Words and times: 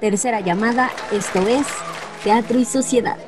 tercera 0.00 0.40
llamada, 0.40 0.90
esto 1.12 1.46
es 1.46 1.66
Teatro 2.22 2.58
y 2.58 2.64
Sociedad. 2.64 3.18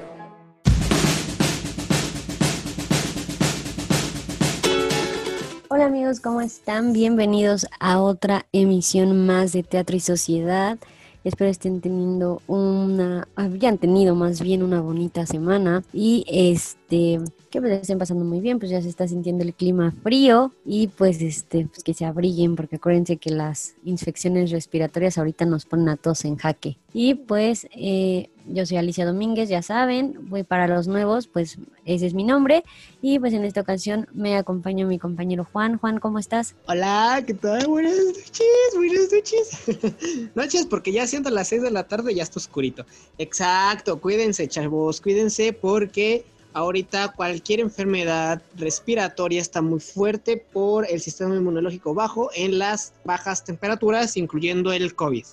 Hola 5.68 5.86
amigos, 5.86 6.20
¿cómo 6.20 6.40
están? 6.40 6.92
Bienvenidos 6.92 7.66
a 7.80 8.00
otra 8.00 8.46
emisión 8.52 9.26
más 9.26 9.52
de 9.52 9.62
Teatro 9.62 9.96
y 9.96 10.00
Sociedad. 10.00 10.78
Espero 11.24 11.50
estén 11.50 11.80
teniendo 11.80 12.40
una, 12.46 13.26
habían 13.34 13.78
tenido 13.78 14.14
más 14.14 14.40
bien 14.40 14.62
una 14.62 14.80
bonita 14.80 15.26
semana 15.26 15.82
y 15.92 16.24
este, 16.28 17.20
que 17.50 17.60
pues 17.60 17.72
estén 17.72 17.98
pasando 17.98 18.24
muy 18.24 18.40
bien, 18.40 18.58
pues 18.58 18.70
ya 18.70 18.82
se 18.82 18.88
está 18.88 19.06
sintiendo 19.06 19.44
el 19.44 19.54
clima 19.54 19.94
frío 20.02 20.52
y 20.64 20.88
pues 20.88 21.20
este, 21.22 21.66
pues 21.66 21.82
que 21.82 21.94
se 21.94 22.04
abriguen 22.04 22.56
porque 22.56 22.76
acuérdense 22.76 23.16
que 23.16 23.30
las 23.30 23.74
infecciones 23.84 24.50
respiratorias 24.50 25.18
ahorita 25.18 25.44
nos 25.44 25.66
ponen 25.66 25.88
a 25.88 25.96
todos 25.96 26.24
en 26.24 26.36
jaque. 26.36 26.78
Y 26.92 27.14
pues 27.14 27.68
eh, 27.72 28.30
yo 28.46 28.64
soy 28.64 28.78
Alicia 28.78 29.04
Domínguez, 29.04 29.48
ya 29.48 29.60
saben, 29.60 30.16
voy 30.30 30.44
para 30.44 30.66
los 30.66 30.88
nuevos, 30.88 31.26
pues 31.26 31.58
ese 31.84 32.06
es 32.06 32.14
mi 32.14 32.24
nombre. 32.24 32.64
Y 33.02 33.18
pues 33.18 33.32
en 33.32 33.44
esta 33.44 33.60
ocasión 33.60 34.08
me 34.12 34.36
acompaña 34.36 34.86
mi 34.86 34.98
compañero 34.98 35.46
Juan. 35.52 35.78
Juan, 35.78 35.98
¿cómo 35.98 36.18
estás? 36.18 36.54
Hola, 36.66 37.22
¿qué 37.26 37.34
tal? 37.34 37.66
Buenas 37.66 37.96
noches, 37.96 38.46
buenas 38.74 39.12
noches. 39.12 40.30
noches, 40.34 40.66
porque 40.66 40.92
ya 40.92 41.06
siendo 41.06 41.30
las 41.30 41.48
6 41.48 41.62
de 41.62 41.70
la 41.70 41.86
tarde 41.86 42.14
ya 42.14 42.22
está 42.22 42.38
oscurito. 42.38 42.86
Exacto, 43.18 44.00
cuídense, 44.00 44.48
chavos, 44.48 45.00
cuídense 45.00 45.52
porque 45.52 46.24
ahorita 46.56 47.12
cualquier 47.12 47.60
enfermedad 47.60 48.40
respiratoria 48.56 49.42
está 49.42 49.60
muy 49.60 49.78
fuerte 49.78 50.38
por 50.38 50.90
el 50.90 51.02
sistema 51.02 51.36
inmunológico 51.36 51.92
bajo 51.92 52.30
en 52.34 52.58
las 52.58 52.94
bajas 53.04 53.44
temperaturas, 53.44 54.16
incluyendo 54.16 54.72
el 54.72 54.94
COVID. 54.94 55.26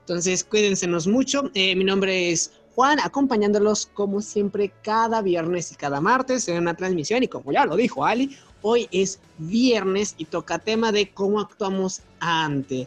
Entonces, 0.00 0.44
cuídense 0.44 0.86
mucho. 0.86 1.50
Eh, 1.54 1.74
mi 1.74 1.82
nombre 1.82 2.30
es 2.30 2.52
Juan, 2.76 3.00
acompañándolos 3.00 3.86
como 3.86 4.20
siempre 4.20 4.72
cada 4.82 5.20
viernes 5.20 5.72
y 5.72 5.74
cada 5.74 6.00
martes 6.00 6.46
en 6.46 6.58
una 6.58 6.74
transmisión. 6.74 7.24
Y 7.24 7.28
como 7.28 7.50
ya 7.50 7.66
lo 7.66 7.74
dijo 7.74 8.04
Ali, 8.04 8.36
hoy 8.62 8.86
es 8.92 9.18
viernes 9.38 10.14
y 10.16 10.26
toca 10.26 10.60
tema 10.60 10.92
de 10.92 11.10
cómo 11.10 11.40
actuamos 11.40 12.02
ante. 12.20 12.86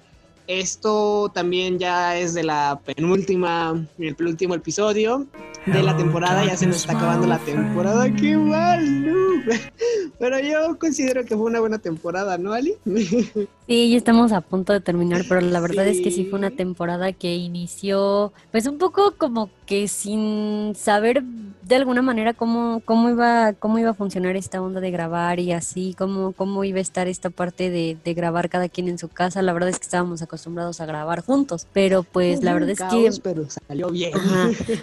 Esto 0.51 1.31
también 1.33 1.79
ya 1.79 2.17
es 2.17 2.33
de 2.33 2.43
la 2.43 2.81
penúltima, 2.83 3.87
el 3.97 4.15
penúltimo 4.17 4.53
episodio 4.53 5.25
de 5.65 5.81
la 5.81 5.95
temporada. 5.95 6.43
Ya 6.45 6.57
se 6.57 6.67
nos 6.67 6.75
está 6.75 6.91
acabando 6.91 7.25
la 7.25 7.39
temporada. 7.39 8.13
¡Qué 8.13 8.35
mal! 8.35 9.05
No. 9.05 9.43
Pero 10.19 10.39
yo 10.39 10.77
considero 10.77 11.23
que 11.23 11.37
fue 11.37 11.45
una 11.45 11.61
buena 11.61 11.79
temporada, 11.79 12.37
¿no, 12.37 12.51
Ali? 12.51 12.73
Sí, 13.67 13.89
ya 13.89 13.95
estamos 13.95 14.33
a 14.33 14.41
punto 14.41 14.73
de 14.73 14.81
terminar, 14.81 15.23
pero 15.29 15.39
la 15.39 15.61
verdad 15.61 15.87
es 15.87 16.01
que 16.01 16.11
sí 16.11 16.25
fue 16.25 16.39
una 16.39 16.51
temporada 16.51 17.13
que 17.13 17.35
inició, 17.35 18.33
pues 18.51 18.67
un 18.67 18.77
poco 18.77 19.13
como 19.17 19.49
que 19.65 19.87
sin 19.87 20.73
saber 20.75 21.23
de 21.23 21.75
alguna 21.77 22.01
manera 22.01 22.33
cómo, 22.33 22.81
cómo 22.83 23.09
iba, 23.09 23.53
cómo 23.53 23.79
iba 23.79 23.91
a 23.91 23.93
funcionar 23.93 24.35
esta 24.35 24.61
onda 24.61 24.81
de 24.81 24.91
grabar 24.91 25.39
y 25.39 25.53
así, 25.53 25.95
cómo, 25.97 26.33
cómo 26.33 26.65
iba 26.65 26.79
a 26.79 26.81
estar 26.81 27.07
esta 27.07 27.29
parte 27.29 27.69
de, 27.69 28.13
grabar 28.13 28.49
cada 28.49 28.67
quien 28.67 28.89
en 28.89 28.97
su 28.97 29.07
casa. 29.07 29.41
La 29.41 29.53
verdad 29.53 29.69
es 29.69 29.79
que 29.79 29.85
estábamos 29.85 30.21
acostumbrados 30.21 30.40
a 30.47 30.85
grabar 30.85 31.23
juntos, 31.23 31.67
pero 31.73 32.03
pues 32.03 32.43
la 32.43 32.53
verdad 32.53 32.71
es 32.71 32.79
que. 32.79 33.21
Pero 33.21 33.45
salió 33.49 33.89
bien. 33.89 34.13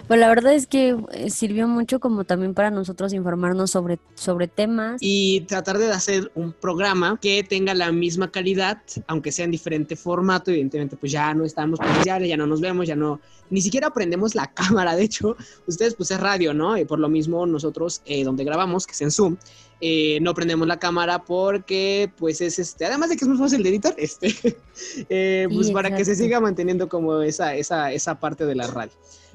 Pues 0.07 0.19
la 0.19 0.27
verdad 0.27 0.53
es 0.53 0.67
que 0.67 0.95
eh, 1.11 1.29
sirvió 1.29 1.67
mucho 1.67 1.99
como 1.99 2.23
también 2.23 2.53
para 2.53 2.71
nosotros 2.71 3.13
informarnos 3.13 3.71
sobre, 3.71 3.99
sobre 4.15 4.47
temas. 4.47 4.97
Y 5.01 5.41
tratar 5.41 5.77
de 5.77 5.91
hacer 5.91 6.31
un 6.35 6.53
programa 6.53 7.19
que 7.21 7.43
tenga 7.43 7.73
la 7.73 7.91
misma 7.91 8.31
calidad, 8.31 8.81
aunque 9.07 9.31
sea 9.31 9.45
en 9.45 9.51
diferente 9.51 9.95
formato. 9.95 10.51
Evidentemente, 10.51 10.97
pues 10.97 11.11
ya 11.11 11.33
no 11.33 11.45
estamos 11.45 11.79
presenciales, 11.79 12.29
ya 12.29 12.37
no 12.37 12.47
nos 12.47 12.61
vemos, 12.61 12.87
ya 12.87 12.95
no. 12.95 13.19
Ni 13.49 13.61
siquiera 13.61 13.87
aprendemos 13.87 14.35
la 14.35 14.47
cámara. 14.53 14.95
De 14.95 15.03
hecho, 15.03 15.35
ustedes, 15.67 15.95
pues 15.95 16.11
es 16.11 16.19
radio, 16.19 16.53
¿no? 16.53 16.77
Y 16.77 16.85
por 16.85 16.99
lo 16.99 17.09
mismo, 17.09 17.45
nosotros, 17.45 18.01
eh, 18.05 18.23
donde 18.23 18.43
grabamos, 18.43 18.85
que 18.85 18.93
es 18.93 19.01
en 19.01 19.11
Zoom, 19.11 19.37
eh, 19.81 20.19
no 20.21 20.33
prendemos 20.33 20.67
la 20.67 20.77
cámara 20.77 21.23
porque, 21.23 22.11
pues 22.17 22.41
es 22.41 22.59
este, 22.59 22.85
además 22.85 23.09
de 23.09 23.15
que 23.15 23.23
es 23.23 23.29
más 23.29 23.39
fácil 23.39 23.63
de 23.63 23.69
editar, 23.69 23.95
este, 23.97 24.27
eh, 25.09 25.47
pues 25.53 25.71
para 25.71 25.95
que 25.95 26.05
se 26.05 26.15
siga 26.15 26.39
manteniendo 26.39 26.89
como 26.89 27.21
esa, 27.21 27.55
esa, 27.55 27.91
esa 27.91 28.19
parte 28.19 28.45
de 28.45 28.55
la 28.55 28.67
radio. 28.67 28.93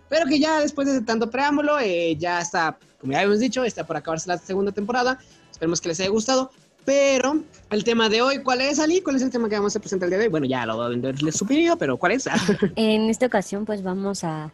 Pero 0.09 0.27
que 0.27 0.38
ya 0.38 0.60
después 0.60 0.87
de 0.87 1.00
tanto 1.00 1.31
preámbulo, 1.31 1.78
ya 2.19 2.41
está, 2.41 2.78
como 3.00 3.12
ya 3.12 3.19
habíamos 3.19 3.41
dicho, 3.41 3.65
está 3.65 3.87
por 3.87 3.97
acabarse 3.97 4.28
la 4.28 4.38
segunda 4.38 4.72
temporada. 4.72 5.19
Esperemos 5.50 5.81
que 5.81 5.88
les 5.88 6.00
haya 6.00 6.10
gustado. 6.10 6.50
Pero 6.84 7.43
el 7.71 7.82
tema 7.82 8.10
de 8.10 8.21
hoy, 8.21 8.43
¿cuál 8.43 8.60
es, 8.60 8.78
Ali? 8.78 9.00
¿Cuál 9.00 9.16
es 9.16 9.22
el 9.22 9.31
tema 9.31 9.49
que 9.49 9.55
vamos 9.55 9.75
a 9.75 9.81
presentar 9.81 10.06
el 10.06 10.10
día 10.10 10.19
de 10.19 10.25
hoy? 10.25 10.31
Bueno, 10.31 10.47
ya 10.47 10.66
lo 10.66 10.77
voy 10.77 10.87
a 10.87 10.88
venderles 10.91 11.34
superior, 11.37 11.78
pero 11.78 11.97
¿cuál 11.97 12.12
es? 12.12 12.28
en 12.76 13.09
esta 13.09 13.26
ocasión, 13.26 13.65
pues 13.65 13.82
vamos 13.82 14.22
a 14.22 14.53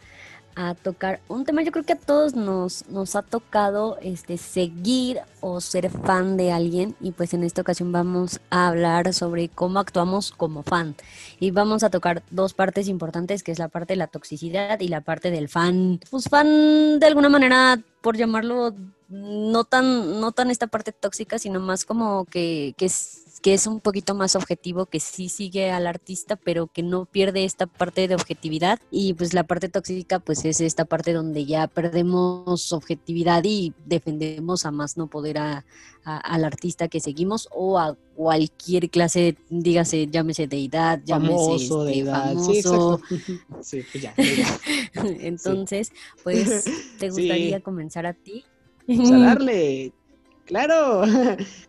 a 0.55 0.75
tocar 0.75 1.21
un 1.29 1.45
tema. 1.45 1.63
Yo 1.63 1.73
creo 1.73 1.85
que 1.85 1.95
a 1.95 1.99
todos 1.99 2.35
nos, 2.35 2.89
nos 2.89 3.17
ha 3.17 3.23
tocado 3.23 3.99
este, 4.03 4.37
seguir 4.37 5.21
o 5.41 5.61
ser 5.61 5.91
fan 5.91 6.37
de 6.37 6.53
alguien 6.53 6.95
y 7.01 7.13
pues 7.13 7.35
en 7.35 7.45
esta 7.45 7.63
ocasión 7.63 7.93
vamos 7.93 8.41
a 8.51 8.69
hablar 8.69 9.13
sobre 9.15 9.49
cómo 9.49 9.79
actuamos 9.79 10.31
como 10.33 10.63
fan. 10.63 10.95
Y 11.39 11.51
vamos 11.51 11.83
a 11.83 11.91
tocar 11.91 12.23
dos 12.31 12.55
partes 12.55 12.89
importantes, 12.89 13.43
que 13.43 13.53
es 13.53 13.59
la 13.59 13.69
parte 13.69 13.95
de 13.95 13.99
la 13.99 14.07
toxicidad 14.07 14.81
y 14.81 14.89
la 14.89 15.01
parte 15.01 15.31
del 15.31 15.49
fan. 15.49 16.01
Pues 16.11 16.29
fan 16.29 16.99
de 16.99 17.07
alguna 17.07 17.29
manera, 17.29 17.81
por 18.01 18.17
llamarlo, 18.17 18.75
no 19.09 19.65
tan, 19.65 20.21
no 20.21 20.33
tan 20.33 20.51
esta 20.51 20.67
parte 20.67 20.93
tóxica, 20.93 21.39
sino 21.39 21.61
más 21.61 21.85
como 21.85 22.25
que, 22.27 22.75
que 22.77 22.89
que 23.43 23.55
es 23.55 23.67
un 23.67 23.81
poquito 23.81 24.15
más 24.15 24.37
objetivo, 24.37 24.87
que 24.87 25.01
sí 25.01 25.29
sigue 25.29 25.71
al 25.71 25.87
artista, 25.87 26.37
pero 26.37 26.67
que 26.67 26.83
no 26.83 27.07
pierde 27.07 27.45
esta 27.45 27.67
parte 27.67 28.07
de 28.07 28.15
objetividad. 28.15 28.79
Y 28.91 29.15
pues 29.15 29.33
la 29.33 29.45
parte 29.45 29.69
tóxica, 29.69 30.19
pues 30.19 30.45
es 30.45 30.61
esta 30.61 30.85
parte 30.85 31.13
donde 31.13 31.47
ya 31.47 31.67
perdemos 31.67 32.73
objetividad 32.73 33.43
y 33.45 33.73
defendemos 33.87 34.67
a 34.67 34.71
más 34.71 34.97
no 34.97 35.07
poder 35.07 35.39
a, 35.39 35.65
al 36.05 36.45
artista 36.45 36.89
que 36.89 37.01
seguimos 37.01 37.49
o 37.53 37.79
a 37.79 37.97
cualquier 38.15 38.91
clase, 38.91 39.37
dígase, 39.49 40.07
llámese 40.07 40.47
deidad, 40.47 41.01
llámese 41.05 41.35
famoso, 41.35 41.87
este, 41.87 41.99
deidad. 41.99 42.35
famoso. 42.35 43.01
Sí, 43.63 43.83
pues 43.91 44.03
ya, 44.03 44.15
Entonces, 45.21 45.93
pues, 46.23 46.65
¿te 46.99 47.09
gustaría 47.09 47.61
comenzar 47.61 48.07
a 48.07 48.13
ti? 48.13 48.45
Pues 48.87 49.11
a 49.11 49.19
darle. 49.19 49.93
Claro, 50.47 51.03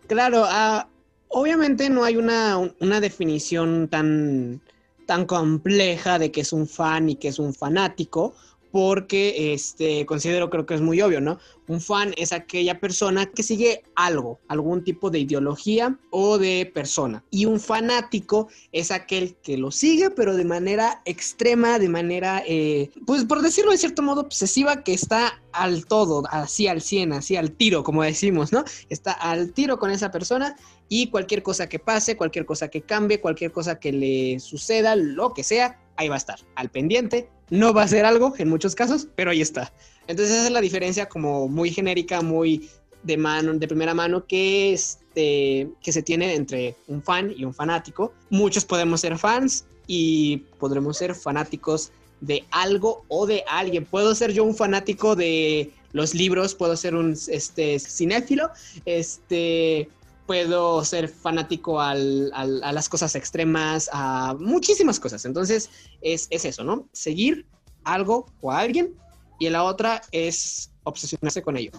claro. 0.07 0.43
a 0.47 0.87
obviamente 1.31 1.89
no 1.89 2.03
hay 2.03 2.17
una, 2.17 2.71
definición 2.99 3.87
tan, 3.87 4.61
tan 5.05 5.25
compleja 5.25 6.19
de 6.19 6.31
que 6.31 6.41
es 6.41 6.53
un 6.53 6.67
fan 6.67 7.09
y 7.09 7.15
que 7.15 7.29
es 7.29 7.39
un 7.39 7.53
fanático, 7.53 8.33
porque 8.71 9.53
este, 9.53 10.05
considero, 10.05 10.49
creo 10.49 10.65
que 10.65 10.75
es 10.75 10.81
muy 10.81 11.01
obvio, 11.01 11.19
¿no? 11.19 11.39
Un 11.67 11.81
fan 11.81 12.13
es 12.15 12.31
aquella 12.31 12.79
persona 12.79 13.25
que 13.25 13.43
sigue 13.43 13.83
algo, 13.95 14.39
algún 14.47 14.83
tipo 14.83 15.09
de 15.09 15.19
ideología 15.19 15.97
o 16.09 16.37
de 16.37 16.71
persona. 16.73 17.23
Y 17.31 17.45
un 17.45 17.59
fanático 17.59 18.47
es 18.71 18.91
aquel 18.91 19.35
que 19.43 19.57
lo 19.57 19.71
sigue, 19.71 20.09
pero 20.09 20.35
de 20.35 20.45
manera 20.45 21.01
extrema, 21.05 21.79
de 21.79 21.89
manera, 21.89 22.43
eh, 22.47 22.91
pues 23.05 23.25
por 23.25 23.41
decirlo 23.41 23.71
de 23.71 23.77
cierto 23.77 24.01
modo, 24.01 24.21
obsesiva, 24.21 24.83
que 24.83 24.93
está 24.93 25.41
al 25.51 25.85
todo, 25.85 26.23
así 26.29 26.67
al 26.67 26.81
100, 26.81 27.13
así 27.13 27.35
al 27.35 27.51
tiro, 27.51 27.83
como 27.83 28.03
decimos, 28.03 28.53
¿no? 28.53 28.63
Está 28.89 29.11
al 29.11 29.51
tiro 29.51 29.79
con 29.79 29.91
esa 29.91 30.11
persona 30.11 30.55
y 30.93 31.07
cualquier 31.07 31.41
cosa 31.41 31.69
que 31.69 31.79
pase, 31.79 32.17
cualquier 32.17 32.45
cosa 32.45 32.67
que 32.67 32.81
cambie, 32.81 33.21
cualquier 33.21 33.53
cosa 33.53 33.79
que 33.79 33.93
le 33.93 34.41
suceda, 34.41 34.97
lo 34.97 35.33
que 35.33 35.41
sea, 35.41 35.79
ahí 35.95 36.09
va 36.09 36.15
a 36.15 36.17
estar, 36.17 36.37
al 36.55 36.69
pendiente. 36.69 37.29
No 37.49 37.73
va 37.73 37.83
a 37.83 37.87
ser 37.87 38.03
algo 38.03 38.33
en 38.37 38.49
muchos 38.49 38.75
casos, 38.75 39.07
pero 39.15 39.31
ahí 39.31 39.39
está. 39.39 39.71
Entonces 40.07 40.35
esa 40.35 40.47
es 40.47 40.51
la 40.51 40.59
diferencia 40.59 41.07
como 41.07 41.47
muy 41.47 41.71
genérica, 41.71 42.21
muy 42.21 42.69
de 43.03 43.15
mano, 43.15 43.53
de 43.53 43.67
primera 43.69 43.93
mano 43.93 44.25
que 44.27 44.73
este 44.73 45.69
que 45.81 45.93
se 45.93 46.03
tiene 46.03 46.35
entre 46.35 46.75
un 46.89 47.01
fan 47.01 47.33
y 47.37 47.45
un 47.45 47.53
fanático. 47.53 48.11
Muchos 48.29 48.65
podemos 48.65 48.99
ser 48.99 49.17
fans 49.17 49.63
y 49.87 50.39
podremos 50.59 50.97
ser 50.97 51.15
fanáticos 51.15 51.93
de 52.19 52.43
algo 52.51 53.05
o 53.07 53.25
de 53.25 53.45
alguien. 53.47 53.85
Puedo 53.85 54.13
ser 54.13 54.33
yo 54.33 54.43
un 54.43 54.55
fanático 54.55 55.15
de 55.15 55.71
los 55.93 56.13
libros, 56.13 56.53
puedo 56.53 56.75
ser 56.75 56.95
un 56.95 57.15
este 57.29 57.79
cinéfilo, 57.79 58.49
este 58.83 59.89
puedo 60.31 60.85
ser 60.85 61.09
fanático 61.09 61.81
a 61.81 61.93
las 61.93 62.87
cosas 62.87 63.15
extremas, 63.15 63.89
a 63.91 64.33
muchísimas 64.39 64.97
cosas. 64.97 65.25
Entonces, 65.25 65.69
es, 65.99 66.29
eso, 66.31 66.63
¿no? 66.63 66.87
Seguir 66.93 67.45
algo 67.83 68.27
o 68.39 68.49
a 68.49 68.59
alguien 68.59 68.95
y 69.41 69.49
la 69.49 69.65
otra 69.65 70.01
es 70.13 70.71
obsesionarse 70.83 71.41
con 71.41 71.57
ello. 71.57 71.71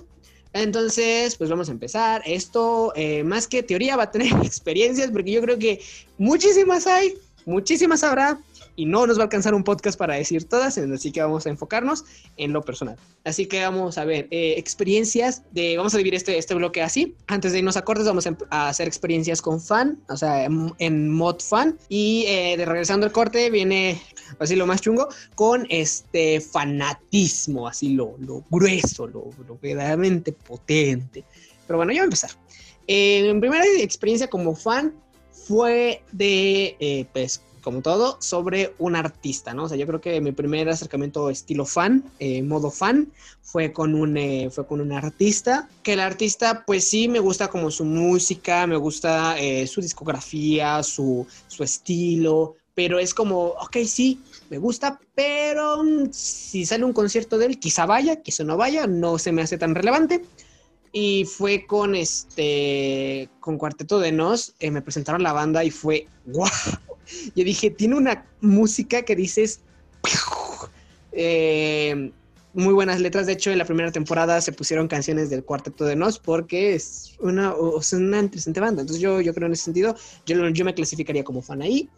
Entonces, 0.52 1.34
pues 1.36 1.48
vamos 1.48 1.70
a 1.70 1.72
empezar. 1.72 2.20
Esto, 2.26 2.92
eh, 2.94 3.24
más 3.24 3.48
que 3.48 3.62
teoría, 3.62 3.96
va 3.96 4.02
a 4.02 4.10
tener 4.10 4.30
experiencias, 4.44 5.10
porque 5.10 5.32
yo 5.32 5.40
creo 5.40 5.58
que 5.58 5.80
muchísimas 6.18 6.86
hay, 6.86 7.14
muchísimas 7.46 8.04
habrá, 8.04 8.38
y 8.76 8.86
no 8.86 9.06
nos 9.06 9.18
va 9.18 9.22
a 9.22 9.24
alcanzar 9.24 9.54
un 9.54 9.64
podcast 9.64 9.98
para 9.98 10.14
decir 10.14 10.44
todas, 10.44 10.78
así 10.78 11.12
que 11.12 11.20
vamos 11.20 11.46
a 11.46 11.50
enfocarnos 11.50 12.04
en 12.36 12.52
lo 12.52 12.62
personal. 12.62 12.96
Así 13.24 13.46
que 13.46 13.62
vamos 13.62 13.98
a 13.98 14.04
ver 14.04 14.28
eh, 14.30 14.54
experiencias 14.56 15.42
de, 15.52 15.76
vamos 15.76 15.94
a 15.94 15.98
dividir 15.98 16.14
este, 16.14 16.38
este 16.38 16.54
bloque 16.54 16.82
así. 16.82 17.14
Antes 17.26 17.52
de 17.52 17.58
irnos 17.58 17.76
a 17.76 17.82
cortes, 17.82 18.06
vamos 18.06 18.26
a, 18.50 18.68
hacer 18.68 18.88
experiencias 18.88 19.42
con 19.42 19.60
fan, 19.60 19.98
o 20.08 20.16
sea, 20.16 20.44
en, 20.44 21.10
mod 21.10 21.40
fan. 21.40 21.78
Y 21.88 22.24
eh, 22.26 22.56
de 22.56 22.64
regresando 22.64 23.06
al 23.06 23.12
corte, 23.12 23.50
viene 23.50 24.00
así 24.38 24.56
lo 24.56 24.66
más 24.66 24.80
chungo, 24.80 25.08
con 25.34 25.66
este 25.68 26.40
fanatismo, 26.40 27.68
así 27.68 27.90
lo, 27.90 28.16
lo 28.18 28.44
grueso, 28.50 29.06
lo, 29.06 29.30
lo 29.46 29.58
verdaderamente 29.60 30.32
potente. 30.32 31.24
Pero 31.66 31.76
bueno, 31.78 31.92
ya 31.92 32.00
voy 32.00 32.04
a 32.04 32.04
empezar. 32.04 32.30
Eh, 32.86 33.32
mi 33.32 33.40
primera 33.40 33.64
experiencia 33.78 34.28
como 34.28 34.54
fan 34.54 34.94
fue 35.30 36.02
de, 36.12 36.76
eh, 36.80 37.06
pues, 37.12 37.42
como 37.62 37.80
todo, 37.80 38.18
sobre 38.20 38.74
un 38.78 38.96
artista, 38.96 39.54
¿no? 39.54 39.64
O 39.64 39.68
sea, 39.68 39.76
yo 39.76 39.86
creo 39.86 40.00
que 40.00 40.20
mi 40.20 40.32
primer 40.32 40.68
acercamiento 40.68 41.30
estilo 41.30 41.64
fan, 41.64 42.04
eh, 42.18 42.42
modo 42.42 42.70
fan, 42.70 43.10
fue 43.40 43.72
con, 43.72 43.94
un, 43.94 44.18
fue 44.50 44.66
con 44.66 44.80
un 44.80 44.92
artista, 44.92 45.68
que 45.82 45.94
el 45.94 46.00
artista, 46.00 46.64
pues 46.66 46.88
sí, 46.88 47.08
me 47.08 47.20
gusta 47.20 47.48
como 47.48 47.70
su 47.70 47.84
música, 47.84 48.66
me 48.66 48.76
gusta 48.76 49.36
su 49.66 49.80
discografía, 49.80 50.82
su, 50.82 51.26
su 51.48 51.62
estilo, 51.62 52.54
pero 52.74 52.98
es 52.98 53.12
como, 53.14 53.48
ok, 53.48 53.78
sí, 53.86 54.20
me 54.48 54.58
gusta, 54.58 54.98
pero 55.14 55.82
si 56.10 56.64
sale 56.64 56.84
un 56.84 56.92
concierto 56.92 57.38
de 57.38 57.46
él, 57.46 57.58
quizá 57.58 57.86
vaya, 57.86 58.22
quizá 58.22 58.44
no 58.44 58.56
vaya, 58.56 58.86
no 58.86 59.18
se 59.18 59.32
me 59.32 59.42
hace 59.42 59.58
tan 59.58 59.74
relevante 59.74 60.22
y 60.92 61.24
fue 61.24 61.66
con 61.66 61.94
este 61.94 63.28
con 63.40 63.58
Cuarteto 63.58 63.98
de 63.98 64.12
Nos, 64.12 64.54
eh, 64.60 64.70
me 64.70 64.82
presentaron 64.82 65.22
la 65.22 65.32
banda 65.32 65.64
y 65.64 65.70
fue 65.70 66.06
wow. 66.26 66.46
Yo 67.34 67.44
dije, 67.44 67.70
tiene 67.70 67.96
una 67.96 68.26
música 68.40 69.02
que 69.02 69.16
dices 69.16 69.60
eh, 71.12 72.12
muy 72.54 72.74
buenas 72.74 73.00
letras. 73.00 73.26
De 73.26 73.32
hecho, 73.32 73.50
en 73.50 73.58
la 73.58 73.64
primera 73.64 73.92
temporada 73.92 74.40
se 74.40 74.52
pusieron 74.52 74.88
canciones 74.88 75.30
del 75.30 75.44
Cuarteto 75.44 75.84
de 75.84 75.96
Nos 75.96 76.18
porque 76.18 76.74
es 76.74 77.16
una, 77.20 77.54
una 77.54 78.18
interesante 78.18 78.60
banda. 78.60 78.82
Entonces, 78.82 79.02
yo, 79.02 79.20
yo 79.20 79.34
creo 79.34 79.46
en 79.46 79.52
ese 79.52 79.64
sentido, 79.64 79.96
yo, 80.26 80.48
yo 80.48 80.64
me 80.64 80.74
clasificaría 80.74 81.24
como 81.24 81.42
fan 81.42 81.62
ahí. 81.62 81.88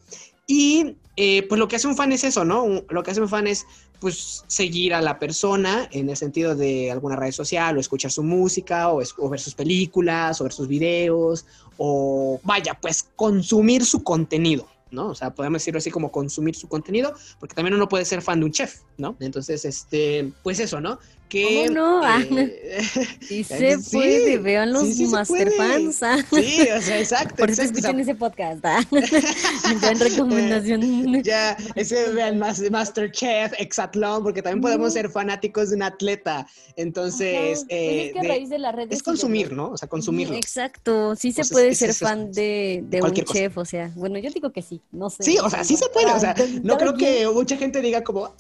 Y 0.47 0.97
eh, 1.17 1.47
pues 1.49 1.59
lo 1.59 1.69
que 1.69 1.77
hace 1.77 1.87
un 1.87 1.97
fan 1.97 2.13
es 2.13 2.23
eso, 2.23 2.45
¿no? 2.45 2.83
Lo 2.91 3.03
que 3.03 3.11
hace 3.11 3.21
un 3.21 3.29
fan 3.29 3.47
es 3.47 3.65
pues 3.99 4.45
seguir 4.47 4.93
a 4.93 5.01
la 5.01 5.19
persona 5.19 5.89
en 5.91 6.11
el 6.11 6.17
sentido 6.17 6.55
de 6.55 6.91
alguna 6.91 7.17
red 7.17 7.33
social 7.33 7.77
o 7.77 7.81
escuchar 7.81 8.11
su 8.11 8.23
música 8.23 8.91
o, 8.91 9.01
o, 9.19 9.29
ver 9.31 9.41
sus 9.41 9.55
películas 9.55 10.41
o 10.41 10.45
ver 10.45 10.53
sus 10.53 10.69
videos 10.69 11.47
o 11.79 12.39
vaya, 12.45 12.79
pues 12.81 13.09
consumir 13.17 13.87
su 13.87 14.03
contenido. 14.03 14.69
¿No? 14.91 15.09
O 15.09 15.15
sea, 15.15 15.35
podemos 15.35 15.63
decirlo 15.63 15.79
así 15.79 15.91
como 15.91 16.11
consumir 16.11 16.55
su 16.55 16.69
contenido, 16.69 17.15
porque 17.41 17.55
también 17.55 17.75
uno 17.75 17.89
puede 17.89 18.05
ser 18.05 18.23
fan 18.23 18.41
de 18.41 18.47
un 18.47 18.53
chef, 18.53 18.81
¿no? 18.97 19.17
Entonces, 19.21 19.65
este, 19.65 20.33
pues 20.43 20.61
eso, 20.61 20.81
¿no? 20.81 20.99
Que, 21.35 21.65
¿Cómo 21.67 21.81
no? 21.81 22.03
Eh, 22.31 22.81
sí 23.21 23.43
se 23.45 23.77
puede, 23.91 24.39
vean 24.39 24.73
los 24.73 24.87
sí, 24.95 25.09
masterfans. 25.09 25.97
Sí, 26.31 26.69
o 26.71 26.81
sea, 26.81 27.01
exacto. 27.01 27.35
Por 27.35 27.51
eso 27.51 27.63
escuchen 27.63 27.99
ese 27.99 28.15
podcast. 28.15 28.65
¿ah? 28.65 28.81
recomendación. 29.99 31.25
ya, 31.25 31.57
ese 31.75 32.11
vean 32.13 32.39
Masterchef, 32.39 33.53
Exatlón, 33.59 34.23
porque 34.23 34.43
también 34.43 34.61
podemos 34.61 34.93
ser 34.93 35.11
fanáticos 35.11 35.71
de 35.71 35.77
un 35.77 35.83
atleta. 35.83 36.47
Entonces, 36.77 37.65
eh, 37.69 38.07
es 38.07 38.13
que 38.13 38.21
a 38.21 38.23
raíz 38.23 38.49
de 38.49 38.59
la 38.59 38.71
red 38.71 38.93
es 38.93 39.03
consumir, 39.03 39.53
¿no? 39.53 39.71
O 39.71 39.77
sea, 39.77 39.89
consumirlo. 39.89 40.37
Exacto, 40.37 41.17
sí 41.17 41.33
se 41.33 41.45
puede 41.47 41.75
ser 41.75 41.95
fan 41.95 42.31
de, 42.31 42.85
de 42.89 43.03
un 43.03 43.13
chef, 43.13 43.59
o 43.59 43.65
sea, 43.65 43.91
bueno, 43.97 44.19
yo 44.19 44.31
digo 44.31 44.53
que 44.53 44.63
sí, 44.63 44.81
no 44.93 45.11
sé. 45.11 45.25
Sí, 45.25 45.39
o 45.39 45.51
sea, 45.51 45.65
sí 45.65 45.77
se 45.77 45.89
puede, 45.89 46.13
o 46.13 46.21
sea, 46.21 46.35
no 46.63 46.79
creo 46.79 46.95
que 46.95 47.29
mucha 47.29 47.57
gente 47.57 47.81
diga 47.81 48.05
como, 48.05 48.35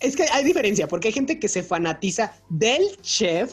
es 0.00 0.16
que 0.16 0.24
hay 0.32 0.44
diferencia, 0.44 0.88
porque 0.88 1.08
hay 1.08 1.14
gente 1.14 1.38
que 1.38 1.48
se 1.48 1.62
fanatiza 1.62 2.32
del 2.48 2.96
chef, 3.02 3.52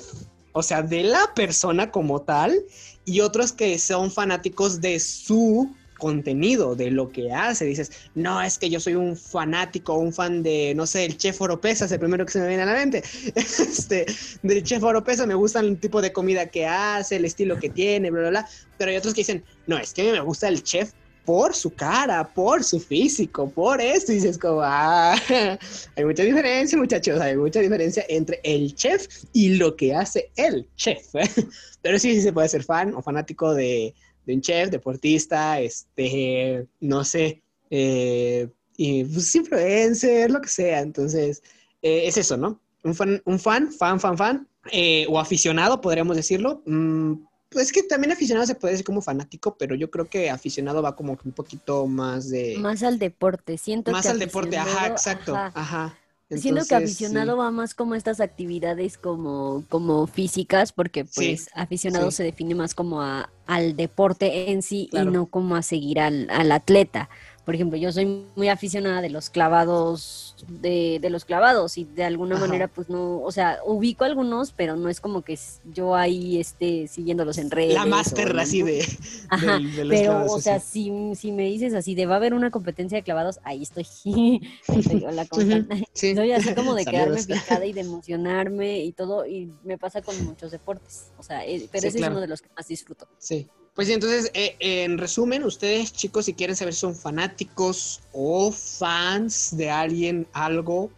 o 0.53 0.63
sea, 0.63 0.81
de 0.81 1.03
la 1.03 1.33
persona 1.35 1.91
como 1.91 2.21
tal, 2.21 2.63
y 3.05 3.21
otros 3.21 3.51
que 3.51 3.77
son 3.77 4.11
fanáticos 4.11 4.81
de 4.81 4.99
su 4.99 5.69
contenido, 5.97 6.75
de 6.75 6.91
lo 6.91 7.09
que 7.09 7.31
hace. 7.31 7.65
Dices, 7.65 7.91
no, 8.15 8.41
es 8.41 8.57
que 8.57 8.69
yo 8.69 8.79
soy 8.79 8.95
un 8.95 9.15
fanático, 9.15 9.93
un 9.95 10.13
fan 10.13 10.43
de, 10.43 10.73
no 10.75 10.85
sé, 10.85 11.05
el 11.05 11.17
chef 11.17 11.39
Oropesa, 11.41 11.85
es 11.85 11.91
el 11.91 11.99
primero 11.99 12.25
que 12.25 12.31
se 12.31 12.39
me 12.39 12.47
viene 12.47 12.63
a 12.63 12.67
la 12.67 12.73
mente. 12.73 13.03
Este, 13.35 14.05
del 14.43 14.63
chef 14.63 14.83
Oropesa 14.83 15.25
me 15.25 15.35
gusta 15.35 15.59
el 15.59 15.77
tipo 15.79 16.01
de 16.01 16.13
comida 16.13 16.47
que 16.47 16.65
hace, 16.65 17.17
el 17.17 17.25
estilo 17.25 17.59
que 17.59 17.69
tiene, 17.69 18.11
bla, 18.11 18.21
bla, 18.21 18.29
bla. 18.29 18.49
Pero 18.77 18.91
hay 18.91 18.97
otros 18.97 19.13
que 19.13 19.21
dicen, 19.21 19.43
no, 19.67 19.77
es 19.77 19.93
que 19.93 20.01
a 20.01 20.05
mí 20.05 20.11
me 20.11 20.21
gusta 20.21 20.47
el 20.47 20.63
chef 20.63 20.91
por 21.25 21.55
su 21.55 21.73
cara, 21.73 22.31
por 22.33 22.63
su 22.63 22.79
físico, 22.79 23.49
por 23.49 23.81
esto. 23.81 24.11
Y 24.11 24.15
dices 24.15 24.37
como, 24.37 24.61
ah, 24.63 25.15
hay 25.95 26.05
mucha 26.05 26.23
diferencia, 26.23 26.77
muchachos, 26.77 27.19
hay 27.19 27.35
mucha 27.35 27.59
diferencia 27.59 28.05
entre 28.07 28.39
el 28.43 28.75
chef 28.75 29.07
y 29.33 29.55
lo 29.55 29.75
que 29.75 29.93
hace 29.93 30.31
el 30.35 30.67
chef. 30.75 31.07
Pero 31.81 31.99
sí, 31.99 32.13
sí 32.15 32.21
se 32.21 32.33
puede 32.33 32.49
ser 32.49 32.63
fan 32.63 32.93
o 32.93 33.01
fanático 33.01 33.53
de, 33.53 33.93
un 34.27 34.41
chef, 34.41 34.69
deportista, 34.69 35.59
este, 35.59 36.67
no 36.79 37.03
sé, 37.03 37.41
eh, 37.69 38.47
y 38.77 39.03
pues, 39.03 39.35
influencer, 39.35 40.31
lo 40.31 40.41
que 40.41 40.49
sea. 40.49 40.79
Entonces, 40.79 41.41
eh, 41.81 42.07
es 42.07 42.17
eso, 42.17 42.37
¿no? 42.37 42.61
Un 42.83 42.95
fan, 42.95 43.21
un 43.25 43.39
fan, 43.39 43.71
fan, 43.71 43.99
fan, 43.99 44.17
fan, 44.17 44.47
eh, 44.71 45.05
o 45.09 45.19
aficionado, 45.19 45.81
podríamos 45.81 46.15
decirlo. 46.15 46.61
Mm, 46.65 47.13
pues 47.49 47.67
es 47.67 47.71
que 47.71 47.83
también 47.83 48.11
aficionado 48.11 48.45
se 48.45 48.55
puede 48.55 48.73
decir 48.73 48.85
como 48.85 49.01
fanático, 49.01 49.55
pero 49.57 49.75
yo 49.75 49.89
creo 49.89 50.09
que 50.09 50.29
aficionado 50.29 50.81
va 50.81 50.95
como 50.95 51.17
un 51.23 51.31
poquito 51.31 51.87
más 51.87 52.29
de... 52.29 52.57
Más 52.57 52.83
al 52.83 52.99
deporte, 52.99 53.57
siento 53.57 53.91
más 53.91 54.05
al 54.07 54.19
deporte, 54.19 54.57
ajá, 54.57 54.87
exacto, 54.87 55.35
ajá. 55.35 55.97
Siento 56.29 56.65
que 56.65 56.75
aficionado 56.75 57.37
va 57.37 57.51
más 57.51 57.75
como 57.75 57.93
estas 57.93 58.19
actividades 58.19 58.97
como, 58.97 59.63
como 59.69 60.07
físicas, 60.07 60.71
porque 60.71 61.05
pues 61.05 61.49
aficionado 61.53 62.09
se 62.09 62.23
define 62.23 62.55
más 62.55 62.73
como 62.73 63.03
a, 63.03 63.29
al 63.45 63.75
deporte 63.75 64.51
en 64.51 64.63
sí 64.63 64.89
y 64.91 65.05
no 65.05 65.27
como 65.27 65.55
a 65.55 65.61
seguir 65.61 65.99
al, 65.99 66.27
al 66.31 66.51
atleta. 66.51 67.09
Por 67.45 67.53
ejemplo, 67.53 67.77
yo 67.77 67.91
soy 67.91 68.25
muy 68.35 68.49
aficionada 68.49 69.01
de 69.01 69.11
los 69.11 69.29
clavados, 69.29 70.35
de, 70.47 70.97
de 70.99 71.09
los 71.11 71.25
clavados 71.25 71.77
y 71.77 71.83
de 71.83 72.03
alguna 72.03 72.39
manera 72.39 72.67
pues 72.67 72.89
no, 72.89 73.21
o 73.21 73.31
sea, 73.31 73.59
ubico 73.63 74.03
algunos, 74.03 74.51
pero 74.51 74.75
no 74.75 74.89
es 74.89 74.99
como 74.99 75.21
que 75.21 75.37
yo 75.71 75.95
ahí 75.95 76.39
esté 76.39 76.87
siguiéndolos 76.87 77.37
en 77.37 77.51
redes. 77.51 77.75
La 77.75 77.85
máster 77.85 78.37
así 78.39 78.63
de, 78.63 78.83
Ajá, 79.29 79.59
pero 79.87 80.25
o 80.25 80.41
sea, 80.41 80.59
si, 80.59 80.91
si, 81.15 81.31
me 81.31 81.43
dices 81.43 81.75
así 81.75 81.93
de 81.93 82.07
va 82.07 82.15
a 82.15 82.17
haber 82.17 82.33
una 82.33 82.49
competencia 82.49 82.97
de 82.97 83.03
clavados, 83.03 83.39
ahí 83.43 83.61
estoy. 83.61 83.85
Hola, 85.05 85.27
¿cómo 85.27 85.43
Soy 85.93 86.31
así 86.31 86.55
como 86.55 86.73
de 86.73 86.85
quedarme 86.85 87.21
picada 87.23 87.65
y 87.65 87.73
de 87.73 87.81
emocionarme 87.81 88.83
y 88.83 88.91
todo, 88.91 89.23
y 89.27 89.51
me 89.63 89.77
pasa 89.77 90.01
con 90.01 90.19
muchos 90.25 90.51
deportes, 90.51 91.11
o 91.19 91.23
sea, 91.23 91.45
eh, 91.45 91.69
pero 91.71 91.87
ese 91.87 91.99
es 91.99 92.07
uno 92.07 92.21
de 92.21 92.27
los 92.27 92.41
que 92.41 92.49
más 92.57 92.67
disfruto. 92.67 93.07
Sí. 93.19 93.47
Pues 93.75 93.89
entonces, 93.89 94.31
eh, 94.33 94.55
en 94.59 94.97
resumen, 94.97 95.43
ustedes 95.43 95.91
chicos, 95.91 96.25
si 96.25 96.33
quieren 96.33 96.55
saber 96.55 96.73
si 96.73 96.79
son 96.79 96.95
fanáticos 96.95 97.99
o 98.13 98.49
fans 98.53 99.55
de 99.57 99.69
alguien, 99.69 100.25
algo, 100.31 100.89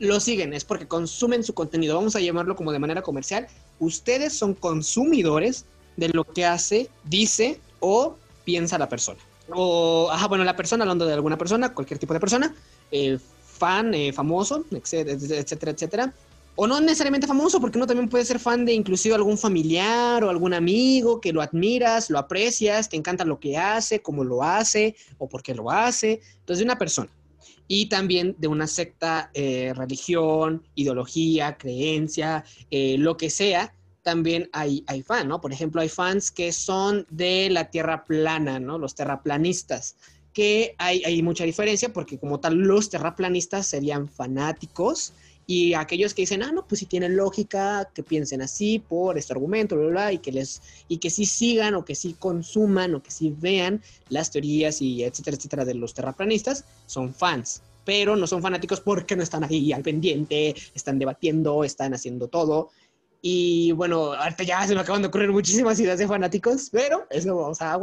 lo 0.00 0.18
siguen, 0.18 0.52
es 0.52 0.64
porque 0.64 0.88
consumen 0.88 1.44
su 1.44 1.54
contenido, 1.54 1.94
vamos 1.94 2.16
a 2.16 2.20
llamarlo 2.20 2.56
como 2.56 2.72
de 2.72 2.80
manera 2.80 3.02
comercial. 3.02 3.46
Ustedes 3.78 4.36
son 4.36 4.54
consumidores 4.54 5.64
de 5.96 6.08
lo 6.08 6.24
que 6.24 6.44
hace, 6.44 6.90
dice 7.04 7.60
o 7.78 8.16
piensa 8.44 8.78
la 8.78 8.88
persona. 8.88 9.20
O, 9.50 10.08
ajá, 10.10 10.26
bueno, 10.26 10.42
la 10.42 10.56
persona, 10.56 10.82
hablando 10.82 11.06
de 11.06 11.14
alguna 11.14 11.38
persona, 11.38 11.72
cualquier 11.72 12.00
tipo 12.00 12.14
de 12.14 12.20
persona, 12.20 12.52
eh, 12.90 13.16
fan, 13.46 13.94
eh, 13.94 14.12
famoso, 14.12 14.64
etcétera, 14.72 15.70
etcétera, 15.70 16.14
o 16.56 16.66
no 16.66 16.80
necesariamente 16.80 17.26
famoso, 17.26 17.60
porque 17.60 17.78
uno 17.78 17.86
también 17.86 18.08
puede 18.08 18.24
ser 18.24 18.38
fan 18.38 18.64
de 18.64 18.72
inclusive 18.72 19.14
algún 19.14 19.36
familiar 19.36 20.22
o 20.22 20.30
algún 20.30 20.54
amigo 20.54 21.20
que 21.20 21.32
lo 21.32 21.42
admiras, 21.42 22.10
lo 22.10 22.18
aprecias, 22.18 22.88
te 22.88 22.96
encanta 22.96 23.24
lo 23.24 23.40
que 23.40 23.56
hace, 23.56 24.02
cómo 24.02 24.22
lo 24.22 24.42
hace 24.42 24.94
o 25.18 25.28
por 25.28 25.42
qué 25.42 25.54
lo 25.54 25.70
hace. 25.70 26.20
Entonces, 26.40 26.58
de 26.58 26.64
una 26.64 26.78
persona. 26.78 27.10
Y 27.66 27.86
también 27.86 28.36
de 28.38 28.46
una 28.46 28.66
secta, 28.66 29.30
eh, 29.34 29.72
religión, 29.74 30.62
ideología, 30.74 31.56
creencia, 31.56 32.44
eh, 32.70 32.96
lo 32.98 33.16
que 33.16 33.30
sea, 33.30 33.74
también 34.02 34.50
hay, 34.52 34.84
hay 34.86 35.02
fan, 35.02 35.26
¿no? 35.28 35.40
Por 35.40 35.52
ejemplo, 35.52 35.80
hay 35.80 35.88
fans 35.88 36.30
que 36.30 36.52
son 36.52 37.06
de 37.10 37.48
la 37.50 37.70
tierra 37.70 38.04
plana, 38.04 38.60
¿no? 38.60 38.78
Los 38.78 38.94
terraplanistas 38.94 39.96
que 40.34 40.74
hay, 40.78 41.02
hay 41.04 41.22
mucha 41.22 41.44
diferencia 41.44 41.92
porque 41.92 42.18
como 42.18 42.38
tal 42.38 42.56
los 42.56 42.90
terraplanistas 42.90 43.66
serían 43.66 44.08
fanáticos 44.08 45.14
y 45.46 45.74
aquellos 45.74 46.14
que 46.14 46.22
dicen, 46.22 46.42
ah, 46.42 46.52
no, 46.52 46.66
pues 46.66 46.78
si 46.78 46.86
tienen 46.86 47.16
lógica, 47.16 47.90
que 47.94 48.02
piensen 48.02 48.40
así 48.40 48.78
por 48.78 49.18
este 49.18 49.32
argumento, 49.32 49.76
bla, 49.76 49.88
bla, 49.88 50.12
y 50.12 50.18
que 50.18 50.32
les, 50.32 50.62
y 50.88 50.98
que 50.98 51.10
sí 51.10 51.26
sigan 51.26 51.74
o 51.74 51.84
que 51.84 51.94
sí 51.94 52.16
consuman 52.18 52.94
o 52.94 53.02
que 53.02 53.10
sí 53.10 53.34
vean 53.36 53.82
las 54.08 54.30
teorías 54.30 54.80
y 54.80 55.04
etcétera, 55.04 55.36
etcétera 55.36 55.64
de 55.64 55.74
los 55.74 55.92
terraplanistas, 55.92 56.64
son 56.86 57.12
fans. 57.12 57.62
Pero 57.84 58.16
no 58.16 58.26
son 58.26 58.40
fanáticos 58.40 58.80
porque 58.80 59.14
no 59.14 59.22
están 59.22 59.44
ahí 59.44 59.72
al 59.72 59.82
pendiente, 59.82 60.54
están 60.74 60.98
debatiendo, 60.98 61.64
están 61.64 61.92
haciendo 61.92 62.28
todo. 62.28 62.70
Y 63.20 63.72
bueno, 63.72 64.14
ahorita 64.14 64.44
ya 64.44 64.66
se 64.66 64.74
me 64.74 64.80
acaban 64.80 65.02
de 65.02 65.08
ocurrir 65.08 65.30
muchísimas 65.30 65.78
ideas 65.78 65.98
de 65.98 66.08
fanáticos, 66.08 66.70
pero 66.70 67.06
eso 67.10 67.36
vamos 67.36 67.60
a 67.60 67.78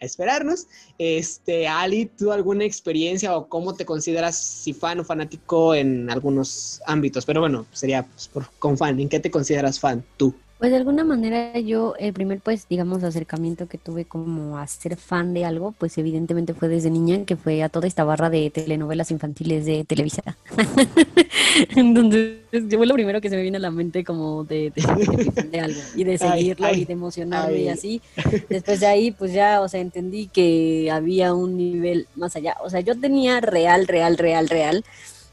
esperarnos. 0.00 0.66
Este, 0.98 1.68
Ali, 1.68 2.06
¿tú 2.06 2.32
alguna 2.32 2.64
experiencia 2.64 3.36
o 3.36 3.48
cómo 3.48 3.74
te 3.74 3.84
consideras 3.84 4.36
si 4.36 4.72
fan 4.72 5.00
o 5.00 5.04
fanático 5.04 5.74
en 5.74 6.10
algunos 6.10 6.80
ámbitos? 6.86 7.24
Pero 7.26 7.40
bueno, 7.40 7.66
sería 7.72 8.04
pues, 8.06 8.28
por, 8.28 8.50
con 8.58 8.76
fan. 8.76 8.98
¿En 8.98 9.08
qué 9.08 9.20
te 9.20 9.30
consideras 9.30 9.78
fan 9.78 10.04
tú? 10.16 10.34
Pues 10.60 10.72
de 10.72 10.76
alguna 10.76 11.04
manera 11.04 11.58
yo, 11.58 11.94
el 11.98 12.12
primer 12.12 12.40
pues 12.40 12.68
digamos 12.68 13.02
acercamiento 13.02 13.66
que 13.66 13.78
tuve 13.78 14.04
como 14.04 14.58
a 14.58 14.66
ser 14.66 14.98
fan 14.98 15.32
de 15.32 15.46
algo, 15.46 15.72
pues 15.72 15.96
evidentemente 15.96 16.52
fue 16.52 16.68
desde 16.68 16.90
niña, 16.90 17.24
que 17.24 17.34
fue 17.34 17.62
a 17.62 17.70
toda 17.70 17.88
esta 17.88 18.04
barra 18.04 18.28
de 18.28 18.50
telenovelas 18.50 19.10
infantiles 19.10 19.64
de 19.64 19.84
Televisa. 19.84 20.36
Entonces, 21.74 22.40
yo 22.52 22.76
fue 22.76 22.86
lo 22.86 22.92
primero 22.92 23.22
que 23.22 23.30
se 23.30 23.36
me 23.36 23.42
vino 23.42 23.56
a 23.56 23.60
la 23.60 23.70
mente 23.70 24.04
como 24.04 24.44
de, 24.44 24.70
de, 24.70 25.60
algo 25.60 25.80
y 25.96 26.04
de 26.04 26.18
seguirlo 26.18 26.70
y 26.74 26.84
de 26.84 26.92
emocionarme 26.92 27.60
y 27.60 27.68
así. 27.68 28.02
Después 28.50 28.80
de 28.80 28.86
ahí 28.86 29.12
pues 29.12 29.32
ya, 29.32 29.62
o 29.62 29.68
sea, 29.68 29.80
entendí 29.80 30.26
que 30.26 30.90
había 30.92 31.32
un 31.32 31.56
nivel 31.56 32.06
más 32.16 32.36
allá. 32.36 32.58
O 32.62 32.68
sea, 32.68 32.80
yo 32.80 33.00
tenía 33.00 33.40
real, 33.40 33.86
real, 33.86 34.18
real, 34.18 34.46
real 34.46 34.84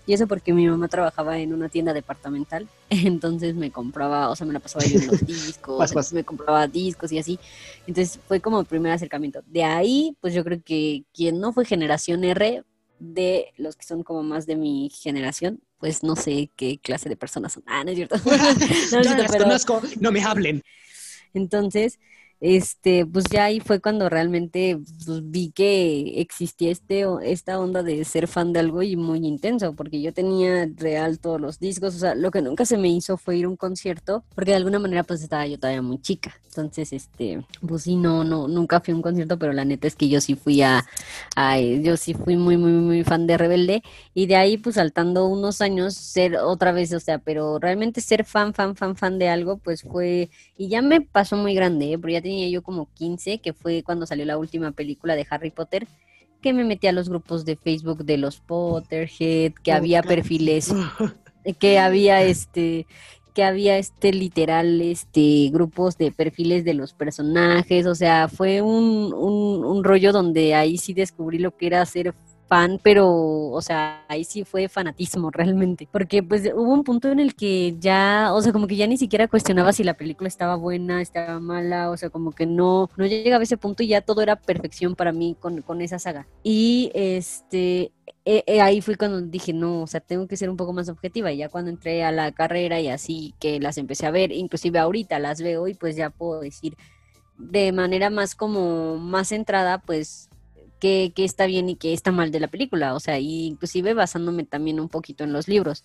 y 0.07 0.13
eso 0.13 0.25
porque 0.25 0.53
mi 0.53 0.65
mamá 0.67 0.87
trabajaba 0.87 1.37
en 1.37 1.53
una 1.53 1.69
tienda 1.69 1.93
departamental, 1.93 2.67
entonces 2.89 3.53
me 3.53 3.69
compraba, 3.69 4.29
o 4.29 4.35
sea, 4.35 4.47
me 4.47 4.53
la 4.53 4.59
pasaba 4.59 4.85
viendo 4.85 5.11
los 5.11 5.25
discos, 5.27 6.13
me 6.13 6.23
compraba 6.23 6.65
discos 6.67 7.11
y 7.11 7.19
así. 7.19 7.39
Entonces 7.85 8.19
fue 8.27 8.39
como 8.39 8.59
el 8.59 8.65
primer 8.65 8.93
acercamiento. 8.93 9.43
De 9.45 9.63
ahí, 9.63 10.17
pues 10.21 10.33
yo 10.33 10.43
creo 10.43 10.63
que 10.63 11.03
quien 11.13 11.39
no 11.39 11.53
fue 11.53 11.65
generación 11.65 12.23
R, 12.23 12.63
de 12.99 13.53
los 13.57 13.75
que 13.75 13.85
son 13.85 14.01
como 14.01 14.23
más 14.23 14.47
de 14.47 14.55
mi 14.55 14.89
generación, 14.89 15.61
pues 15.77 16.03
no 16.03 16.15
sé 16.15 16.49
qué 16.55 16.79
clase 16.79 17.09
de 17.09 17.15
personas 17.15 17.53
son. 17.53 17.63
Ah, 17.67 17.83
no 17.83 17.91
es 17.91 17.97
cierto. 17.97 18.15
no, 18.25 19.03
no, 19.03 19.17
las 19.17 19.35
conozco, 19.35 19.81
no 19.99 20.11
me 20.11 20.23
hablen. 20.23 20.63
Entonces, 21.33 21.99
este, 22.39 23.05
pues 23.05 23.25
ya 23.31 23.45
ahí 23.45 23.59
fue 23.59 23.79
cuando 23.79 24.09
realmente 24.09 24.77
pues, 25.05 25.21
vi 25.23 25.51
que 25.51 26.21
existía 26.21 26.71
este, 26.71 27.05
esta 27.23 27.59
onda 27.59 27.83
de 27.83 28.03
ser 28.05 28.27
fan 28.27 28.53
de 28.53 28.59
algo 28.59 28.83
y 28.83 28.95
muy 28.95 29.25
intenso, 29.25 29.73
porque 29.75 30.01
yo 30.01 30.13
tenía 30.13 30.69
real 30.75 31.19
todos 31.19 31.41
los 31.41 31.59
discos, 31.59 31.95
o 31.95 31.99
sea, 31.99 32.15
lo 32.15 32.31
que 32.31 32.41
nunca 32.41 32.65
se 32.65 32.77
me 32.77 32.89
hizo 32.89 33.17
fue 33.17 33.37
ir 33.37 33.45
a 33.45 33.49
un 33.49 33.57
concierto, 33.57 34.23
porque 34.35 34.51
de 34.51 34.57
alguna 34.57 34.79
manera 34.79 35.03
pues 35.03 35.21
estaba 35.23 35.47
yo 35.47 35.59
todavía 35.59 35.81
muy 35.81 35.99
chica, 35.99 36.39
entonces, 36.47 36.93
este, 36.93 37.45
pues 37.67 37.83
sí, 37.83 37.95
no, 37.95 38.23
no, 38.23 38.47
nunca 38.47 38.81
fui 38.81 38.91
a 38.91 38.95
un 38.95 39.01
concierto, 39.01 39.37
pero 39.37 39.53
la 39.53 39.65
neta 39.65 39.87
es 39.87 39.95
que 39.95 40.09
yo 40.09 40.21
sí 40.21 40.35
fui 40.35 40.61
a, 40.61 40.85
a 41.35 41.59
yo 41.59 41.97
sí 41.97 42.13
fui 42.13 42.35
muy, 42.35 42.57
muy, 42.57 42.71
muy 42.71 43.03
fan 43.03 43.27
de 43.27 43.37
Rebelde, 43.37 43.83
y 44.13 44.27
de 44.27 44.35
ahí 44.35 44.57
pues 44.57 44.75
saltando 44.75 45.27
unos 45.27 45.61
años 45.61 45.95
ser 45.95 46.37
otra 46.37 46.71
vez, 46.71 46.93
o 46.93 46.99
sea, 46.99 47.19
pero 47.19 47.59
realmente 47.59 48.01
ser 48.01 48.25
fan, 48.25 48.53
fan, 48.53 48.75
fan, 48.75 48.95
fan 48.95 49.19
de 49.19 49.29
algo, 49.29 49.57
pues 49.57 49.83
fue, 49.83 50.29
y 50.57 50.69
ya 50.69 50.81
me 50.81 51.01
pasó 51.01 51.35
muy 51.37 51.53
grande, 51.53 51.93
¿eh? 51.93 51.97
pero 51.97 52.13
ya 52.13 52.21
tenía 52.27 52.49
yo 52.49 52.61
como 52.61 52.89
15, 52.93 53.39
que 53.39 53.53
fue 53.53 53.83
cuando 53.83 54.05
salió 54.05 54.25
la 54.25 54.37
última 54.37 54.71
película 54.71 55.15
de 55.15 55.25
Harry 55.29 55.49
Potter, 55.49 55.87
que 56.41 56.51
me 56.51 56.65
metí 56.65 56.87
a 56.87 56.91
los 56.91 57.07
grupos 57.07 57.45
de 57.45 57.55
Facebook 57.55 58.03
de 58.03 58.17
los 58.17 58.41
Potterhead, 58.41 59.53
que 59.63 59.71
había 59.71 60.03
perfiles, 60.03 60.73
que 61.59 61.79
había 61.79 62.21
este 62.21 62.85
que 63.33 63.43
había 63.43 63.77
este 63.77 64.11
literal 64.11 64.81
este 64.81 65.49
grupos 65.53 65.97
de 65.97 66.11
perfiles 66.11 66.65
de 66.65 66.73
los 66.73 66.93
personajes, 66.93 67.85
o 67.85 67.95
sea, 67.95 68.27
fue 68.27 68.61
un, 68.61 69.13
un, 69.13 69.63
un 69.63 69.83
rollo 69.83 70.11
donde 70.11 70.53
ahí 70.53 70.77
sí 70.77 70.93
descubrí 70.93 71.37
lo 71.37 71.55
que 71.55 71.67
era 71.67 71.85
ser 71.85 72.13
fan, 72.47 72.79
pero, 72.81 73.07
o 73.07 73.61
sea, 73.61 74.05
ahí 74.07 74.23
sí 74.23 74.43
fue 74.43 74.69
fanatismo 74.69 75.31
realmente, 75.31 75.87
porque 75.91 76.23
pues 76.23 76.49
hubo 76.55 76.73
un 76.73 76.83
punto 76.83 77.09
en 77.11 77.19
el 77.19 77.35
que 77.35 77.75
ya, 77.79 78.31
o 78.33 78.41
sea, 78.41 78.51
como 78.53 78.67
que 78.67 78.75
ya 78.75 78.87
ni 78.87 78.97
siquiera 78.97 79.27
cuestionaba 79.27 79.73
si 79.73 79.83
la 79.83 79.95
película 79.95 80.27
estaba 80.27 80.55
buena, 80.55 81.01
estaba 81.01 81.39
mala, 81.39 81.91
o 81.91 81.97
sea, 81.97 82.09
como 82.09 82.31
que 82.31 82.45
no, 82.45 82.89
no 82.97 83.05
llegaba 83.05 83.41
a 83.41 83.43
ese 83.43 83.57
punto 83.57 83.83
y 83.83 83.87
ya 83.87 84.01
todo 84.01 84.21
era 84.21 84.35
perfección 84.37 84.95
para 84.95 85.11
mí 85.11 85.35
con, 85.39 85.61
con 85.61 85.81
esa 85.81 85.99
saga. 85.99 86.27
Y 86.43 86.91
este, 86.93 87.91
e, 88.25 88.43
e, 88.45 88.61
ahí 88.61 88.81
fue 88.81 88.95
cuando 88.95 89.21
dije, 89.21 89.53
no, 89.53 89.83
o 89.83 89.87
sea, 89.87 89.99
tengo 89.99 90.27
que 90.27 90.37
ser 90.37 90.49
un 90.49 90.57
poco 90.57 90.73
más 90.73 90.89
objetiva. 90.89 91.31
Y 91.31 91.37
ya 91.37 91.49
cuando 91.49 91.71
entré 91.71 92.03
a 92.03 92.11
la 92.11 92.31
carrera 92.31 92.79
y 92.79 92.89
así 92.89 93.33
que 93.39 93.59
las 93.59 93.77
empecé 93.77 94.05
a 94.05 94.11
ver, 94.11 94.31
inclusive 94.31 94.79
ahorita 94.79 95.19
las 95.19 95.41
veo 95.41 95.67
y 95.67 95.73
pues 95.73 95.95
ya 95.95 96.09
puedo 96.09 96.41
decir 96.41 96.75
de 97.37 97.71
manera 97.71 98.09
más 98.09 98.35
como 98.35 98.97
más 98.97 99.29
centrada, 99.29 99.79
pues 99.79 100.29
qué, 100.79 101.11
está 101.17 101.45
bien 101.45 101.69
y 101.69 101.75
qué 101.75 101.93
está 101.93 102.11
mal 102.11 102.31
de 102.31 102.39
la 102.39 102.47
película, 102.47 102.93
o 102.95 102.99
sea, 102.99 103.19
inclusive 103.19 103.93
basándome 103.93 104.43
también 104.43 104.79
un 104.79 104.89
poquito 104.89 105.23
en 105.23 105.33
los 105.33 105.47
libros. 105.47 105.83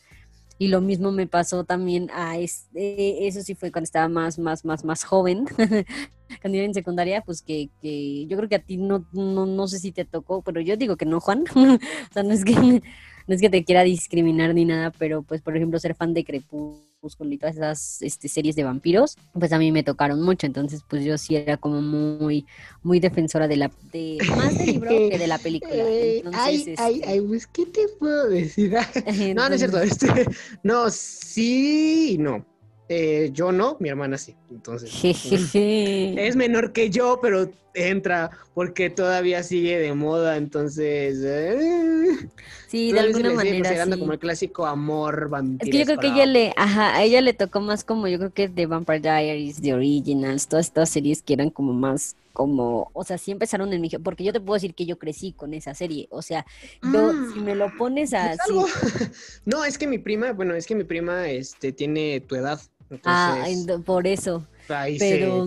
Y 0.59 0.69
lo 0.69 0.81
mismo 0.81 1.11
me 1.11 1.27
pasó 1.27 1.65
también 1.65 2.11
a 2.13 2.39
este, 2.39 3.27
eso 3.27 3.43
sí 3.43 3.55
fue 3.55 3.73
cuando 3.73 3.85
estaba 3.85 4.09
más, 4.09 4.39
más, 4.39 4.65
más, 4.65 4.85
más 4.85 5.03
joven, 5.03 5.47
cuando 6.41 6.57
iba 6.57 6.65
en 6.65 6.75
secundaria, 6.75 7.23
pues 7.23 7.43
que, 7.43 7.71
que 7.81 8.27
yo 8.27 8.37
creo 8.37 8.49
que 8.49 8.57
a 8.57 8.63
ti 8.63 8.77
no, 8.77 9.05
no, 9.13 9.47
no 9.47 9.67
sé 9.67 9.79
si 9.79 9.93
te 9.93 10.05
tocó, 10.05 10.43
pero 10.43 10.61
yo 10.61 10.77
digo 10.77 10.97
que 10.97 11.07
no, 11.07 11.21
Juan. 11.21 11.45
o 11.55 12.13
sea, 12.13 12.23
no 12.23 12.33
es 12.33 12.45
que 12.45 12.83
no 13.27 13.35
es 13.35 13.41
que 13.41 13.51
te 13.51 13.65
quiera 13.65 13.83
discriminar 13.83 14.55
ni 14.55 14.65
nada, 14.65 14.91
pero 14.91 15.23
pues 15.23 15.41
por 15.41 15.57
ejemplo 15.57 15.79
ser 15.79 15.95
fan 15.95 16.15
de 16.15 16.25
Crepúsculo 16.25 17.33
y 17.33 17.39
todas 17.39 17.57
esas 17.57 18.03
este, 18.03 18.29
series 18.29 18.55
de 18.55 18.65
vampiros, 18.65 19.17
pues 19.33 19.53
a 19.53 19.59
mí 19.59 19.73
me 19.73 19.83
tocaron 19.83 20.23
mucho, 20.23 20.47
entonces 20.47 20.83
pues 20.89 21.05
yo 21.05 21.19
sí 21.19 21.37
era 21.37 21.57
como 21.57 21.81
muy, 21.83 22.47
muy 22.83 23.01
defensora 23.01 23.49
de 23.49 23.57
la, 23.57 23.71
de, 23.93 24.19
más 24.37 24.57
del 24.57 24.67
libro 24.67 24.91
que 24.91 25.19
de 25.19 25.27
la 25.27 25.39
película. 25.39 25.73
Entonces, 26.23 26.41
ay, 26.41 26.57
este 26.57 26.75
ay, 26.79 27.03
ay, 27.07 27.21
pues 27.21 27.47
¿qué 27.47 27.67
te 27.67 27.89
puedo 27.99 28.29
decir? 28.29 28.73
no, 29.35 29.49
no 29.49 29.55
es 29.55 29.61
cierto, 29.61 29.81
este, 29.81 30.27
no, 30.63 30.91
sí 30.91 32.17
no. 32.19 32.45
Eh, 32.89 33.31
yo 33.33 33.53
no, 33.53 33.77
mi 33.81 33.89
hermana 33.89 34.19
sí. 34.19 34.35
Entonces, 34.51 34.93
es 35.03 36.37
menor 36.37 36.73
que 36.73 36.91
yo, 36.91 37.21
pero 37.23 37.51
entra 37.75 38.31
porque 38.55 38.91
todavía 38.91 39.43
sigue 39.43 39.79
de 39.79 39.95
moda. 39.95 40.37
Entonces, 40.37 41.19
eh, 41.23 42.29
sí, 42.69 42.93
de 42.93 43.01
alguna 43.01 43.33
manera. 43.33 43.85
Sí. 43.85 43.99
como 43.99 44.13
el 44.13 44.19
clásico 44.19 44.67
amor 44.67 45.29
vampiro. 45.29 45.65
Es 45.65 45.71
que 45.71 45.79
yo 45.79 45.85
creo 45.85 45.99
que 45.99 46.09
ella 46.09 46.27
le, 46.27 46.53
ajá, 46.57 46.97
a 46.97 47.03
ella 47.03 47.21
le 47.21 47.33
tocó 47.33 47.61
más 47.61 47.85
como, 47.85 48.09
yo 48.09 48.19
creo 48.19 48.33
que 48.33 48.49
The 48.49 48.67
Vampire 48.67 49.01
Diaries, 49.01 49.61
The 49.61 49.75
Originals, 49.75 50.49
todas 50.49 50.67
estas 50.67 50.91
series 50.91 51.23
que 51.23 51.35
eran 51.35 51.51
como 51.51 51.73
más 51.73 52.17
como, 52.33 52.91
o 52.95 53.05
sea, 53.05 53.19
sí 53.19 53.31
empezaron 53.31 53.73
en 53.73 53.81
mi, 53.81 53.91
porque 53.91 54.25
yo 54.25 54.33
te 54.33 54.41
puedo 54.41 54.55
decir 54.55 54.75
que 54.75 54.87
yo 54.87 54.99
crecí 54.99 55.33
con 55.33 55.55
esa 55.55 55.75
serie, 55.75 56.09
o 56.11 56.23
sea, 56.23 56.47
yo, 56.83 57.13
si 57.33 57.41
me 57.41 57.55
lo 57.55 57.77
pones 57.77 58.15
así. 58.15 58.53
no, 59.45 59.65
es 59.65 59.79
que 59.79 59.87
mi 59.87 59.99
prima, 59.99 60.33
bueno, 60.33 60.55
es 60.55 60.67
que 60.67 60.75
mi 60.75 60.85
prima, 60.85 61.29
este, 61.29 61.73
tiene 61.73 62.21
tu 62.21 62.35
edad, 62.35 62.59
ah, 63.05 63.45
por 63.85 64.07
eso. 64.07 64.47
Pero 64.67 65.47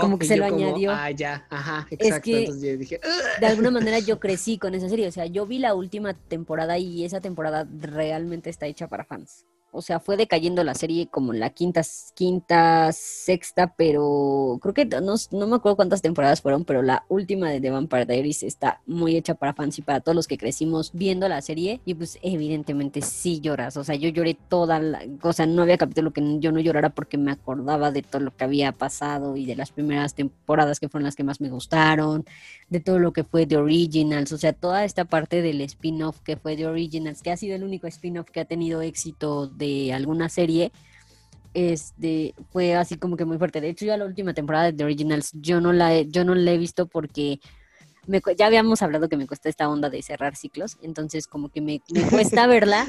como 0.00 0.18
que 0.18 0.26
se 0.26 0.36
lo 0.36 0.44
añadió. 0.44 0.92
ah, 0.92 1.10
ya, 1.10 1.46
ajá, 1.50 1.86
exacto. 1.90 2.30
Entonces 2.30 2.78
dije, 2.78 3.00
de 3.40 3.46
alguna 3.46 3.70
manera 3.70 3.98
yo 3.98 4.18
crecí 4.20 4.58
con 4.58 4.74
esa 4.74 4.88
serie. 4.88 5.08
O 5.08 5.12
sea, 5.12 5.26
yo 5.26 5.46
vi 5.46 5.58
la 5.58 5.74
última 5.74 6.14
temporada 6.14 6.78
y 6.78 7.04
esa 7.04 7.20
temporada 7.20 7.66
realmente 7.80 8.50
está 8.50 8.66
hecha 8.66 8.88
para 8.88 9.04
fans 9.04 9.44
o 9.72 9.82
sea, 9.82 10.00
fue 10.00 10.16
decayendo 10.16 10.64
la 10.64 10.74
serie 10.74 11.06
como 11.06 11.34
en 11.34 11.40
la 11.40 11.50
quinta, 11.50 11.82
quinta, 12.14 12.90
sexta, 12.92 13.74
pero 13.76 14.58
creo 14.62 14.72
que 14.72 14.86
no, 14.86 15.14
no, 15.32 15.46
me 15.46 15.56
acuerdo 15.56 15.76
cuántas 15.76 16.00
temporadas 16.00 16.40
fueron, 16.40 16.64
pero 16.64 16.82
la 16.82 17.04
última 17.08 17.50
de 17.50 17.60
The 17.60 17.70
Vampire 17.70 18.06
Diaries 18.06 18.42
está 18.42 18.80
muy 18.86 19.16
hecha 19.16 19.34
para 19.34 19.52
fans 19.52 19.78
y 19.78 19.82
para 19.82 20.00
todos 20.00 20.16
los 20.16 20.26
que 20.26 20.38
crecimos 20.38 20.90
viendo 20.94 21.28
la 21.28 21.42
serie. 21.42 21.80
Y 21.84 21.94
pues 21.94 22.18
evidentemente 22.22 23.02
sí 23.02 23.40
lloras, 23.40 23.76
o 23.76 23.84
sea, 23.84 23.96
yo 23.96 24.08
lloré 24.08 24.34
toda 24.48 24.78
la, 24.78 25.04
o 25.22 25.32
sea, 25.32 25.46
no 25.46 25.62
había 25.62 25.76
capítulo 25.76 26.12
que 26.12 26.22
yo 26.40 26.52
no 26.52 26.60
llorara 26.60 26.90
porque 26.90 27.18
me 27.18 27.32
acordaba 27.32 27.90
de 27.90 28.02
todo 28.02 28.22
lo 28.22 28.34
que 28.34 28.44
había 28.44 28.72
pasado 28.72 29.36
y 29.36 29.44
de 29.44 29.56
las 29.56 29.72
primeras 29.72 30.14
temporadas 30.14 30.80
que 30.80 30.88
fueron 30.88 31.04
las 31.04 31.16
que 31.16 31.24
más 31.24 31.40
me 31.40 31.50
gustaron, 31.50 32.24
de 32.70 32.80
todo 32.80 32.98
lo 32.98 33.12
que 33.12 33.24
fue 33.24 33.46
The 33.46 33.58
Originals, 33.58 34.32
o 34.32 34.38
sea, 34.38 34.52
toda 34.52 34.84
esta 34.84 35.04
parte 35.04 35.42
del 35.42 35.60
spin-off 35.60 36.20
que 36.20 36.36
fue 36.36 36.56
The 36.56 36.66
Originals, 36.66 37.22
que 37.22 37.30
ha 37.30 37.36
sido 37.36 37.56
el 37.56 37.64
único 37.64 37.86
spin-off 37.86 38.30
que 38.30 38.40
ha 38.40 38.44
tenido 38.44 38.80
éxito 38.82 39.46
de 39.56 39.92
alguna 39.92 40.28
serie, 40.28 40.72
este 41.54 42.34
fue 42.50 42.74
así 42.74 42.96
como 42.96 43.16
que 43.16 43.24
muy 43.24 43.38
fuerte. 43.38 43.60
De 43.60 43.70
hecho, 43.70 43.86
ya 43.86 43.96
la 43.96 44.04
última 44.04 44.34
temporada 44.34 44.66
de 44.66 44.72
The 44.74 44.84
Originals 44.84 45.30
yo 45.32 45.60
no 45.60 45.72
la 45.72 45.94
he, 45.94 46.06
yo 46.08 46.24
no 46.24 46.34
la 46.34 46.52
he 46.52 46.58
visto 46.58 46.86
porque 46.86 47.40
ya 48.36 48.46
habíamos 48.46 48.82
hablado 48.82 49.08
que 49.08 49.16
me 49.16 49.26
cuesta 49.26 49.48
esta 49.48 49.68
onda 49.68 49.90
de 49.90 50.02
cerrar 50.02 50.36
ciclos, 50.36 50.78
entonces 50.82 51.26
como 51.26 51.48
que 51.48 51.60
me, 51.60 51.80
cuesta 52.10 52.46
verla, 52.46 52.86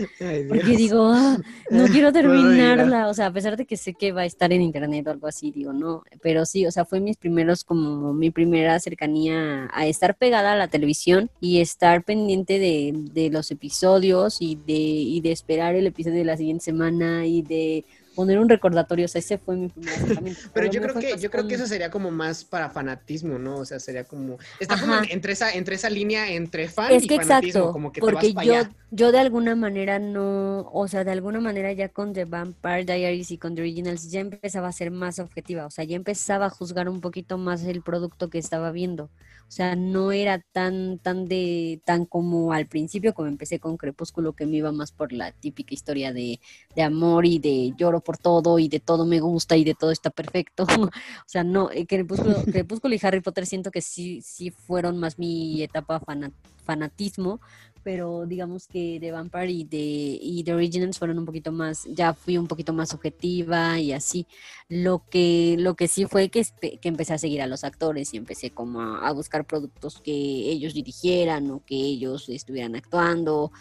porque 0.48 0.76
digo, 0.78 1.12
ah, 1.14 1.38
no 1.70 1.86
quiero 1.88 2.12
terminarla, 2.12 3.08
o 3.08 3.14
sea, 3.14 3.28
a 3.28 3.34
pesar 3.34 3.58
de 3.58 3.66
que 3.66 3.78
sé 3.78 3.94
que 3.94 4.12
va 4.12 4.22
a 4.22 4.26
estar 4.26 4.52
en 4.54 4.62
internet 4.62 5.08
o 5.08 5.12
algo 5.12 5.28
así, 5.28 5.52
digo, 5.52 5.74
no, 5.74 6.04
pero 6.22 6.46
sí, 6.46 6.66
o 6.66 6.72
sea, 6.72 6.86
fue 6.86 7.00
mis 7.00 7.18
primeros, 7.18 7.64
como 7.64 8.14
mi 8.14 8.32
primera 8.32 8.80
cercanía 8.80 9.70
a 9.74 9.88
estar 9.88 10.16
pegada 10.16 10.54
a 10.54 10.58
la 10.58 10.68
televisión 10.68 11.30
y 11.40 11.62
estar 11.62 12.04
pendiente 12.04 12.60
de, 12.60 12.94
de 13.14 13.30
los 13.30 13.52
episodios 13.52 14.38
y 14.42 14.56
de, 14.56 14.74
y 14.74 15.22
de 15.22 15.32
esperar 15.32 15.76
el 15.76 15.88
episodio 15.88 16.18
de 16.18 16.26
la 16.26 16.38
siguiente 16.38 16.66
semana 16.66 17.26
y 17.26 17.42
de 17.42 17.86
poner 18.18 18.40
un 18.40 18.50
recordatorio, 18.50 19.06
o 19.06 19.08
sea, 19.08 19.20
ese 19.20 19.38
fue 19.38 19.56
mi 19.56 19.70
primer 19.70 19.94
acercamiento. 19.94 20.42
Pero 20.54 20.72
yo 20.72 20.82
creo 20.82 20.96
que, 20.96 21.18
yo 21.20 21.30
creo 21.30 21.48
que 21.48 21.54
eso 21.54 21.68
sería 21.68 21.92
como 21.92 22.10
más 22.10 22.44
para 22.44 22.68
fanatismo, 22.72 23.38
¿no? 23.38 23.58
O 23.58 23.66
sea, 23.66 23.80
sería 23.80 24.06
como, 24.06 24.40
está 24.60 24.80
como 24.80 24.96
entre 25.08 25.34
esa, 25.34 25.54
entre 25.54 25.76
esa 25.76 25.92
línea 25.92 26.32
entre 26.32 26.68
fan 26.68 26.92
es 26.92 27.04
y 27.04 27.08
que 27.08 27.18
fanatismo, 27.18 27.60
exacto, 27.60 27.74
como 27.74 27.92
que 27.92 28.02
porque 28.02 28.30
te 28.30 28.34
vas 28.34 28.46
yo, 28.46 28.54
allá. 28.54 28.72
yo 28.90 29.12
de 29.12 29.20
alguna 29.20 29.56
manera 29.56 30.00
no, 30.00 30.68
o 30.74 30.88
sea, 30.88 31.04
de 31.04 31.12
alguna 31.12 31.40
manera 31.40 31.72
ya 31.74 31.90
con 31.90 32.12
The 32.14 32.26
Vampire 32.26 32.86
Diaries 32.86 33.30
y 33.30 33.38
con 33.38 33.54
The 33.54 33.62
Originals 33.62 34.10
ya 34.10 34.22
empezaba 34.22 34.68
a 34.68 34.72
ser 34.72 34.90
más 34.90 35.20
objetiva, 35.20 35.68
o 35.68 35.72
sea, 35.72 35.84
ya 35.84 35.96
empezaba 35.96 36.48
a 36.48 36.50
juzgar 36.50 36.90
un 36.90 37.02
poquito 37.02 37.38
más 37.38 37.64
el 37.66 37.84
producto 37.84 38.32
que 38.32 38.40
estaba 38.40 38.72
viendo. 38.72 39.12
O 39.48 39.52
sea, 39.52 39.76
no 39.78 40.12
era 40.12 40.40
tan, 40.52 41.00
tan 41.00 41.26
de, 41.26 41.82
tan 41.86 42.06
como 42.06 42.52
al 42.52 42.68
principio, 42.68 43.14
como 43.14 43.30
empecé 43.30 43.60
con 43.60 43.78
Crepúsculo, 43.78 44.34
que 44.34 44.46
me 44.46 44.58
iba 44.58 44.74
más 44.74 44.92
por 44.92 45.14
la 45.14 45.32
típica 45.32 45.74
historia 45.74 46.12
de, 46.12 46.42
de 46.76 46.82
amor 46.84 47.26
y 47.26 47.40
de 47.40 47.74
lloro 47.78 48.02
por 48.02 48.18
todo 48.18 48.60
y 48.60 48.68
de 48.68 48.82
todo 48.82 49.06
me 49.06 49.22
gusta 49.22 49.56
y 49.56 49.64
de 49.64 49.74
todo 49.74 49.92
está 49.92 50.10
perfecto. 50.10 50.66
o 50.92 50.92
sea, 51.26 51.46
no, 51.46 51.72
eh, 51.72 51.86
Crepúsculo, 51.88 52.36
Crepúsculo 52.52 52.94
y 52.96 53.00
Harry 53.02 53.22
Potter 53.22 53.46
siento 53.46 53.72
que 53.72 53.82
sí, 53.82 54.22
sí 54.22 54.52
fueron 54.52 54.98
más 54.98 55.18
mi 55.18 55.62
etapa 55.64 56.02
fana- 56.02 56.34
fanatismo, 56.66 57.40
pero 57.88 58.26
digamos 58.26 58.68
que 58.68 58.98
The 59.00 59.14
Vampire 59.14 59.50
y 59.50 59.64
de 59.64 60.20
y 60.22 60.44
The 60.44 60.54
Originals 60.56 61.00
fueron 61.00 61.20
un 61.20 61.26
poquito 61.26 61.54
más, 61.54 61.86
ya 61.86 62.14
fui 62.14 62.38
un 62.38 62.46
poquito 62.46 62.74
más 62.74 62.94
objetiva 62.94 63.80
y 63.80 63.94
así. 63.94 64.28
Lo 64.68 65.06
que, 65.10 65.56
lo 65.58 65.76
que 65.76 65.88
sí 65.88 66.06
fue 66.06 66.28
que, 66.28 66.46
que 66.60 66.90
empecé 66.90 67.14
a 67.14 67.18
seguir 67.18 67.42
a 67.42 67.48
los 67.48 67.64
actores 67.64 68.14
y 68.14 68.18
empecé 68.18 68.50
como 68.50 68.82
a, 68.82 69.08
a 69.08 69.14
buscar 69.14 69.46
productos 69.46 70.02
que 70.02 70.12
ellos 70.12 70.74
dirigieran 70.74 71.50
o 71.50 71.64
que 71.66 71.76
ellos 71.76 72.28
estuvieran 72.28 72.76
actuando. 72.76 73.54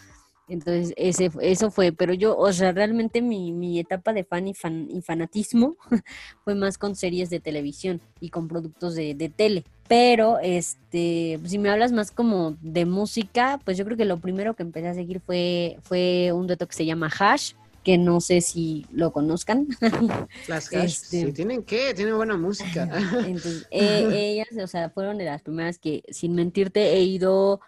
Entonces, 0.49 0.93
ese, 0.97 1.31
eso 1.39 1.71
fue, 1.71 1.93
pero 1.93 2.13
yo, 2.13 2.37
o 2.37 2.51
sea, 2.51 2.73
realmente 2.73 3.21
mi, 3.21 3.53
mi 3.53 3.79
etapa 3.79 4.11
de 4.11 4.25
fan 4.25 4.49
y, 4.49 4.53
fan 4.53 4.89
y 4.89 5.01
fanatismo 5.01 5.77
fue 6.43 6.53
más 6.53 6.77
con 6.77 6.97
series 6.97 7.29
de 7.29 7.39
televisión 7.39 8.01
y 8.19 8.29
con 8.29 8.49
productos 8.49 8.95
de, 8.95 9.13
de 9.15 9.29
tele. 9.29 9.63
Pero, 9.87 10.39
este, 10.39 11.39
si 11.45 11.57
me 11.57 11.69
hablas 11.69 11.91
más 11.91 12.11
como 12.11 12.57
de 12.61 12.85
música, 12.85 13.59
pues 13.63 13.77
yo 13.77 13.85
creo 13.85 13.95
que 13.97 14.05
lo 14.05 14.19
primero 14.19 14.53
que 14.55 14.63
empecé 14.63 14.89
a 14.89 14.93
seguir 14.93 15.21
fue, 15.21 15.77
fue 15.83 16.31
un 16.33 16.45
dueto 16.47 16.67
que 16.67 16.75
se 16.75 16.85
llama 16.85 17.09
Hash, 17.17 17.53
que 17.83 17.97
no 17.97 18.19
sé 18.19 18.41
si 18.41 18.85
lo 18.91 19.13
conozcan. 19.13 19.67
Las 20.47 20.67
hash, 20.73 20.91
este- 20.91 21.25
sí, 21.27 21.31
¿tienen 21.31 21.63
qué? 21.63 21.93
Tienen 21.93 22.17
buena 22.17 22.35
música. 22.35 22.83
Entonces, 23.25 23.65
eh, 23.71 24.09
ellas, 24.11 24.47
o 24.61 24.67
sea, 24.67 24.89
fueron 24.89 25.17
de 25.17 25.23
las 25.25 25.41
primeras 25.41 25.79
que, 25.79 26.03
sin 26.09 26.35
mentirte, 26.35 26.93
he 26.93 27.03
ido 27.03 27.61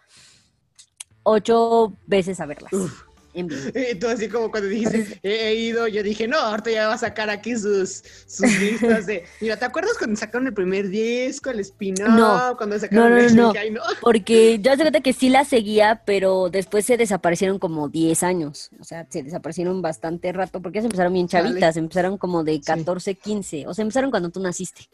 ocho 1.24 1.94
veces 2.06 2.40
a 2.42 2.46
verlas. 2.46 2.74
Uf. 2.74 3.04
En 3.40 3.48
vivo. 3.48 3.62
Y 3.92 3.96
tú 3.96 4.08
así 4.08 4.30
como 4.30 4.52
cuando 4.52 4.70
dijiste, 4.70 5.20
he, 5.24 5.50
he 5.50 5.56
ido, 5.56 5.88
yo 5.88 6.04
dije, 6.04 6.28
no, 6.28 6.38
ahorita 6.38 6.72
ya 6.72 6.88
va 6.88 6.94
a 6.94 6.98
sacar 6.98 7.30
aquí 7.30 7.56
sus, 7.56 8.04
sus 8.28 8.60
listas 8.60 9.06
de... 9.06 9.26
Mira, 9.42 9.58
¿te 9.58 9.66
acuerdas 9.66 9.98
cuando 9.98 10.16
sacaron 10.16 10.48
el 10.48 10.54
primer 10.54 10.90
disco, 10.90 11.50
el 11.50 11.60
spin-off? 11.60 12.10
No. 12.10 12.56
Cuando 12.58 12.78
sacaron 12.80 13.10
No, 13.10 13.10
no, 13.10 13.18
el 13.18 13.36
no. 13.36 13.54
No. 13.54 13.82
Porque 14.02 14.60
yo 14.60 14.72
hace 14.72 14.82
cuenta 14.82 15.02
que 15.02 15.14
sí 15.14 15.30
la 15.30 15.46
seguía, 15.46 16.04
pero 16.06 16.50
después 16.50 16.86
se 16.86 16.98
desaparecieron 16.98 17.60
como 17.60 17.90
10 17.90 18.24
años. 18.24 18.72
O 18.80 18.84
sea, 18.84 19.08
se 19.10 19.24
desaparecieron 19.24 19.82
bastante 19.82 20.32
rato 20.32 20.62
porque 20.62 20.78
ya 20.78 20.82
se 20.82 20.88
empezaron 20.88 21.14
bien 21.14 21.28
chavitas, 21.28 21.78
empezaron 21.78 22.18
como 22.18 22.44
de 22.44 22.62
14, 22.62 23.16
15. 23.16 23.68
O 23.68 23.74
sea, 23.74 23.84
empezaron 23.84 24.12
cuando 24.12 24.30
tú 24.30 24.40
naciste. 24.40 24.90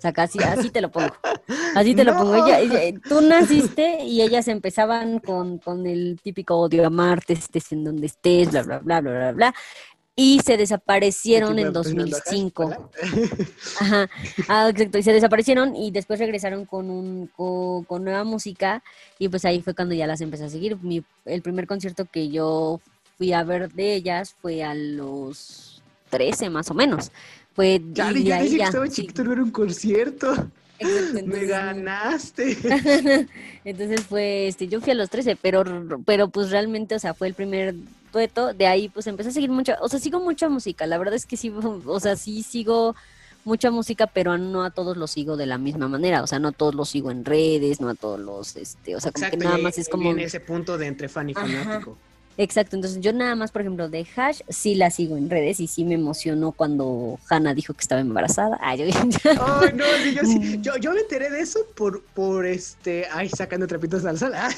O 0.00 0.02
sea, 0.02 0.14
casi 0.14 0.38
así 0.42 0.70
te 0.70 0.80
lo 0.80 0.90
pongo. 0.90 1.12
Así 1.74 1.94
te 1.94 2.04
lo 2.04 2.16
pongo. 2.16 2.34
Ella, 2.46 2.58
ella- 2.58 2.98
tú 3.06 3.20
naciste 3.20 4.02
y 4.04 4.22
ellas 4.22 4.48
empezaban 4.48 5.18
con, 5.18 5.58
con 5.58 5.86
el 5.86 6.18
típico 6.22 6.56
odio 6.56 6.86
a 6.86 6.90
Marte, 6.90 7.34
estés 7.34 7.70
en 7.72 7.84
donde 7.84 8.06
estés, 8.06 8.50
bla, 8.50 8.62
bla, 8.62 8.78
bla, 8.78 9.00
bla, 9.02 9.10
bla, 9.12 9.32
bla. 9.32 9.54
Y 10.16 10.40
se 10.40 10.56
desaparecieron 10.56 11.58
en 11.58 11.66
me- 11.66 11.72
pues, 11.72 11.92
me 11.94 12.02
ando 12.02 12.16
acá, 12.16 12.30
2005. 12.30 12.64
hola. 12.64 12.80
Ajá, 13.80 14.10
ah, 14.48 14.68
exacto, 14.70 14.96
y 14.96 15.02
se 15.02 15.12
desaparecieron 15.12 15.76
y 15.76 15.90
después 15.90 16.18
regresaron 16.18 16.64
con 16.64 16.88
un 16.88 17.26
co- 17.36 17.84
con, 17.86 18.02
nueva 18.02 18.24
música 18.24 18.82
y 19.18 19.28
pues 19.28 19.44
ahí 19.44 19.60
fue 19.60 19.74
cuando 19.74 19.94
ya 19.94 20.06
las 20.06 20.22
empecé 20.22 20.44
a 20.44 20.48
seguir. 20.48 20.78
Mi, 20.82 21.04
el 21.26 21.42
primer 21.42 21.66
concierto 21.66 22.06
que 22.06 22.30
yo 22.30 22.80
fui 23.18 23.34
a 23.34 23.44
ver 23.44 23.70
de 23.70 23.94
ellas 23.96 24.34
fue 24.40 24.62
a 24.64 24.74
los 24.74 25.82
13 26.08 26.48
más 26.48 26.70
o 26.70 26.74
menos. 26.74 27.12
Fue 27.54 27.80
Chale, 27.92 28.20
de 28.20 28.24
yo 28.24 28.34
dije 28.36 28.50
que 28.50 28.58
ya, 28.58 28.64
estaba 28.66 28.86
sí, 28.86 28.92
chiquito, 28.92 29.24
no 29.24 29.32
era 29.32 29.42
un 29.42 29.50
concierto. 29.50 30.32
exacto, 30.78 31.20
Me 31.26 31.46
ganaste. 31.46 32.56
entonces 33.64 34.02
fue, 34.02 34.48
este, 34.48 34.68
yo 34.68 34.80
fui 34.80 34.92
a 34.92 34.94
los 34.94 35.10
13, 35.10 35.36
pero, 35.36 35.64
pero 36.04 36.28
pues 36.28 36.50
realmente, 36.50 36.94
o 36.94 36.98
sea, 36.98 37.14
fue 37.14 37.28
el 37.28 37.34
primer 37.34 37.74
dueto, 38.12 38.54
de 38.54 38.66
ahí 38.66 38.88
pues 38.88 39.06
empecé 39.06 39.30
a 39.30 39.32
seguir 39.32 39.50
mucha, 39.50 39.78
o 39.80 39.88
sea, 39.88 39.98
sigo 40.00 40.20
mucha 40.20 40.48
música, 40.48 40.86
la 40.86 40.98
verdad 40.98 41.14
es 41.14 41.26
que 41.26 41.36
sí, 41.36 41.52
o 41.52 42.00
sea, 42.00 42.16
sí 42.16 42.42
sigo 42.42 42.96
mucha 43.44 43.70
música, 43.70 44.06
pero 44.06 44.36
no 44.38 44.64
a 44.64 44.70
todos 44.70 44.96
los 44.96 45.12
sigo 45.12 45.36
de 45.36 45.46
la 45.46 45.58
misma 45.58 45.88
manera, 45.88 46.22
o 46.22 46.26
sea, 46.26 46.38
no 46.38 46.48
a 46.48 46.52
todos 46.52 46.74
los 46.74 46.90
sigo 46.90 47.10
en 47.10 47.24
redes, 47.24 47.80
no 47.80 47.88
a 47.88 47.94
todos 47.94 48.20
los, 48.20 48.56
este, 48.56 48.96
o 48.96 49.00
sea, 49.00 49.12
como 49.12 49.30
que 49.30 49.36
nada 49.36 49.58
más 49.58 49.78
es 49.78 49.88
como... 49.88 50.04
viene 50.04 50.24
ese 50.24 50.40
punto 50.40 50.76
de 50.76 50.86
entre 50.86 51.08
fan 51.08 51.30
y 51.30 51.32
Ajá. 51.32 51.46
fanático. 51.46 51.96
Exacto, 52.36 52.74
entonces 52.76 53.00
yo 53.02 53.12
nada 53.12 53.34
más, 53.34 53.50
por 53.52 53.60
ejemplo, 53.60 53.88
de 53.90 54.06
Hash 54.16 54.40
sí 54.48 54.74
la 54.74 54.90
sigo 54.90 55.16
en 55.18 55.28
redes 55.28 55.60
y 55.60 55.66
sí 55.66 55.84
me 55.84 55.94
emocionó 55.94 56.52
cuando 56.52 57.18
Hannah 57.28 57.52
dijo 57.54 57.74
que 57.74 57.82
estaba 57.82 58.00
embarazada. 58.00 58.56
Ay, 58.62 58.78
yo- 58.78 58.84
Ay, 59.40 59.70
no, 59.74 59.84
sí, 60.02 60.14
yo, 60.14 60.22
Mm. 60.22 60.26
sí, 60.26 60.58
yo, 60.62 60.76
yo 60.78 60.92
me 60.92 61.00
enteré 61.00 61.28
de 61.28 61.40
eso 61.40 61.60
por, 61.76 62.02
por 62.14 62.46
este, 62.46 63.06
ay, 63.12 63.28
sacando 63.28 63.66
trapitos 63.66 64.04
al 64.06 64.18
sol. 64.18 64.32
ah. 64.36 64.48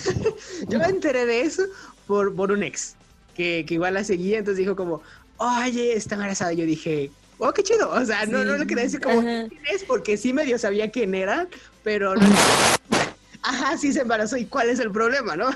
Yo 0.68 0.78
me 0.78 0.86
enteré 0.86 1.26
de 1.26 1.40
eso 1.40 1.64
por, 2.06 2.34
por 2.36 2.52
un 2.52 2.62
ex, 2.62 2.94
que, 3.34 3.64
que 3.66 3.74
igual 3.74 3.94
la 3.94 4.04
seguía, 4.04 4.38
entonces 4.38 4.58
dijo 4.58 4.76
como, 4.76 5.02
oye, 5.38 5.94
está 5.94 6.14
embarazada. 6.14 6.52
Y 6.52 6.56
yo 6.58 6.66
dije, 6.66 7.10
oh, 7.38 7.52
qué 7.52 7.64
chido. 7.64 7.90
O 7.90 8.04
sea, 8.04 8.26
no, 8.26 8.44
no 8.44 8.56
le 8.58 8.66
quería 8.66 8.84
decir 8.84 9.00
como 9.00 9.20
Ajá. 9.20 9.48
quién 9.48 9.62
es, 9.74 9.82
porque 9.82 10.16
sí 10.16 10.32
medio 10.32 10.56
sabía 10.58 10.90
quién 10.92 11.14
era, 11.16 11.48
pero 11.82 12.14
no. 12.14 12.20
Ajá, 13.42 13.76
sí 13.76 13.92
se 13.92 14.00
embarazó, 14.02 14.36
¿y 14.36 14.46
cuál 14.46 14.68
es 14.68 14.78
el 14.78 14.90
problema, 14.92 15.36
no? 15.36 15.50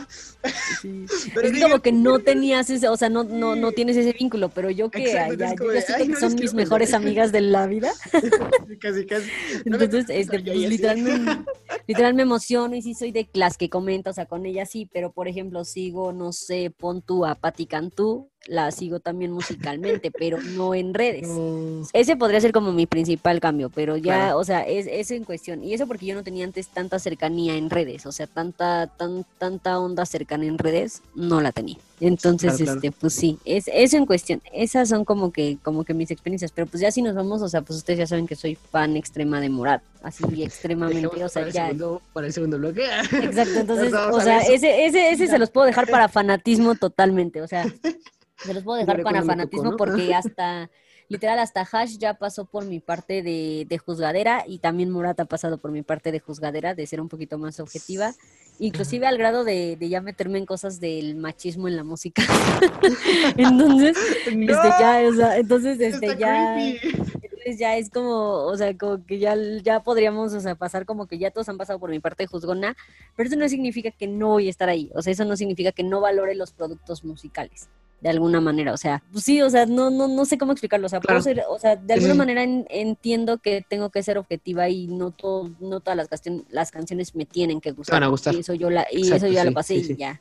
Sí. 0.81 1.07
Pero 1.35 1.49
es 1.49 1.63
como 1.63 1.81
que 1.81 1.93
no 1.93 2.19
tenías 2.19 2.69
ese, 2.71 2.89
o 2.89 2.97
sea, 2.97 3.09
no, 3.09 3.25
no, 3.25 3.55
no 3.57 3.73
tienes 3.73 3.97
ese 3.97 4.13
vínculo, 4.13 4.49
pero 4.49 4.71
yo 4.71 4.91
que 4.91 5.05
Exacto, 5.05 5.33
allá, 5.35 5.53
es 5.53 5.59
como 5.59 5.71
yo 5.71 5.75
de, 5.75 5.81
ya 5.81 5.87
siento 5.87 6.03
"Ay, 6.03 6.07
que 6.09 6.13
no 6.15 6.21
son 6.21 6.35
mis 6.35 6.55
mejores 6.55 6.91
perder". 6.91 7.07
amigas 7.07 7.33
de 7.33 7.41
la 7.43 7.67
vida. 7.67 7.93
Casi, 8.81 9.07
casi. 9.07 9.31
No 9.65 9.79
Entonces, 9.81 10.07
este, 10.09 10.41
pues 10.41 10.51
así. 10.51 10.69
literal 10.69 10.99
me, 10.99 11.45
literal 11.87 12.15
me 12.15 12.23
emociono 12.23 12.75
y 12.77 12.83
sí 12.83 12.95
soy 12.95 13.13
de 13.13 13.29
las 13.35 13.57
que 13.57 13.71
comenta, 13.71 14.11
o 14.11 14.13
sea, 14.13 14.27
con 14.27 14.45
ella 14.47 14.67
sí, 14.67 14.89
pero 14.93 15.13
por 15.13 15.29
ejemplo 15.29 15.65
sigo, 15.65 16.13
no 16.13 16.33
sé, 16.33 16.73
pon 16.77 17.03
tú 17.03 17.25
a 17.25 17.39
Cantú, 17.69 18.31
la 18.47 18.71
sigo 18.71 19.01
también 19.01 19.33
musicalmente, 19.33 20.11
pero 20.11 20.41
no 20.41 20.75
en 20.75 20.95
redes. 20.95 21.29
No. 21.29 21.83
Ese 21.93 22.17
podría 22.17 22.41
ser 22.41 22.53
como 22.53 22.73
mi 22.73 22.87
principal 22.87 23.41
cambio, 23.41 23.71
pero 23.71 23.97
ya, 23.97 24.03
Claro. 24.15 24.39
o 24.39 24.45
sea, 24.45 24.61
es 24.67 24.87
eso 24.91 25.15
en 25.15 25.25
cuestión. 25.25 25.63
Y 25.65 25.75
eso 25.75 25.87
porque 25.87 26.07
yo 26.07 26.15
no 26.15 26.23
tenía 26.23 26.45
antes 26.45 26.69
tanta 26.69 26.99
cercanía 26.99 27.57
en 27.57 27.71
redes, 27.71 28.07
o 28.07 28.13
sea, 28.13 28.27
tanta, 28.27 28.87
tan, 28.87 29.25
tanta 29.39 29.79
onda 29.79 30.07
cercana 30.07 30.45
en 30.47 30.59
redes, 30.59 31.03
no 31.15 31.41
la 31.41 31.53
tenía. 31.53 31.77
Entonces, 31.99 32.51
Claro, 32.57 32.65
claro. 32.65 32.79
este, 32.79 32.93
pues 32.93 33.15
sí, 33.15 33.39
es 33.47 33.71
eso 33.73 33.97
en 33.97 34.05
cuestión. 34.05 34.43
Esas 34.53 34.91
son 34.91 35.05
como 35.07 35.33
que, 35.33 35.57
como 35.63 35.83
que 35.83 35.95
mis 35.95 36.11
experiencias. 36.11 36.53
Pero 36.53 36.67
pues 36.67 36.83
ya 36.83 36.91
si 36.91 37.01
nos 37.01 37.15
vamos, 37.15 37.41
o 37.41 37.49
sea, 37.49 37.63
pues 37.63 37.79
ustedes 37.79 37.99
ya 38.01 38.07
saben 38.07 38.27
que 38.27 38.37
soy 38.37 38.55
fan 38.55 38.97
extrema 38.99 39.41
de 39.41 39.49
Morat, 39.49 39.83
así 40.03 40.23
extremadamente, 40.43 41.09
Dejemos 41.09 41.31
o 41.31 41.33
sea, 41.33 41.41
para, 41.43 41.49
el 41.49 41.55
ya. 41.55 41.65
segundo, 41.69 42.03
para 42.13 42.27
el 42.27 42.33
segundo 42.35 42.59
bloque. 42.59 42.85
Exacto, 42.85 43.55
entonces, 43.61 43.95
o 43.95 44.21
sea, 44.21 44.41
ese, 44.41 44.85
ese, 44.85 45.11
ese 45.11 45.27
se 45.27 45.39
los 45.39 45.49
puedo 45.51 45.67
dejar 45.67 45.89
para 45.89 46.09
fanatismo 46.09 46.75
totalmente, 46.75 47.41
o 47.41 47.49
sea, 47.49 47.65
se 48.39 48.55
los 48.55 48.63
puedo 48.63 48.79
dejar 48.79 49.03
para 49.03 49.21
tocó, 49.21 49.33
fanatismo 49.33 49.71
¿no? 49.73 49.77
porque 49.77 50.15
hasta, 50.15 50.71
literal, 51.09 51.39
hasta 51.39 51.67
Hash 51.71 51.99
ya 51.99 52.15
pasó 52.15 52.45
por 52.45 52.65
mi 52.65 52.81
parte 52.81 53.23
de, 53.23 53.67
de 53.69 53.79
juzgadera 53.79 54.45
y 54.47 54.59
también 54.59 54.91
Murat 54.91 55.19
ha 55.21 55.25
pasado 55.25 55.59
por 55.59 55.71
mi 55.71 55.83
parte 55.83 56.13
de 56.13 56.21
juzgadera, 56.21 56.75
de 56.75 56.87
ser 56.87 57.01
un 57.01 57.09
poquito 57.09 57.39
más 57.39 57.61
objetiva, 57.61 58.15
inclusive 58.59 59.07
al 59.07 59.19
grado 59.19 59.45
de, 59.45 59.77
de 59.77 59.89
ya 59.89 60.01
meterme 60.01 60.39
en 60.39 60.47
cosas 60.47 60.81
del 60.81 61.17
machismo 61.17 61.69
en 61.69 61.77
la 61.77 61.85
música. 61.85 62.23
entonces, 63.37 63.97
No, 64.35 64.53
este, 64.53 64.69
ya, 64.81 65.03
o 65.09 65.15
sea, 65.15 65.39
entonces, 65.39 65.81
este, 65.81 66.17
ya... 66.17 66.55
creepy. 66.55 67.17
Entonces 67.37 67.61
ya 67.61 67.77
es 67.77 67.91
como, 67.91 68.45
o 68.45 68.57
sea, 68.57 68.77
como 68.77 69.05
que 69.07 69.21
ya, 69.21 69.37
ya 69.63 69.81
podríamos, 69.81 70.33
o 70.33 70.41
sea, 70.41 70.57
pasar 70.57 70.85
como 70.85 71.07
que 71.07 71.17
ya 71.17 71.31
todos 71.31 71.49
han 71.49 71.57
pasado 71.57 71.79
por 71.79 71.91
mi 71.91 72.01
parte 72.01 72.25
de 72.25 72.27
juzgona, 72.27 72.77
pero 73.15 73.29
eso 73.29 73.39
no 73.39 73.49
significa 73.49 73.93
que 73.93 74.09
no 74.09 74.31
voy 74.31 74.49
a 74.49 74.51
estar 74.51 74.69
ahí, 74.69 74.91
o 74.95 75.03
sea, 75.03 75.13
eso 75.13 75.25
no 75.25 75.37
significa 75.37 75.71
que 75.71 75.85
no 75.85 76.01
valore 76.01 76.35
los 76.35 76.51
productos 76.51 77.05
musicales, 77.05 77.69
de 78.01 78.09
alguna 78.11 78.41
manera, 78.41 78.73
o 78.73 78.77
sea, 78.77 79.03
pues 79.13 79.25
sí, 79.25 79.41
o 79.43 79.49
sea, 79.51 79.67
no, 79.67 79.91
no, 79.91 80.07
no 80.09 80.25
sé 80.27 80.37
cómo 80.39 80.53
explicarlo, 80.53 80.87
o 80.87 80.91
sea, 80.91 81.01
puedo 81.01 81.21
Claro. 81.21 81.23
ser- 81.23 81.43
o 81.49 81.59
sea, 81.59 81.77
de 81.77 81.95
alguna 81.95 82.13
sí. 82.13 82.19
manera 82.19 82.43
en- 82.43 82.67
entiendo 82.71 83.39
que 83.39 83.63
tengo 83.69 83.91
que 83.91 84.03
ser 84.03 84.19
objetiva 84.19 84.69
y 84.69 84.87
no 84.89 85.11
todo, 85.13 85.51
no 85.61 85.81
todas 85.81 85.97
las, 85.97 86.09
canciones 86.09 86.43
las 86.51 86.71
canciones 86.71 87.15
me 87.15 87.25
tienen 87.27 87.61
que 87.61 87.73
gustar, 87.73 88.01
van 88.01 88.03
a 88.05 88.09
gustar. 88.09 88.35
y 88.35 88.41
eso 88.41 88.55
yo 88.55 88.71
la, 88.71 88.87
y 88.93 88.99
Exacto, 88.99 89.17
eso 89.17 89.29
ya 89.29 89.43
sí, 89.43 89.49
lo 89.49 89.53
pasé 89.55 89.77
sí, 89.77 89.93
y 89.93 89.97
ya. 89.97 90.21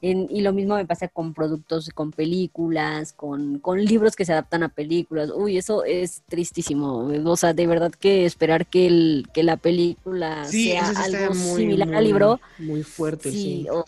En- 0.00 0.26
y 0.30 0.42
lo 0.42 0.52
mismo 0.52 0.74
me 0.76 0.84
pasa 0.86 1.08
con 1.08 1.32
productos, 1.34 1.88
con 1.90 2.10
películas, 2.12 3.12
con, 3.12 3.58
con 3.58 3.82
libros 3.82 4.16
que 4.16 4.24
se 4.24 4.32
adaptan 4.32 4.62
a 4.62 4.68
películas. 4.68 5.30
Uy, 5.34 5.56
eso 5.56 5.84
es 5.84 6.22
tristísimo. 6.28 7.06
O 7.24 7.36
sea, 7.36 7.54
de 7.54 7.66
verdad 7.66 7.92
que 7.92 8.26
esperar 8.26 8.66
que, 8.66 8.86
el, 8.86 9.26
que 9.32 9.42
la 9.42 9.56
película 9.56 10.44
Sí, 10.44 10.70
sea 10.72 10.88
algo 10.88 11.34
muy, 11.34 11.62
similar 11.62 11.88
muy, 11.88 11.96
al 11.96 12.04
libro, 12.04 12.40
Muy 12.58 12.82
fuerte, 12.82 13.30
sí. 13.30 13.64
sí, 13.64 13.68
o- 13.70 13.84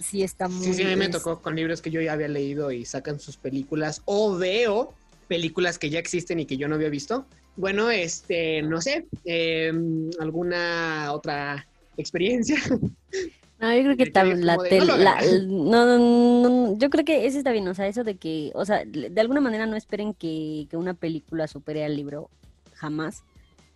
sí 0.00 0.22
está 0.22 0.48
muy... 0.48 0.64
Sí, 0.66 0.74
sí, 0.74 0.82
a 0.82 0.86
mí 0.88 0.96
me 0.96 1.04
es- 1.06 1.10
tocó 1.10 1.40
con 1.40 1.54
libros 1.54 1.80
que 1.82 1.90
yo 1.90 2.00
ya 2.00 2.12
había 2.14 2.28
leído 2.28 2.72
y 2.72 2.84
sacan 2.84 3.20
sus 3.20 3.36
películas. 3.36 4.02
O 4.06 4.36
veo 4.36 4.94
películas 5.28 5.78
que 5.78 5.90
ya 5.90 5.98
existen 5.98 6.40
y 6.40 6.46
que 6.46 6.56
yo 6.56 6.66
no 6.68 6.74
había 6.74 6.88
visto. 6.88 7.26
Bueno, 7.56 7.90
este, 7.90 8.62
no 8.62 8.80
sé, 8.80 9.06
em, 9.24 10.10
alguna 10.18 11.12
otra 11.12 11.66
experiencia. 11.96 12.56
No, 13.58 13.74
yo 13.76 13.82
creo 13.82 13.96
que 13.96 14.06
tal, 14.10 14.40
la, 14.46 14.56
no, 15.48 15.98
no, 15.98 16.78
yo 16.78 16.88
creo 16.90 17.04
que 17.04 17.26
ese 17.26 17.38
está 17.38 17.52
bien, 17.52 17.68
o 17.68 17.74
sea, 17.74 17.86
eso 17.86 18.04
de 18.04 18.16
que, 18.16 18.50
o 18.54 18.64
sea, 18.64 18.84
de 18.86 19.20
alguna 19.20 19.40
manera 19.40 19.66
no 19.66 19.76
esperen 19.76 20.14
que, 20.14 20.66
que 20.70 20.76
una 20.76 20.94
película 20.94 21.46
supere 21.46 21.84
al 21.84 21.94
libro, 21.96 22.30
jamás. 22.74 23.22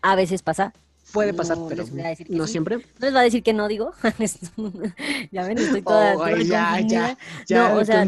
A 0.00 0.16
veces 0.16 0.42
pasa, 0.42 0.72
Puede 1.14 1.32
pasar, 1.32 1.56
pero 1.68 1.84
no 2.28 2.46
siempre. 2.48 2.78
No 2.78 2.82
les 2.98 3.14
va 3.14 3.20
a 3.20 3.22
decir 3.22 3.44
que 3.44 3.52
no, 3.52 3.68
digo. 3.68 3.92
ya 5.30 5.46
ven, 5.46 5.58
estoy 5.58 5.80
toda. 5.80 6.16
Oh, 6.16 6.28
ya, 6.28 6.80
ya, 6.80 7.16
ya, 7.46 7.68
no, 7.68 7.78
o 7.78 7.84
sea, 7.84 8.04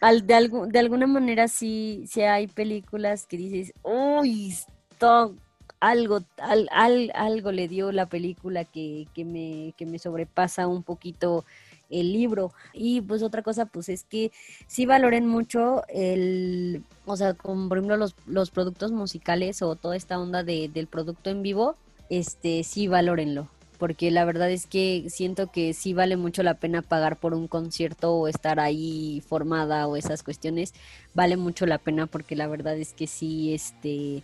al, 0.00 0.24
de, 0.24 0.34
algo, 0.34 0.68
de 0.68 0.78
alguna 0.78 1.08
manera 1.08 1.48
sí, 1.48 2.04
sí 2.08 2.22
hay 2.22 2.46
películas 2.46 3.26
que 3.26 3.36
dices, 3.36 3.74
uy, 3.82 4.50
esto, 4.52 5.34
algo, 5.80 6.20
al, 6.36 6.68
al, 6.70 7.10
algo 7.16 7.50
le 7.50 7.66
dio 7.66 7.90
la 7.90 8.06
película 8.06 8.64
que, 8.64 9.08
que, 9.14 9.24
me, 9.24 9.74
que 9.76 9.84
me 9.84 9.98
sobrepasa 9.98 10.68
un 10.68 10.84
poquito 10.84 11.44
el 11.90 12.12
libro. 12.12 12.52
Y 12.72 13.00
pues 13.00 13.24
otra 13.24 13.42
cosa, 13.42 13.66
pues 13.66 13.88
es 13.88 14.04
que 14.04 14.30
sí 14.68 14.86
valoren 14.86 15.26
mucho 15.26 15.82
el, 15.88 16.84
o 17.04 17.16
sea, 17.16 17.34
como 17.34 17.68
por 17.68 17.78
ejemplo 17.78 17.96
los, 17.96 18.14
los 18.26 18.52
productos 18.52 18.92
musicales 18.92 19.60
o 19.60 19.74
toda 19.74 19.96
esta 19.96 20.20
onda 20.20 20.44
de, 20.44 20.68
del 20.68 20.86
producto 20.86 21.30
en 21.30 21.42
vivo, 21.42 21.76
este, 22.10 22.64
sí 22.64 22.88
valórenlo, 22.88 23.48
porque 23.78 24.10
la 24.10 24.24
verdad 24.24 24.50
es 24.50 24.66
que 24.66 25.06
siento 25.08 25.50
que 25.50 25.72
sí 25.72 25.92
vale 25.92 26.16
mucho 26.16 26.42
la 26.42 26.54
pena 26.54 26.82
pagar 26.82 27.16
por 27.16 27.34
un 27.34 27.48
concierto 27.48 28.14
o 28.14 28.28
estar 28.28 28.60
ahí 28.60 29.22
formada 29.28 29.86
o 29.86 29.96
esas 29.96 30.22
cuestiones, 30.22 30.74
vale 31.14 31.36
mucho 31.36 31.66
la 31.66 31.78
pena 31.78 32.06
porque 32.06 32.36
la 32.36 32.48
verdad 32.48 32.76
es 32.76 32.92
que 32.92 33.06
sí, 33.06 33.54
este, 33.54 34.22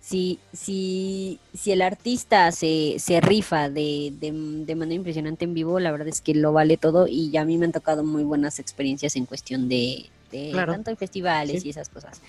si, 0.00 0.38
si, 0.52 1.38
si 1.52 1.72
el 1.72 1.82
artista 1.82 2.50
se, 2.52 2.96
se 2.98 3.20
rifa 3.20 3.70
de, 3.70 4.12
de, 4.18 4.74
manera 4.74 4.94
impresionante 4.94 5.44
en 5.44 5.54
vivo, 5.54 5.80
la 5.80 5.92
verdad 5.92 6.08
es 6.08 6.20
que 6.20 6.34
lo 6.34 6.52
vale 6.52 6.76
todo 6.76 7.06
y 7.08 7.30
ya 7.30 7.42
a 7.42 7.44
mí 7.44 7.58
me 7.58 7.66
han 7.66 7.72
tocado 7.72 8.04
muy 8.04 8.24
buenas 8.24 8.58
experiencias 8.58 9.16
en 9.16 9.26
cuestión 9.26 9.68
de, 9.68 10.10
tanto 10.54 10.90
en 10.90 10.96
festivales 10.96 11.64
y 11.64 11.70
esas 11.70 11.88
cosas 11.88 12.20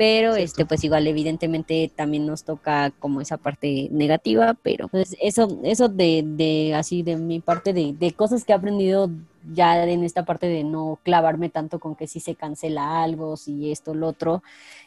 pero 0.00 0.34
este 0.34 0.64
pues 0.64 0.82
igual 0.82 1.06
evidentemente 1.06 1.92
también 1.94 2.24
nos 2.24 2.42
toca 2.42 2.90
como 3.00 3.20
esa 3.20 3.36
parte 3.36 3.88
negativa, 3.92 4.54
pero 4.62 4.88
pues 4.88 5.14
eso 5.20 5.60
eso 5.62 5.90
de, 5.90 6.22
de 6.24 6.74
así 6.74 7.02
de 7.02 7.16
mi 7.16 7.40
parte 7.40 7.74
de, 7.74 7.92
de 7.92 8.12
cosas 8.12 8.46
que 8.46 8.52
he 8.52 8.56
aprendido 8.56 9.10
ya 9.52 9.82
en 9.84 10.04
esta 10.04 10.24
parte 10.24 10.46
de 10.46 10.64
no 10.64 10.98
clavarme 11.02 11.48
tanto 11.48 11.78
con 11.78 11.94
que 11.94 12.06
si 12.06 12.20
se 12.20 12.34
cancela 12.34 13.02
algo, 13.02 13.36
si 13.36 13.70
esto, 13.72 13.94
lo 13.94 14.08
otro, 14.08 14.42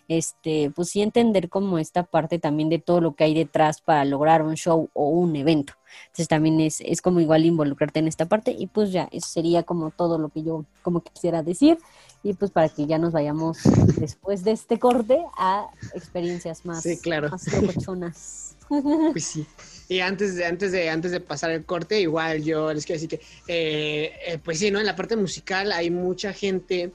este, 0.07 0.71
pues 0.75 0.89
sí 0.89 1.01
entender 1.01 1.49
como 1.49 1.79
esta 1.79 2.03
parte 2.03 2.39
también 2.39 2.69
de 2.69 2.79
todo 2.79 3.01
lo 3.01 3.13
que 3.15 3.23
hay 3.23 3.33
detrás 3.33 3.81
para 3.81 4.05
lograr 4.05 4.41
un 4.43 4.55
show 4.55 4.89
o 4.93 5.09
un 5.09 5.35
evento. 5.35 5.73
Entonces 6.05 6.27
también 6.27 6.59
es, 6.59 6.81
es 6.81 7.01
como 7.01 7.19
igual 7.19 7.45
involucrarte 7.45 7.99
en 7.99 8.07
esta 8.07 8.25
parte 8.25 8.55
y 8.57 8.67
pues 8.67 8.91
ya, 8.91 9.07
eso 9.11 9.27
sería 9.27 9.63
como 9.63 9.91
todo 9.91 10.17
lo 10.17 10.29
que 10.29 10.43
yo 10.43 10.65
como 10.81 11.01
quisiera 11.01 11.43
decir 11.43 11.77
y 12.23 12.33
pues 12.33 12.51
para 12.51 12.69
que 12.69 12.87
ya 12.87 12.97
nos 12.97 13.11
vayamos 13.13 13.59
después 13.97 14.43
de 14.43 14.51
este 14.51 14.79
corte 14.79 15.23
a 15.37 15.67
experiencias 15.93 16.65
más, 16.65 16.83
sí, 16.83 16.97
claro. 16.99 17.29
más 17.29 18.55
Pues 19.11 19.25
sí. 19.25 19.45
Y 19.93 19.99
antes 19.99 20.33
de, 20.33 20.45
antes 20.45 20.71
de, 20.71 20.89
antes 20.89 21.11
de 21.11 21.19
pasar 21.19 21.51
el 21.51 21.65
corte, 21.65 22.01
igual 22.01 22.43
yo 22.43 22.73
les 22.73 22.83
quiero 22.83 22.99
decir 22.99 23.19
que, 23.19 23.23
eh, 23.47 24.11
eh, 24.25 24.39
pues 24.43 24.57
sí, 24.57 24.71
¿no? 24.71 24.79
En 24.79 24.87
la 24.87 24.95
parte 24.95 25.15
musical 25.15 25.71
hay 25.71 25.91
mucha 25.91 26.33
gente 26.33 26.91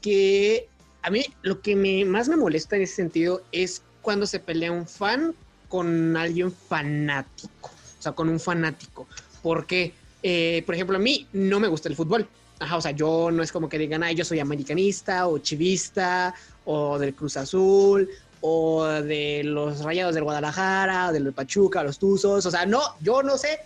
que 0.00 0.66
a 1.02 1.10
mí 1.10 1.24
lo 1.42 1.60
que 1.60 1.76
me, 1.76 2.04
más 2.04 2.28
me 2.28 2.34
molesta 2.34 2.74
en 2.74 2.82
ese 2.82 2.96
sentido 2.96 3.42
es 3.52 3.82
cuando 4.00 4.26
se 4.26 4.40
pelea 4.40 4.72
un 4.72 4.88
fan 4.88 5.36
con 5.68 6.16
alguien 6.16 6.50
fanático, 6.50 7.70
o 8.00 8.02
sea, 8.02 8.10
con 8.10 8.28
un 8.28 8.40
fanático. 8.40 9.06
Porque, 9.40 9.94
eh, 10.24 10.64
por 10.66 10.74
ejemplo, 10.74 10.96
a 10.96 11.00
mí 11.00 11.28
no 11.32 11.60
me 11.60 11.68
gusta 11.68 11.88
el 11.88 11.94
fútbol 11.94 12.26
o 12.70 12.80
sea, 12.80 12.92
yo 12.92 13.30
no 13.30 13.42
es 13.42 13.50
como 13.50 13.68
que 13.68 13.78
digan, 13.78 14.02
ay, 14.02 14.14
yo 14.14 14.24
soy 14.24 14.38
americanista 14.38 15.26
o 15.26 15.38
chivista 15.38 16.34
o 16.64 16.98
del 16.98 17.14
Cruz 17.14 17.36
Azul 17.36 18.08
o 18.42 18.84
de 18.84 19.42
los 19.44 19.82
Rayados 19.82 20.14
del 20.14 20.24
Guadalajara 20.24 21.10
del 21.12 21.32
Pachuca, 21.32 21.82
los 21.82 21.98
Tuzos. 21.98 22.44
O 22.44 22.50
sea, 22.50 22.66
no, 22.66 22.82
yo 23.00 23.22
no 23.22 23.38
sé 23.38 23.60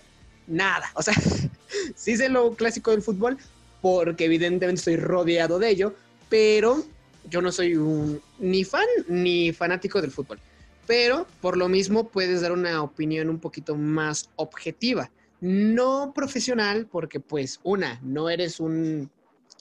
nada. 0.47 0.89
O 0.95 1.03
sea, 1.03 1.15
sí 1.97 2.17
sé 2.17 2.29
lo 2.29 2.53
clásico 2.55 2.93
del 2.93 3.03
fútbol 3.03 3.37
porque 3.83 4.27
evidentemente 4.27 4.79
estoy 4.79 4.97
rodeado 4.97 5.59
de 5.59 5.71
ello, 5.71 5.95
pero 6.29 6.85
yo 7.29 7.43
no 7.43 7.51
soy 7.51 7.75
un 7.75 8.21
ni 8.39 8.63
fan 8.65 8.87
ni 9.09 9.53
fanático 9.53 10.01
del 10.01 10.13
fútbol. 10.13 10.39
Pero 10.87 11.27
por 11.41 11.57
lo 11.57 11.69
mismo 11.69 12.09
puedes 12.09 12.43
dar 12.43 12.53
una 12.53 12.83
opinión 12.83 13.29
un 13.29 13.41
poquito 13.41 13.75
más 13.75 14.29
objetiva 14.37 15.11
no 15.41 16.13
profesional, 16.15 16.87
porque 16.91 17.21
pues 17.21 17.61
una, 17.63 18.01
no 18.03 18.31
eres 18.31 18.61
un 18.61 19.11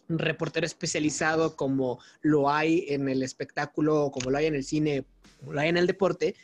reportero 0.08 0.66
especializado 0.66 1.56
como 1.56 2.00
lo 2.22 2.50
hay 2.50 2.86
en 2.90 3.10
el 3.10 3.24
espectáculo, 3.24 4.12
como 4.12 4.30
lo 4.30 4.38
hay 4.38 4.46
en 4.46 4.56
el 4.56 4.64
cine, 4.64 5.06
como 5.40 5.54
lo 5.54 5.60
hay 5.62 5.70
en 5.70 5.78
el 5.78 5.88
deporte, 5.88 6.36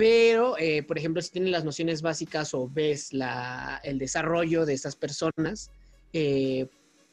pero, 0.00 0.56
eh, 0.58 0.82
por 0.82 0.96
ejemplo, 0.96 1.20
si 1.20 1.30
tienes 1.30 1.50
las 1.50 1.62
nociones 1.62 2.00
básicas 2.00 2.54
o 2.54 2.66
ves 2.68 3.12
la, 3.12 3.82
el 3.84 3.98
desarrollo 3.98 4.64
de 4.64 4.72
estas 4.72 4.96
personas, 4.96 5.70
eh, 6.14 6.68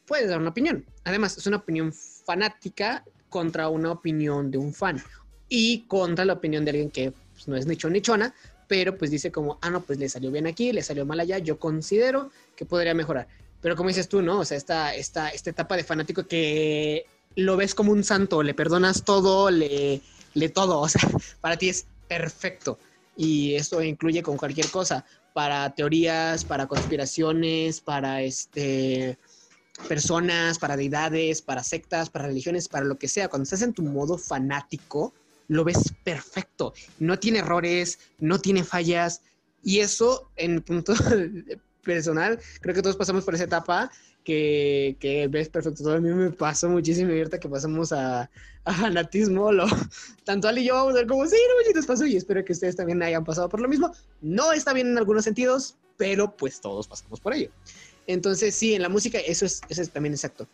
puedes 0.05 0.29
dar 0.29 0.39
una 0.39 0.51
opinión. 0.51 0.85
Además, 1.03 1.37
es 1.37 1.45
una 1.47 1.57
opinión 1.57 1.91
fanática 1.91 3.03
contra 3.27 3.67
una 3.67 3.91
opinión 3.91 4.51
de 4.51 4.57
un 4.57 4.73
fan 4.73 5.03
y 5.49 5.81
contra 5.87 6.23
la 6.23 6.31
opinión 6.31 6.63
de 6.63 6.71
alguien 6.71 6.89
que 6.89 7.11
pues, 7.33 7.49
no 7.49 7.57
es 7.57 7.65
nicho 7.65 7.89
nichona, 7.89 8.33
pero 8.69 8.97
pues 8.97 9.11
dice 9.11 9.33
como, 9.33 9.59
ah, 9.61 9.69
no, 9.69 9.81
pues 9.81 9.99
le 9.99 10.07
salió 10.07 10.31
bien 10.31 10.47
aquí, 10.47 10.71
le 10.71 10.81
salió 10.81 11.05
mal 11.05 11.19
allá, 11.19 11.39
yo 11.39 11.59
considero 11.59 12.31
que 12.55 12.65
podría 12.65 12.93
mejorar. 12.93 13.27
Pero 13.61 13.75
como 13.75 13.89
dices 13.89 14.07
tú, 14.09 14.21
¿no? 14.21 14.39
O 14.39 14.45
sea, 14.45 14.57
esta, 14.57 14.95
esta, 14.95 15.29
esta 15.29 15.49
etapa 15.49 15.75
de 15.75 15.83
fanático 15.83 16.27
que 16.27 17.05
lo 17.35 17.57
ves 17.57 17.75
como 17.75 17.91
un 17.91 18.03
santo, 18.03 18.43
le 18.43 18.53
perdonas 18.53 19.03
todo, 19.03 19.49
le, 19.51 20.01
le 20.33 20.49
todo, 20.49 20.79
o 20.79 20.89
sea, 20.89 21.01
para 21.41 21.57
ti 21.57 21.69
es 21.69 21.87
perfecto. 22.07 22.79
Y 23.15 23.55
esto 23.55 23.81
incluye 23.81 24.21
con 24.21 24.37
cualquier 24.37 24.69
cosa, 24.69 25.05
para 25.33 25.73
teorías, 25.73 26.45
para 26.45 26.67
conspiraciones, 26.67 27.81
para 27.81 28.21
este 28.21 29.17
personas, 29.87 30.59
para 30.59 30.75
deidades, 30.75 31.41
para 31.41 31.63
sectas, 31.63 32.09
para 32.09 32.25
religiones, 32.25 32.67
para 32.67 32.85
lo 32.85 32.97
que 32.97 33.07
sea. 33.07 33.27
Cuando 33.29 33.43
estás 33.43 33.61
en 33.61 33.73
tu 33.73 33.83
modo 33.83 34.17
fanático, 34.17 35.13
lo 35.47 35.63
ves 35.63 35.93
perfecto, 36.03 36.73
no 36.99 37.19
tiene 37.19 37.39
errores, 37.39 37.99
no 38.19 38.39
tiene 38.39 38.63
fallas, 38.63 39.21
y 39.63 39.79
eso 39.79 40.31
en 40.35 40.61
punto 40.61 40.93
personal, 41.87 42.39
creo 42.61 42.75
que 42.75 42.83
todos 42.83 42.97
pasamos 42.97 43.23
por 43.23 43.33
esa 43.33 43.45
etapa 43.45 43.89
que, 44.23 44.97
que 44.99 45.27
ves 45.27 45.49
perfecto. 45.49 45.83
Todo 45.83 45.95
a 45.95 46.01
mí 46.01 46.09
me 46.09 46.29
pasó 46.31 46.69
muchísimo 46.69 47.11
ahorita 47.11 47.39
que 47.39 47.49
pasamos 47.49 47.93
a, 47.93 48.29
fanatismo. 48.65 49.51
Lo, 49.51 49.65
tanto 50.25 50.47
Ali 50.47 50.61
y 50.61 50.65
yo 50.65 50.75
vamos 50.75 50.91
a 50.91 50.97
ver 50.97 51.07
como, 51.07 51.25
sí, 51.25 51.37
no 51.47 51.73
nos 51.73 51.85
pasó 51.85 52.05
y 52.05 52.17
espero 52.17 52.43
que 52.43 52.53
ustedes 52.53 52.75
también 52.75 53.01
hayan 53.01 53.23
pasado 53.23 53.47
por 53.49 53.61
lo 53.61 53.69
mismo. 53.69 53.91
No 54.21 54.51
está 54.51 54.73
bien 54.73 54.87
en 54.87 54.97
algunos 54.97 55.23
sentidos, 55.23 55.77
pero 55.95 56.35
pues 56.35 56.59
todos 56.59 56.87
pasamos 56.87 57.19
por 57.19 57.33
ello. 57.33 57.49
Entonces, 58.05 58.53
sí, 58.53 58.75
en 58.75 58.81
la 58.81 58.89
música 58.89 59.17
eso 59.17 59.45
es, 59.45 59.61
eso 59.69 59.81
es 59.81 59.89
también 59.89 60.13
exacto. 60.13 60.47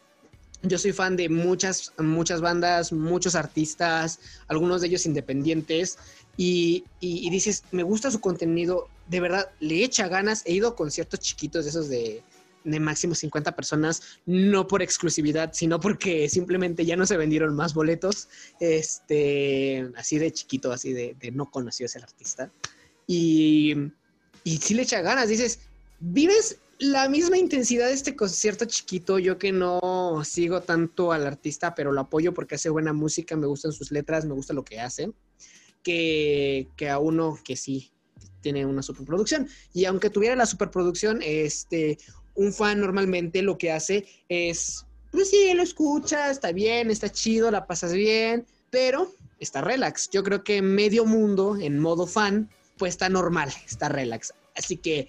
Yo 0.62 0.78
soy 0.78 0.94
fan 0.94 1.18
de 1.18 1.28
muchas, 1.28 1.92
muchas 1.98 2.40
bandas, 2.40 2.94
muchos 2.94 3.36
artistas, 3.36 4.20
algunos 4.48 4.80
de 4.80 4.88
ellos 4.88 5.06
independientes, 5.06 5.98
y, 6.36 6.84
dices, 7.02 7.64
me 7.72 7.84
gusta 7.84 8.10
su 8.10 8.20
contenido, 8.20 8.88
de 9.08 9.20
verdad, 9.20 9.52
le 9.60 9.84
echa 9.84 10.08
ganas. 10.08 10.44
He 10.46 10.54
ido 10.54 10.70
a 10.70 10.76
conciertos 10.76 11.20
chiquitos 11.20 11.66
de 11.66 11.70
esos 11.70 11.90
de, 11.90 12.24
de 12.64 12.80
máximo 12.80 13.16
50 13.16 13.56
personas, 13.56 14.02
no 14.26 14.68
por 14.68 14.82
exclusividad, 14.82 15.52
sino 15.54 15.80
porque 15.80 16.30
simplemente 16.30 16.86
ya 16.86 16.96
no 16.96 17.06
se 17.06 17.18
vendieron 17.18 17.56
más 17.56 17.74
boletos, 17.74 18.28
este, 18.60 19.90
así 19.96 20.18
de 20.18 20.32
chiquito, 20.32 20.72
así 20.72 20.94
de, 20.94 21.16
no 21.34 21.50
conocido 21.50 21.86
ese 21.86 22.00
artista. 22.00 22.52
Y, 23.08 23.76
y 24.44 24.58
sí 24.58 24.74
le 24.74 24.84
echa 24.84 25.02
ganas, 25.02 25.30
dices, 25.30 25.60
vives 26.00 26.58
la 26.80 27.08
misma 27.08 27.38
intensidad 27.38 27.88
de 27.88 27.94
este 27.94 28.16
concierto 28.16 28.66
chiquito, 28.66 29.20
yo 29.20 29.38
que 29.38 29.52
no 29.52 30.22
sigo 30.26 30.62
tanto 30.62 31.12
al 31.12 31.26
artista, 31.26 31.76
pero 31.76 31.92
lo 31.92 32.02
apoyo 32.02 32.34
porque 32.34 32.56
hace 32.56 32.70
buena 32.70 32.94
música, 32.94 33.36
me 33.36 33.48
gustan 33.48 33.72
sus 33.72 33.92
letras, 33.92 34.26
me 34.26 34.34
gusta 34.34 34.54
lo 34.54 34.66
que 34.66 34.80
hace, 34.80 35.12
que, 35.82 36.68
a 36.90 37.00
uno 37.00 37.40
que 37.44 37.56
sí 37.56 37.93
tiene 38.44 38.66
una 38.66 38.84
superproducción. 38.84 39.48
Y 39.74 39.86
aunque 39.86 40.12
tuviera 40.12 40.36
la 40.36 40.46
superproducción, 40.46 41.22
este, 41.24 41.98
un 42.36 42.54
fan 42.54 42.80
normalmente 42.80 43.42
lo 43.42 43.58
que 43.58 43.72
hace 43.72 44.06
es, 44.30 44.86
pues 45.12 45.32
sí, 45.32 45.52
lo 45.56 45.64
escucha, 45.64 46.30
está 46.30 46.52
bien, 46.52 46.92
está 46.92 47.10
chido, 47.10 47.50
la 47.50 47.66
pasas 47.66 47.94
bien, 47.94 48.46
pero 48.70 49.12
está 49.40 49.62
relax. 49.62 50.10
Yo 50.12 50.24
creo 50.24 50.44
que 50.44 50.62
medio 50.62 51.06
mundo 51.06 51.58
en 51.60 51.80
modo 51.80 52.06
fan, 52.06 52.50
pues 52.78 52.94
está 52.94 53.10
normal, 53.10 53.52
está 53.66 53.90
relax. 53.90 54.34
Así 54.56 54.78
que 54.78 55.08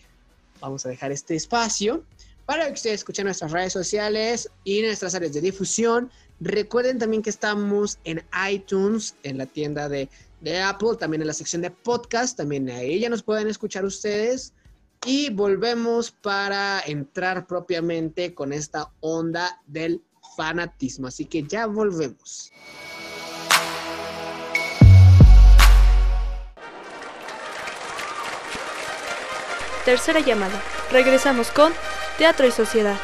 vamos 0.60 0.86
a 0.86 0.88
dejar 0.88 1.12
este 1.12 1.34
espacio 1.34 2.04
para 2.46 2.66
que 2.66 2.74
ustedes 2.74 3.00
escuchen 3.00 3.24
nuestras 3.24 3.52
redes 3.52 3.72
sociales 3.72 4.50
y 4.64 4.82
nuestras 4.82 5.14
áreas 5.14 5.32
de 5.32 5.40
difusión. 5.40 6.10
Recuerden 6.40 6.98
también 6.98 7.22
que 7.22 7.30
estamos 7.30 7.98
en 8.04 8.22
iTunes, 8.50 9.14
en 9.22 9.38
la 9.38 9.46
tienda 9.46 9.88
de, 9.88 10.08
de 10.44 10.60
Apple, 10.60 10.90
también 10.98 11.22
en 11.22 11.26
la 11.26 11.32
sección 11.32 11.62
de 11.62 11.70
podcast, 11.70 12.36
también 12.36 12.68
ahí 12.68 13.00
ya 13.00 13.08
nos 13.08 13.22
pueden 13.22 13.48
escuchar 13.48 13.84
ustedes. 13.84 14.52
Y 15.06 15.30
volvemos 15.30 16.10
para 16.10 16.80
entrar 16.86 17.46
propiamente 17.46 18.34
con 18.34 18.52
esta 18.52 18.90
onda 19.00 19.60
del 19.66 20.02
fanatismo. 20.36 21.08
Así 21.08 21.24
que 21.24 21.42
ya 21.42 21.66
volvemos. 21.66 22.52
Tercera 29.84 30.20
llamada. 30.20 30.62
Regresamos 30.90 31.50
con 31.50 31.72
Teatro 32.16 32.46
y 32.46 32.50
Sociedad. 32.50 32.98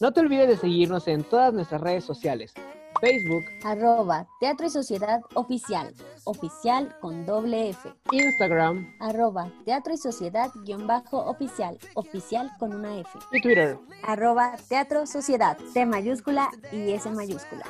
No 0.00 0.12
te 0.12 0.20
olvides 0.20 0.48
de 0.48 0.56
seguirnos 0.56 1.06
en 1.08 1.24
todas 1.24 1.52
nuestras 1.52 1.80
redes 1.80 2.04
sociales. 2.04 2.54
Facebook, 3.02 3.44
Arroba 3.64 4.28
Teatro 4.38 4.64
y 4.64 4.70
Sociedad 4.70 5.22
Oficial. 5.34 5.92
Oficial 6.22 6.94
con 7.00 7.26
doble 7.26 7.70
F. 7.70 7.92
Instagram 8.12 8.94
Arroba 9.00 9.50
Teatro 9.64 9.92
y 9.92 9.96
Sociedad 9.96 10.50
guion 10.64 10.86
bajo 10.86 11.18
oficial. 11.18 11.76
Oficial 11.94 12.48
con 12.60 12.72
una 12.72 13.00
F. 13.00 13.10
y 13.32 13.42
Twitter. 13.42 13.76
Arroba 14.04 14.54
Teatro 14.68 15.04
Sociedad. 15.06 15.58
T 15.74 15.84
mayúscula 15.84 16.48
y 16.70 16.92
S 16.92 17.10
mayúscula. 17.10 17.64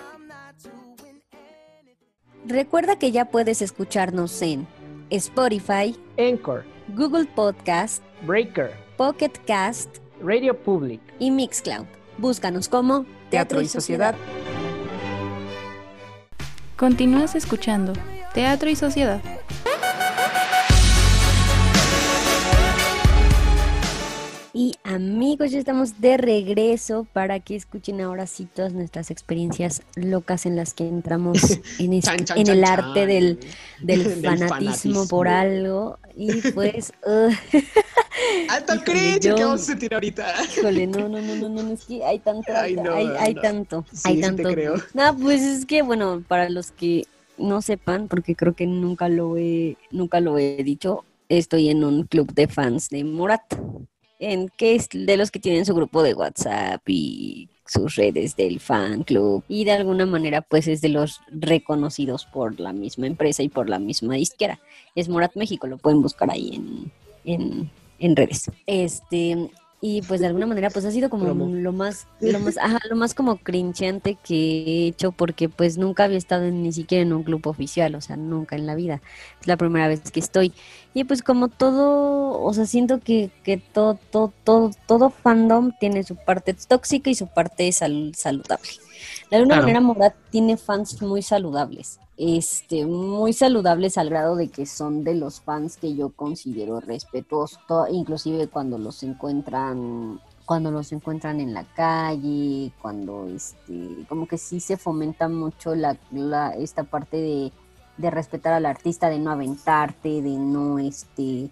Recuerda 2.44 2.98
que 2.98 3.10
ya 3.10 3.24
puedes 3.24 3.62
escucharnos 3.62 4.42
en 4.42 4.66
Spotify, 5.08 5.96
Anchor, 6.18 6.64
Google 6.88 7.24
Podcast, 7.24 8.02
Breaker, 8.26 8.72
Pocket 8.98 9.32
Cast 9.46 9.96
Radio 10.22 10.54
Public. 10.62 11.00
y 11.18 11.30
Mixcloud. 11.30 11.86
Búscanos 12.18 12.68
como 12.68 13.06
Teatro 13.30 13.62
y 13.62 13.68
Sociedad. 13.68 14.14
Continúas 16.82 17.36
escuchando 17.36 17.92
Teatro 18.34 18.68
y 18.68 18.74
Sociedad. 18.74 19.20
Amigos, 25.10 25.50
ya 25.50 25.58
estamos 25.58 26.00
de 26.00 26.16
regreso 26.16 27.06
para 27.12 27.40
que 27.40 27.56
escuchen 27.56 28.00
ahora 28.00 28.26
sí 28.26 28.46
todas 28.46 28.72
nuestras 28.72 29.10
experiencias 29.10 29.82
locas 29.96 30.46
en 30.46 30.56
las 30.56 30.74
que 30.74 30.86
entramos 30.86 31.42
en, 31.78 31.92
es- 31.94 32.04
Chan, 32.04 32.24
chan, 32.24 32.38
en 32.38 32.46
chan, 32.46 32.56
el 32.56 32.64
chan. 32.64 32.78
arte 32.80 33.06
del, 33.06 33.38
del, 33.82 34.04
Del 34.22 34.22
fanatismo, 34.22 35.06
por 35.08 35.28
algo. 35.28 35.98
Y 36.16 36.40
pues, 36.54 36.92
uh, 37.06 37.30
¡Alto 38.48 38.74
cringe! 38.84 39.20
¿Qué 39.20 39.32
vamos 39.32 39.62
a 39.62 39.64
sentir 39.64 39.92
ahorita? 39.94 40.34
híjole, 40.56 40.86
no, 40.86 41.08
no, 41.08 41.20
no, 41.20 41.34
no, 41.34 41.48
no, 41.48 41.62
no, 41.62 41.72
es 41.72 41.84
que 41.84 42.04
hay 42.04 42.18
tanto, 42.20 42.52
Ay, 42.54 42.74
no, 42.76 42.92
hay, 42.94 43.06
hay 43.18 43.34
no. 43.34 43.40
tanto, 43.42 43.84
Sí, 43.92 44.00
hay 44.04 44.14
sí 44.16 44.20
te 44.20 44.26
tanto. 44.26 44.48
creo. 44.50 44.74
No, 44.94 45.16
pues 45.18 45.42
es 45.42 45.66
que, 45.66 45.82
bueno, 45.82 46.22
para 46.28 46.48
los 46.48 46.70
que 46.70 47.04
no 47.38 47.60
sepan, 47.62 48.08
porque 48.08 48.36
creo 48.36 48.54
que 48.54 48.66
nunca 48.66 49.08
lo 49.08 49.36
he, 49.36 49.76
nunca 49.90 50.20
lo 50.20 50.38
he 50.38 50.62
dicho, 50.62 51.04
estoy 51.28 51.70
en 51.70 51.82
un 51.82 52.04
club 52.04 52.32
de 52.34 52.46
fans 52.46 52.88
de 52.90 53.04
Morat, 53.04 53.42
en 54.22 54.48
que 54.56 54.76
es 54.76 54.88
de 54.92 55.16
los 55.16 55.32
que 55.32 55.40
tienen 55.40 55.66
su 55.66 55.74
grupo 55.74 56.02
de 56.02 56.14
WhatsApp 56.14 56.80
y 56.88 57.48
sus 57.66 57.96
redes 57.96 58.36
del 58.36 58.60
fan 58.60 59.02
club 59.02 59.42
y 59.48 59.64
de 59.64 59.72
alguna 59.72 60.06
manera 60.06 60.42
pues 60.42 60.68
es 60.68 60.80
de 60.80 60.90
los 60.90 61.20
reconocidos 61.30 62.26
por 62.26 62.60
la 62.60 62.72
misma 62.72 63.08
empresa 63.08 63.42
y 63.42 63.48
por 63.48 63.68
la 63.68 63.80
misma 63.80 64.14
disquera. 64.14 64.60
Es 64.94 65.08
Morat 65.08 65.34
México, 65.34 65.66
lo 65.66 65.76
pueden 65.76 66.02
buscar 66.02 66.30
ahí 66.30 66.54
en, 66.54 66.92
en, 67.24 67.70
en 67.98 68.16
redes. 68.16 68.48
Este, 68.66 69.50
y 69.84 70.02
pues 70.02 70.20
de 70.20 70.28
alguna 70.28 70.46
manera 70.46 70.70
pues 70.70 70.84
ha 70.86 70.92
sido 70.92 71.10
como 71.10 71.24
Promo. 71.24 71.48
lo 71.48 71.72
más, 71.72 72.06
lo 72.20 72.40
más, 72.40 72.56
ajá, 72.58 72.78
lo 72.88 72.96
más 72.96 73.14
como 73.14 73.38
crincheante 73.38 74.16
que 74.24 74.34
he 74.84 74.86
hecho 74.86 75.12
porque 75.12 75.48
pues 75.50 75.76
nunca 75.76 76.04
había 76.04 76.18
estado 76.18 76.44
en- 76.44 76.62
ni 76.62 76.72
siquiera 76.72 77.02
en 77.02 77.12
un 77.12 77.24
club 77.24 77.46
oficial, 77.48 77.94
o 77.96 78.00
sea, 78.00 78.16
nunca 78.16 78.56
en 78.56 78.66
la 78.66 78.76
vida. 78.76 79.02
Es 79.40 79.46
la 79.48 79.56
primera 79.58 79.88
vez 79.88 80.10
que 80.12 80.20
estoy. 80.20 80.54
Y 80.94 81.04
pues 81.04 81.22
como 81.22 81.48
todo, 81.48 82.40
o 82.42 82.54
sea, 82.54 82.66
siento 82.66 83.00
que, 83.00 83.30
que 83.44 83.58
todo, 83.58 83.98
todo, 84.10 84.32
todo, 84.44 84.70
todo 84.86 85.10
fandom 85.10 85.72
tiene 85.78 86.04
su 86.04 86.16
parte 86.16 86.54
tóxica 86.54 87.10
y 87.10 87.14
su 87.16 87.26
parte 87.28 87.70
sal- 87.72 88.12
saludable. 88.16 88.68
De 89.30 89.36
alguna 89.36 89.54
Claro. 89.56 89.62
manera 89.62 89.80
Morat 89.80 90.14
tiene 90.30 90.56
fans 90.56 91.00
muy 91.02 91.22
saludables. 91.22 91.98
Este, 92.16 92.84
muy 92.86 93.32
saludables 93.32 93.96
al 93.98 94.10
grado 94.10 94.36
de 94.36 94.48
que 94.48 94.66
son 94.66 95.02
de 95.02 95.14
los 95.14 95.40
fans 95.40 95.76
que 95.76 95.94
yo 95.96 96.10
considero 96.10 96.78
respetuosos, 96.80 97.58
inclusive 97.90 98.48
cuando 98.48 98.78
los 98.78 99.02
encuentran 99.02 100.20
cuando 100.44 100.70
los 100.72 100.92
encuentran 100.92 101.40
en 101.40 101.54
la 101.54 101.64
calle, 101.64 102.72
cuando 102.82 103.28
este, 103.28 104.04
como 104.08 104.26
que 104.26 104.36
sí 104.36 104.58
se 104.60 104.76
fomenta 104.76 105.28
mucho 105.28 105.74
la, 105.74 105.96
la- 106.10 106.50
esta 106.56 106.82
parte 106.84 107.16
de, 107.16 107.52
de 107.96 108.10
respetar 108.10 108.52
al 108.52 108.66
artista, 108.66 109.08
de 109.08 109.18
no 109.20 109.30
aventarte, 109.30 110.20
de 110.20 110.30
no 110.36 110.78
este, 110.80 111.48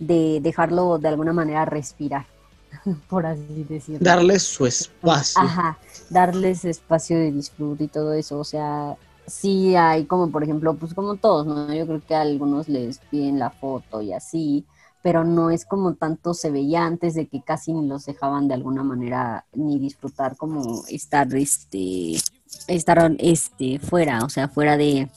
de 0.00 0.40
dejarlo 0.42 0.98
de 0.98 1.08
alguna 1.08 1.32
manera 1.32 1.64
respirar, 1.64 2.26
por 3.08 3.26
así 3.26 3.64
decirlo. 3.68 4.04
Darles 4.04 4.42
su 4.42 4.66
espacio. 4.66 5.42
Ajá, 5.42 5.78
darles 6.10 6.64
espacio 6.64 7.18
de 7.18 7.32
disfrute 7.32 7.84
y 7.84 7.88
todo 7.88 8.12
eso, 8.12 8.38
o 8.38 8.44
sea, 8.44 8.96
sí 9.26 9.74
hay 9.76 10.04
como 10.04 10.30
por 10.30 10.42
ejemplo, 10.42 10.74
pues 10.74 10.94
como 10.94 11.16
todos, 11.16 11.46
¿no? 11.46 11.72
Yo 11.72 11.86
creo 11.86 12.02
que 12.06 12.14
a 12.14 12.22
algunos 12.22 12.68
les 12.68 12.98
piden 13.10 13.38
la 13.38 13.50
foto 13.50 14.00
y 14.02 14.12
así, 14.12 14.64
pero 15.02 15.24
no 15.24 15.50
es 15.50 15.64
como 15.64 15.94
tanto 15.94 16.34
se 16.34 16.50
veía 16.50 16.84
antes 16.84 17.14
de 17.14 17.26
que 17.26 17.42
casi 17.42 17.72
ni 17.72 17.86
los 17.86 18.06
dejaban 18.06 18.48
de 18.48 18.54
alguna 18.54 18.82
manera 18.82 19.44
ni 19.52 19.78
disfrutar 19.78 20.36
como 20.36 20.84
estar 20.88 21.34
este 21.34 22.16
estar 22.68 23.14
este 23.18 23.78
fuera, 23.78 24.24
o 24.24 24.28
sea, 24.28 24.48
fuera 24.48 24.76
de, 24.76 25.08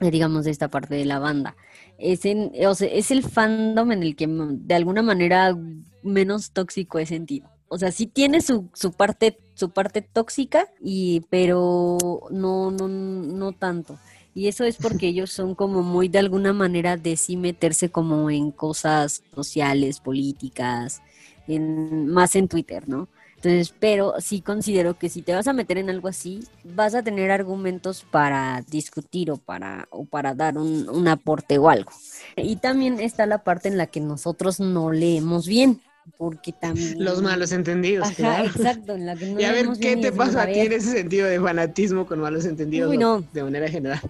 de, 0.00 0.10
digamos 0.10 0.44
de 0.44 0.50
esta 0.50 0.68
parte 0.68 0.94
de 0.94 1.04
la 1.04 1.18
banda. 1.18 1.56
Es 1.98 2.24
en, 2.24 2.52
o 2.66 2.74
sea, 2.74 2.88
es 2.88 3.10
el 3.10 3.22
fandom 3.22 3.92
en 3.92 4.02
el 4.02 4.16
que 4.16 4.26
de 4.28 4.74
alguna 4.74 5.02
manera 5.02 5.56
menos 6.02 6.50
tóxico 6.50 6.98
he 6.98 7.06
sentido. 7.06 7.48
O 7.68 7.78
sea, 7.78 7.90
sí 7.90 8.06
tiene 8.06 8.40
su, 8.42 8.68
su 8.74 8.92
parte, 8.92 9.38
su 9.54 9.70
parte 9.70 10.02
tóxica, 10.02 10.68
y, 10.80 11.22
pero 11.30 11.98
no, 12.30 12.70
no, 12.70 12.88
no 12.88 13.52
tanto. 13.52 13.98
Y 14.34 14.48
eso 14.48 14.64
es 14.64 14.76
porque 14.76 15.08
ellos 15.08 15.32
son 15.32 15.54
como 15.54 15.82
muy 15.82 16.08
de 16.08 16.18
alguna 16.18 16.52
manera 16.52 16.96
de 16.96 17.16
sí 17.16 17.36
meterse 17.36 17.90
como 17.90 18.30
en 18.30 18.52
cosas 18.52 19.22
sociales, 19.34 20.00
políticas, 20.00 21.02
en, 21.48 22.08
más 22.08 22.36
en 22.36 22.48
Twitter, 22.48 22.88
¿no? 22.88 23.08
Entonces, 23.46 23.74
pero 23.78 24.14
sí 24.18 24.40
considero 24.40 24.98
que 24.98 25.08
si 25.08 25.22
te 25.22 25.32
vas 25.32 25.46
a 25.46 25.52
meter 25.52 25.78
en 25.78 25.88
algo 25.88 26.08
así, 26.08 26.44
vas 26.64 26.94
a 26.94 27.02
tener 27.02 27.30
argumentos 27.30 28.04
para 28.10 28.62
discutir 28.68 29.30
o 29.30 29.36
para, 29.36 29.86
o 29.90 30.04
para 30.04 30.34
dar 30.34 30.58
un, 30.58 30.88
un 30.88 31.06
aporte 31.08 31.58
o 31.58 31.68
algo. 31.68 31.90
Y 32.36 32.56
también 32.56 32.98
está 33.00 33.24
la 33.26 33.38
parte 33.44 33.68
en 33.68 33.78
la 33.78 33.86
que 33.86 34.00
nosotros 34.00 34.58
no 34.58 34.90
leemos 34.90 35.46
bien, 35.46 35.80
porque 36.18 36.52
también... 36.52 37.02
Los 37.02 37.22
malos 37.22 37.52
entendidos, 37.52 38.06
Ajá, 38.08 38.14
claro. 38.16 38.44
exacto, 38.46 38.94
en 38.94 39.06
la 39.06 39.16
que 39.16 39.26
no 39.26 39.40
y 39.40 39.44
a 39.44 39.52
ver, 39.52 39.68
¿qué 39.80 39.96
te 39.96 40.10
pasa 40.12 40.42
a 40.42 40.46
ti 40.46 40.60
en 40.60 40.72
ese 40.72 40.90
sentido 40.90 41.28
de 41.28 41.40
fanatismo 41.40 42.06
con 42.06 42.18
malos 42.20 42.44
entendidos? 42.46 42.90
Uy, 42.90 42.98
no. 42.98 43.22
De 43.32 43.42
manera 43.44 43.68
general. 43.68 44.00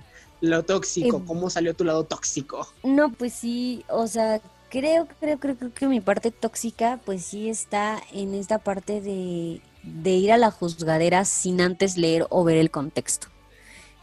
Lo 0.40 0.62
tóxico, 0.62 1.18
Eh, 1.18 1.22
¿cómo 1.26 1.48
salió 1.50 1.74
tu 1.74 1.84
lado 1.84 2.04
tóxico? 2.04 2.66
No, 2.84 3.10
pues 3.12 3.32
sí, 3.32 3.84
o 3.88 4.06
sea, 4.06 4.40
creo, 4.70 5.06
creo, 5.20 5.38
creo, 5.38 5.56
creo 5.56 5.72
que 5.72 5.86
mi 5.86 6.00
parte 6.00 6.30
tóxica, 6.30 7.00
pues 7.04 7.24
sí 7.24 7.48
está 7.48 8.00
en 8.12 8.34
esta 8.34 8.58
parte 8.58 9.00
de, 9.00 9.60
de 9.82 10.10
ir 10.10 10.32
a 10.32 10.38
la 10.38 10.50
juzgadera 10.50 11.24
sin 11.24 11.60
antes 11.60 11.96
leer 11.96 12.26
o 12.30 12.44
ver 12.44 12.56
el 12.56 12.70
contexto. 12.70 13.28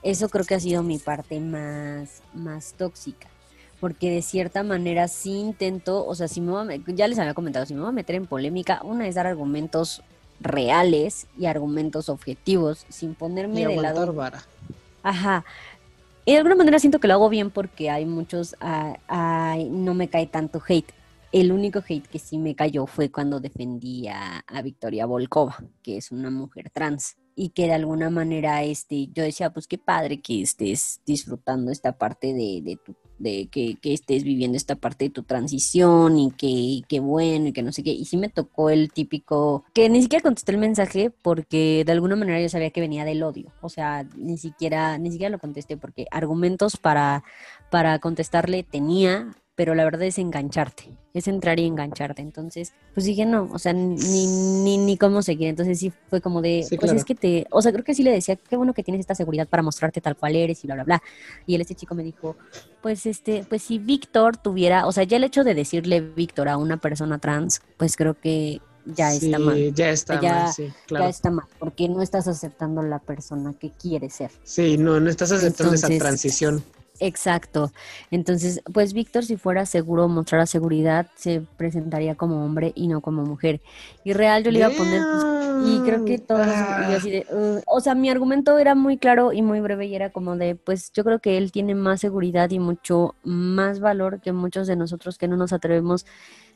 Eso 0.02 0.30
creo 0.30 0.46
que 0.46 0.56
ha 0.56 0.60
sido 0.60 0.84
mi 0.84 0.98
parte 0.98 1.40
más, 1.40 2.22
más 2.34 2.74
tóxica. 2.74 3.28
Porque 3.80 4.10
de 4.10 4.22
cierta 4.22 4.64
manera 4.64 5.08
sí 5.08 5.32
intento, 5.32 6.06
o 6.06 6.16
sea, 6.16 6.28
si 6.28 6.40
me 6.40 6.52
voy 6.52 6.74
a 6.74 6.92
ya 6.94 7.08
les 7.08 7.20
había 7.20 7.34
comentado, 7.34 7.66
si 7.66 7.74
me 7.74 7.82
voy 7.82 7.90
a 7.90 7.94
meter 7.94 8.16
en 8.16 8.28
polémica, 8.28 8.82
una 8.84 9.08
es 9.08 9.16
dar 9.16 9.28
argumentos 9.28 10.02
reales 10.40 11.28
y 11.38 11.46
argumentos 11.48 12.10
objetivos, 12.10 12.86
sin 12.90 13.14
ponerme 13.14 13.62
Y 13.62 13.66
de 13.66 13.76
lado 13.78 14.14
vara. 14.14 14.44
Ajá. 15.04 15.44
Y 16.26 16.32
de 16.32 16.38
alguna 16.38 16.56
manera 16.56 16.80
siento 16.80 17.00
que 17.00 17.08
lo 17.08 17.16
hago 17.16 17.30
bien 17.30 17.52
porque 17.52 17.90
hay 17.90 18.06
muchos, 18.06 18.56
ah, 18.62 18.98
ay, 19.08 19.70
no 19.70 19.94
me 19.94 20.08
cae 20.08 20.28
tanto 20.28 20.62
hate. 20.66 20.94
El 21.34 21.52
único 21.52 21.80
hate 21.80 22.08
que 22.08 22.20
sí 22.20 22.38
me 22.38 22.56
cayó 22.56 22.86
fue 22.86 23.12
cuando 23.12 23.40
defendí 23.40 24.08
a, 24.08 24.40
a 24.40 24.62
Victoria 24.62 25.06
Volkova, 25.06 25.58
que 25.82 25.98
es 25.98 26.12
una 26.12 26.30
mujer 26.30 26.70
trans. 26.70 27.18
Y 27.36 27.50
que 27.50 27.66
de 27.66 27.74
alguna 27.74 28.10
manera 28.12 28.64
este, 28.64 29.08
yo 29.08 29.24
decía, 29.24 29.52
pues 29.52 29.68
qué 29.68 29.80
padre 29.80 30.22
que 30.22 30.44
estés 30.44 31.02
disfrutando 31.06 31.72
esta 31.72 31.98
parte 31.98 32.28
de, 32.28 32.62
de 32.64 32.78
tu, 32.78 32.96
de 33.24 33.48
que, 33.48 33.76
que 33.82 33.94
estés 33.94 34.24
viviendo 34.24 34.58
esta 34.58 34.76
parte 34.76 35.06
de 35.06 35.10
tu 35.10 35.24
transición 35.24 36.20
y 36.20 36.32
que, 36.32 36.48
y 36.48 37.00
bueno 37.00 37.48
y 37.48 37.54
que 37.54 37.64
no 37.64 37.72
sé 37.72 37.84
qué. 37.84 37.92
Y 37.92 38.06
sí 38.06 38.18
me 38.18 38.30
tocó 38.30 38.70
el 38.70 38.92
típico, 38.92 39.64
que 39.74 39.90
ni 39.90 40.02
siquiera 40.02 40.22
contesté 40.22 40.52
el 40.52 40.58
mensaje 40.60 41.10
porque 41.10 41.84
de 41.86 41.92
alguna 41.92 42.16
manera 42.16 42.40
yo 42.42 42.50
sabía 42.50 42.70
que 42.70 42.82
venía 42.82 43.06
del 43.06 43.24
odio. 43.24 43.52
O 43.62 43.70
sea, 43.70 44.06
ni 44.16 44.38
siquiera, 44.38 44.98
ni 44.98 45.12
siquiera 45.12 45.32
lo 45.32 45.40
contesté 45.40 45.78
porque 45.78 46.06
argumentos 46.12 46.78
para, 46.78 47.24
para 47.72 47.98
contestarle 48.00 48.64
tenía 48.64 49.34
pero 49.56 49.76
la 49.76 49.84
verdad 49.84 50.04
es 50.08 50.18
engancharte, 50.18 50.86
es 51.14 51.28
entrar 51.28 51.60
y 51.60 51.66
engancharte. 51.66 52.22
Entonces, 52.24 52.74
pues 52.94 53.06
dije, 53.06 53.26
no, 53.26 53.48
o 53.52 53.60
sea, 53.60 53.72
ni, 53.74 54.26
ni, 54.26 54.78
ni 54.80 54.98
cómo 54.98 55.22
seguir. 55.22 55.48
Entonces 55.50 55.78
sí 55.80 55.94
fue 56.10 56.22
como 56.22 56.42
de, 56.42 56.64
Sí, 56.68 56.76
pues 56.78 56.90
claro. 56.90 56.98
es 56.98 57.06
que 57.06 57.14
te, 57.14 57.46
o 57.52 57.62
sea, 57.62 57.72
creo 57.72 57.84
que 57.84 57.94
sí 57.94 58.02
le 58.04 58.12
decía, 58.12 58.36
qué 58.36 58.56
bueno 58.58 58.74
que 58.74 58.84
tienes 58.84 59.02
esta 59.02 59.14
seguridad 59.14 59.48
para 59.48 59.62
mostrarte 59.62 60.02
tal 60.02 60.16
cual 60.18 60.36
eres 60.36 60.64
y 60.64 60.68
bla, 60.68 60.76
bla, 60.76 60.84
bla. 60.86 61.04
Y 61.46 61.54
él, 61.56 61.62
este 61.62 61.76
chico 61.76 61.94
me 61.94 62.04
dijo, 62.04 62.36
pues 62.82 63.06
este, 63.06 63.46
pues 63.48 63.62
si 63.62 63.78
Víctor 63.78 64.38
tuviera, 64.38 64.88
o 64.88 64.92
sea, 64.92 65.04
ya 65.04 65.18
el 65.18 65.24
hecho 65.24 65.44
de 65.44 65.54
decirle 65.54 66.02
Víctor 66.02 66.50
a 66.50 66.58
una 66.58 66.78
persona 66.78 67.20
trans, 67.20 67.62
pues 67.78 67.96
creo 67.96 68.16
que 68.20 68.60
ya 68.86 69.12
Sí, 69.12 69.28
está 69.28 69.38
mal. 69.40 69.74
Ya 69.76 69.92
está 69.92 70.20
Ya- 70.20 70.34
mal, 70.34 70.52
sí, 70.54 70.66
Ya 70.68 70.74
claro. 70.88 71.06
está 71.06 71.30
mal, 71.30 71.46
porque 71.60 71.88
no 71.88 72.02
estás 72.02 72.28
aceptando 72.28 72.82
la 72.82 72.98
persona 73.00 73.54
que 73.54 73.70
quieres 73.70 74.14
ser. 74.16 74.32
Sí, 74.44 74.78
no, 74.80 75.00
no 75.00 75.10
estás 75.12 75.32
aceptando 75.32 75.76
esa 75.76 75.88
transición. 75.90 76.64
Exacto. 77.00 77.72
Entonces, 78.12 78.62
pues 78.72 78.94
Víctor, 78.94 79.26
si 79.26 79.36
fuera 79.36 79.66
seguro, 79.66 80.08
mostrara 80.08 80.46
seguridad, 80.46 81.08
se 81.16 81.42
presentaría 81.58 82.16
como 82.16 82.46
hombre 82.46 82.72
y 82.76 82.88
no 82.88 83.02
como 83.02 83.24
mujer. 83.26 83.62
Y 84.04 84.14
real, 84.14 84.44
yo 84.44 84.52
le 84.52 84.60
iba 84.60 84.68
a 84.68 84.72
poner, 84.72 85.08
pues, 85.08 85.28
y 85.58 85.82
creo 85.82 86.04
que 86.04 86.20
todos, 86.20 86.66
yo 86.78 86.96
así 86.96 87.10
de, 87.10 87.26
"Ugh". 87.32 87.64
o 87.68 87.80
sea, 87.82 87.96
mi 87.96 88.10
argumento 88.10 88.58
era 88.60 88.76
muy 88.76 88.98
claro 89.00 89.34
y 89.34 89.42
muy 89.42 89.60
breve 89.60 89.88
y 89.88 89.96
era 89.96 90.12
como 90.12 90.38
de, 90.38 90.56
pues 90.56 90.92
yo 90.94 91.04
creo 91.04 91.20
que 91.20 91.38
él 91.38 91.52
tiene 91.52 91.74
más 91.76 92.00
seguridad 92.02 92.50
y 92.52 92.60
mucho 92.60 93.16
más 93.24 93.80
valor 93.80 94.22
que 94.22 94.32
muchos 94.32 94.68
de 94.68 94.76
nosotros 94.76 95.18
que 95.18 95.28
no 95.28 95.36
nos 95.38 95.52
atrevemos 95.54 96.06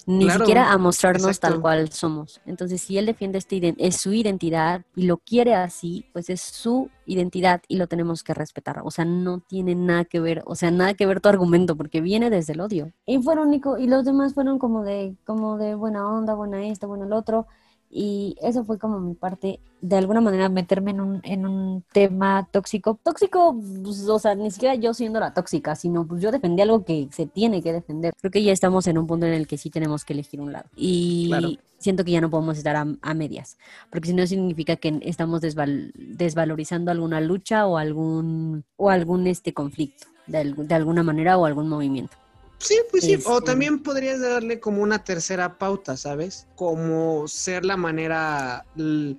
ni 0.07 0.25
Claro, 0.25 0.39
siquiera 0.39 0.71
a 0.71 0.77
mostrarnos 0.77 1.39
tal 1.39 1.59
cual 1.61 1.91
somos. 1.91 2.41
Entonces, 2.45 2.81
si 2.81 2.97
él 2.97 3.05
defiende 3.05 3.37
este 3.37 3.57
iden- 3.57 3.75
es 3.77 3.97
su 3.97 4.13
identidad 4.13 4.81
y 4.95 5.03
lo 5.05 5.17
quiere 5.17 5.53
así, 5.53 6.05
pues 6.13 6.29
es 6.29 6.41
su 6.41 6.89
identidad 7.05 7.61
y 7.67 7.75
lo 7.77 7.87
tenemos 7.87 8.23
que 8.23 8.33
respetar. 8.33 8.81
O 8.83 8.89
sea, 8.89 9.03
no 9.05 9.41
tiene 9.41 9.75
nada 9.75 10.05
que 10.05 10.19
ver, 10.21 10.43
o 10.45 10.55
sea, 10.55 10.71
nada 10.71 10.93
que 10.93 11.05
ver 11.05 11.19
tu 11.19 11.27
argumento 11.29 11.75
porque 11.75 11.99
viene 12.01 12.29
desde 12.29 12.53
el 12.53 12.61
odio. 12.61 12.91
Y 13.05 13.21
fueron 13.21 13.51
Nico 13.51 13.77
y 13.77 13.87
los 13.87 14.05
demás 14.05 14.33
fueron 14.33 14.57
como 14.59 14.83
de 14.83 15.15
como 15.25 15.57
de 15.57 15.75
buena 15.75 16.09
onda, 16.09 16.33
buena 16.35 16.65
esto, 16.65 16.87
bueno 16.87 17.05
el 17.05 17.13
otro. 17.13 17.45
Y 17.89 18.35
eso 18.41 18.65
fue 18.65 18.77
como 18.77 18.99
mi 18.99 19.13
parte, 19.13 19.59
de 19.81 19.95
alguna 19.95 20.19
manera 20.19 20.49
meterme 20.49 20.91
en 20.91 20.99
un, 21.01 21.21
en 21.23 21.45
un 21.47 21.83
tema 21.93 22.47
tóxico. 22.51 22.99
Tóxico, 23.01 23.55
pues, 23.83 24.07
o 24.09 24.19
sea, 24.19 24.35
ni 24.35 24.51
siquiera 24.51 24.75
yo 24.75 24.93
siendo 24.93 25.19
la 25.21 25.33
tóxica, 25.33 25.73
sino 25.75 26.05
pues 26.05 26.21
yo 26.21 26.31
defendí 26.31 26.61
algo 26.61 26.83
que 26.83 27.07
se 27.11 27.25
tiene 27.27 27.63
que 27.63 27.71
defender. 27.71 28.13
Creo 28.19 28.31
que 28.31 28.43
ya 28.43 28.51
estamos 28.51 28.87
en 28.87 28.97
un 28.97 29.07
punto 29.07 29.25
en 29.25 29.33
el 29.33 29.47
que 29.47 29.57
sí 29.57 29.69
tenemos 29.69 30.03
que 30.03 30.13
elegir 30.13 30.41
un 30.41 30.51
lado. 30.51 30.65
Y 30.75 31.27
Claro. 31.29 31.49
siento 31.77 32.03
que 32.03 32.11
ya 32.11 32.19
no 32.19 32.29
podemos 32.29 32.57
estar 32.57 32.75
a, 32.75 32.85
a 33.01 33.13
medias, 33.13 33.57
porque 33.89 34.09
si 34.09 34.13
no 34.13 34.27
significa 34.27 34.75
que 34.75 34.99
estamos 35.03 35.41
desval- 35.41 35.93
desvalorizando 35.95 36.91
alguna 36.91 37.21
lucha 37.21 37.67
o 37.67 37.77
algún, 37.77 38.65
o 38.75 38.89
algún 38.89 39.27
este 39.27 39.53
conflicto, 39.53 40.07
de, 40.27 40.53
de 40.57 40.75
alguna 40.75 41.03
manera 41.03 41.37
o 41.37 41.45
algún 41.45 41.69
movimiento. 41.69 42.17
Sí, 42.57 42.75
pues 42.91 43.03
sí, 43.05 43.13
o 43.13 43.17
Este- 43.37 43.45
también 43.45 43.81
podrías 43.83 44.19
darle 44.19 44.59
como 44.59 44.81
una 44.81 45.03
tercera 45.03 45.57
pauta, 45.57 45.95
¿sabes? 45.95 46.46
Como 46.57 47.27
ser 47.27 47.65
la 47.65 47.77
manera, 47.77 48.65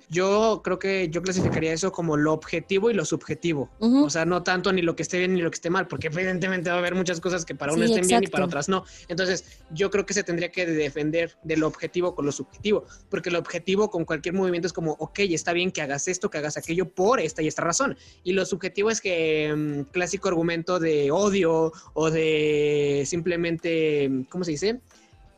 yo 0.09 0.59
creo 0.61 0.77
que 0.77 1.07
yo 1.07 1.21
clasificaría 1.21 1.71
eso 1.71 1.89
como 1.89 2.17
lo 2.17 2.33
objetivo 2.33 2.91
y 2.91 2.93
lo 2.93 3.05
subjetivo. 3.05 3.69
O 3.79 4.09
sea, 4.09 4.25
no 4.25 4.43
tanto 4.43 4.73
ni 4.73 4.81
lo 4.81 4.93
que 4.93 5.03
esté 5.03 5.19
bien 5.19 5.33
ni 5.33 5.41
lo 5.41 5.49
que 5.49 5.55
esté 5.55 5.69
mal, 5.69 5.87
porque 5.87 6.07
evidentemente 6.07 6.69
va 6.69 6.75
a 6.75 6.79
haber 6.79 6.95
muchas 6.95 7.21
cosas 7.21 7.45
que 7.45 7.55
para 7.55 7.71
uno 7.71 7.85
Sí, 7.85 7.93
estén 7.93 8.07
bien 8.07 8.23
y 8.25 8.27
para 8.27 8.43
otras 8.43 8.67
no. 8.67 8.83
Entonces, 9.07 9.45
yo 9.71 9.89
creo 9.89 10.05
que 10.05 10.13
se 10.13 10.23
tendría 10.23 10.51
que 10.51 10.65
defender 10.65 11.37
de 11.43 11.55
lo 11.55 11.67
objetivo 11.67 12.13
con 12.13 12.25
lo 12.25 12.33
subjetivo, 12.33 12.83
porque 13.09 13.31
lo 13.31 13.39
objetivo 13.39 13.89
con 13.89 14.03
cualquier 14.03 14.35
movimiento 14.35 14.67
es 14.67 14.73
como, 14.73 14.97
ok, 14.99 15.19
está 15.19 15.53
bien 15.53 15.71
que 15.71 15.81
hagas 15.81 16.09
esto, 16.09 16.29
que 16.29 16.39
hagas 16.39 16.57
aquello 16.57 16.89
por 16.89 17.21
esta 17.21 17.41
y 17.41 17.47
esta 17.47 17.63
razón. 17.63 17.97
Y 18.25 18.33
lo 18.33 18.45
subjetivo 18.45 18.89
es 18.89 18.99
que 18.99 19.55
mm, 19.55 19.91
clásico 19.93 20.27
argumento 20.27 20.77
de 20.77 21.09
odio 21.09 21.71
o 21.93 22.11
de 22.11 23.03
simplemente, 23.05 24.25
¿cómo 24.29 24.43
se 24.43 24.51
dice? 24.51 24.81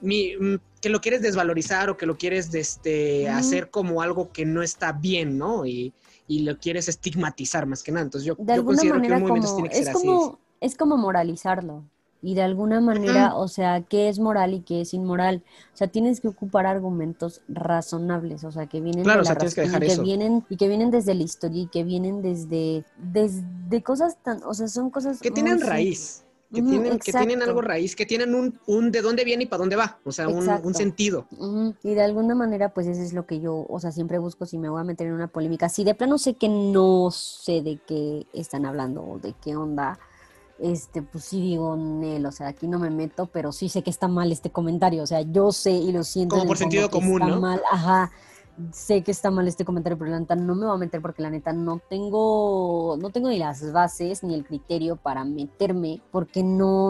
Mi, 0.02 0.36
mm, 0.36 0.56
que 0.82 0.90
lo 0.90 1.00
quieres 1.00 1.22
desvalorizar 1.22 1.90
o 1.90 1.98
que 1.98 2.06
lo 2.06 2.18
quieres 2.18 2.54
este, 2.54 3.30
hacer 3.30 3.70
como 3.70 4.02
algo 4.02 4.32
que 4.32 4.46
no 4.46 4.64
está 4.64 4.92
bien, 4.92 5.38
¿no? 5.38 5.66
Y, 5.66 5.94
y 6.28 6.40
lo 6.42 6.58
quieres 6.58 6.88
estigmatizar 6.90 7.66
más 7.68 7.84
que 7.84 7.92
nada. 7.92 8.06
Entonces 8.06 8.26
yo, 8.26 8.36
de 8.38 8.46
yo 8.48 8.54
alguna 8.54 8.76
considero 8.76 8.96
que 8.96 9.00
manera 9.02 9.16
un 9.18 9.22
movimiento 9.22 9.48
como 9.50 9.62
tiene 9.62 9.70
que 9.70 9.80
es 9.80 9.86
ser 9.86 9.96
así. 9.96 10.06
como 10.08 10.40
es 10.60 10.76
como 10.76 10.98
moralizarlo 10.98 11.84
y 12.24 12.36
de 12.36 12.44
alguna 12.44 12.80
manera 12.82 13.36
o 13.36 13.48
sea 13.48 13.82
qué 13.82 14.08
es 14.08 14.20
moral 14.20 14.54
y 14.54 14.62
qué 14.62 14.82
es 14.82 14.94
inmoral 14.94 15.44
o 15.74 15.78
sea 15.78 15.88
tienes 15.88 16.22
que 16.22 16.28
ocupar 16.28 16.68
argumentos 16.68 17.42
razonables 17.48 18.44
o 18.44 18.52
sea 18.52 18.68
que 18.68 18.80
vienen 18.80 19.04
Claro, 19.04 19.20
de 19.20 19.22
o 19.24 19.26
sea, 19.26 19.36
tienes 19.38 19.56
que 19.56 19.62
razón 19.62 19.66
y 19.66 19.80
dejar 19.80 19.88
que 19.88 19.94
eso. 19.94 20.04
vienen 20.04 20.46
y 20.48 20.56
que 20.58 20.68
vienen 20.68 20.92
desde 20.92 21.16
la 21.16 21.24
historia 21.24 21.64
y 21.64 21.68
que 21.68 21.84
vienen 21.84 22.22
desde 22.22 22.86
desde 22.98 23.82
cosas 23.82 24.18
tan 24.24 24.44
o 24.44 24.54
sea 24.54 24.68
son 24.68 24.92
cosas 24.92 25.20
que 25.20 25.32
tienen 25.32 25.60
raíz, 25.62 26.24
que, 26.54 26.62
tienen, 26.62 27.00
que 27.00 27.12
tienen 27.12 27.42
algo 27.42 27.62
raíz, 27.62 27.96
que 27.96 28.06
tienen 28.06 28.36
un, 28.36 28.60
un 28.66 28.92
de 28.92 29.02
dónde 29.02 29.24
viene 29.24 29.44
y 29.44 29.48
para 29.48 29.60
dónde 29.60 29.76
va, 29.76 30.00
o 30.04 30.12
sea, 30.12 30.28
un, 30.28 30.74
sentido. 30.74 31.28
Y 31.84 31.94
de 31.94 32.02
alguna 32.02 32.36
manera, 32.36 32.74
pues 32.74 32.88
eso 32.88 33.02
es 33.02 33.14
lo 33.14 33.26
que 33.26 33.40
yo, 33.40 33.66
o 33.68 33.80
sea, 33.80 33.92
siempre 33.92 34.20
busco 34.20 34.46
si 34.46 34.58
me 34.58 34.70
voy 34.70 34.82
a 34.82 34.84
meter 34.84 35.08
en 35.08 35.14
una 35.14 35.28
polémica. 35.28 35.70
Si 35.70 35.84
de 35.84 35.96
plano 35.96 36.18
sé 36.18 36.36
que 36.36 36.50
no 36.50 37.10
sé 37.12 37.62
de 37.62 37.80
qué 37.88 38.28
están 38.34 38.66
hablando 38.66 39.04
o 39.04 39.20
de 39.20 39.34
qué 39.42 39.56
onda, 39.56 40.00
este, 40.60 41.02
pues 41.02 41.26
sí 41.26 41.42
digo, 41.42 41.76
Nel, 41.76 42.26
o 42.26 42.32
sea, 42.32 42.48
aquí 42.48 42.68
no 42.68 42.80
me 42.80 42.90
meto, 42.90 43.26
pero 43.28 43.52
sí 43.52 43.70
sé 43.70 43.82
que 43.82 43.90
está 43.90 44.08
mal 44.08 44.32
este 44.32 44.52
comentario. 44.52 45.04
O 45.04 45.08
sea, 45.08 45.22
yo 45.22 45.52
sé 45.52 45.72
y 45.72 45.92
lo 45.92 46.04
siento. 46.04 46.36
Como 46.36 46.48
por 46.48 46.58
sentido 46.58 46.90
común, 46.90 47.22
está 47.22 47.36
¿no? 47.36 47.42
mal, 47.42 47.62
ajá. 47.72 48.12
Sé 48.72 49.04
que 49.04 49.12
está 49.12 49.32
mal 49.32 49.48
este 49.48 49.66
comentario, 49.66 49.98
pero 49.98 50.12
la 50.12 50.20
neta 50.20 50.36
no 50.36 50.56
me 50.56 50.66
voy 50.66 50.76
a 50.76 50.78
meter 50.78 51.02
porque 51.02 51.22
la 51.22 51.30
neta 51.30 51.54
no 51.54 51.80
tengo, 51.90 52.98
no 53.00 53.10
tengo 53.10 53.30
ni 53.30 53.38
las 53.40 53.72
bases 53.72 54.24
ni 54.24 54.34
el 54.34 54.46
criterio 54.46 54.96
para 54.98 55.24
meterme 55.24 56.02
porque 56.12 56.44
no, 56.44 56.88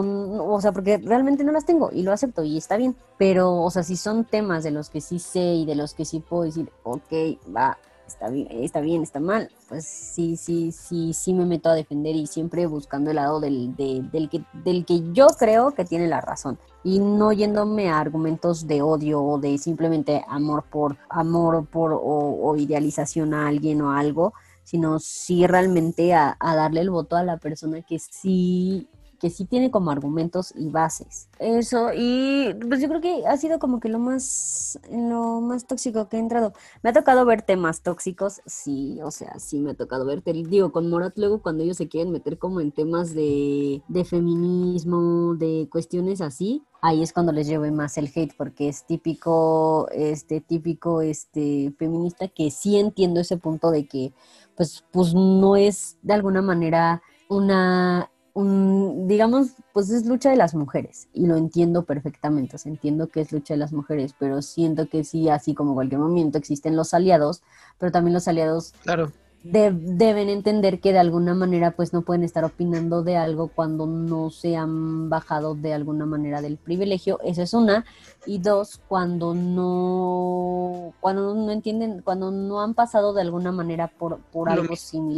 o 0.52 0.60
sea, 0.60 0.72
porque 0.72 0.98
realmente 0.98 1.44
no 1.44 1.52
las 1.52 1.64
tengo 1.64 1.90
y 1.92 2.02
lo 2.02 2.12
acepto 2.12 2.42
y 2.44 2.58
está 2.58 2.76
bien. 2.76 2.96
Pero, 3.18 3.62
o 3.62 3.70
sea, 3.70 3.82
si 3.82 3.96
son 3.96 4.24
temas 4.24 4.64
de 4.64 4.70
los 4.70 4.90
que 4.90 5.00
sí 5.00 5.18
sé 5.18 5.40
y 5.54 5.66
de 5.66 5.74
los 5.74 5.94
que 5.94 6.04
sí 6.04 6.20
puedo 6.20 6.42
decir, 6.44 6.70
ok, 6.82 7.12
va, 7.54 7.78
está 8.06 8.28
bien, 8.28 8.48
está 8.50 8.80
bien, 8.80 9.02
está 9.02 9.20
mal, 9.20 9.48
pues 9.68 9.86
sí, 9.86 10.36
sí, 10.36 10.72
sí, 10.72 11.12
sí 11.14 11.32
me 11.32 11.46
meto 11.46 11.70
a 11.70 11.74
defender 11.74 12.14
y 12.16 12.26
siempre 12.26 12.66
buscando 12.66 13.10
el 13.10 13.16
lado 13.16 13.40
del, 13.40 13.74
de- 13.76 14.02
del, 14.12 14.28
que, 14.28 14.42
del 14.64 14.84
que 14.84 15.02
yo 15.12 15.28
creo 15.38 15.72
que 15.72 15.84
tiene 15.84 16.08
la 16.08 16.20
razón 16.20 16.58
y 16.84 16.98
no 16.98 17.32
yéndome 17.32 17.90
a 17.90 18.00
argumentos 18.00 18.66
de 18.66 18.82
odio 18.82 19.22
o 19.22 19.38
de 19.38 19.58
simplemente 19.58 20.24
amor 20.28 20.64
por 20.64 20.96
amor 21.08 21.66
por 21.66 21.92
o, 21.94 22.56
idealización 22.56 23.34
a 23.34 23.48
alguien 23.48 23.82
o 23.82 23.92
algo, 23.92 24.34
sino 24.64 24.98
sí 24.98 25.46
realmente 25.46 26.14
a, 26.14 26.36
a 26.38 26.56
darle 26.56 26.80
el 26.80 26.90
voto 26.90 27.16
a 27.16 27.22
la 27.22 27.36
persona 27.38 27.82
que 27.82 27.98
sí 27.98 28.88
que 29.22 29.30
sí 29.30 29.44
tiene 29.44 29.70
como 29.70 29.92
argumentos 29.92 30.52
y 30.56 30.68
bases. 30.68 31.28
Eso, 31.38 31.90
y 31.94 32.52
pues 32.68 32.80
yo 32.80 32.88
creo 32.88 33.00
que 33.00 33.24
ha 33.24 33.36
sido 33.36 33.60
como 33.60 33.78
que 33.78 33.88
lo 33.88 34.00
más, 34.00 34.80
lo 34.90 35.40
más 35.40 35.64
tóxico 35.64 36.08
que 36.08 36.16
he 36.16 36.20
entrado. 36.20 36.52
Me 36.82 36.90
ha 36.90 36.92
tocado 36.92 37.24
ver 37.24 37.42
temas 37.42 37.82
tóxicos, 37.82 38.42
sí, 38.46 38.98
o 39.00 39.12
sea, 39.12 39.38
sí 39.38 39.60
me 39.60 39.70
ha 39.70 39.74
tocado 39.74 40.04
ver, 40.06 40.22
te 40.22 40.32
digo, 40.32 40.72
con 40.72 40.90
Morat 40.90 41.16
luego 41.16 41.40
cuando 41.40 41.62
ellos 41.62 41.76
se 41.76 41.86
quieren 41.86 42.10
meter 42.10 42.36
como 42.36 42.60
en 42.60 42.72
temas 42.72 43.14
de, 43.14 43.80
de 43.86 44.04
feminismo, 44.04 45.36
de 45.36 45.68
cuestiones 45.70 46.20
así, 46.20 46.64
ahí 46.80 47.00
es 47.00 47.12
cuando 47.12 47.30
les 47.30 47.46
llevo 47.46 47.70
más 47.70 47.96
el 47.98 48.10
hate, 48.12 48.34
porque 48.36 48.68
es 48.68 48.84
típico, 48.86 49.86
este, 49.92 50.40
típico, 50.40 51.00
este, 51.00 51.72
feminista, 51.78 52.26
que 52.26 52.50
sí 52.50 52.76
entiendo 52.76 53.20
ese 53.20 53.36
punto 53.36 53.70
de 53.70 53.86
que, 53.86 54.12
pues, 54.56 54.84
pues 54.90 55.14
no 55.14 55.54
es 55.54 55.96
de 56.02 56.14
alguna 56.14 56.42
manera 56.42 57.02
una 57.28 58.10
un, 58.34 59.06
digamos, 59.08 59.48
pues 59.72 59.90
es 59.90 60.06
lucha 60.06 60.30
de 60.30 60.36
las 60.36 60.54
mujeres 60.54 61.08
y 61.12 61.26
lo 61.26 61.36
entiendo 61.36 61.84
perfectamente, 61.84 62.56
o 62.56 62.58
sea, 62.58 62.70
entiendo 62.72 63.08
que 63.08 63.20
es 63.20 63.30
lucha 63.32 63.54
de 63.54 63.58
las 63.58 63.72
mujeres, 63.72 64.14
pero 64.18 64.40
siento 64.40 64.88
que 64.88 65.04
sí, 65.04 65.28
así 65.28 65.54
como 65.54 65.74
cualquier 65.74 66.00
movimiento 66.00 66.38
existen 66.38 66.74
los 66.76 66.94
aliados, 66.94 67.42
pero 67.78 67.92
también 67.92 68.14
los 68.14 68.28
aliados 68.28 68.72
Claro. 68.84 69.12
de- 69.44 69.72
deben 69.72 70.28
entender 70.30 70.80
que 70.80 70.92
de 70.92 70.98
alguna 71.00 71.34
manera 71.34 71.72
pues 71.72 71.92
no 71.92 72.02
pueden 72.02 72.22
estar 72.22 72.44
opinando 72.44 73.02
de 73.02 73.16
algo 73.18 73.48
cuando 73.48 73.86
no 73.86 74.30
se 74.30 74.56
han 74.56 75.10
bajado 75.10 75.54
de 75.54 75.74
alguna 75.74 76.06
manera 76.06 76.40
del 76.40 76.56
privilegio, 76.56 77.18
eso 77.24 77.42
es 77.42 77.52
una, 77.52 77.84
y 78.24 78.38
dos, 78.38 78.80
cuando 78.88 79.34
no, 79.34 80.94
cuando 81.00 81.34
no 81.34 81.50
entienden, 81.50 82.00
cuando 82.02 82.30
no 82.30 82.60
han 82.62 82.74
pasado 82.74 83.12
de 83.12 83.20
alguna 83.22 83.52
manera 83.52 83.88
por, 83.88 84.20
por 84.32 84.48
algo 84.48 84.70
mismo. 84.70 85.10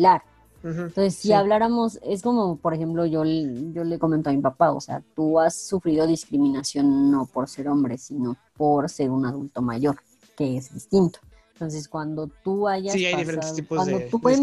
Entonces, 0.65 1.15
si 1.17 1.29
sí. 1.29 1.33
habláramos, 1.35 1.99
es 2.03 2.23
como, 2.23 2.57
por 2.57 2.73
ejemplo, 2.75 3.05
yo, 3.07 3.23
yo 3.25 3.85
le 3.85 3.99
comento 3.99 4.31
a 4.31 4.33
mi 4.33 4.41
papá, 4.41 4.73
o 4.73 4.81
sea, 4.81 5.03
tú 5.15 5.39
has 5.39 5.55
sufrido 5.55 6.07
discriminación 6.07 7.11
no 7.11 7.27
por 7.27 7.49
ser 7.49 7.69
hombre, 7.69 7.99
sino 7.99 8.37
por 8.57 8.89
ser 8.89 9.11
un 9.11 9.27
adulto 9.27 9.61
mayor, 9.63 9.97
que 10.37 10.57
es 10.57 10.73
distinto. 10.73 11.19
Entonces, 11.53 11.87
cuando 11.87 12.27
tú 12.43 12.67
hayas 12.67 12.95
Sí, 12.95 13.05
hay 13.05 13.13
pasado- 13.13 13.21
diferentes 13.21 13.55
tipos 13.55 13.79
cuando 13.79 13.99
de 13.99 14.05
tú 14.07 14.17
en- 14.17 14.21
cuando- 14.23 14.39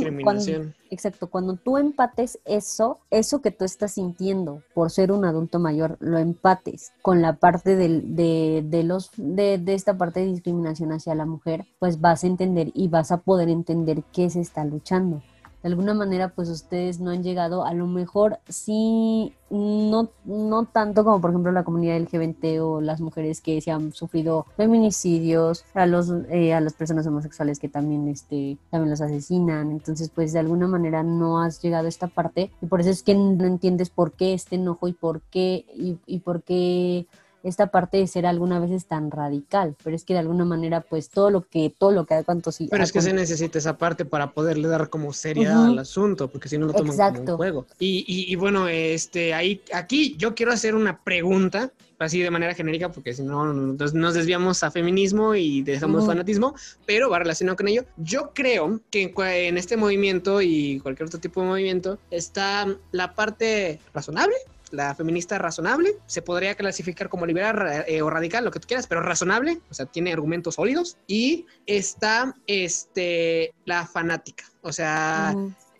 discriminación. 0.45 0.75
exacto, 0.89 1.27
cuando 1.29 1.55
tú 1.57 1.77
empates 1.77 2.39
eso, 2.45 2.99
eso 3.09 3.41
que 3.41 3.51
tú 3.51 3.65
estás 3.65 3.91
sintiendo 3.91 4.61
por 4.73 4.91
ser 4.91 5.11
un 5.11 5.25
adulto 5.25 5.59
mayor, 5.59 5.97
lo 5.99 6.19
empates 6.19 6.93
con 7.01 7.21
la 7.21 7.33
parte 7.35 7.75
del- 7.75 8.15
de, 8.15 8.63
de 8.65 8.83
los, 8.83 9.11
de, 9.17 9.57
de 9.57 9.73
esta 9.73 9.97
parte 9.97 10.21
de 10.21 10.27
discriminación 10.27 10.93
hacia 10.93 11.13
la 11.13 11.25
mujer, 11.25 11.65
pues 11.79 11.99
vas 11.99 12.23
a 12.23 12.27
entender 12.27 12.71
y 12.73 12.87
vas 12.87 13.11
a 13.11 13.17
poder 13.17 13.49
entender 13.49 14.03
qué 14.13 14.29
se 14.29 14.39
está 14.39 14.63
luchando 14.63 15.21
de 15.61 15.69
alguna 15.69 15.93
manera 15.93 16.29
pues 16.29 16.49
ustedes 16.49 16.99
no 16.99 17.11
han 17.11 17.23
llegado, 17.23 17.65
a 17.65 17.73
lo 17.73 17.87
mejor 17.87 18.39
sí, 18.47 19.33
no, 19.49 20.09
no 20.25 20.65
tanto 20.65 21.03
como 21.03 21.21
por 21.21 21.31
ejemplo 21.31 21.51
la 21.51 21.63
comunidad 21.63 21.99
LGBT 21.99 22.61
o 22.61 22.81
las 22.81 23.01
mujeres 23.01 23.41
que 23.41 23.61
se 23.61 23.71
han 23.71 23.91
sufrido 23.91 24.45
feminicidios, 24.57 25.65
a 25.73 25.85
los 25.85 26.11
eh, 26.29 26.53
a 26.53 26.61
las 26.61 26.73
personas 26.73 27.05
homosexuales 27.07 27.59
que 27.59 27.69
también 27.69 28.07
este 28.07 28.57
también 28.69 28.91
los 28.91 29.01
asesinan, 29.01 29.71
entonces 29.71 30.09
pues 30.09 30.33
de 30.33 30.39
alguna 30.39 30.67
manera 30.67 31.03
no 31.03 31.41
has 31.41 31.61
llegado 31.61 31.85
a 31.85 31.89
esta 31.89 32.07
parte 32.07 32.51
y 32.61 32.65
por 32.65 32.81
eso 32.81 32.89
es 32.89 33.03
que 33.03 33.15
no 33.15 33.45
entiendes 33.45 33.89
por 33.89 34.13
qué 34.13 34.33
este 34.33 34.55
enojo 34.55 34.87
y 34.87 34.93
por 34.93 35.21
qué 35.21 35.65
y, 35.75 35.99
y 36.05 36.19
por 36.19 36.43
qué 36.43 37.07
esta 37.43 37.67
parte 37.67 37.97
de 37.97 38.07
ser 38.07 38.25
alguna 38.25 38.59
vez 38.59 38.71
es 38.71 38.85
tan 38.85 39.11
radical, 39.11 39.75
pero 39.83 39.95
es 39.95 40.03
que 40.03 40.13
de 40.13 40.19
alguna 40.19 40.45
manera, 40.45 40.81
pues 40.81 41.09
todo 41.09 41.29
lo 41.29 41.41
que, 41.41 41.73
todo 41.75 41.91
lo 41.91 42.05
que 42.05 42.15
hay 42.15 42.23
cuanto 42.23 42.51
sí. 42.51 42.67
Pero 42.69 42.83
es 42.83 42.91
que 42.91 43.01
se 43.01 43.13
necesita 43.13 43.57
esa 43.57 43.77
parte 43.77 44.05
para 44.05 44.31
poderle 44.31 44.67
dar 44.67 44.89
como 44.89 45.13
seriedad 45.13 45.65
al 45.65 45.79
asunto, 45.79 46.27
porque 46.27 46.49
si 46.49 46.57
no 46.57 46.67
lo 46.67 46.73
toman 46.73 46.95
como 46.97 47.31
un 47.31 47.37
juego. 47.37 47.65
Y, 47.79 48.05
y, 48.07 48.35
bueno, 48.35 48.67
este, 48.67 49.33
ahí, 49.33 49.61
aquí 49.73 50.15
yo 50.17 50.35
quiero 50.35 50.51
hacer 50.51 50.75
una 50.75 51.01
pregunta, 51.03 51.71
así 51.99 52.19
de 52.19 52.31
manera 52.31 52.53
genérica, 52.53 52.91
porque 52.91 53.13
si 53.13 53.23
no 53.23 53.53
nos, 53.53 54.13
desviamos 54.13 54.63
a 54.63 54.71
feminismo 54.71 55.35
y 55.35 55.61
dejamos 55.61 56.05
fanatismo, 56.05 56.55
pero 56.85 57.09
va 57.09 57.19
relacionado 57.19 57.57
con 57.57 57.67
ello. 57.67 57.85
Yo 57.97 58.31
creo 58.33 58.81
que 58.89 59.13
en 59.47 59.57
este 59.57 59.77
movimiento 59.77 60.41
y 60.41 60.79
cualquier 60.79 61.07
otro 61.07 61.19
tipo 61.19 61.41
de 61.41 61.47
movimiento 61.47 61.99
está 62.09 62.67
la 62.91 63.13
parte 63.13 63.79
razonable 63.93 64.35
la 64.71 64.95
feminista 64.95 65.37
razonable, 65.37 65.95
se 66.05 66.21
podría 66.21 66.55
clasificar 66.55 67.09
como 67.09 67.25
liberal 67.25 67.83
eh, 67.87 68.01
o 68.01 68.09
radical, 68.09 68.45
lo 68.45 68.51
que 68.51 68.59
tú 68.59 68.67
quieras, 68.67 68.87
pero 68.87 69.01
razonable, 69.01 69.59
o 69.69 69.73
sea, 69.73 69.85
tiene 69.85 70.13
argumentos 70.13 70.55
sólidos. 70.55 70.97
Y 71.07 71.45
está 71.65 72.35
este, 72.47 73.53
la 73.65 73.85
fanática, 73.85 74.45
o 74.61 74.71
sea... 74.71 75.35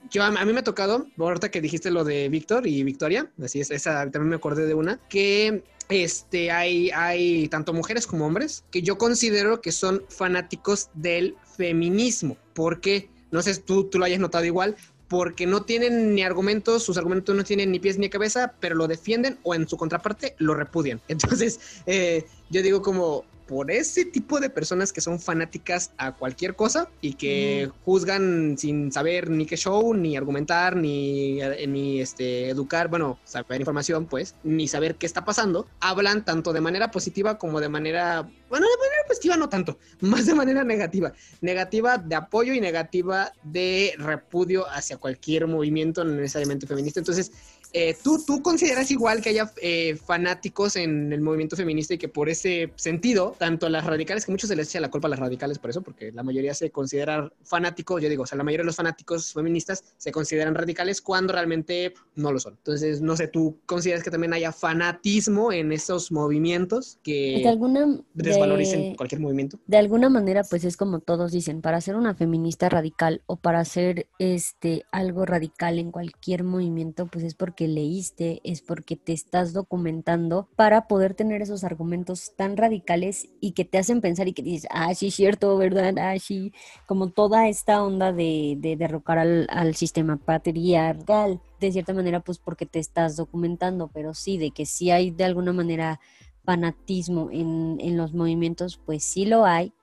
Yo, 0.10 0.24
a, 0.24 0.32
mí 0.32 0.52
me 0.52 0.60
ha 0.60 0.64
tocado, 0.64 1.06
ahorita 1.18 1.52
que 1.52 1.62
dijiste 1.62 1.90
lo 1.90 2.04
de 2.04 2.28
Víctor 2.28 2.68
y 2.68 2.84
Victoria, 2.84 3.32
así 3.42 3.62
es, 3.62 3.72
esa 3.72 4.10
también 4.10 4.30
me 4.30 4.36
acordé 4.36 4.66
de 4.66 4.74
una, 4.74 4.98
que 5.08 5.64
este, 5.90 6.52
hay, 6.52 6.90
hay 6.90 7.48
tanto 7.48 7.72
mujeres 7.72 8.08
como 8.08 8.26
hombres 8.26 8.66
que 8.72 8.82
yo 8.82 8.98
considero 8.98 9.62
que 9.62 9.72
son 9.72 10.04
fanáticos 10.10 10.90
del 10.96 11.38
feminismo, 11.56 12.36
porque 12.54 13.10
no 13.32 13.42
sé 13.42 13.54
si 13.54 13.62
tú, 13.62 13.86
tú 13.86 14.00
lo 14.00 14.06
hayas 14.06 14.20
notado 14.20 14.44
igual, 14.44 14.76
porque 15.12 15.46
no 15.46 15.64
tienen 15.64 16.16
ni 16.16 16.24
argumentos, 16.24 16.84
sus 16.84 16.96
argumentos 16.96 17.36
no 17.36 17.44
tienen 17.44 17.70
ni 17.70 17.80
pies 17.80 17.98
ni 17.98 18.10
cabeza, 18.10 18.54
pero 18.62 18.76
lo 18.76 18.88
defienden 18.88 19.38
o 19.44 19.54
en 19.54 19.68
su 19.68 19.76
contraparte 19.76 20.36
lo 20.38 20.54
repudian. 20.54 21.02
Entonces, 21.10 21.60
eh, 21.86 22.24
yo 22.50 22.62
digo 22.62 22.82
como, 22.82 23.26
por 23.52 23.70
ese 23.70 24.06
tipo 24.06 24.40
de 24.40 24.50
personas 24.50 24.94
que 24.94 25.02
son 25.02 25.20
fanáticas 25.20 25.92
a 25.98 26.14
cualquier 26.14 26.56
cosa 26.56 26.88
y 27.02 27.16
que 27.16 27.70
juzgan 27.84 28.58
sin 28.58 28.94
saber 28.94 29.30
ni 29.30 29.46
qué 29.46 29.58
show, 29.58 29.94
ni 29.94 30.16
argumentar, 30.16 30.78
ni, 30.78 31.42
eh, 31.42 31.68
ni 31.68 32.00
este, 32.00 32.48
educar, 32.48 32.88
bueno, 32.88 33.20
saber 33.26 33.60
información, 33.60 34.06
pues, 34.06 34.36
ni 34.46 34.70
saber 34.70 34.96
qué 34.96 35.06
está 35.06 35.26
pasando, 35.26 35.68
hablan 35.82 36.24
tanto 36.24 36.54
de 36.54 36.62
manera 36.62 36.92
positiva 36.92 37.38
como 37.38 37.60
de 37.60 37.68
manera, 37.68 38.22
bueno, 38.50 38.66
de 38.66 38.78
manera 38.78 38.91
positiva 39.12 39.36
no 39.36 39.50
tanto, 39.50 39.78
más 40.02 40.26
de 40.26 40.34
manera 40.34 40.64
negativa. 40.64 41.14
Negativa 41.42 41.98
de 41.98 42.16
apoyo 42.16 42.54
y 42.54 42.62
negativa 42.62 43.32
de 43.44 43.94
repudio 43.98 44.66
hacia 44.70 44.98
cualquier 44.98 45.48
movimiento, 45.48 46.04
necesariamente 46.04 46.66
feminista. 46.66 47.00
Entonces, 47.00 47.32
eh, 47.74 47.96
¿tú, 48.04 48.24
¿Tú 48.26 48.42
consideras 48.42 48.92
igual 48.92 49.22
que 49.22 49.30
haya 49.30 49.52
eh, 49.62 49.96
fanáticos 49.96 50.76
en 50.76 51.14
el 51.14 51.22
movimiento 51.22 51.56
feminista 51.56 51.94
y 51.94 51.98
que 51.98 52.10
por 52.10 52.30
ese 52.30 52.72
sentido, 52.76 53.36
tanto 53.38 53.66
a 53.66 53.70
las 53.70 53.86
radicales, 53.86 54.26
que 54.26 54.32
muchos 54.32 54.50
se 54.50 54.56
les 54.56 54.70
echa 54.70 54.80
la 54.80 54.92
culpa 54.92 55.08
a 55.08 55.12
las 55.12 55.20
radicales 55.20 55.60
por 55.60 55.70
eso, 55.70 55.82
porque 55.82 56.12
la 56.12 56.24
mayoría 56.24 56.54
se 56.54 56.72
considera 56.72 57.32
fanáticos, 57.44 58.02
yo 58.02 58.10
digo, 58.10 58.24
o 58.24 58.26
sea, 58.26 58.38
la 58.38 58.44
mayoría 58.44 58.64
de 58.64 58.68
los 58.68 58.76
fanáticos 58.76 59.34
feministas 59.34 59.84
se 59.98 60.12
consideran 60.12 60.56
radicales 60.56 61.02
cuando 61.02 61.34
realmente 61.34 61.94
no 62.16 62.32
lo 62.32 62.40
son. 62.40 62.54
Entonces, 62.58 63.02
no 63.02 63.16
sé, 63.16 63.28
¿tú 63.28 63.58
consideras 63.66 64.04
que 64.04 64.12
también 64.12 64.34
haya 64.34 64.52
fanatismo 64.52 65.52
en 65.52 65.72
esos 65.72 66.12
movimientos 66.12 67.00
que 67.04 67.42
de 67.44 67.50
alguna, 67.50 68.02
desvaloricen 68.14 68.96
cualquier 68.96 69.22
movimiento? 69.22 69.60
De 69.68 69.78
alguna 69.78 70.10
manera, 70.10 70.44
pues 70.50 70.64
es 70.64 70.78
como 70.78 71.00
todos 71.00 71.32
dicen, 71.32 71.62
para 71.62 71.80
ser 71.82 71.96
una 71.96 72.16
feminista 72.16 72.70
radical 72.70 73.22
o 73.26 73.38
para 73.38 73.60
hacer 73.60 74.08
este 74.20 74.84
algo 74.92 75.26
radical 75.26 75.80
en 75.80 75.92
cualquier 75.92 76.44
movimiento, 76.44 77.08
pues 77.08 77.24
es 77.24 77.36
porque 77.36 77.61
leíste, 77.68 78.42
es 78.44 78.62
porque 78.62 78.96
te 78.96 79.14
estás 79.14 79.54
documentando 79.54 80.48
para 80.56 80.88
poder 80.88 81.14
tener 81.14 81.42
esos 81.42 81.64
argumentos 81.64 82.34
tan 82.36 82.58
radicales 82.58 83.30
y 83.40 83.52
que 83.52 83.66
te 83.66 83.78
hacen 83.78 84.02
pensar 84.02 84.28
y 84.28 84.34
que 84.34 84.44
dices, 84.44 84.68
ah, 84.72 84.94
sí, 84.94 85.12
cierto, 85.12 85.58
¿verdad? 85.58 85.98
Ah, 85.98 86.18
sí, 86.20 86.54
como 86.86 87.10
toda 87.10 87.48
esta 87.48 87.84
onda 87.84 88.12
de, 88.12 88.58
derrocar 88.78 89.18
al, 89.18 89.48
al 89.50 89.76
sistema 89.76 90.18
patriarcal, 90.18 91.42
de 91.60 91.72
cierta 91.72 91.94
manera, 91.94 92.20
pues 92.20 92.40
porque 92.40 92.66
te 92.66 92.80
estás 92.80 93.16
documentando, 93.16 93.90
pero 93.94 94.14
sí, 94.14 94.38
de 94.38 94.52
que 94.52 94.66
sí 94.66 94.92
hay 94.92 95.12
de 95.12 95.24
alguna 95.24 95.54
manera 95.54 96.00
fanatismo 96.44 97.30
en, 97.32 97.78
en 97.80 97.98
los 97.98 98.14
movimientos, 98.14 98.80
pues 98.86 99.04
sí 99.04 99.26
lo 99.26 99.46
hay, 99.46 99.74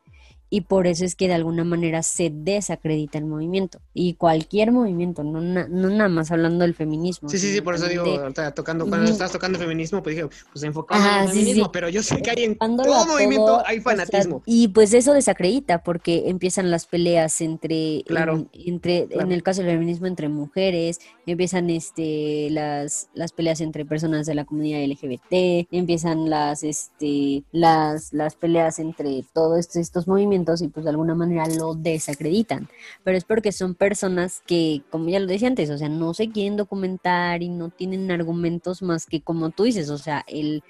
y 0.50 0.62
por 0.62 0.86
eso 0.86 1.04
es 1.04 1.14
que 1.14 1.28
de 1.28 1.34
alguna 1.34 1.64
manera 1.64 2.02
se 2.02 2.30
desacredita 2.32 3.18
el 3.18 3.26
movimiento 3.26 3.80
y 3.92 4.14
cualquier 4.14 4.72
movimiento, 4.72 5.22
no, 5.22 5.40
no 5.40 5.90
nada 5.90 6.08
más 6.08 6.30
hablando 6.30 6.64
del 6.64 6.74
feminismo. 6.74 7.28
Sí, 7.28 7.38
sí, 7.38 7.52
sí, 7.52 7.60
por 7.60 7.74
eso 7.74 7.86
digo, 7.86 8.04
tocando, 8.54 8.86
cuando 8.86 9.10
estás 9.10 9.32
tocando 9.32 9.58
feminismo, 9.58 10.02
pues 10.02 10.16
dije, 10.16 10.28
pues 10.52 10.62
enfocado 10.62 11.04
en 11.04 11.22
el 11.22 11.28
feminismo, 11.28 11.72
pero 11.72 11.88
yo 11.88 12.02
sé 12.02 12.22
que 12.22 12.30
hay 12.30 12.44
en 12.44 12.56
todo 12.56 13.06
movimiento 13.06 13.62
hay 13.66 13.80
fanatismo. 13.80 14.42
y 14.46 14.68
pues 14.68 14.94
eso 14.94 15.12
desacredita 15.12 15.82
porque 15.82 16.28
empiezan 16.28 16.70
las 16.70 16.86
peleas 16.86 17.40
entre, 17.40 18.04
claro, 18.06 18.48
entre 18.52 19.08
en 19.10 19.32
el 19.32 19.42
caso 19.42 19.62
del 19.62 19.72
feminismo 19.72 20.06
entre 20.06 20.28
mujeres, 20.28 21.00
empiezan 21.26 21.68
este 21.70 22.48
las, 22.50 23.08
las 23.14 23.32
peleas 23.32 23.60
entre 23.60 23.84
personas 23.84 24.26
de 24.26 24.34
la 24.34 24.44
comunidad 24.44 24.82
LGBT, 24.82 25.68
empiezan 25.72 26.30
las 26.30 26.62
este 26.62 27.44
las 27.52 28.12
las 28.12 28.34
peleas 28.36 28.78
entre 28.78 29.24
todos 29.34 29.58
estos, 29.58 29.76
estos 29.76 30.08
movimientos 30.08 30.37
y 30.60 30.68
pues 30.68 30.84
de 30.84 30.90
alguna 30.90 31.14
manera 31.14 31.46
lo 31.46 31.74
desacreditan. 31.74 32.68
Pero 33.04 33.18
es 33.18 33.24
porque 33.24 33.52
son 33.52 33.74
personas 33.74 34.42
que, 34.46 34.82
como 34.90 35.08
ya 35.08 35.20
lo 35.20 35.26
decía 35.26 35.48
antes, 35.48 35.70
o 35.70 35.78
sea, 35.78 35.88
no 35.88 36.14
se 36.14 36.30
quieren 36.30 36.56
documentar 36.56 37.42
y 37.42 37.48
no 37.48 37.70
tienen 37.70 38.10
argumentos 38.10 38.82
más 38.82 39.06
que 39.06 39.20
como 39.20 39.50
tú 39.50 39.64
dices, 39.64 39.90
o 39.90 39.98
sea, 39.98 40.24
el, 40.26 40.62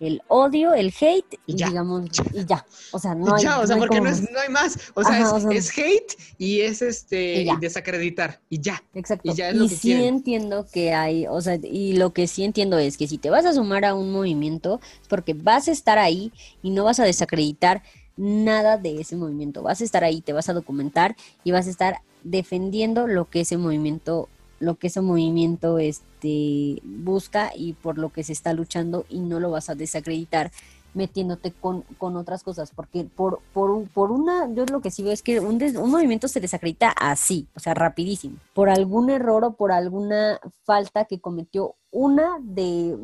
el 0.00 0.22
odio, 0.28 0.74
el 0.74 0.92
hate 1.00 1.38
y, 1.46 1.54
digamos, 1.54 2.10
y 2.34 2.44
ya. 2.44 2.64
O 2.92 2.98
sea, 2.98 3.14
no 3.14 3.34
hay, 3.34 3.42
ya, 3.42 3.60
o 3.60 3.66
sea, 3.66 3.76
porque 3.76 4.00
no, 4.00 4.08
es, 4.08 4.20
no, 4.30 4.38
hay 4.38 4.48
más. 4.48 4.78
O 4.94 5.02
sea, 5.02 5.18
es, 5.50 5.78
hate 5.78 6.16
y 6.38 6.60
es 6.60 6.82
este 6.82 7.46
desacreditar 7.60 8.40
y 8.48 8.60
ya. 8.60 8.82
Exacto. 8.94 9.30
Y, 9.30 9.34
ya 9.34 9.50
es 9.50 9.72
sí 9.78 9.92
entiendo 9.92 10.66
que 10.70 10.92
hay, 10.92 11.26
o 11.26 11.40
sea, 11.40 11.58
y 11.62 11.94
lo 11.94 12.12
que 12.12 12.26
sí 12.26 12.44
entiendo 12.44 12.78
es 12.78 12.96
que 12.96 13.08
si 13.08 13.18
te 13.18 13.30
vas 13.30 13.46
a 13.46 13.54
sumar 13.54 13.84
a 13.84 13.94
un 13.94 14.12
movimiento 14.12 14.80
es 15.00 15.08
porque 15.08 15.34
vas 15.34 15.68
a 15.68 15.72
estar 15.72 15.98
ahí 15.98 16.32
y 16.62 16.70
no 16.70 16.84
vas 16.84 17.00
a 17.00 17.04
desacreditar 17.04 17.82
nada 18.16 18.78
de 18.78 19.00
ese 19.00 19.16
movimiento. 19.16 19.62
Vas 19.62 19.80
a 19.80 19.84
estar 19.84 20.04
ahí, 20.04 20.20
te 20.20 20.32
vas 20.32 20.48
a 20.48 20.54
documentar 20.54 21.16
y 21.44 21.52
vas 21.52 21.66
a 21.66 21.70
estar 21.70 22.00
defendiendo 22.22 23.06
lo 23.06 23.26
que 23.26 23.40
ese 23.40 23.56
movimiento 23.56 24.28
lo 24.58 24.76
que 24.76 24.86
ese 24.86 25.02
movimiento 25.02 25.78
este 25.78 26.80
busca 26.82 27.52
y 27.54 27.74
por 27.74 27.98
lo 27.98 28.10
que 28.10 28.24
se 28.24 28.32
está 28.32 28.54
luchando 28.54 29.04
y 29.10 29.20
no 29.20 29.38
lo 29.38 29.50
vas 29.50 29.68
a 29.68 29.74
desacreditar 29.74 30.50
metiéndote 30.96 31.52
con, 31.52 31.82
con 31.98 32.16
otras 32.16 32.42
cosas, 32.42 32.72
porque 32.74 33.04
por, 33.04 33.40
por, 33.52 33.86
por 33.88 34.10
una, 34.10 34.50
yo 34.54 34.64
lo 34.64 34.80
que 34.80 34.90
sí 34.90 35.02
veo 35.02 35.12
es 35.12 35.20
que 35.20 35.40
un, 35.40 35.62
un 35.62 35.90
movimiento 35.90 36.26
se 36.26 36.40
desacredita 36.40 36.88
así, 36.88 37.46
o 37.54 37.60
sea, 37.60 37.74
rapidísimo, 37.74 38.38
por 38.54 38.70
algún 38.70 39.10
error 39.10 39.44
o 39.44 39.52
por 39.52 39.72
alguna 39.72 40.40
falta 40.64 41.04
que 41.04 41.20
cometió 41.20 41.74
una 41.90 42.38
de, 42.40 42.96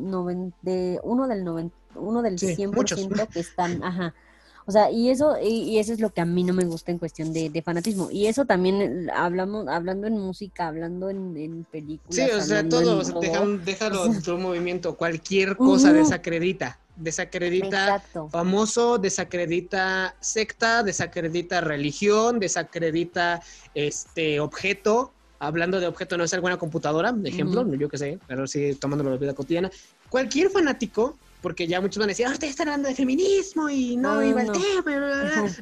de 0.63 0.99
uno 1.03 1.27
del 1.27 1.43
90, 1.43 1.75
uno 1.95 2.23
del 2.23 2.39
100% 2.39 3.27
que 3.27 3.39
están, 3.39 3.83
ajá, 3.83 4.15
o 4.65 4.71
sea, 4.71 4.91
y 4.91 5.09
eso, 5.09 5.35
y, 5.41 5.77
eso 5.77 5.93
es 5.93 5.99
lo 5.99 6.11
que 6.11 6.21
a 6.21 6.25
mí 6.25 6.43
no 6.43 6.53
me 6.53 6.63
gusta 6.65 6.91
en 6.91 6.97
cuestión 6.97 7.33
de, 7.33 7.61
fanatismo. 7.63 8.09
Y 8.11 8.27
eso 8.27 8.45
también 8.45 9.09
hablamos, 9.13 9.67
hablando 9.67 10.07
en 10.07 10.17
música, 10.17 10.67
hablando 10.67 11.09
en, 11.09 11.65
películas. 11.71 12.15
Sí, 12.15 12.21
o 12.21 12.41
sea, 12.41 12.67
todo, 12.67 12.99
o 12.99 13.03
sea, 13.03 13.41
déjalo 13.63 14.05
tu 14.23 14.37
movimiento, 14.37 14.95
cualquier 14.95 15.57
cosa 15.57 15.91
desacredita. 15.91 16.79
Desacredita 16.95 18.03
famoso, 18.29 18.99
desacredita 18.99 20.15
secta, 20.19 20.83
desacredita 20.83 21.59
religión, 21.59 22.39
desacredita 22.39 23.41
este 23.73 24.39
objeto. 24.39 25.11
Hablando 25.39 25.79
de 25.79 25.87
objeto, 25.87 26.17
no 26.17 26.23
es 26.23 26.33
alguna 26.33 26.57
computadora, 26.57 27.11
de 27.11 27.27
ejemplo, 27.27 27.67
yo 27.75 27.89
qué 27.89 27.97
sé, 27.97 28.19
pero 28.27 28.47
sí 28.47 28.75
tomándolo 28.75 29.09
la 29.09 29.17
vida 29.17 29.33
cotidiana. 29.33 29.69
Cualquier 30.09 30.51
fanático 30.51 31.17
porque 31.43 31.67
ya 31.67 31.81
muchos 31.81 31.99
van 31.99 32.07
a 32.07 32.13
decir, 32.13 32.25
ah, 32.25 32.31
ustedes 32.31 32.51
están 32.51 32.69
hablando 32.69 32.87
de 32.87 32.95
feminismo 32.95 33.69
y 33.69 33.97
no, 33.97 34.19
ah, 34.19 34.25
iba 34.25 34.43
no. 34.43 34.53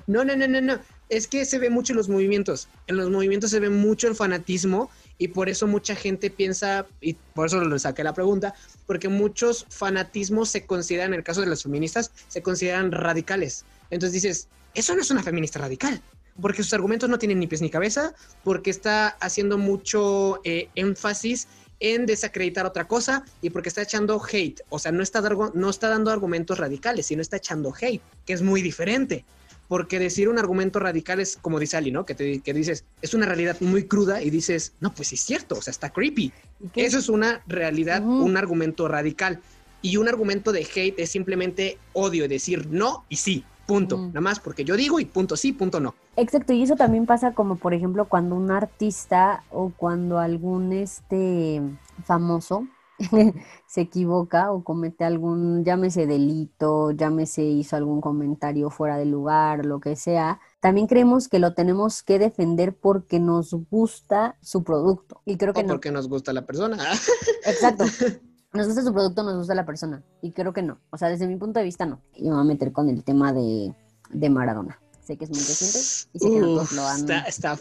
No, 0.05 0.23
no, 0.23 0.35
no, 0.35 0.47
no, 0.47 0.61
no. 0.61 0.79
Es 1.09 1.27
que 1.27 1.43
se 1.43 1.57
ve 1.57 1.71
mucho 1.71 1.91
en 1.91 1.97
los 1.97 2.07
movimientos. 2.07 2.69
En 2.85 2.97
los 2.97 3.09
movimientos 3.09 3.49
se 3.49 3.59
ve 3.59 3.69
mucho 3.69 4.07
el 4.07 4.15
fanatismo 4.15 4.91
y 5.17 5.29
por 5.29 5.49
eso 5.49 5.65
mucha 5.65 5.95
gente 5.95 6.29
piensa, 6.29 6.85
y 7.01 7.15
por 7.33 7.47
eso 7.47 7.59
le 7.65 7.79
saqué 7.79 8.03
la 8.03 8.13
pregunta, 8.13 8.53
porque 8.85 9.09
muchos 9.09 9.65
fanatismos 9.69 10.49
se 10.49 10.67
consideran, 10.67 11.13
en 11.13 11.19
el 11.19 11.23
caso 11.23 11.41
de 11.41 11.47
las 11.47 11.63
feministas, 11.63 12.11
se 12.27 12.43
consideran 12.43 12.91
radicales. 12.91 13.65
Entonces 13.89 14.13
dices, 14.13 14.47
eso 14.75 14.95
no 14.95 15.01
es 15.01 15.09
una 15.09 15.23
feminista 15.23 15.59
radical. 15.59 15.99
porque 16.39 16.63
sus 16.63 16.73
argumentos 16.73 17.09
no 17.09 17.19
tienen 17.19 17.39
ni 17.39 17.47
pies 17.47 17.61
ni 17.61 17.69
cabeza, 17.69 18.13
porque 18.43 18.69
está 18.69 19.09
haciendo 19.19 19.57
mucho 19.57 20.39
eh, 20.45 20.69
énfasis 20.75 21.47
en 21.81 22.05
desacreditar 22.05 22.65
otra 22.65 22.87
cosa 22.87 23.25
y 23.41 23.49
porque 23.49 23.67
está 23.67 23.81
echando 23.81 24.21
hate. 24.23 24.61
O 24.69 24.79
sea, 24.79 24.93
no 24.93 25.03
está, 25.03 25.21
no 25.53 25.69
está 25.69 25.89
dando 25.89 26.11
argumentos 26.11 26.57
radicales, 26.57 27.07
sino 27.07 27.21
está 27.21 27.37
echando 27.37 27.73
hate, 27.77 28.01
que 28.25 28.33
es 28.33 28.41
muy 28.41 28.61
diferente. 28.61 29.25
Porque 29.67 29.99
decir 29.99 30.29
un 30.29 30.37
argumento 30.37 30.79
radical 30.79 31.19
es 31.19 31.37
como 31.37 31.59
dice 31.59 31.77
Ali, 31.77 31.91
¿no? 31.91 32.05
Que, 32.05 32.13
te, 32.13 32.39
que 32.41 32.53
dices, 32.53 32.85
es 33.01 33.13
una 33.13 33.25
realidad 33.25 33.57
muy 33.61 33.85
cruda 33.85 34.21
y 34.21 34.29
dices, 34.29 34.73
no, 34.79 34.93
pues 34.93 35.11
es 35.13 35.21
cierto, 35.21 35.55
o 35.55 35.61
sea, 35.61 35.71
está 35.71 35.91
creepy. 35.91 36.31
Eso 36.75 36.99
es 36.99 37.09
una 37.09 37.41
realidad, 37.47 38.03
un 38.05 38.37
argumento 38.37 38.87
radical. 38.87 39.41
Y 39.81 39.97
un 39.97 40.07
argumento 40.07 40.51
de 40.51 40.67
hate 40.75 40.99
es 40.99 41.09
simplemente 41.09 41.79
odio, 41.93 42.27
decir 42.27 42.67
no 42.69 43.05
y 43.09 43.15
sí. 43.15 43.43
Punto. 43.71 43.97
Nada 43.97 44.19
más 44.19 44.39
porque 44.41 44.65
yo 44.65 44.75
digo 44.75 44.99
y 44.99 45.05
punto 45.05 45.37
sí, 45.37 45.53
punto 45.53 45.79
no. 45.79 45.95
Exacto, 46.17 46.51
y 46.51 46.63
eso 46.63 46.75
también 46.75 47.05
pasa 47.05 47.33
como 47.33 47.55
por 47.55 47.73
ejemplo 47.73 48.05
cuando 48.09 48.35
un 48.35 48.51
artista 48.51 49.43
o 49.49 49.71
cuando 49.77 50.19
algún 50.19 50.73
este 50.73 51.61
famoso 52.03 52.67
se 53.67 53.81
equivoca 53.81 54.51
o 54.51 54.63
comete 54.65 55.05
algún, 55.05 55.63
llámese 55.63 56.05
delito, 56.05 56.91
llámese 56.91 57.43
hizo 57.43 57.77
algún 57.77 58.01
comentario 58.01 58.69
fuera 58.69 58.97
de 58.97 59.05
lugar, 59.05 59.65
lo 59.65 59.79
que 59.79 59.95
sea, 59.95 60.41
también 60.59 60.87
creemos 60.87 61.29
que 61.29 61.39
lo 61.39 61.53
tenemos 61.53 62.03
que 62.03 62.19
defender 62.19 62.75
porque 62.75 63.21
nos 63.21 63.53
gusta 63.69 64.35
su 64.41 64.63
producto. 64.63 65.21
Y 65.25 65.37
creo 65.37 65.53
que 65.53 65.61
o 65.61 65.67
porque 65.67 65.91
nos 65.91 66.09
gusta 66.09 66.33
la 66.33 66.45
persona. 66.45 66.77
Exacto. 67.45 67.85
Nos 68.53 68.67
gusta 68.67 68.83
su 68.83 68.93
producto, 68.93 69.23
nos 69.23 69.37
gusta 69.37 69.55
la 69.55 69.65
persona. 69.65 70.03
Y 70.21 70.31
creo 70.31 70.53
que 70.53 70.61
no. 70.61 70.77
O 70.89 70.97
sea, 70.97 71.09
desde 71.09 71.27
mi 71.27 71.37
punto 71.37 71.59
de 71.59 71.65
vista, 71.65 71.85
no. 71.85 72.01
Y 72.15 72.23
me 72.23 72.31
voy 72.31 72.41
a 72.41 72.43
meter 72.43 72.71
con 72.71 72.89
el 72.89 73.03
tema 73.03 73.33
de, 73.33 73.73
de 74.09 74.29
Maradona. 74.29 74.79
Sé 75.01 75.17
que 75.17 75.25
es 75.25 75.29
muy 75.29 75.39
reciente 75.39 75.79
y 76.13 76.19
sé 76.19 76.29
que 76.29 76.39
no 76.39 76.47
todos 76.47 76.71
lo 76.73 76.85
han... 76.85 76.99
Está, 76.99 77.21
está 77.21 77.59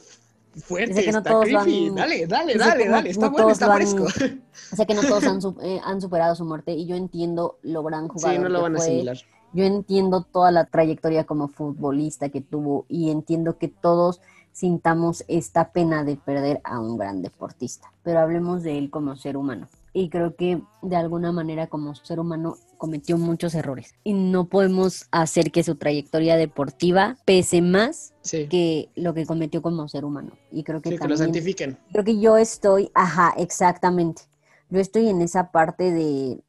fuerte, 0.57 1.09
está 1.09 1.41
creepy. 1.41 1.91
Dale, 1.91 2.26
dale, 2.26 2.55
dale, 2.57 2.88
dale. 2.88 3.11
Está 3.11 3.28
bueno, 3.28 3.51
está 3.51 3.72
fresco. 3.74 4.07
sé 4.11 4.86
que 4.86 4.95
no 4.95 5.03
todos 5.03 5.24
han, 5.24 5.38
eh, 5.62 5.80
han, 5.84 6.01
superado 6.01 6.34
su 6.34 6.45
muerte 6.45 6.72
y 6.72 6.86
yo 6.86 6.97
entiendo 6.97 7.59
lo 7.62 7.82
gran 7.82 8.09
jugador 8.09 8.36
Sí, 8.36 8.43
no 8.43 8.49
lo 8.49 8.62
van 8.62 8.76
a 8.76 8.78
asimilar. 8.78 9.16
Yo 9.53 9.64
entiendo 9.64 10.22
toda 10.22 10.53
la 10.53 10.64
trayectoria 10.66 11.24
como 11.24 11.49
futbolista 11.49 12.28
que 12.28 12.41
tuvo 12.41 12.84
y 12.88 13.11
entiendo 13.11 13.59
que 13.59 13.68
todos 13.68 14.20
sintamos 14.53 15.24
esta 15.28 15.72
pena 15.72 16.05
de 16.05 16.16
perder 16.16 16.61
a 16.62 16.78
un 16.78 16.97
gran 16.99 17.22
deportista. 17.22 17.93
Pero 18.03 18.20
hablemos 18.20 18.62
de 18.62 18.78
él 18.78 18.91
como 18.91 19.16
ser 19.16 19.36
humano 19.36 19.68
y 19.93 20.09
creo 20.09 20.36
que 20.36 20.62
de 20.82 20.97
alguna 20.97 21.32
manera 21.32 21.66
como 21.66 21.95
ser 21.95 22.20
humano 22.20 22.57
cometió 22.78 23.18
muchos 23.18 23.55
errores. 23.55 23.95
Y 24.05 24.14
no 24.14 24.49
podemos 24.49 25.07
hacer 25.11 25.51
que 25.51 25.62
su 25.62 25.74
trayectoria 25.74 26.36
deportiva 26.36 27.16
pese 27.24 27.61
más 27.61 28.14
que 28.30 28.88
lo 28.95 29.14
que 29.14 29.26
cometió 29.26 29.62
como 29.62 29.88
ser 29.88 30.05
humano. 30.05 30.32
Y 30.53 30.62
creo 30.62 30.80
que, 30.80 30.91
sí, 30.91 30.99
que 30.99 31.09
lo 31.09 31.16
santifiquen. 31.16 31.78
creo 31.93 32.05
que 32.05 32.20
yo 32.20 32.36
estoy 32.36 32.91
ajá 32.95 33.34
exactamente. 33.36 34.22
Yo 34.70 34.80
estoy 34.80 35.09
en 35.09 35.20
esa 35.20 35.51
parte 35.51 35.91
de 35.91 36.41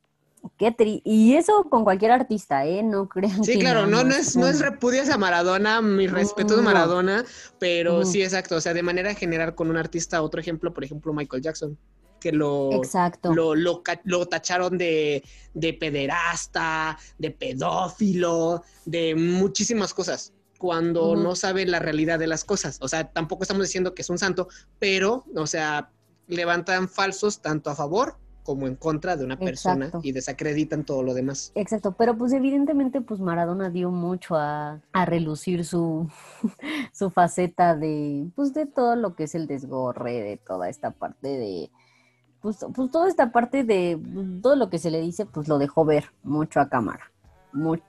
Qué 0.58 0.72
tri 0.72 1.04
y 1.06 1.36
eso 1.36 1.68
con 1.70 1.84
cualquier 1.84 2.10
artista, 2.10 2.66
¿eh? 2.66 2.82
No 2.82 3.08
crean 3.08 3.44
sí, 3.44 3.60
claro, 3.60 3.86
no, 3.86 4.04
no, 4.04 4.16
es, 4.16 4.36
no 4.36 4.48
es 4.48 4.60
repudias 4.60 5.12
a 5.12 5.18
Maradona, 5.20 5.82
mi 5.84 6.08
respeto 6.08 6.58
de 6.58 6.64
Maradona, 6.64 7.24
pero 7.60 8.06
sí, 8.06 8.24
exacto, 8.24 8.56
o 8.56 8.62
sea, 8.62 8.74
de 8.74 8.82
manera 8.82 9.14
general 9.14 9.54
con 9.54 9.70
un 9.70 9.78
artista, 9.78 10.20
otro 10.24 10.42
ejemplo, 10.42 10.74
por 10.74 10.84
ejemplo, 10.84 11.14
Michael 11.14 11.44
Jackson 11.44 11.78
que 12.22 12.32
lo, 12.32 12.70
lo, 13.24 13.56
lo, 14.04 14.26
tacharon 14.28 14.78
de, 14.78 15.24
de 15.54 15.74
pederasta, 15.74 16.98
de 17.18 17.32
pedófilo, 17.32 18.64
de 18.86 19.16
muchísimas 19.16 19.94
cosas 19.94 20.34
cuando 20.58 21.16
no 21.16 21.36
sabe 21.36 21.66
la 21.66 21.80
realidad 21.80 22.20
de 22.20 22.28
las 22.28 22.46
cosas. 22.46 22.78
O 22.82 22.88
sea, 22.88 23.12
tampoco 23.12 23.42
estamos 23.42 23.64
diciendo 23.64 23.96
que 23.96 24.04
es 24.04 24.10
un 24.12 24.20
santo, 24.20 24.48
pero, 24.78 25.26
o 25.36 25.48
sea, 25.48 25.90
levantan 26.28 26.88
falsos 26.88 27.42
tanto 27.42 27.72
a 27.72 27.76
favor 27.76 28.18
como 28.44 28.68
en 28.68 28.76
contra 28.76 29.16
de 29.16 29.26
una 29.26 29.38
persona 29.38 29.92
y 30.04 30.12
desacreditan 30.12 30.84
todo 30.84 31.04
lo 31.04 31.14
demás. 31.14 31.52
Exacto, 31.56 31.94
pero 31.94 32.18
pues 32.18 32.34
evidentemente 32.34 33.02
pues 33.02 33.20
Maradona 33.20 33.70
dio 33.70 33.92
mucho 33.92 34.36
a, 34.36 34.82
a 34.92 35.06
relucir 35.06 35.66
su, 35.66 36.10
su 36.94 37.10
faceta 37.10 37.76
de 37.76 38.28
pues 38.36 38.54
de 38.54 38.66
todo 38.66 38.96
lo 38.96 39.16
que 39.16 39.24
es 39.24 39.36
el 39.36 39.48
desgorre, 39.48 40.22
de 40.22 40.38
toda 40.38 40.70
esta 40.70 40.92
parte 40.92 41.28
de 41.28 41.72
pues, 42.42 42.66
pues 42.74 42.92
toda 42.92 43.08
esta 43.08 43.32
parte 43.32 43.64
de 43.64 44.00
todo 44.42 44.56
lo 44.56 44.70
que 44.70 44.80
se 44.80 44.92
le 44.92 45.00
dice, 45.00 45.26
pues 45.26 45.48
lo 45.48 45.60
dejó 45.60 45.86
ver 45.86 46.06
mucho 46.24 46.60
a 46.60 46.70
cámara. 46.70 47.12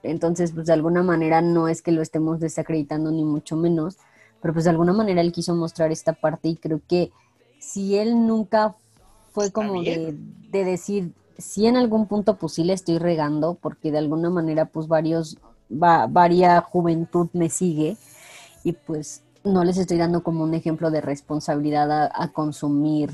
entonces, 0.03 0.51
pues 0.51 0.67
de 0.67 0.73
alguna 0.73 1.01
manera 1.01 1.41
no 1.41 1.67
es 1.67 1.81
que 1.81 1.91
lo 1.91 2.01
estemos 2.01 2.39
desacreditando 2.39 3.11
ni 3.11 3.23
mucho 3.23 3.57
menos, 3.57 3.97
pero 4.41 4.53
pues 4.53 4.65
de 4.65 4.71
alguna 4.71 4.93
manera 4.93 5.21
él 5.21 5.31
quiso 5.31 5.55
mostrar 5.55 5.91
esta 5.91 6.13
parte 6.13 6.49
y 6.49 6.57
creo 6.57 6.81
que 6.87 7.11
si 7.59 7.97
él 7.97 8.27
nunca 8.27 8.75
fue 9.31 9.51
como 9.51 9.81
de, 9.81 10.15
de, 10.51 10.63
decir, 10.63 11.13
si 11.37 11.65
en 11.65 11.77
algún 11.77 12.07
punto 12.07 12.35
pues 12.35 12.53
sí 12.53 12.63
le 12.63 12.73
estoy 12.73 12.99
regando, 12.99 13.55
porque 13.55 13.91
de 13.91 13.97
alguna 13.97 14.29
manera 14.29 14.65
pues 14.65 14.87
varios, 14.87 15.37
va, 15.71 16.05
varia 16.05 16.61
juventud 16.61 17.29
me 17.33 17.49
sigue 17.49 17.97
y 18.63 18.73
pues 18.73 19.23
no 19.43 19.63
les 19.63 19.77
estoy 19.77 19.97
dando 19.97 20.23
como 20.23 20.43
un 20.43 20.53
ejemplo 20.53 20.91
de 20.91 21.01
responsabilidad 21.01 22.11
a 22.13 22.27
consumir 22.33 23.11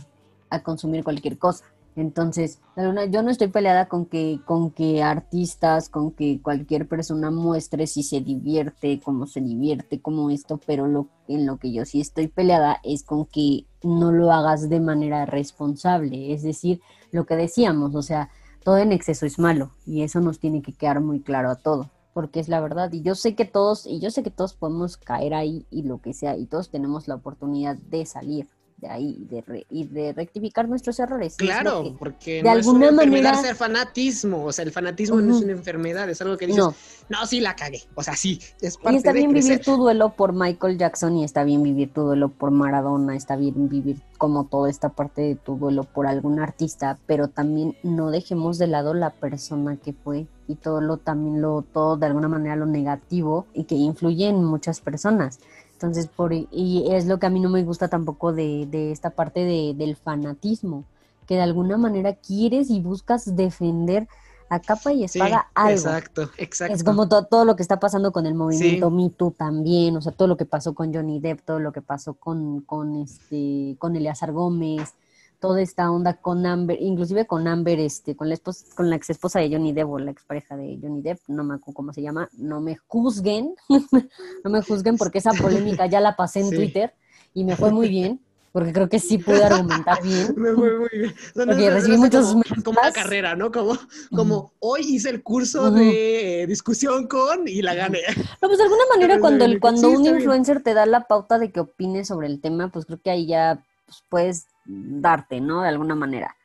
a 0.49 0.63
consumir 0.63 1.03
cualquier 1.03 1.37
cosa. 1.37 1.65
Entonces, 1.95 2.61
yo 3.09 3.23
no 3.23 3.29
estoy 3.29 3.49
peleada 3.49 3.87
con 3.87 4.05
que, 4.05 4.39
con 4.45 4.71
que 4.71 5.03
artistas, 5.03 5.89
con 5.89 6.11
que 6.11 6.39
cualquier 6.41 6.87
persona 6.87 7.29
muestre 7.29 7.87
si 7.87 8.03
se 8.03 8.21
divierte, 8.21 9.01
cómo 9.03 9.27
se 9.27 9.41
divierte, 9.41 9.99
como 9.99 10.29
esto, 10.29 10.61
pero 10.65 10.87
lo, 10.87 11.07
en 11.27 11.45
lo 11.45 11.57
que 11.57 11.73
yo 11.73 11.85
sí 11.85 11.99
estoy 11.99 12.27
peleada 12.27 12.79
es 12.83 13.03
con 13.03 13.25
que 13.25 13.65
no 13.83 14.11
lo 14.11 14.31
hagas 14.31 14.69
de 14.69 14.79
manera 14.79 15.25
responsable. 15.25 16.33
Es 16.33 16.43
decir, 16.43 16.79
lo 17.11 17.25
que 17.25 17.35
decíamos, 17.35 17.93
o 17.95 18.01
sea, 18.01 18.29
todo 18.63 18.77
en 18.77 18.93
exceso 18.93 19.25
es 19.25 19.37
malo 19.37 19.71
y 19.85 20.03
eso 20.03 20.21
nos 20.21 20.39
tiene 20.39 20.61
que 20.61 20.73
quedar 20.73 21.01
muy 21.01 21.19
claro 21.21 21.49
a 21.49 21.55
todos 21.55 21.87
porque 22.13 22.39
es 22.39 22.49
la 22.49 22.59
verdad 22.59 22.91
y 22.91 23.01
yo 23.01 23.15
sé 23.15 23.35
que 23.35 23.45
todos 23.45 23.85
y 23.85 23.99
yo 23.99 24.11
sé 24.11 24.23
que 24.23 24.31
todos 24.31 24.53
podemos 24.53 24.97
caer 24.97 25.33
ahí 25.33 25.65
y 25.69 25.83
lo 25.83 26.01
que 26.01 26.13
sea 26.13 26.35
y 26.35 26.47
todos 26.47 26.69
tenemos 26.69 27.07
la 27.07 27.15
oportunidad 27.15 27.77
de 27.77 28.05
salir 28.05 28.47
de 28.79 28.87
ahí 28.87 29.27
de 29.29 29.65
y 29.69 29.85
de 29.85 30.13
rectificar 30.13 30.67
nuestros 30.67 30.99
errores. 30.99 31.35
Claro, 31.35 31.95
porque 31.97 32.41
de 32.43 32.49
alguna 32.49 32.85
es 32.87 32.91
una 32.91 33.03
manera 33.03 33.35
ser 33.35 33.55
fanatismo, 33.55 34.45
o 34.45 34.51
sea, 34.51 34.63
el 34.63 34.71
fanatismo 34.71 35.19
no 35.21 35.35
es 35.37 35.43
una 35.43 35.51
enfermedad, 35.51 36.09
es 36.09 36.21
algo 36.21 36.37
que 36.37 36.47
dices, 36.47 36.63
no, 37.09 37.25
sí 37.25 37.39
la 37.39 37.55
cagué, 37.55 37.81
o 37.95 38.03
sea, 38.03 38.15
sí, 38.15 38.39
es 38.61 38.77
parte 38.77 38.93
Y 38.93 38.97
está 38.97 39.11
bien 39.11 39.33
vivir 39.33 39.61
tu 39.61 39.77
duelo 39.77 40.15
por 40.15 40.33
Michael 40.33 40.77
Jackson 40.77 41.17
y 41.17 41.23
está 41.23 41.43
bien 41.43 41.63
vivir 41.63 41.91
tu 41.93 42.01
duelo 42.01 42.29
por 42.29 42.51
Maradona, 42.51 43.15
está 43.15 43.35
bien 43.35 43.69
vivir 43.69 43.97
como 44.17 44.45
toda 44.45 44.69
esta 44.69 44.89
parte 44.89 45.21
de 45.21 45.35
tu 45.35 45.57
duelo 45.57 45.83
por 45.83 46.07
algún 46.07 46.39
artista, 46.39 46.97
pero 47.05 47.27
también 47.27 47.75
no 47.83 48.11
dejemos 48.11 48.57
de 48.57 48.67
lado 48.67 48.93
la 48.93 49.11
persona 49.11 49.77
que 49.77 49.93
fue 49.93 50.27
y 50.47 50.55
todo 50.55 50.81
lo 50.81 50.97
también 50.97 51.41
lo 51.41 51.61
todo 51.61 51.95
de 51.95 52.07
alguna 52.07 52.27
manera 52.27 52.55
lo 52.55 52.65
negativo 52.65 53.45
y 53.53 53.65
que 53.65 53.75
influye 53.75 54.27
en 54.27 54.43
muchas 54.43 54.81
personas. 54.81 55.39
Entonces, 55.79 56.07
por, 56.07 56.33
y 56.33 56.83
es 56.91 57.05
lo 57.05 57.19
que 57.19 57.27
a 57.27 57.29
mí 57.29 57.39
no 57.39 57.49
me 57.49 57.63
gusta 57.63 57.87
tampoco 57.87 58.33
de, 58.33 58.67
de 58.69 58.91
esta 58.91 59.11
parte 59.11 59.45
de, 59.45 59.73
del 59.73 59.95
fanatismo, 59.95 60.83
que 61.25 61.35
de 61.35 61.41
alguna 61.41 61.77
manera 61.77 62.15
quieres 62.15 62.69
y 62.69 62.81
buscas 62.81 63.37
defender 63.37 64.05
a 64.49 64.59
capa 64.59 64.91
y 64.91 65.05
espada 65.05 65.47
algo. 65.55 65.71
Exacto, 65.71 66.29
exacto. 66.37 66.75
Es 66.75 66.83
como 66.83 67.07
todo 67.07 67.45
lo 67.45 67.55
que 67.55 67.61
está 67.61 67.79
pasando 67.79 68.11
con 68.11 68.25
el 68.25 68.33
movimiento 68.33 68.89
Me 68.89 69.09
Too 69.09 69.31
también, 69.31 69.95
o 69.95 70.01
sea, 70.01 70.11
todo 70.11 70.27
lo 70.27 70.35
que 70.35 70.43
pasó 70.45 70.73
con 70.73 70.93
Johnny 70.93 71.21
Depp, 71.21 71.45
todo 71.45 71.59
lo 71.59 71.71
que 71.71 71.81
pasó 71.81 72.15
con, 72.15 72.59
con 72.59 72.97
este, 72.97 73.77
con 73.79 73.95
Eleazar 73.95 74.33
Gómez, 74.33 74.95
toda 75.39 75.61
esta 75.61 75.89
onda 75.89 76.15
con 76.15 76.45
Amber, 76.45 76.77
inclusive 76.81 77.25
con 77.25 77.47
Amber, 77.47 77.79
este, 77.79 78.15
con 78.15 78.27
la 78.27 78.35
esposa, 78.35 78.65
con 78.75 78.89
la 78.89 78.95
ex 78.95 79.09
esposa 79.09 79.39
de 79.39 79.49
Johnny 79.49 79.71
Depp 79.71 79.89
o 79.89 79.99
la 79.99 80.11
expareja 80.11 80.57
de 80.57 80.77
Johnny 80.81 81.01
Depp, 81.01 81.19
no 81.27 81.43
me 81.43 81.55
acuerdo 81.55 81.75
cómo 81.75 81.93
se 81.93 82.01
llama, 82.01 82.29
no 82.37 82.61
me 82.61 82.77
juzguen, 82.87 83.55
no 84.43 84.49
me 84.49 84.61
juzguen 84.61 84.97
porque 84.97 85.19
esa 85.19 85.31
polémica 85.31 85.85
ya 85.87 86.01
la 86.01 86.15
pasé 86.15 86.41
en 86.41 86.49
Twitter 86.49 86.93
y 87.33 87.45
me 87.45 87.55
fue 87.55 87.71
muy 87.71 87.87
bien, 87.87 88.19
porque 88.51 88.73
creo 88.73 88.89
que 88.89 88.99
sí 88.99 89.17
pude 89.17 89.43
argumentar 89.43 90.01
bien. 90.03 90.33
me 90.35 90.53
fue 90.53 90.77
muy 90.77 90.89
bien. 90.91 91.13
porque 91.33 91.69
recibí 91.69 91.97
muchos 91.97 92.35
como, 92.63 92.79
una 92.81 92.91
carrera, 92.91 93.35
¿no? 93.35 93.51
Como, 93.51 93.77
como 94.13 94.53
hoy 94.59 94.81
hice 94.81 95.09
el 95.09 95.23
curso 95.23 95.71
de 95.71 96.45
discusión 96.47 97.07
con 97.07 97.47
y 97.47 97.61
la 97.61 97.75
gané. 97.75 98.01
No, 98.41 98.47
pues 98.47 98.57
de 98.57 98.63
alguna 98.63 98.83
manera 98.93 99.19
cuando, 99.19 99.45
el, 99.45 99.59
cuando 99.59 99.89
un 99.89 100.05
influencer 100.05 100.61
te 100.61 100.73
da 100.73 100.85
la 100.85 101.07
pauta 101.07 101.39
de 101.39 101.51
que 101.51 101.61
opines 101.61 102.07
sobre 102.07 102.27
el 102.27 102.41
tema, 102.41 102.69
pues 102.71 102.85
creo 102.85 102.99
que 103.01 103.11
ahí 103.11 103.27
ya 103.27 103.63
pues, 103.89 104.03
puedes 104.09 104.47
darte, 104.65 105.41
¿no? 105.41 105.61
De 105.61 105.69
alguna 105.69 105.95
manera. 105.95 106.35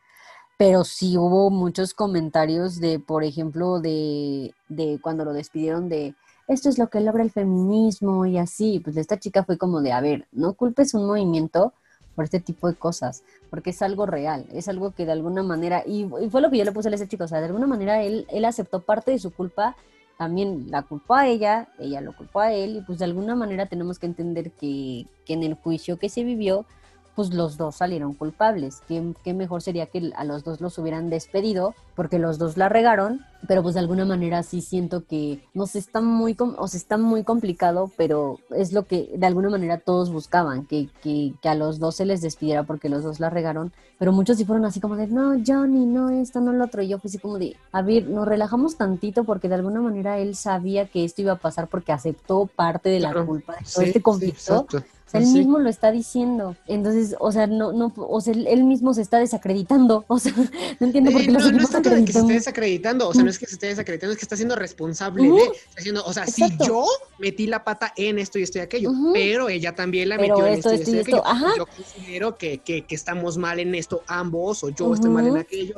Pero 0.57 0.85
sí 0.85 1.19
hubo 1.19 1.51
muchos 1.51 1.95
comentarios 1.95 2.81
de, 2.81 2.99
por 2.99 3.25
ejemplo, 3.25 3.81
de, 3.81 4.55
de 4.69 4.99
cuando 5.03 5.25
lo 5.25 5.33
despidieron 5.33 5.89
de, 5.89 6.15
esto 6.49 6.69
es 6.69 6.79
lo 6.79 6.89
que 6.89 7.01
logra 7.01 7.23
el 7.23 7.31
feminismo 7.31 8.25
y 8.27 8.39
así. 8.39 8.81
Pues 8.81 8.97
esta 8.97 9.19
chica 9.19 9.45
fue 9.45 9.59
como 9.59 9.83
de, 9.83 9.93
a 9.93 10.01
ver, 10.01 10.27
no 10.33 10.55
culpes 10.55 10.95
un 10.95 11.07
movimiento 11.07 11.73
por 12.15 12.25
este 12.25 12.39
tipo 12.39 12.69
de 12.69 12.77
cosas, 12.77 13.25
porque 13.51 13.71
es 13.71 13.83
algo 13.83 14.07
real, 14.07 14.47
es 14.53 14.69
algo 14.69 14.93
que 14.93 15.05
de 15.05 15.11
alguna 15.11 15.43
manera, 15.43 15.83
y, 15.85 16.09
fue 16.31 16.41
lo 16.41 16.49
que 16.49 16.59
yo 16.59 16.65
le 16.65 16.71
puse 16.71 16.89
a 16.89 16.95
ese 16.95 17.09
chico, 17.09 17.25
o 17.25 17.29
sea, 17.29 17.41
de 17.41 17.47
alguna 17.47 17.67
manera 17.67 18.03
él, 18.03 18.25
él 18.31 18.45
aceptó 18.45 18.81
parte 18.83 19.11
de 19.11 19.19
su 19.19 19.33
culpa 19.33 19.75
también 20.17 20.71
la 20.71 20.83
culpó 20.83 21.15
a 21.15 21.27
ella, 21.27 21.69
ella 21.79 22.01
lo 22.01 22.17
culpó 22.17 22.41
a 22.41 22.53
él 22.53 22.77
y 22.77 22.81
pues 22.83 22.99
de 22.99 23.05
alguna 23.05 23.35
manera 23.35 23.67
tenemos 23.67 23.99
que 23.99 24.07
entender 24.07 24.53
que, 24.53 25.07
que 25.27 25.33
en 25.35 25.43
el 25.43 25.55
juicio 25.55 25.99
que 25.99 26.09
se 26.09 26.23
vivió 26.23 26.67
pues 27.15 27.33
los 27.33 27.57
dos 27.57 27.77
salieron 27.77 28.15
culpables. 28.15 28.83
¿Qué, 28.89 29.15
qué 29.23 29.35
mejor 29.35 29.63
sería 29.63 29.87
que 29.87 30.13
a 30.17 30.25
los 30.25 30.45
dos 30.45 30.61
los 30.61 30.77
hubieran 30.79 31.11
despedido 31.11 31.75
porque 31.95 32.19
los 32.19 32.39
dos 32.39 32.57
la 32.57 32.69
regaron, 32.69 33.21
pero 33.47 33.63
pues 33.63 33.75
de 33.75 33.81
alguna 33.81 34.05
manera 34.05 34.43
sí 34.43 34.61
siento 34.61 35.05
que 35.05 35.45
no 35.55 35.67
sé, 35.67 35.79
está 35.79 36.01
muy, 36.01 36.37
o 36.39 36.67
sea, 36.67 36.79
está 36.79 36.99
muy 36.99 37.23
complicado, 37.23 37.91
pero 37.97 38.41
es 38.51 38.73
lo 38.73 38.85
que 38.87 39.11
de 39.17 39.27
alguna 39.27 39.49
manera 39.49 39.79
todos 39.79 40.11
buscaban, 40.11 40.67
que, 40.67 40.89
que, 41.03 41.35
que, 41.41 41.49
a 41.49 41.55
los 41.55 41.79
dos 41.79 41.95
se 41.95 42.05
les 42.05 42.21
despidiera 42.21 42.65
porque 42.65 42.89
los 42.89 43.05
dos 43.05 43.21
la 43.21 43.31
regaron, 43.31 43.73
pero 43.99 44.11
muchos 44.11 44.39
sí 44.39 44.45
fueron 44.45 44.65
así 44.65 44.81
como 44.81 44.97
de, 44.97 45.07
no, 45.07 45.35
Johnny, 45.47 45.87
no 45.87 46.11
esto, 46.11 46.41
no 46.41 46.53
lo 46.53 46.65
otro, 46.65 46.83
y 46.83 46.89
yo 46.89 46.99
fui 46.99 47.09
así 47.09 47.19
como 47.19 47.39
de, 47.39 47.57
a 47.71 47.81
ver, 47.83 48.09
nos 48.09 48.27
relajamos 48.27 48.77
tantito 48.77 49.23
porque 49.23 49.49
de 49.49 49.55
alguna 49.55 49.81
manera 49.81 50.19
él 50.19 50.35
sabía 50.35 50.89
que 50.89 51.05
esto 51.05 51.23
iba 51.23 51.35
a 51.35 51.37
pasar 51.37 51.69
porque 51.69 51.93
aceptó 51.93 52.47
parte 52.47 52.89
de 52.89 52.99
la 52.99 53.13
Claro. 53.13 53.27
culpa 53.27 53.53
de 53.53 53.61
todo 53.61 53.83
Sí, 53.83 53.85
este 53.85 54.03
conflicto. 54.03 54.67
sí, 54.69 54.79
exacto. 55.15 55.19
Él 55.19 55.27
Sí. 55.27 55.39
mismo 55.39 55.59
lo 55.59 55.69
está 55.71 55.91
diciendo. 55.93 56.57
Entonces, 56.67 57.17
o 57.21 57.33
sea, 57.33 57.47
no, 57.47 57.73
no, 57.73 57.93
o 57.97 58.21
sea, 58.21 58.35
él, 58.35 58.65
mismo 58.65 58.95
se 58.95 59.03
está 59.03 59.19
desacreditando. 59.19 60.05
O 60.15 60.19
sea, 60.19 60.33
no 60.81 60.87
entiendo 60.87 61.11
por 61.11 61.21
Eh, 61.21 61.25
qué 61.27 61.31
lo 61.33 61.39
no, 61.39 61.45
no 61.45 61.45
seguimos 61.47 61.65
es 61.65 61.71
tanto 61.71 61.91
de 61.91 62.05
que 62.05 62.13
se 62.13 62.19
esté 62.21 62.33
desacreditando, 62.35 63.09
o 63.09 63.15
sea, 63.15 63.23
no 63.25 63.31
es 63.31 63.39
que 63.39 63.47
se 63.47 63.55
esté 63.55 63.67
desacreditando, 63.69 64.13
es 64.13 64.19
que 64.19 64.25
está 64.25 64.37
siendo 64.37 64.55
responsable 64.57 65.23
de, 65.31 65.37
está 65.43 65.81
haciendo, 65.81 66.05
o 66.05 66.13
sea, 66.13 66.25
Exacto. 66.25 66.65
si 66.65 66.69
yo 66.71 66.85
metí 67.19 67.47
la 67.47 67.65
pata 67.65 67.93
en 67.97 68.19
esto 68.19 68.39
y 68.39 68.43
esto 68.43 68.59
y 68.59 68.61
aquello, 68.63 68.91
pero 69.13 69.49
ella 69.49 69.75
también 69.75 70.09
la 70.09 70.17
Pero 70.19 70.35
metió 70.37 70.47
en 70.47 70.55
esto, 70.59 70.71
esto, 70.71 70.91
y 70.91 70.99
esto 70.99 71.11
y 71.11 71.15
aquello. 71.15 71.27
ajá. 71.27 71.53
Yo 71.57 71.67
considero 71.67 72.37
que, 72.37 72.59
que, 72.59 72.83
que 72.87 72.95
estamos 72.95 73.37
mal 73.39 73.59
en 73.61 73.75
esto 73.75 74.03
ambos, 74.07 74.63
o 74.65 74.69
yo 74.71 74.95
estoy 74.95 75.11
mal 75.11 75.27
en 75.27 75.37
aquello. 75.39 75.77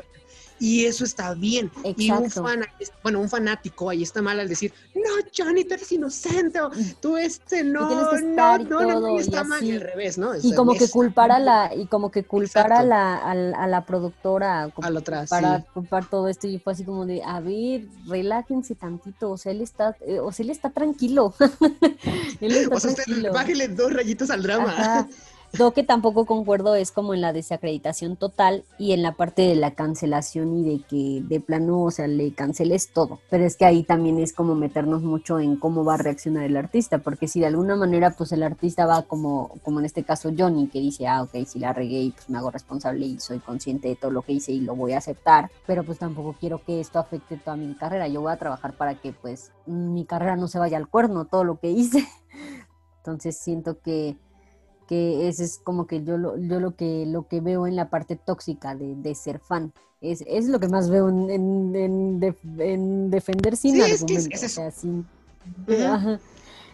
Y 0.58 0.84
eso 0.86 1.04
está 1.04 1.34
bien. 1.34 1.70
Y 1.96 2.10
un, 2.10 2.24
Exacto. 2.24 2.44
fan, 2.44 2.64
bueno, 3.02 3.20
un 3.20 3.28
fanático 3.28 3.90
ahí 3.90 4.02
está 4.02 4.22
mal 4.22 4.40
al 4.40 4.48
decir, 4.48 4.72
no, 4.94 5.02
Johnny, 5.36 5.64
tú 5.64 5.74
eres 5.74 5.92
inocente, 5.92 6.60
o 6.60 6.70
tú 7.00 7.16
este, 7.16 7.62
no, 7.62 7.88
que 7.88 7.94
no, 7.94 8.12
estar 8.12 8.60
no, 8.64 8.80
no, 8.80 8.86
no, 8.86 9.00
todo, 9.00 9.16
y 9.16 9.20
está 9.20 9.42
y 9.42 9.44
mal, 9.44 9.64
y 9.64 9.72
al 9.72 9.80
revés, 9.80 10.18
¿no? 10.18 10.30
O 10.30 10.34
Y 10.42 10.54
como 10.54 10.74
que 10.74 10.88
culpar 10.88 11.30
a 11.30 11.38
la, 11.38 11.74
y 11.74 11.86
como 11.86 12.10
que 12.10 12.24
culpar 12.24 12.72
a 12.72 12.76
Exacto. 12.76 12.88
la, 12.88 13.16
a 13.18 13.34
la, 13.34 13.58
a 13.58 13.66
la 13.66 13.84
productora, 13.86 14.70
como 14.74 14.86
A 14.86 14.90
la 14.90 15.00
otra, 15.00 15.24
para 15.26 15.58
sí. 15.58 15.64
culpar 15.74 16.08
todo 16.08 16.28
esto, 16.28 16.46
y 16.46 16.58
fue 16.58 16.72
así 16.72 16.84
como 16.84 17.04
de, 17.06 17.22
a 17.22 17.40
ver, 17.40 17.86
relájense 18.06 18.74
tantito, 18.74 19.30
o 19.32 19.36
sea, 19.36 19.52
él 19.52 19.60
está, 19.60 19.96
eh, 20.06 20.20
o 20.20 20.32
sea, 20.32 20.44
él 20.44 20.50
está 20.50 20.70
tranquilo. 20.70 21.34
él 22.40 22.52
está 22.52 22.74
O 22.76 22.80
sea, 22.80 22.90
usted, 22.90 23.04
tranquilo. 23.04 23.32
bájele 23.32 23.68
dos 23.68 23.92
rayitos 23.92 24.30
al 24.30 24.42
drama. 24.42 24.70
Ajá. 24.72 25.08
Lo 25.52 25.72
que 25.72 25.82
tampoco 25.82 26.26
concuerdo 26.26 26.74
es 26.74 26.92
como 26.92 27.14
en 27.14 27.20
la 27.20 27.32
desacreditación 27.32 28.16
total 28.16 28.64
y 28.78 28.92
en 28.92 29.02
la 29.02 29.12
parte 29.12 29.42
de 29.42 29.54
la 29.54 29.72
cancelación 29.72 30.58
y 30.58 30.64
de 30.64 30.84
que 30.84 31.22
de 31.26 31.40
plano, 31.40 31.82
o 31.82 31.90
sea, 31.90 32.06
le 32.06 32.34
canceles 32.34 32.92
todo. 32.92 33.20
Pero 33.30 33.44
es 33.44 33.56
que 33.56 33.64
ahí 33.64 33.82
también 33.82 34.18
es 34.18 34.32
como 34.32 34.54
meternos 34.54 35.02
mucho 35.02 35.40
en 35.40 35.56
cómo 35.56 35.84
va 35.84 35.94
a 35.94 35.98
reaccionar 35.98 36.44
el 36.44 36.56
artista, 36.56 36.98
porque 36.98 37.28
si 37.28 37.40
de 37.40 37.46
alguna 37.46 37.76
manera 37.76 38.10
pues 38.10 38.32
el 38.32 38.42
artista 38.42 38.86
va 38.86 39.02
como, 39.02 39.58
como 39.62 39.80
en 39.80 39.86
este 39.86 40.04
caso 40.04 40.30
Johnny, 40.36 40.68
que 40.68 40.80
dice, 40.80 41.06
ah, 41.06 41.22
ok, 41.22 41.46
si 41.46 41.58
la 41.58 41.72
regué 41.72 42.00
y 42.00 42.10
pues 42.10 42.28
me 42.28 42.38
hago 42.38 42.50
responsable 42.50 43.06
y 43.06 43.20
soy 43.20 43.38
consciente 43.38 43.88
de 43.88 43.96
todo 43.96 44.10
lo 44.10 44.22
que 44.22 44.32
hice 44.32 44.52
y 44.52 44.60
lo 44.60 44.76
voy 44.76 44.92
a 44.92 44.98
aceptar, 44.98 45.50
pero 45.66 45.84
pues 45.84 45.98
tampoco 45.98 46.34
quiero 46.38 46.62
que 46.64 46.80
esto 46.80 46.98
afecte 46.98 47.36
toda 47.36 47.56
mi 47.56 47.74
carrera. 47.74 48.08
Yo 48.08 48.20
voy 48.20 48.32
a 48.32 48.36
trabajar 48.36 48.76
para 48.76 48.94
que 48.96 49.12
pues 49.12 49.52
mi 49.66 50.04
carrera 50.04 50.36
no 50.36 50.48
se 50.48 50.58
vaya 50.58 50.76
al 50.76 50.88
cuerno, 50.88 51.24
todo 51.24 51.44
lo 51.44 51.58
que 51.58 51.70
hice. 51.70 52.06
Entonces 52.98 53.38
siento 53.38 53.80
que 53.80 54.16
que 54.86 55.28
ese 55.28 55.44
es 55.44 55.58
como 55.58 55.86
que 55.86 56.02
yo 56.04 56.16
lo, 56.16 56.36
yo 56.38 56.60
lo 56.60 56.74
que 56.76 57.04
lo 57.06 57.26
que 57.28 57.40
veo 57.40 57.66
en 57.66 57.76
la 57.76 57.88
parte 57.90 58.16
tóxica 58.16 58.74
de, 58.74 58.94
de 58.96 59.14
ser 59.14 59.38
fan. 59.40 59.72
Es, 60.00 60.22
es 60.26 60.46
lo 60.48 60.60
que 60.60 60.68
más 60.68 60.90
veo 60.90 61.08
en, 61.08 61.30
en, 61.30 61.74
en 61.76 62.20
def- 62.20 62.60
en 62.60 63.10
defender 63.10 63.56
sin 63.56 63.74
Sí, 63.74 63.80
es 63.80 64.04
que 64.04 64.14
es- 64.14 64.26
argumento, 64.26 64.34
es 64.36 64.42
o 64.42 64.46
eso. 64.46 64.54
sea, 64.54 64.70
sin- 64.70 65.06
Ujú. 65.66 65.82
Ajá. 65.84 66.20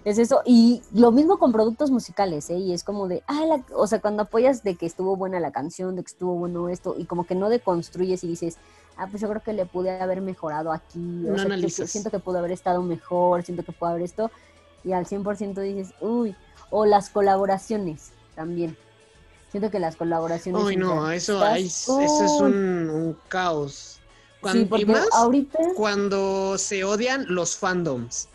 Es 0.05 0.19
eso, 0.19 0.41
y 0.45 0.83
lo 0.93 1.13
mismo 1.13 1.39
con 1.39 1.53
productos 1.53 1.93
musicales, 1.93 2.51
¿eh? 2.51 2.59
Y 2.59 2.73
es 2.73 2.83
como 2.83 3.07
de, 3.07 3.23
ah, 3.29 3.45
la- 3.47 3.65
o 3.77 3.87
sea, 3.87 4.01
cuando 4.01 4.23
apoyas 4.23 4.65
de 4.65 4.75
que 4.75 4.85
estuvo 4.87 5.15
buena 5.17 5.39
la 5.39 5.53
canción, 5.53 5.95
de 5.95 6.03
que 6.03 6.09
estuvo 6.11 6.35
bueno 6.35 6.69
esto, 6.69 6.97
y 6.99 7.05
como 7.05 7.25
que 7.25 7.37
no 7.37 7.49
deconstruyes 7.49 8.25
y 8.25 8.27
dices, 8.29 8.57
ah, 8.97 9.07
pues 9.09 9.23
yo 9.23 9.29
creo 9.29 9.41
que 9.43 9.53
le 9.53 9.65
pude 9.65 9.91
haber 10.01 10.21
mejorado 10.21 10.73
aquí, 10.73 10.99
o 11.29 11.31
No 11.31 11.39
sea, 11.39 11.57
que- 11.57 11.71
siento 11.71 12.11
que 12.11 12.19
pudo 12.19 12.39
haber 12.39 12.51
estado 12.51 12.83
mejor, 12.83 13.45
siento 13.45 13.63
que 13.65 13.71
pudo 13.71 13.91
haber 13.91 14.03
esto, 14.03 14.31
y 14.85 14.93
al 14.93 15.07
100% 15.07 15.61
dices, 15.61 15.95
uy, 16.01 16.35
o 16.71 16.87
las 16.87 17.11
colaboraciones 17.11 18.13
también. 18.35 18.77
Siento 19.51 19.71
que 19.71 19.79
las 19.79 19.97
colaboraciones. 19.97 20.63
Uy, 20.63 20.77
no, 20.77 21.11
eso, 21.11 21.43
ahí- 21.45 21.67
eso 21.67 22.01
es 22.01 22.31
un, 22.41 22.89
un 22.91 23.17
caos. 23.29 24.01
Cuan- 24.41 24.55
Sí, 24.55 24.69
y 24.79 24.85
más 24.87 25.07
ahorita. 25.13 25.59
cuando 25.77 26.57
se 26.59 26.83
odian 26.85 27.27
los 27.29 27.57
fandoms. 27.57 28.29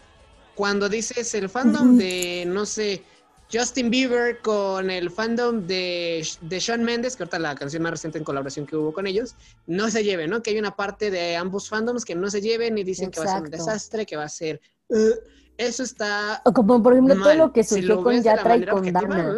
Cuando 0.56 0.90
dices 0.90 1.34
el 1.36 1.50
fandom 1.50 1.98
de, 1.98 2.44
no 2.48 2.66
sé, 2.66 3.04
Justin 3.52 3.90
Bieber 3.90 4.40
con 4.42 4.90
el 4.90 5.12
fandom 5.12 5.66
de, 5.68 6.26
de 6.42 6.60
Shawn 6.60 6.84
Mendes, 6.84 7.16
que 7.16 7.24
ahorita 7.24 7.40
la 7.40 7.56
canción 7.56 7.84
más 7.84 7.92
reciente 7.92 8.18
en 8.18 8.24
colaboración 8.24 8.66
que 8.66 8.76
hubo 8.76 8.92
con 8.94 9.06
ellos, 9.08 9.36
no 9.68 9.90
se 9.92 10.04
lleven, 10.04 10.30
¿no? 10.30 10.42
Que 10.42 10.52
hay 10.52 10.60
una 10.60 10.76
parte 10.76 11.12
de 11.12 11.36
ambos 11.36 11.70
fandoms 11.70 12.06
que 12.06 12.16
no 12.16 12.30
se 12.30 12.42
lleven 12.42 12.78
y 12.78 12.84
dicen 12.84 13.12
que 13.12 13.20
va 13.20 13.26
a 13.26 13.28
ser 13.30 13.44
un 13.44 13.50
desastre, 13.52 14.06
que 14.06 14.16
va 14.18 14.24
a 14.24 14.30
ser... 14.30 14.62
eh, 14.90 15.12
eso 15.58 15.84
está 15.84 16.42
O 16.46 16.54
como 16.54 16.82
por 16.82 16.94
ejemplo 16.94 17.16
todo 17.16 17.34
lo 17.36 17.52
que 17.54 17.64
Si 17.64 17.76
surgió 17.76 17.96
lo 17.96 18.04
con 18.04 18.22
Yatra 18.22 18.58
y 18.58 18.66
con 18.66 18.92
Dana. 18.94 19.36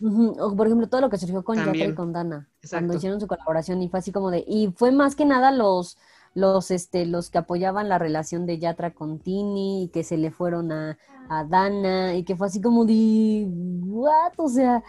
Ujú, 0.00 0.36
O 0.38 0.54
por 0.56 0.66
ejemplo, 0.68 0.88
todo 0.88 1.00
lo 1.00 1.10
que 1.10 1.18
surgió 1.18 1.42
con 1.42 1.56
Yatra 1.56 1.66
También. 1.72 1.90
y 1.90 1.94
con 1.94 2.12
Dana, 2.12 2.48
Exacto. 2.62 2.70
cuando 2.84 2.94
hicieron 2.94 3.20
su 3.20 3.26
colaboración 3.26 3.82
y 3.82 3.88
fue 3.88 3.98
así 3.98 4.12
como 4.12 4.30
de, 4.30 4.44
y 4.46 4.72
fue 4.76 4.92
más 4.92 5.16
que 5.16 5.24
nada 5.24 5.50
los, 5.50 5.98
los, 6.34 6.70
este, 6.70 7.04
los 7.04 7.30
que 7.30 7.38
apoyaban 7.38 7.88
la 7.88 7.98
relación 7.98 8.46
de 8.46 8.58
Yatra 8.60 8.94
con 8.94 9.18
Tini 9.18 9.84
y 9.84 9.88
que 9.88 10.04
se 10.04 10.16
le 10.16 10.30
fueron 10.30 10.70
a, 10.70 10.98
a 11.28 11.44
Dana 11.44 12.14
y 12.14 12.22
que 12.22 12.36
fue 12.36 12.46
así 12.46 12.60
como 12.60 12.84
de, 12.84 13.48
what, 13.50 14.34
o 14.36 14.48
sea, 14.48 14.78
mm, 14.78 14.82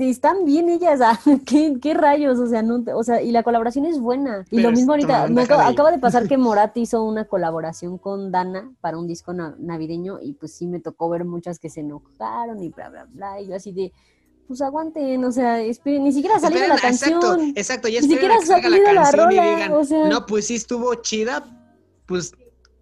están 0.00 0.44
bien 0.44 0.68
ellas, 0.68 1.00
ah, 1.04 1.18
¿Qué, 1.46 1.76
qué 1.80 1.94
rayos, 1.94 2.38
o 2.38 2.46
sea, 2.46 2.62
no, 2.62 2.82
o 2.94 3.04
sea, 3.04 3.22
y 3.22 3.30
la 3.30 3.42
colaboración 3.42 3.84
es 3.86 3.98
buena. 4.00 4.44
Y 4.50 4.56
Pero 4.56 4.70
lo 4.70 4.76
mismo 4.76 4.92
ahorita, 4.92 5.28
me 5.28 5.42
acaba, 5.42 5.62
de 5.62 5.68
ahí. 5.68 5.74
acaba 5.74 5.90
de 5.92 5.98
pasar 6.06 6.28
que 6.28 6.36
Morat 6.38 6.76
hizo 6.76 7.04
una 7.04 7.24
colaboración 7.26 7.98
con 7.98 8.30
Dana 8.32 8.72
para 8.80 8.98
un 8.98 9.06
disco 9.06 9.32
na- 9.32 9.54
navideño 9.58 10.18
y 10.20 10.32
pues 10.34 10.52
sí 10.54 10.66
me 10.66 10.80
tocó 10.80 11.08
ver 11.08 11.24
muchas 11.24 11.58
que 11.58 11.68
se 11.70 11.80
enojaron 11.80 12.62
y 12.62 12.68
bla, 12.70 12.88
bla, 12.90 13.04
bla, 13.10 13.40
y 13.40 13.48
yo 13.48 13.54
así 13.56 13.72
de, 13.72 13.92
pues 14.48 14.60
aguanten, 14.62 15.24
o 15.24 15.30
sea, 15.30 15.60
esperen, 15.60 16.02
ni 16.04 16.12
siquiera 16.12 16.36
ha 16.36 16.40
salido 16.40 16.66
la 16.66 16.74
Esperen, 16.74 16.94
exacto, 16.94 17.20
canción. 17.28 17.52
exacto, 17.56 17.88
ya 17.88 18.00
Ni 18.00 18.08
siquiera 18.08 18.34
la 18.36 18.40
salido 18.46 18.70
la 18.92 18.94
canción 19.02 19.26
rola, 19.30 19.46
y 19.46 19.54
digan, 19.54 19.72
o 19.72 19.84
sea- 19.84 20.08
no, 20.08 20.26
pues 20.26 20.46
sí 20.48 20.56
estuvo 20.56 20.92
chida, 20.96 21.44
pues 22.06 22.32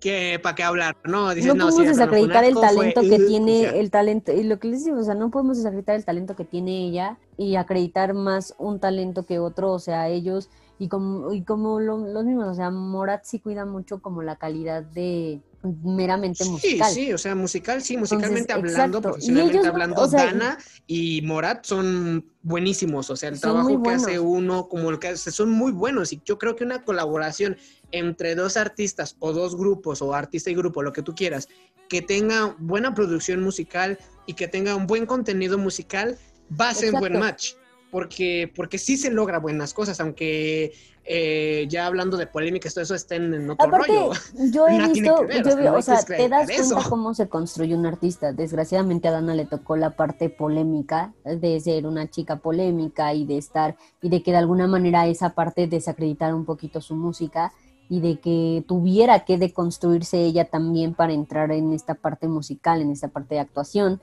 que 0.01 0.39
para 0.43 0.55
qué 0.55 0.63
hablar, 0.63 0.97
¿no? 1.05 1.35
Dices, 1.35 1.55
no 1.55 1.65
podemos 1.67 1.79
no 1.79 1.85
fue 1.85 1.87
desacreditar 1.93 2.45
el 2.45 2.51
asco, 2.51 2.61
fue, 2.61 2.93
talento 2.93 3.01
que 3.01 3.19
tiene, 3.27 3.81
el 3.81 3.91
talento, 3.91 4.33
y 4.33 4.45
lo 4.45 4.59
que 4.59 4.69
les 4.69 4.85
digo, 4.85 4.99
o 4.99 5.03
sea, 5.05 5.15
no 5.15 5.31
podemos 5.31 5.57
desacreditar 5.57 5.97
el 5.97 6.05
talento 6.05 6.37
que 6.37 6.45
tiene 6.45 6.87
ella 6.87 7.19
y 7.37 7.57
acreditar 7.57 8.15
más 8.15 8.55
un 8.59 8.79
talento 8.79 9.27
que 9.27 9.39
otro, 9.39 9.73
o 9.73 9.79
sea, 9.79 10.09
ellos, 10.09 10.51
y 10.79 10.89
como, 10.89 11.33
y 11.33 11.43
como 11.43 11.81
lo- 11.81 11.99
los 11.99 12.25
mismos, 12.25 12.47
o 12.49 12.55
sea, 12.55 12.71
Morat 12.71 13.25
sí 13.25 13.41
cuida 13.41 13.65
mucho 13.65 14.01
como 14.01 14.23
la 14.23 14.37
calidad 14.37 14.83
de 14.83 15.41
meramente 15.63 16.45
Sí, 16.45 16.51
musical. 16.51 16.93
sí, 16.93 17.13
o 17.13 17.19
sea, 17.19 17.35
musical, 17.35 17.83
sí, 17.83 17.97
musicalmente 17.97 18.53
Entonces, 18.53 18.77
hablando, 18.77 18.99
exacto. 18.99 19.09
Y 19.09 19.13
profesionalmente 19.13 19.59
ellos, 19.59 19.67
hablando, 19.67 20.01
o 20.01 20.09
sea, 20.09 20.27
Dana 20.27 20.59
y 20.87 21.23
Morat 21.23 21.65
son 21.65 22.25
buenísimos, 22.43 23.11
o 23.11 23.17
sea, 23.17 23.29
el 23.29 23.41
trabajo 23.41 23.83
que 23.83 23.91
hace 23.91 24.19
uno, 24.19 24.69
como 24.69 24.91
el 24.91 24.99
que 24.99 25.09
hace, 25.09 25.31
son 25.31 25.51
muy 25.51 25.73
buenos, 25.73 26.13
y 26.13 26.21
yo 26.25 26.39
creo 26.39 26.55
que 26.55 26.65
una 26.65 26.83
colaboración 26.85 27.57
entre 27.91 28.35
dos 28.35 28.57
artistas 28.57 29.17
o 29.19 29.33
dos 29.33 29.57
grupos, 29.57 30.01
o 30.03 30.15
artista 30.15 30.51
y 30.51 30.55
grupo, 30.55 30.83
lo 30.83 30.93
que 30.93 31.03
tú 31.03 31.15
quieras, 31.15 31.49
que 31.89 32.03
tenga 32.03 32.55
buena 32.59 32.95
producción 32.95 33.43
musical 33.43 33.99
y 34.27 34.35
que 34.35 34.47
tenga 34.47 34.77
un 34.77 34.87
buen 34.87 35.07
contenido 35.07 35.59
musical, 35.59 36.19
va 36.59 36.71
a 36.71 36.75
ser 36.75 36.95
un 36.95 37.01
buen 37.01 37.19
match. 37.19 37.55
Porque, 37.91 38.53
porque 38.55 38.76
sí 38.78 38.97
se 38.99 39.11
logra 39.11 39.39
buenas 39.39 39.72
cosas, 39.72 39.99
aunque 40.01 40.74
eh, 41.11 41.66
ya 41.70 41.86
hablando 41.86 42.18
de 42.18 42.26
polémicas, 42.26 42.74
todo 42.74 42.82
eso 42.84 42.95
estén 42.95 43.32
en 43.32 43.49
otro 43.49 43.66
Aparte, 43.66 43.86
rollo. 43.93 44.12
yo 44.53 44.68
he 44.68 44.76
No 44.78 44.89
visto, 44.91 45.22
ver, 45.26 45.43
yo 45.43 45.74
o 45.74 45.80
sea, 45.80 45.95
no 45.95 46.01
o 46.01 46.05
te 46.05 46.28
das 46.28 46.47
cuenta 46.47 46.53
eso. 46.53 46.78
cómo 46.91 47.14
se 47.14 47.28
construye 47.30 47.74
un 47.74 47.86
artista. 47.86 48.32
Desgraciadamente 48.34 49.09
a 49.09 49.12
Dana 49.12 49.34
le 49.34 49.47
tocó 49.47 49.76
la 49.76 49.97
parte 49.97 50.28
polémica 50.28 51.14
de 51.24 51.59
ser 51.61 51.86
una 51.86 52.11
chica 52.11 52.36
polémica 52.36 53.14
y 53.14 53.24
de 53.24 53.39
estar, 53.39 53.76
y 54.03 54.11
de 54.11 54.22
que 54.22 54.32
de 54.32 54.36
alguna 54.36 54.66
manera 54.66 55.07
esa 55.07 55.30
parte 55.30 55.66
desacreditar 55.66 56.34
un 56.34 56.45
poquito 56.45 56.82
su 56.82 56.95
música 56.95 57.55
y 57.89 58.01
de 58.01 58.20
que 58.20 58.62
tuviera 58.68 59.24
que 59.24 59.39
deconstruirse 59.39 60.18
ella 60.22 60.45
también 60.45 60.93
para 60.93 61.14
entrar 61.14 61.53
en 61.53 61.72
esta 61.72 61.95
parte 61.95 62.28
musical, 62.28 62.82
en 62.82 62.91
esta 62.91 63.09
parte 63.09 63.36
de 63.36 63.41
actuación 63.41 64.03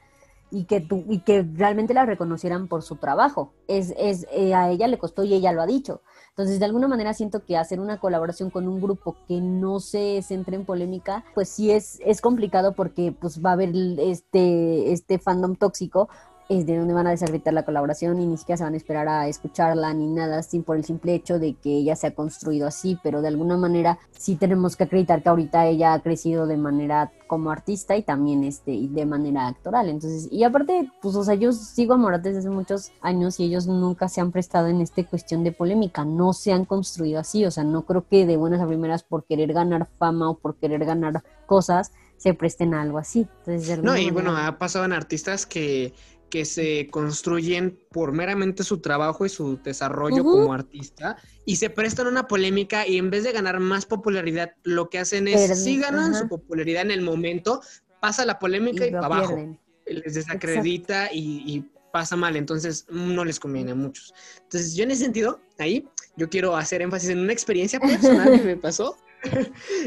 y 0.51 0.65
que, 0.65 0.79
tu- 0.81 1.03
y 1.09 1.19
que 1.19 1.43
realmente 1.43 1.93
la 1.93 2.05
reconocieran 2.05 2.67
por 2.67 2.81
su 2.83 2.95
trabajo. 2.97 3.51
Es, 3.67 3.93
es, 3.97 4.25
eh, 4.31 4.53
a 4.53 4.69
ella 4.69 4.87
le 4.87 4.97
costó 4.99 5.23
y 5.23 5.33
ella 5.33 5.51
lo 5.51 5.61
ha 5.61 5.65
dicho. 5.65 6.01
Entonces, 6.29 6.59
de 6.59 6.65
alguna 6.65 6.87
manera 6.87 7.13
siento 7.13 7.43
que 7.45 7.57
hacer 7.57 7.79
una 7.79 7.99
colaboración 7.99 8.49
con 8.49 8.67
un 8.67 8.81
grupo 8.81 9.15
que 9.27 9.39
no 9.41 9.79
se 9.79 10.21
centre 10.21 10.55
en 10.55 10.65
polémica, 10.65 11.23
pues 11.33 11.49
sí 11.49 11.71
es, 11.71 11.99
es 12.05 12.21
complicado 12.21 12.73
porque 12.73 13.13
pues 13.17 13.43
va 13.43 13.51
a 13.51 13.53
haber 13.53 13.71
este, 13.99 14.91
este 14.91 15.17
fandom 15.19 15.55
tóxico, 15.55 16.09
es 16.49 16.65
de 16.65 16.77
donde 16.77 16.93
van 16.93 17.07
a 17.07 17.11
desacreditar 17.11 17.53
la 17.53 17.65
colaboración 17.65 18.19
y 18.19 18.27
ni 18.27 18.37
siquiera 18.37 18.57
se 18.57 18.63
van 18.63 18.73
a 18.73 18.77
esperar 18.77 19.07
a 19.07 19.27
escucharla 19.27 19.93
ni 19.93 20.07
nada, 20.07 20.43
sin 20.43 20.63
por 20.63 20.77
el 20.77 20.85
simple 20.85 21.15
hecho 21.15 21.39
de 21.39 21.55
que 21.55 21.69
ella 21.69 21.95
se 21.95 22.07
ha 22.07 22.15
construido 22.15 22.67
así, 22.67 22.99
pero 23.01 23.21
de 23.21 23.29
alguna 23.29 23.57
manera 23.57 23.97
sí 24.11 24.35
tenemos 24.35 24.75
que 24.75 24.83
acreditar 24.83 25.23
que 25.23 25.29
ahorita 25.29 25.65
ella 25.67 25.93
ha 25.93 26.01
crecido 26.01 26.45
de 26.47 26.57
manera 26.57 27.11
como 27.27 27.49
artista 27.49 27.95
y 27.97 28.03
también 28.03 28.43
este 28.43 28.71
de 28.89 29.05
manera 29.05 29.47
actoral. 29.47 29.89
Entonces, 29.89 30.27
y 30.31 30.43
aparte, 30.43 30.91
pues 31.01 31.15
o 31.15 31.23
sea, 31.23 31.35
yo 31.35 31.51
sigo 31.51 31.93
a 31.93 31.97
Morat 31.97 32.21
desde 32.21 32.39
hace 32.39 32.49
muchos 32.49 32.91
años 33.01 33.39
y 33.39 33.45
ellos 33.45 33.67
nunca 33.67 34.07
se 34.07 34.21
han 34.21 34.31
prestado 34.31 34.67
en 34.67 34.81
esta 34.81 35.03
cuestión 35.03 35.43
de 35.43 35.51
polémica, 35.51 36.05
no 36.05 36.33
se 36.33 36.53
han 36.53 36.65
construido 36.65 37.19
así, 37.19 37.45
o 37.45 37.51
sea, 37.51 37.63
no 37.63 37.85
creo 37.85 38.07
que 38.07 38.25
de 38.25 38.37
buenas 38.37 38.61
a 38.61 38.67
primeras 38.67 39.03
por 39.03 39.25
querer 39.25 39.53
ganar 39.53 39.87
fama 39.97 40.29
o 40.29 40.37
por 40.37 40.55
querer 40.55 40.85
ganar 40.85 41.23
cosas 41.45 41.91
se 42.17 42.33
presten 42.33 42.73
a 42.73 42.81
algo 42.81 42.97
así. 42.97 43.27
Entonces, 43.39 43.83
no, 43.83 43.97
y 43.97 44.09
bueno, 44.11 44.35
ha 44.35 44.57
pasado 44.57 44.85
en 44.85 44.93
artistas 44.93 45.45
que 45.45 45.93
que 46.29 46.45
se 46.45 46.87
construyen 46.91 47.79
por 47.91 48.11
meramente 48.11 48.63
su 48.63 48.79
trabajo 48.79 49.25
y 49.25 49.29
su 49.29 49.57
desarrollo 49.63 50.23
como 50.23 50.53
artista 50.53 51.17
y 51.45 51.57
se 51.57 51.69
prestan 51.69 52.07
una 52.07 52.27
polémica 52.27 52.87
y 52.87 52.97
en 52.97 53.09
vez 53.09 53.23
de 53.23 53.31
ganar 53.31 53.59
más 53.59 53.85
popularidad, 53.85 54.53
lo 54.63 54.89
que 54.89 54.99
hacen 54.99 55.27
es, 55.27 55.63
si 55.63 55.79
ganan 55.79 56.15
su 56.15 56.27
popularidad 56.27 56.81
en 56.81 56.91
el 56.91 57.01
momento, 57.01 57.61
pasa 58.01 58.25
la 58.25 58.39
polémica 58.39 58.85
y, 58.85 58.91
para 58.91 59.05
abajo. 59.05 59.57
Les 59.85 60.15
desacredita 60.15 61.09
y, 61.13 61.65
pasa 61.93 62.17
mal, 62.17 62.35
entonces 62.35 62.85
no 62.89 63.23
les 63.23 63.39
conviene 63.39 63.71
a 63.71 63.75
muchos. 63.75 64.13
Entonces 64.43 64.75
yo 64.75 64.83
en 64.83 64.91
ese 64.91 65.05
sentido, 65.05 65.39
ahí, 65.59 65.87
yo 66.17 66.27
quiero 66.27 66.57
hacer 66.57 66.81
énfasis 66.81 67.09
en 67.09 67.19
una 67.19 67.31
experiencia 67.31 67.79
personal 67.79 68.37
que 68.37 68.45
me 68.45 68.57
pasó. 68.57 68.97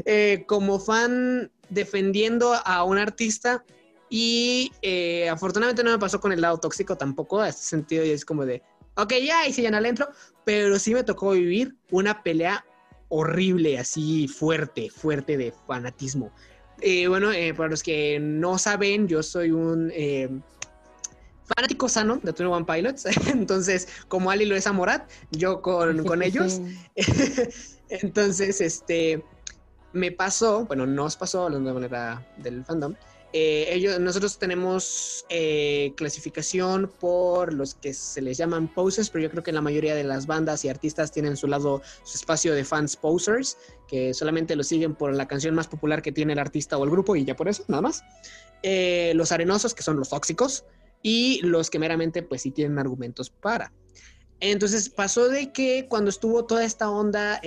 Eh, 0.05 0.43
como 0.49 0.81
fan 0.81 1.53
defendiendo 1.69 2.55
a 2.65 2.83
un 2.83 2.99
artista, 2.99 3.65
y 4.11 4.73
eh, 4.83 5.29
afortunadamente 5.29 5.85
no 5.85 5.91
me 5.91 5.99
pasó 5.99 6.21
con 6.21 6.33
el 6.33 6.41
lado 6.41 6.59
tóxico 6.59 6.97
tampoco, 6.97 7.43
en 7.43 7.51
este 7.51 7.63
sentido, 7.63 8.05
y 8.05 8.11
es 8.11 8.25
como 8.25 8.45
de, 8.47 8.63
ok, 8.97 9.15
ya, 9.25 9.47
y 9.47 9.53
si 9.53 9.63
ya 9.63 9.71
no 9.71 9.81
le 9.81 9.89
entro, 9.89 10.09
pero 10.45 10.79
sí 10.79 10.95
me 10.95 11.05
tocó 11.05 11.33
vivir 11.33 11.77
una 11.91 12.23
pelea 12.23 12.65
horrible, 13.09 13.79
así 13.79 14.29
fuerte, 14.29 14.91
fuerte 14.91 15.37
de 15.37 15.53
fanatismo. 15.67 16.33
Eh, 16.81 17.09
bueno, 17.09 17.33
eh, 17.33 17.55
para 17.55 17.69
los 17.71 17.83
que 17.83 18.19
no 18.21 18.59
saben, 18.59 19.09
yo 19.09 19.23
soy 19.23 19.51
un 19.51 19.93
fanático 21.55 21.89
sano 21.89 22.21
de 22.23 22.33
Twenty 22.33 22.53
One 22.53 22.67
Pilots, 22.67 23.07
entonces, 23.29 23.89
como 24.09 24.31
Ali 24.31 24.45
lo 24.45 24.55
es 24.55 24.67
a 24.67 24.73
Morat, 24.73 25.11
yo 25.31 25.63
con, 25.63 26.05
con 26.05 26.23
ellos. 26.23 26.61
entonces, 27.89 28.61
este, 28.61 29.25
me 29.93 30.13
pasó, 30.13 30.67
bueno, 30.67 30.87
nos 30.87 31.17
pasó, 31.17 31.45
hablando 31.45 31.69
de 31.69 31.75
manera 31.75 32.27
del 32.39 32.65
fandom, 32.65 32.95
eh, 33.33 33.67
ellos, 33.75 34.01
nosotros 34.01 34.39
tenemos 34.39 35.27
eh, 35.29 35.93
clasificación 35.97 36.91
por 36.99 37.53
los 37.53 37.75
que 37.75 37.93
se 37.93 38.23
les 38.23 38.39
llaman 38.39 38.73
posers, 38.73 39.11
pero 39.11 39.25
yo 39.25 39.31
creo 39.31 39.43
que 39.43 39.53
la 39.53 39.61
mayoría 39.61 39.95
de 39.95 40.05
las 40.05 40.27
bandas 40.27 40.65
y 40.65 40.71
artistas 40.71 41.13
tienen 41.13 41.37
su 41.37 41.47
lado, 41.47 41.83
su 42.05 42.17
espacio 42.17 42.55
de 42.55 42.65
fans 42.65 42.97
posers, 42.97 43.59
que 43.87 44.15
solamente 44.15 44.57
lo 44.57 44.65
siguen 44.65 44.95
por 44.95 45.15
la 45.15 45.29
canción 45.29 45.55
más 45.55 45.69
popular 45.69 46.01
que 46.01 46.11
tiene 46.11 46.33
el 46.33 46.39
artista 46.39 46.79
o 46.79 46.85
el 46.85 46.91
grupo 46.91 47.17
y 47.17 47.25
ya 47.25 47.37
por 47.37 47.49
eso, 47.49 47.65
nada 47.69 47.83
más. 47.83 48.03
Eh, 48.63 49.13
los 49.15 49.31
arenosos, 49.31 49.75
que 49.75 49.83
son 49.83 49.97
los 49.97 50.09
tóxicos, 50.09 50.65
y 51.03 51.41
los 51.43 51.69
que 51.71 51.79
meramente 51.79 52.23
pues 52.23 52.43
sí 52.43 52.51
tienen 52.51 52.79
argumentos 52.79 53.31
para. 53.31 53.73
Entonces 54.41 54.89
pasó 54.89 55.29
de 55.29 55.53
que 55.53 55.87
cuando 55.89 56.11
estuvo 56.11 56.45
toda 56.45 56.65
esta 56.65 56.91
onda, 56.91 57.41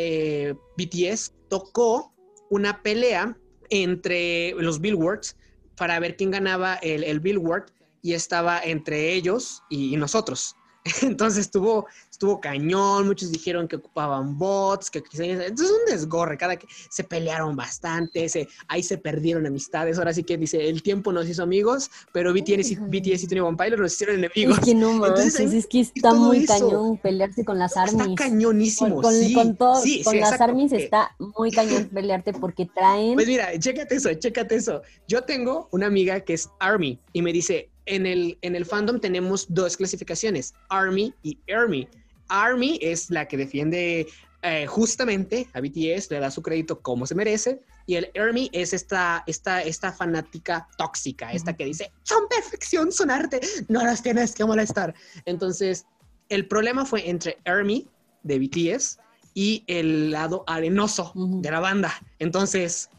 BTS 0.77 1.33
tocó 1.49 2.13
una 2.49 2.81
pelea 2.81 3.37
entre 3.69 4.51
los 4.53 4.79
Billboards 4.79 5.35
para 5.75 5.99
ver 5.99 6.15
quién 6.15 6.31
ganaba 6.31 6.75
el, 6.75 7.03
el 7.03 7.19
Billboard 7.19 7.71
y 8.01 8.13
estaba 8.13 8.59
entre 8.59 9.13
ellos 9.13 9.63
y, 9.69 9.95
nosotros. 9.97 10.55
Entonces 11.01 11.41
estuvo, 11.41 11.85
estuvo 12.09 12.41
cañón, 12.41 13.05
muchos 13.07 13.31
dijeron 13.31 13.67
que 13.67 13.75
ocupaban 13.75 14.37
bots, 14.37 14.89
que 14.89 14.99
entonces 14.99 15.51
es 15.51 15.71
un 15.71 15.85
desgorre, 15.87 16.37
cada 16.37 16.55
que 16.55 16.67
se 16.89 17.03
pelearon 17.03 17.55
bastante, 17.55 18.27
se, 18.29 18.47
ahí 18.67 18.81
se 18.81 18.97
perdieron 18.97 19.45
amistades, 19.45 19.99
ahora 19.99 20.13
sí 20.13 20.23
que 20.23 20.37
dice, 20.37 20.69
el 20.69 20.81
tiempo 20.81 21.11
nos 21.11 21.29
hizo 21.29 21.43
amigos, 21.43 21.91
pero 22.11 22.33
BTS, 22.33 22.71
y, 22.71 22.75
BTS 22.75 23.23
y 23.23 23.27
Tony 23.27 23.55
Pilot 23.55 23.79
nos 23.79 23.93
hicieron 23.93 24.17
enemigos. 24.17 24.57
Es 24.57 24.65
que 24.65 24.75
no 24.75 24.93
manches, 24.93 25.39
es 25.39 25.67
que 25.67 25.81
está 25.81 26.13
muy 26.13 26.45
cañón 26.45 26.97
pelearse 26.97 27.45
con 27.45 27.59
las 27.59 27.77
armies. 27.77 28.07
Está 28.07 28.15
cañonísimo, 28.15 29.01
con, 29.01 29.13
sí, 29.13 29.33
con, 29.33 29.55
todo, 29.55 29.81
con 30.03 30.19
las 30.19 30.41
armies 30.41 30.71
está 30.71 31.15
muy 31.19 31.51
cañón 31.51 31.89
pelearte 31.93 32.33
porque 32.33 32.65
traen... 32.65 33.13
Pues 33.13 33.27
mira, 33.27 33.57
chécate 33.59 33.95
eso, 33.95 34.13
chécate 34.13 34.55
eso. 34.55 34.81
Yo 35.07 35.23
tengo 35.23 35.69
una 35.71 35.85
amiga 35.85 36.19
que 36.21 36.33
es 36.33 36.49
Army 36.59 36.99
y 37.13 37.21
me 37.21 37.31
dice, 37.31 37.70
en 37.85 38.05
el, 38.05 38.37
en 38.41 38.55
el 38.55 38.65
fandom 38.65 38.99
tenemos 38.99 39.45
dos 39.49 39.77
clasificaciones, 39.77 40.53
Army 40.69 41.13
y 41.23 41.37
Army. 41.51 41.87
Army 42.27 42.79
es 42.81 43.09
la 43.09 43.27
que 43.27 43.37
defiende 43.37 44.07
eh, 44.43 44.65
justamente 44.65 45.47
a 45.53 45.61
BTS, 45.61 46.09
le 46.09 46.19
da 46.19 46.31
su 46.31 46.41
crédito 46.41 46.79
como 46.81 47.05
se 47.05 47.13
merece, 47.13 47.61
y 47.85 47.95
el 47.95 48.09
Army 48.19 48.49
es 48.53 48.73
esta, 48.73 49.23
esta, 49.27 49.61
esta 49.61 49.91
fanática 49.91 50.67
tóxica, 50.77 51.31
esta 51.31 51.53
que 51.53 51.65
dice, 51.65 51.91
son 52.03 52.27
perfección, 52.27 52.91
son 52.91 53.11
arte, 53.11 53.39
no 53.67 53.83
las 53.83 54.01
tienes 54.01 54.33
que 54.33 54.45
molestar. 54.45 54.95
Entonces, 55.25 55.85
el 56.29 56.47
problema 56.47 56.85
fue 56.85 57.09
entre 57.09 57.37
Army 57.45 57.87
de 58.23 58.39
BTS 58.39 58.99
y 59.33 59.63
el 59.67 60.11
lado 60.11 60.43
arenoso 60.47 61.11
de 61.15 61.51
la 61.51 61.59
banda. 61.59 61.93
Entonces, 62.19 62.89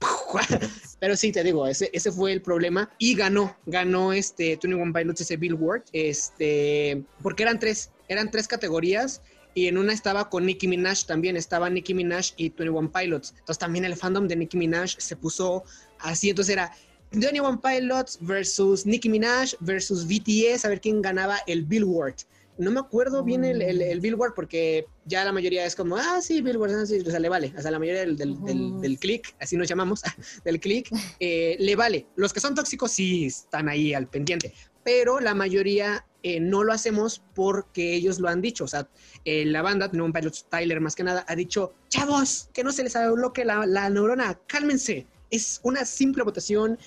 pero 1.04 1.18
sí, 1.18 1.32
te 1.32 1.44
digo, 1.44 1.66
ese, 1.66 1.90
ese 1.92 2.10
fue 2.10 2.32
el 2.32 2.40
problema 2.40 2.88
y 2.96 3.14
ganó, 3.14 3.54
ganó 3.66 4.14
este 4.14 4.56
21 4.62 4.90
Pilots 4.90 5.20
ese 5.20 5.36
Billboard, 5.36 5.82
este, 5.92 7.04
porque 7.22 7.42
eran 7.42 7.58
tres, 7.58 7.90
eran 8.08 8.30
tres 8.30 8.48
categorías 8.48 9.20
y 9.52 9.66
en 9.66 9.76
una 9.76 9.92
estaba 9.92 10.30
con 10.30 10.46
Nicki 10.46 10.66
Minaj 10.66 11.04
también, 11.04 11.36
estaba 11.36 11.68
Nicki 11.68 11.92
Minaj 11.92 12.28
y 12.38 12.48
21 12.48 12.90
Pilots. 12.90 13.34
Entonces 13.38 13.58
también 13.58 13.84
el 13.84 13.96
fandom 13.96 14.26
de 14.26 14.34
Nicki 14.34 14.56
Minaj 14.56 14.96
se 14.96 15.14
puso 15.14 15.64
así, 15.98 16.30
entonces 16.30 16.54
era 16.54 16.72
21 17.10 17.60
Pilots 17.60 18.16
versus 18.22 18.86
Nicki 18.86 19.10
Minaj 19.10 19.52
versus 19.60 20.06
BTS, 20.06 20.64
a 20.64 20.70
ver 20.70 20.80
quién 20.80 21.02
ganaba 21.02 21.36
el 21.46 21.64
Billboard. 21.64 22.14
No 22.56 22.70
me 22.70 22.80
acuerdo 22.80 23.24
bien 23.24 23.44
el, 23.44 23.62
el, 23.62 24.00
Billboard 24.00 24.34
porque 24.34 24.86
ya 25.04 25.24
la 25.24 25.32
mayoría 25.32 25.66
es 25.66 25.74
como, 25.74 25.96
ah, 25.96 26.20
sí, 26.20 26.40
Billboard, 26.40 26.72
ah, 26.72 26.86
sí, 26.86 27.00
o 27.00 27.10
sea, 27.10 27.18
le 27.18 27.28
vale. 27.28 27.52
O 27.56 27.60
sea, 27.60 27.70
la 27.70 27.78
mayoría 27.78 28.02
del, 28.02 28.16
del, 28.16 28.80
del, 28.80 28.98
click, 28.98 29.34
así 29.40 29.56
nos 29.56 29.68
llamamos, 29.68 30.02
del 30.44 30.60
click, 30.60 30.88
eh, 31.18 31.56
le 31.58 31.76
vale. 31.76 32.06
Los 32.16 32.32
que 32.32 32.40
son 32.40 32.54
tóxicos 32.54 32.92
sí 32.92 33.26
están 33.26 33.68
ahí 33.68 33.92
al 33.92 34.08
pendiente, 34.08 34.54
pero 34.84 35.20
la 35.20 35.34
mayoría 35.34 36.06
eh, 36.22 36.40
no 36.40 36.64
lo 36.64 36.72
hacemos 36.72 37.22
porque 37.34 37.94
ellos 37.94 38.18
lo 38.18 38.28
han 38.28 38.40
dicho. 38.40 38.64
O 38.64 38.68
sea, 38.68 38.88
eh, 39.24 39.44
la 39.44 39.60
banda, 39.62 39.90
un 39.92 40.12
Pilot 40.12 40.48
Tyler 40.48 40.80
más 40.80 40.94
que 40.94 41.04
nada, 41.04 41.24
ha 41.28 41.36
dicho, 41.36 41.74
chavos, 41.88 42.48
que 42.54 42.64
no 42.64 42.72
se 42.72 42.82
les 42.82 42.94
bloque 43.12 43.44
la, 43.44 43.66
la 43.66 43.90
neurona, 43.90 44.40
cálmense. 44.46 45.06
Es 45.30 45.60
una 45.64 45.84
simple 45.84 46.22
votación, 46.22 46.78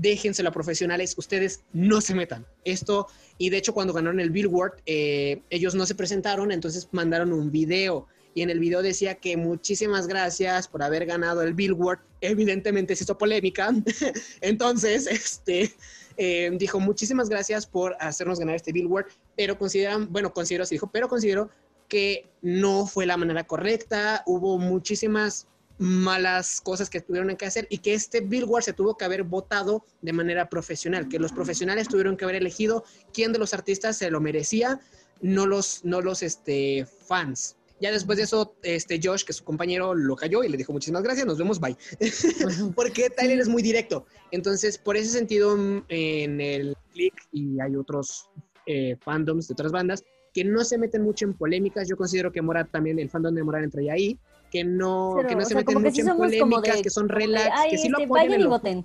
déjenselo 0.00 0.48
a 0.48 0.52
profesionales, 0.52 1.14
ustedes 1.16 1.64
no 1.72 2.00
se 2.00 2.14
metan. 2.14 2.46
Esto 2.64 3.08
y 3.38 3.50
de 3.50 3.56
hecho, 3.56 3.72
cuando 3.72 3.92
ganaron 3.92 4.18
el 4.18 4.30
Billboard, 4.30 4.82
eh, 4.84 5.42
ellos 5.48 5.74
no 5.74 5.86
se 5.86 5.94
presentaron, 5.94 6.50
entonces 6.50 6.88
mandaron 6.90 7.32
un 7.32 7.52
video. 7.52 8.08
Y 8.34 8.42
en 8.42 8.50
el 8.50 8.58
video 8.58 8.82
decía 8.82 9.14
que 9.14 9.36
muchísimas 9.36 10.06
gracias 10.06 10.68
por 10.68 10.82
haber 10.82 11.06
ganado 11.06 11.42
el 11.42 11.54
Billboard. 11.54 12.00
Evidentemente 12.20 12.94
se 12.96 13.04
hizo 13.04 13.16
polémica. 13.16 13.72
entonces, 14.40 15.06
este, 15.06 15.72
eh, 16.16 16.50
dijo 16.58 16.80
muchísimas 16.80 17.28
gracias 17.28 17.66
por 17.66 17.96
hacernos 18.00 18.40
ganar 18.40 18.56
este 18.56 18.72
Billboard. 18.72 19.06
Pero 19.36 19.56
consideran, 19.56 20.12
bueno, 20.12 20.32
considero, 20.32 20.66
se 20.66 20.74
dijo, 20.74 20.90
pero 20.92 21.08
considero 21.08 21.50
que 21.88 22.28
no 22.42 22.86
fue 22.86 23.06
la 23.06 23.16
manera 23.16 23.44
correcta. 23.44 24.24
Hubo 24.26 24.58
muchísimas 24.58 25.46
malas 25.78 26.60
cosas 26.60 26.90
que 26.90 27.00
tuvieron 27.00 27.34
que 27.36 27.46
hacer 27.46 27.66
y 27.70 27.78
que 27.78 27.94
este 27.94 28.20
Billboard 28.20 28.64
se 28.64 28.72
tuvo 28.72 28.96
que 28.96 29.04
haber 29.04 29.22
votado 29.22 29.84
de 30.02 30.12
manera 30.12 30.48
profesional, 30.48 31.08
que 31.08 31.18
los 31.18 31.32
profesionales 31.32 31.88
tuvieron 31.88 32.16
que 32.16 32.24
haber 32.24 32.36
elegido 32.36 32.84
quién 33.12 33.32
de 33.32 33.38
los 33.38 33.54
artistas 33.54 33.96
se 33.96 34.10
lo 34.10 34.20
merecía, 34.20 34.80
no 35.20 35.46
los, 35.46 35.84
no 35.84 36.00
los 36.00 36.22
este, 36.22 36.86
fans. 37.06 37.56
Ya 37.80 37.92
después 37.92 38.18
de 38.18 38.24
eso, 38.24 38.56
este 38.62 38.98
Josh, 39.00 39.22
que 39.22 39.32
su 39.32 39.44
compañero, 39.44 39.94
lo 39.94 40.16
cayó 40.16 40.42
y 40.42 40.48
le 40.48 40.56
dijo 40.56 40.72
muchísimas 40.72 41.04
gracias, 41.04 41.26
nos 41.26 41.38
vemos, 41.38 41.60
bye. 41.60 41.76
Porque 42.74 43.08
Tyler 43.10 43.38
es 43.38 43.48
muy 43.48 43.62
directo. 43.62 44.04
Entonces, 44.32 44.78
por 44.78 44.96
ese 44.96 45.10
sentido, 45.10 45.56
en 45.88 46.40
el 46.40 46.76
Click 46.92 47.14
y 47.30 47.60
hay 47.60 47.76
otros 47.76 48.30
eh, 48.66 48.96
fandoms 49.00 49.46
de 49.46 49.52
otras 49.52 49.70
bandas 49.70 50.02
que 50.34 50.42
no 50.42 50.64
se 50.64 50.76
meten 50.76 51.02
mucho 51.02 51.24
en 51.24 51.34
polémicas. 51.34 51.88
Yo 51.88 51.96
considero 51.96 52.32
que 52.32 52.42
Morat 52.42 52.68
también, 52.72 52.98
el 52.98 53.10
fandom 53.10 53.34
de 53.34 53.44
Morat 53.44 53.62
entra 53.62 53.80
ahí 53.92 54.18
que 54.50 54.64
no, 54.64 55.16
que 55.28 55.34
no 55.34 55.44
se 55.44 55.54
meten 55.54 55.82
mucho 55.82 56.00
en 56.00 56.16
polémicas, 56.16 56.82
que 56.82 56.90
son 56.90 57.08
relax, 57.08 57.70
que 57.70 57.78
sí 57.78 57.88
lo 57.88 57.98
este, 57.98 58.04
apoyan 58.04 58.32
en 58.32 58.82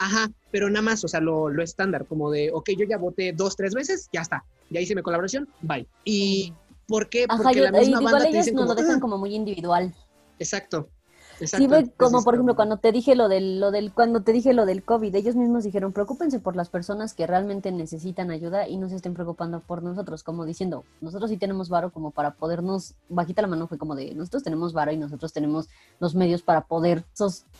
Ajá, 0.00 0.30
pero 0.52 0.70
nada 0.70 0.82
más, 0.82 1.02
o 1.04 1.08
sea, 1.08 1.20
lo, 1.20 1.48
lo, 1.48 1.62
estándar, 1.62 2.06
como 2.06 2.30
de, 2.30 2.50
ok, 2.52 2.70
yo 2.78 2.86
ya 2.88 2.98
voté 2.98 3.32
dos, 3.32 3.56
tres 3.56 3.74
veces, 3.74 4.08
ya 4.12 4.20
está, 4.20 4.44
ya 4.70 4.80
hice 4.80 4.94
mi 4.94 5.02
colaboración, 5.02 5.48
bye. 5.60 5.88
¿Y 6.04 6.52
por 6.86 7.08
qué? 7.08 7.26
Porque 7.26 7.60
la 7.60 7.72
misma 7.72 8.00
banda 8.00 8.30
te 8.30 8.36
dicen 8.36 8.54
no 8.54 8.62
como, 8.62 8.74
lo 8.74 8.80
dejan 8.80 9.00
como 9.00 9.18
muy 9.18 9.34
individual. 9.34 9.92
Exacto. 10.38 10.88
Sí, 11.46 11.68
fue 11.68 11.90
como 11.96 12.22
por 12.22 12.34
ejemplo 12.34 12.56
cuando 12.56 12.78
te 12.78 12.92
dije 12.92 13.14
lo 13.14 13.28
del, 13.28 13.60
lo 13.60 13.70
del, 13.70 13.92
cuando 13.92 14.22
te 14.22 14.32
dije 14.32 14.52
lo 14.52 14.66
del 14.66 14.82
COVID, 14.82 15.14
ellos 15.14 15.36
mismos 15.36 15.64
dijeron, 15.64 15.92
preocúpense 15.92 16.40
por 16.40 16.56
las 16.56 16.68
personas 16.68 17.14
que 17.14 17.26
realmente 17.26 17.72
necesitan 17.72 18.30
ayuda 18.30 18.68
y 18.68 18.76
no 18.76 18.88
se 18.88 18.96
estén 18.96 19.14
preocupando 19.14 19.60
por 19.60 19.82
nosotros, 19.82 20.22
como 20.22 20.44
diciendo, 20.44 20.84
nosotros 21.00 21.30
sí 21.30 21.36
tenemos 21.36 21.68
varo 21.68 21.90
como 21.92 22.10
para 22.10 22.32
podernos, 22.32 22.94
bajita 23.08 23.42
la 23.42 23.48
mano 23.48 23.66
fue 23.66 23.78
como 23.78 23.94
de, 23.94 24.14
nosotros 24.14 24.42
tenemos 24.42 24.72
varo 24.72 24.92
y 24.92 24.96
nosotros 24.96 25.32
tenemos 25.32 25.68
los 26.00 26.14
medios 26.14 26.42
para 26.42 26.62
poder 26.62 27.04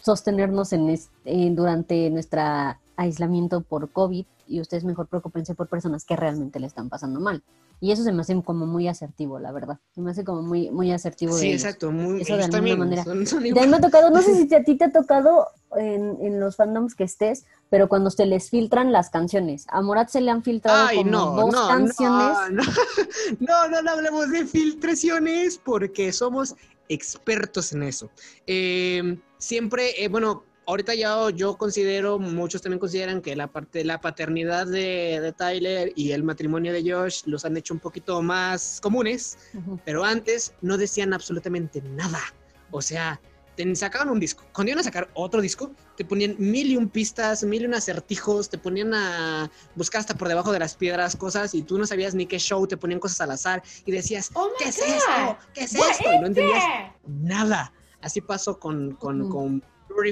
sostenernos 0.03 0.73
en 0.73 0.91
este, 0.91 1.51
durante 1.51 2.11
nuestra 2.11 2.81
aislamiento 2.97 3.61
por 3.61 3.91
COVID 3.91 4.27
y 4.49 4.61
ustedes 4.61 4.85
mejor 4.85 5.07
preocupense 5.07 5.55
por 5.55 5.69
personas 5.69 6.05
que 6.05 6.17
realmente 6.17 6.59
le 6.59 6.67
están 6.67 6.89
pasando 6.89 7.21
mal. 7.21 7.43
Y 7.81 7.93
eso 7.93 8.03
se 8.03 8.13
me 8.13 8.23
hace 8.23 8.41
como 8.43 8.67
muy 8.67 8.89
asertivo, 8.89 9.39
la 9.39 9.53
verdad. 9.53 9.79
Se 9.95 10.01
me 10.01 10.11
hace 10.11 10.25
como 10.25 10.43
muy, 10.43 10.71
muy 10.71 10.91
asertivo. 10.91 11.35
Sí, 11.35 11.53
exacto. 11.53 11.93
Muy, 11.93 12.23
eso 12.23 12.37
de 12.37 12.45
alguna 12.45 12.59
también, 12.59 12.79
manera. 12.79 13.05
me 13.05 13.77
ha 13.77 13.81
tocado, 13.81 14.11
no 14.11 14.21
sé 14.21 14.35
si 14.35 14.53
a 14.55 14.65
ti 14.65 14.77
te 14.77 14.87
ha 14.87 14.93
tocado 14.93 15.47
en, 15.77 16.19
en, 16.21 16.41
los 16.41 16.57
fandoms 16.57 16.97
que 16.97 17.05
estés, 17.05 17.45
pero 17.71 17.89
cuando 17.89 18.11
se 18.11 18.27
les 18.27 18.51
filtran 18.51 18.91
las 18.91 19.11
canciones. 19.11 19.67
A 19.69 19.81
Morat 19.81 20.09
se 20.09 20.21
le 20.21 20.31
han 20.31 20.43
filtrado 20.43 20.89
como 20.95 21.51
dos 21.51 21.69
canciones. 21.69 22.37
No, 23.41 23.69
no, 23.69 23.69
no, 23.69 23.83
no 23.83 23.91
hablemos 23.91 24.31
de 24.31 24.45
filtraciones 24.47 25.59
porque 25.59 26.13
somos 26.13 26.57
expertos 26.89 27.73
en 27.73 27.83
eso. 27.85 28.11
Eh, 28.47 29.19
siempre, 29.39 30.03
eh, 30.03 30.09
bueno, 30.09 30.45
ahorita 30.69 30.95
ya 30.95 31.31
yo 31.31 31.57
considero, 31.57 32.19
muchos 32.19 32.61
también 32.61 32.79
consideran 32.79 33.23
que 33.23 33.35
la 33.35 33.47
parte 33.47 33.85
la 33.85 34.01
paternidad 34.03 34.67
de, 34.67 35.35
Tyler 35.37 35.93
y 35.97 36.13
el 36.13 36.23
matrimonio 36.23 36.75
de 36.75 36.93
Josh 36.93 37.23
los 37.25 37.47
han 37.47 37.57
hecho 37.57 37.73
un 37.73 37.81
poquito 37.81 38.21
más 38.21 38.79
comunes, 38.83 39.39
pero 39.87 40.05
antes 40.05 40.53
no 40.61 40.77
decían 40.77 41.15
absolutamente 41.15 41.81
nada. 41.81 42.21
O 42.71 42.83
sea, 42.83 43.19
te 43.57 43.75
sacaban 43.77 44.11
un 44.11 44.21
disco. 44.21 44.45
Cuando 44.53 44.73
iban 44.73 44.81
a 44.81 44.85
sacar 44.85 45.09
otro 45.15 45.41
disco, 45.41 45.73
te 45.97 46.05
ponían 46.05 46.37
mil 46.39 46.71
y 46.71 46.77
un 46.77 46.91
pistas, 46.91 47.45
mil 47.45 47.63
y 47.63 47.65
un 47.65 47.73
acertijos, 47.73 48.51
te 48.51 48.59
ponían 48.59 48.93
a 48.93 49.51
buscar 49.75 50.01
hasta 50.01 50.17
por 50.17 50.29
debajo 50.29 50.53
de 50.53 50.59
las 50.59 50.77
piedras 50.77 51.17
cosas 51.17 51.55
y 51.55 51.63
tú 51.63 51.79
no 51.79 51.87
sabías 51.87 52.15
ni 52.15 52.27
qué 52.27 52.39
show, 52.39 52.67
te 52.67 52.77
ponían 52.77 53.01
cosas 53.01 53.23
al 53.23 53.31
azar 53.31 53.63
y 53.87 53.93
decías, 53.93 54.31
oh 54.35 54.51
¿qué 54.59 54.69
es 54.69 54.79
esto? 54.79 55.39
¿Qué 55.55 55.65
es 55.65 55.75
esto? 55.75 56.13
Y 56.13 56.19
no 56.21 56.27
entendías 56.27 56.65
nada. 57.07 57.73
Así 58.03 58.21
pasó 58.21 58.61
con, 58.61 58.93
con, 58.97 59.31
con 59.31 59.63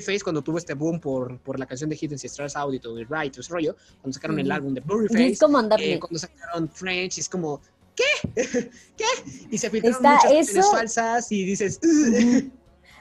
Face 0.00 0.20
cuando 0.22 0.42
tuvo 0.42 0.58
este 0.58 0.74
boom 0.74 1.00
por, 1.00 1.38
por 1.40 1.58
la 1.58 1.66
canción 1.66 1.88
de 1.90 1.96
Hidden 1.96 2.18
Stars 2.22 2.56
Audito 2.56 2.98
y 2.98 3.04
Right, 3.04 3.36
ese 3.36 3.52
rollo, 3.52 3.76
cuando 4.00 4.14
sacaron 4.14 4.38
el 4.38 4.50
álbum 4.50 4.74
de 4.74 4.80
Blurryface, 4.80 5.28
es 5.28 5.40
como 5.40 5.60
eh, 5.78 5.98
cuando 5.98 6.18
sacaron 6.18 6.68
French, 6.68 7.18
es 7.18 7.28
como, 7.28 7.60
¿qué? 7.94 8.32
¿Qué? 8.96 9.04
Y 9.50 9.58
se 9.58 9.70
filtraron 9.70 10.02
muchas 10.02 10.24
canciones 10.24 10.70
falsas 10.70 11.32
y 11.32 11.44
dices... 11.44 11.80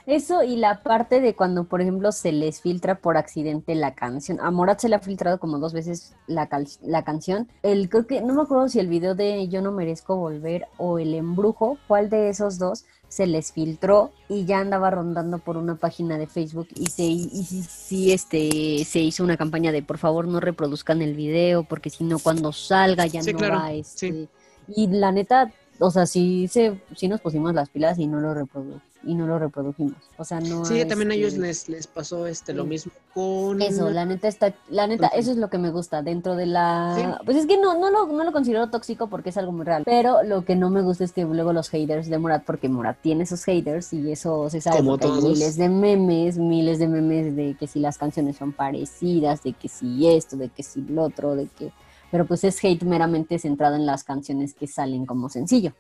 Eso 0.06 0.44
y 0.44 0.56
la 0.56 0.84
parte 0.84 1.20
de 1.20 1.36
cuando, 1.36 1.64
por 1.64 1.82
ejemplo, 1.82 2.12
se 2.12 2.32
les 2.32 2.62
filtra 2.62 3.00
por 3.00 3.18
accidente 3.18 3.74
la 3.74 3.96
canción. 3.96 4.40
A 4.40 4.52
Morat 4.52 4.80
se 4.80 4.88
le 4.88 4.96
ha 4.96 5.00
filtrado 5.00 5.40
como 5.40 5.58
dos 5.58 5.74
veces 5.74 6.14
la, 6.28 6.48
la 6.84 7.04
canción. 7.04 7.48
El, 7.64 7.90
creo 7.90 8.06
que, 8.06 8.22
no 8.22 8.36
me 8.36 8.44
acuerdo 8.44 8.70
si 8.70 8.80
el 8.80 8.88
video 8.88 9.16
de 9.16 9.48
Yo 9.48 9.64
no 9.64 9.72
merezco 9.72 10.16
volver 10.16 10.68
o 10.78 11.00
el 11.00 11.16
embrujo, 11.16 11.80
cuál 11.88 12.12
de 12.12 12.30
esos 12.30 12.60
dos, 12.60 12.86
se 13.10 13.28
les 13.28 13.52
filtró 13.52 14.12
y 14.30 14.46
ya 14.46 14.60
andaba 14.60 14.90
rondando 14.90 15.40
por 15.40 15.58
una 15.58 15.76
página 15.76 16.18
de 16.18 16.28
Facebook 16.28 16.68
y 16.76 16.88
se 16.88 17.04
y 17.04 17.28
sí, 17.44 18.12
este 18.12 18.84
se 18.86 19.00
hizo 19.00 19.24
una 19.24 19.38
campaña 19.38 19.72
de 19.72 19.84
por 19.84 19.98
favor 19.98 20.28
no 20.28 20.40
reproduzcan 20.40 21.02
el 21.02 21.16
video 21.16 21.64
porque 21.64 21.90
si 21.90 22.04
no 22.04 22.20
cuando 22.20 22.52
salga 22.52 23.06
ya 23.06 23.22
no 23.22 23.40
va 23.40 23.74
este 23.74 24.28
y 24.68 24.88
la 24.88 25.12
neta 25.12 25.52
o 25.80 25.92
sea 25.92 26.06
sí 26.06 26.48
se 26.48 26.80
sí 26.96 27.08
nos 27.08 27.22
pusimos 27.22 27.54
las 27.54 27.70
pilas 27.70 28.00
y 28.00 28.08
no 28.08 28.20
lo 28.20 28.34
reprodujo 28.34 28.82
y 29.06 29.16
no 29.16 29.28
lo 29.28 29.40
reprodujimos. 29.40 29.98
O 30.18 30.26
sea, 30.26 30.40
no. 30.40 30.66
Sí, 30.66 30.84
también 30.86 31.12
a 31.12 31.16
ellos 31.16 31.38
les, 31.38 31.70
les 31.70 31.88
pasó 31.88 32.26
este 32.28 32.54
lo 32.54 32.66
mismo 32.66 32.92
con. 33.14 33.62
Eso, 33.62 33.90
la 33.92 34.06
neta 34.06 34.28
está, 34.28 34.54
la 34.70 34.88
neta, 34.88 35.08
eso 35.08 35.32
es 35.32 35.38
lo 35.38 35.50
que 35.50 35.58
me 35.58 35.70
gusta 35.70 36.02
dentro 36.02 36.36
de 36.36 36.48
la. 36.48 37.22
Pues 37.24 37.38
es 37.38 37.46
que 37.46 37.58
no, 37.58 37.80
no 37.80 37.92
lo, 37.92 38.08
no 38.08 38.24
lo 38.24 38.32
considero 38.32 38.70
tóxico 38.70 39.08
porque 39.08 39.30
es 39.30 39.38
algo 39.38 39.52
muy 39.52 39.66
real. 39.66 39.84
Pero 39.86 40.24
lo 40.24 40.44
que 40.44 40.56
no 40.56 40.70
me 40.70 40.82
gusta 40.82 41.04
es 41.04 41.14
que 41.14 41.24
luego 41.24 41.54
los 41.54 41.70
haters 41.70 42.10
de 42.10 42.18
Morat, 42.18 42.44
porque 42.44 42.68
Morat 42.68 42.98
tiene 43.02 43.26
sus 43.26 43.44
haters 43.44 43.94
y 43.94 44.12
eso 44.12 44.50
se 44.50 44.60
sabe. 44.60 44.78
Como 44.78 44.98
todos. 44.98 45.24
Hay 45.24 45.32
miles 45.32 45.56
de 45.56 45.70
memes, 45.70 46.38
miles 46.38 46.80
de 46.80 46.88
memes 46.88 47.36
de 47.36 47.56
que 47.60 47.68
si 47.68 47.80
las 47.80 47.98
canciones 47.98 48.38
son 48.38 48.54
parecidas, 48.54 49.44
de 49.44 49.54
que 49.54 49.70
si 49.70 50.08
esto, 50.08 50.36
de 50.36 50.50
que 50.50 50.64
si 50.64 50.82
lo 50.82 51.04
otro, 51.04 51.36
de 51.36 51.48
que. 51.48 51.72
Pero 52.12 52.26
pues 52.26 52.44
es 52.44 52.64
hate 52.64 52.84
meramente 52.84 53.38
centrado 53.40 53.76
en 53.76 53.86
las 53.86 54.04
canciones 54.04 54.54
que 54.54 54.68
salen 54.68 55.06
como 55.06 55.30
sencillo. 55.30 55.74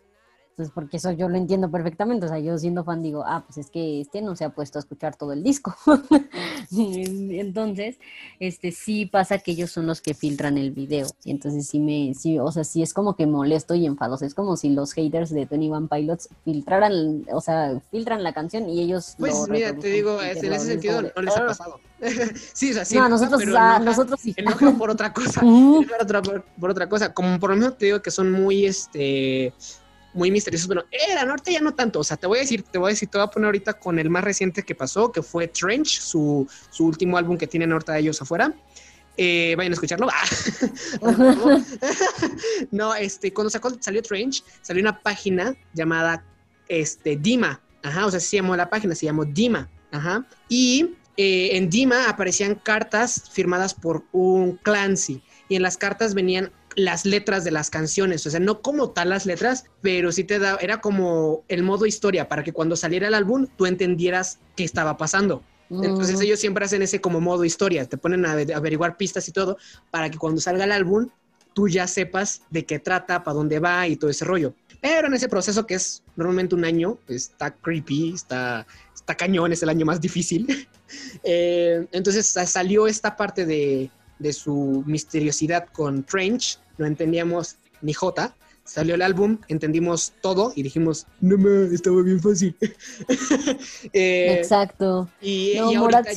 Entonces, 0.55 0.71
porque 0.73 0.95
eso 0.95 1.11
yo 1.11 1.27
lo 1.27 1.35
entiendo 1.35 1.69
perfectamente. 1.69 2.27
O 2.27 2.29
sea, 2.29 2.39
yo 2.39 2.57
siendo 2.57 2.85
fan 2.85 3.03
digo, 3.03 3.25
ah, 3.27 3.43
pues 3.45 3.57
es 3.57 3.69
que 3.69 3.99
este 3.99 4.21
no 4.21 4.37
se 4.37 4.45
ha 4.45 4.51
puesto 4.51 4.79
a 4.79 4.81
escuchar 4.81 5.17
todo 5.17 5.33
el 5.33 5.43
disco. 5.43 5.75
entonces, 6.71 7.97
este 8.39 8.71
sí 8.71 9.05
pasa 9.05 9.39
que 9.39 9.51
ellos 9.51 9.71
son 9.71 9.85
los 9.85 9.99
que 9.99 10.13
filtran 10.13 10.57
el 10.57 10.71
video. 10.71 11.07
Y 11.25 11.31
entonces 11.31 11.67
sí 11.67 11.81
me, 11.81 12.13
sí, 12.13 12.39
o 12.39 12.49
sea, 12.53 12.63
sí 12.63 12.81
es 12.81 12.93
como 12.93 13.17
que 13.17 13.27
molesto 13.27 13.75
y 13.75 13.85
enfadoso. 13.85 14.23
Es 14.23 14.33
como 14.33 14.55
si 14.55 14.69
los 14.69 14.93
haters 14.93 15.29
de 15.31 15.45
Tony 15.45 15.69
One 15.69 15.89
Pilots 15.91 16.29
filtraran, 16.45 17.25
o 17.33 17.41
sea, 17.41 17.81
filtran 17.91 18.23
la 18.23 18.31
la 18.31 18.69
y 18.69 18.79
ellos. 18.79 19.15
Pues 19.19 19.35
mira, 19.49 19.77
te 19.77 19.89
digo, 19.89 20.21
en 20.21 20.53
ese 20.53 20.59
sentido 20.67 21.01
no 21.01 21.21
les 21.21 21.35
ha 21.35 21.47
pasado. 21.47 21.81
sí, 22.53 22.71
o 22.71 22.73
sea, 22.75 22.85
sí. 22.85 22.95
No, 22.95 23.09
nosotros, 23.09 23.41
pero 23.43 23.57
ah, 23.57 23.79
nosotros 23.79 24.21
sí. 24.21 24.33
por 24.77 24.89
otra 24.89 25.11
cosa. 25.11 25.41
por, 25.41 26.01
otra, 26.01 26.21
por 26.21 26.69
otra 26.69 26.87
cosa. 26.87 27.13
Como 27.13 27.41
por 27.41 27.49
lo 27.49 27.57
menos 27.57 27.77
te 27.77 27.87
digo 27.87 28.01
que 28.01 28.11
son 28.11 28.31
muy, 28.31 28.65
este 28.65 29.53
muy 30.15 30.31
misteriosos. 30.31 30.67
Bueno, 30.67 30.83
era 30.89 31.23
norte 31.25 31.51
ya 31.51 31.59
no 31.59 31.75
tanto. 31.75 31.99
O 31.99 32.03
sea, 32.03 32.17
te 32.17 32.25
voy 32.25 32.39
a 32.39 32.41
decir, 32.41 32.63
te 32.63 32.77
voy 32.77 32.89
a 32.89 32.93
decir, 32.93 33.09
te 33.09 33.17
voy 33.17 33.27
a 33.27 33.29
poner 33.29 33.45
ahorita 33.47 33.73
con 33.73 33.99
el 33.99 34.09
más 34.09 34.23
reciente 34.23 34.63
que 34.63 34.73
pasó, 34.73 35.11
que 35.11 35.21
fue 35.21 35.47
Trench, 35.47 35.99
su, 35.99 36.47
su 36.71 36.85
último 36.85 37.17
álbum 37.17 37.37
que 37.37 37.45
tiene 37.45 37.67
Norte 37.67 37.91
de 37.91 37.99
ellos 37.99 38.21
afuera. 38.21 38.53
Eh, 39.17 39.53
vayan 39.57 39.73
a 39.73 39.75
escucharlo. 39.75 40.07
no, 42.71 42.95
este, 42.95 43.33
cuando 43.33 43.49
sacó, 43.49 43.71
salió 43.79 44.01
Trench, 44.01 44.43
salió 44.61 44.81
una 44.81 44.99
página 44.99 45.55
llamada 45.73 46.23
este, 46.67 47.17
Dima. 47.17 47.61
Ajá, 47.83 48.05
o 48.05 48.11
sea, 48.11 48.19
se 48.19 48.37
llamó 48.37 48.55
la 48.55 48.69
página, 48.69 48.95
se 48.95 49.05
llamó 49.05 49.25
Dima. 49.25 49.69
Ajá. 49.91 50.25
Y 50.49 50.95
eh, 51.17 51.49
en 51.53 51.69
Dima 51.69 52.09
aparecían 52.09 52.55
cartas 52.55 53.29
firmadas 53.31 53.73
por 53.73 54.05
un 54.11 54.57
Clancy. 54.57 55.21
Y 55.49 55.55
en 55.55 55.61
las 55.61 55.77
cartas 55.77 56.13
venían 56.13 56.51
las 56.75 57.05
letras 57.05 57.43
de 57.43 57.51
las 57.51 57.69
canciones, 57.69 58.25
o 58.27 58.29
sea, 58.29 58.39
no 58.39 58.61
como 58.61 58.91
tal 58.91 59.09
las 59.09 59.25
letras, 59.25 59.65
pero 59.81 60.11
sí 60.11 60.23
te 60.23 60.39
da, 60.39 60.57
era 60.61 60.81
como 60.81 61.43
el 61.47 61.63
modo 61.63 61.85
historia 61.85 62.27
para 62.27 62.43
que 62.43 62.53
cuando 62.53 62.75
saliera 62.75 63.07
el 63.07 63.13
álbum 63.13 63.47
tú 63.55 63.65
entendieras 63.65 64.39
qué 64.55 64.63
estaba 64.63 64.97
pasando. 64.97 65.43
Entonces 65.69 66.21
ellos 66.21 66.39
siempre 66.39 66.63
hacen 66.63 66.83
ese 66.83 67.01
como 67.01 67.19
modo 67.19 67.43
historia, 67.43 67.85
te 67.85 67.97
ponen 67.97 68.25
a 68.25 68.33
averiguar 68.33 68.97
pistas 68.97 69.27
y 69.27 69.31
todo 69.31 69.57
para 69.89 70.11
que 70.11 70.17
cuando 70.19 70.39
salga 70.39 70.63
el 70.63 70.71
álbum 70.71 71.09
tú 71.55 71.67
ya 71.69 71.87
sepas 71.87 72.41
de 72.51 72.65
qué 72.65 72.79
trata, 72.79 73.23
para 73.23 73.33
dónde 73.33 73.59
va 73.59 73.87
y 73.87 73.95
todo 73.95 74.11
ese 74.11 74.25
rollo. 74.25 74.53
Pero 74.81 75.07
en 75.07 75.13
ese 75.13 75.29
proceso 75.29 75.65
que 75.65 75.75
es 75.75 76.03
normalmente 76.15 76.53
un 76.53 76.65
año, 76.65 76.99
pues, 77.07 77.29
está 77.29 77.49
creepy, 77.49 78.13
está, 78.13 78.67
está 78.93 79.15
cañón, 79.15 79.53
es 79.53 79.63
el 79.63 79.69
año 79.69 79.85
más 79.85 79.99
difícil. 79.99 80.67
Eh, 81.23 81.87
entonces 81.93 82.27
salió 82.27 82.85
esta 82.85 83.17
parte 83.17 83.43
de, 83.47 83.89
de 84.19 84.33
su 84.33 84.83
misteriosidad 84.85 85.67
con 85.73 86.03
Trench, 86.03 86.59
no 86.77 86.85
entendíamos 86.85 87.57
ni 87.81 87.93
J. 87.93 88.35
Salió 88.63 88.95
el 88.95 89.03
álbum, 89.03 89.37
entendimos 89.47 90.13
todo 90.21 90.51
y 90.55 90.63
dijimos, 90.63 91.05
no 91.21 91.37
me, 91.37 91.73
estaba 91.73 92.01
bien 92.01 92.19
fácil. 92.19 92.55
Eh, 93.93 94.37
Exacto. 94.39 95.07
Y, 95.21 95.57
ahorita 95.57 96.11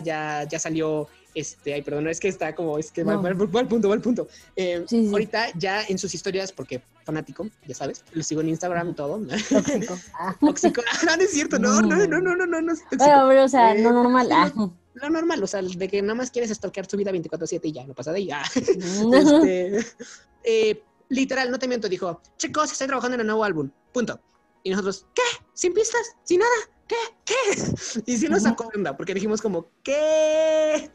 ya, 0.00 0.44
ya, 0.44 0.58
salió 0.58 1.08
este, 1.34 1.74
ay, 1.74 1.82
perdón, 1.82 2.08
es 2.08 2.20
que 2.20 2.28
está 2.28 2.54
como, 2.54 2.78
es 2.78 2.90
que 2.90 3.04
va, 3.04 3.14
al 3.14 3.36
punto, 3.68 3.88
va 3.88 3.94
al 3.94 4.00
punto. 4.00 4.28
Eh, 4.56 4.84
ahorita 5.10 5.48
ya 5.56 5.82
en 5.88 5.98
sus 5.98 6.14
historias, 6.14 6.52
porque 6.52 6.82
fanático, 7.04 7.48
ya 7.66 7.74
sabes, 7.74 8.04
lo 8.12 8.22
sigo 8.22 8.40
en 8.40 8.50
Instagram 8.50 8.90
y 8.90 8.94
todo. 8.94 9.18
Tóxico. 9.48 9.98
tóxico. 10.40 10.82
no, 11.04 11.16
no 11.16 11.22
es 11.22 11.30
cierto, 11.30 11.58
no, 11.58 11.80
no, 11.82 11.96
no, 11.96 12.20
no, 12.20 12.34
no, 12.36 12.46
no, 12.46 12.60
no 12.60 12.72
es 12.72 12.80
tóxico. 12.82 13.26
Bueno, 13.26 13.44
o 13.44 13.48
sea, 13.48 13.74
no 13.74 13.90
eh, 13.90 13.92
normal. 13.92 14.28
Ah 14.32 14.52
lo 15.00 15.10
normal, 15.10 15.42
o 15.42 15.46
sea, 15.46 15.62
de 15.62 15.88
que 15.88 16.02
nada 16.02 16.14
más 16.14 16.30
quieres 16.30 16.50
stalkear 16.50 16.88
su 16.88 16.96
vida 16.96 17.12
24-7 17.12 17.60
y 17.64 17.72
ya, 17.72 17.86
no 17.86 17.94
pasa 17.94 18.12
de 18.12 18.18
ahí. 18.18 18.30
este, 18.54 19.86
eh, 20.44 20.82
literal, 21.08 21.50
no 21.50 21.58
te 21.58 21.68
miento, 21.68 21.88
dijo, 21.88 22.20
chicos, 22.36 22.72
estoy 22.72 22.86
trabajando 22.86 23.16
en 23.16 23.22
un 23.22 23.26
nuevo 23.28 23.44
álbum, 23.44 23.70
punto. 23.92 24.20
Y 24.62 24.70
nosotros, 24.70 25.06
¿qué? 25.14 25.22
¿Sin 25.54 25.72
pistas? 25.72 26.16
¿Sin 26.24 26.40
nada? 26.40 26.52
¿Qué? 26.86 26.96
¿Qué? 27.24 27.34
Y 28.06 28.16
sí 28.16 28.28
nos 28.28 28.42
sacó 28.42 28.70
onda, 28.74 28.96
porque 28.96 29.14
dijimos 29.14 29.40
como, 29.40 29.70
¿qué? 29.82 30.90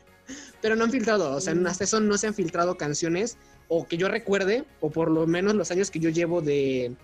Pero 0.62 0.76
no 0.76 0.86
han 0.86 0.92
filtrado, 0.92 1.36
o 1.36 1.42
sea, 1.42 1.54
hasta 1.68 1.84
eso 1.84 2.00
no 2.00 2.18
se 2.18 2.28
han 2.28 2.34
filtrado 2.34 2.78
canciones, 2.78 3.38
o 3.68 3.88
que 3.88 3.98
yo 3.98 4.08
recuerde, 4.08 4.66
o 4.82 4.90
por 4.90 5.10
lo 5.10 5.28
menos 5.28 5.56
los 5.56 5.72
años 5.72 5.92
que 5.92 6.00
yo 6.00 6.10
llevo 6.10 6.42
de, 6.42 6.96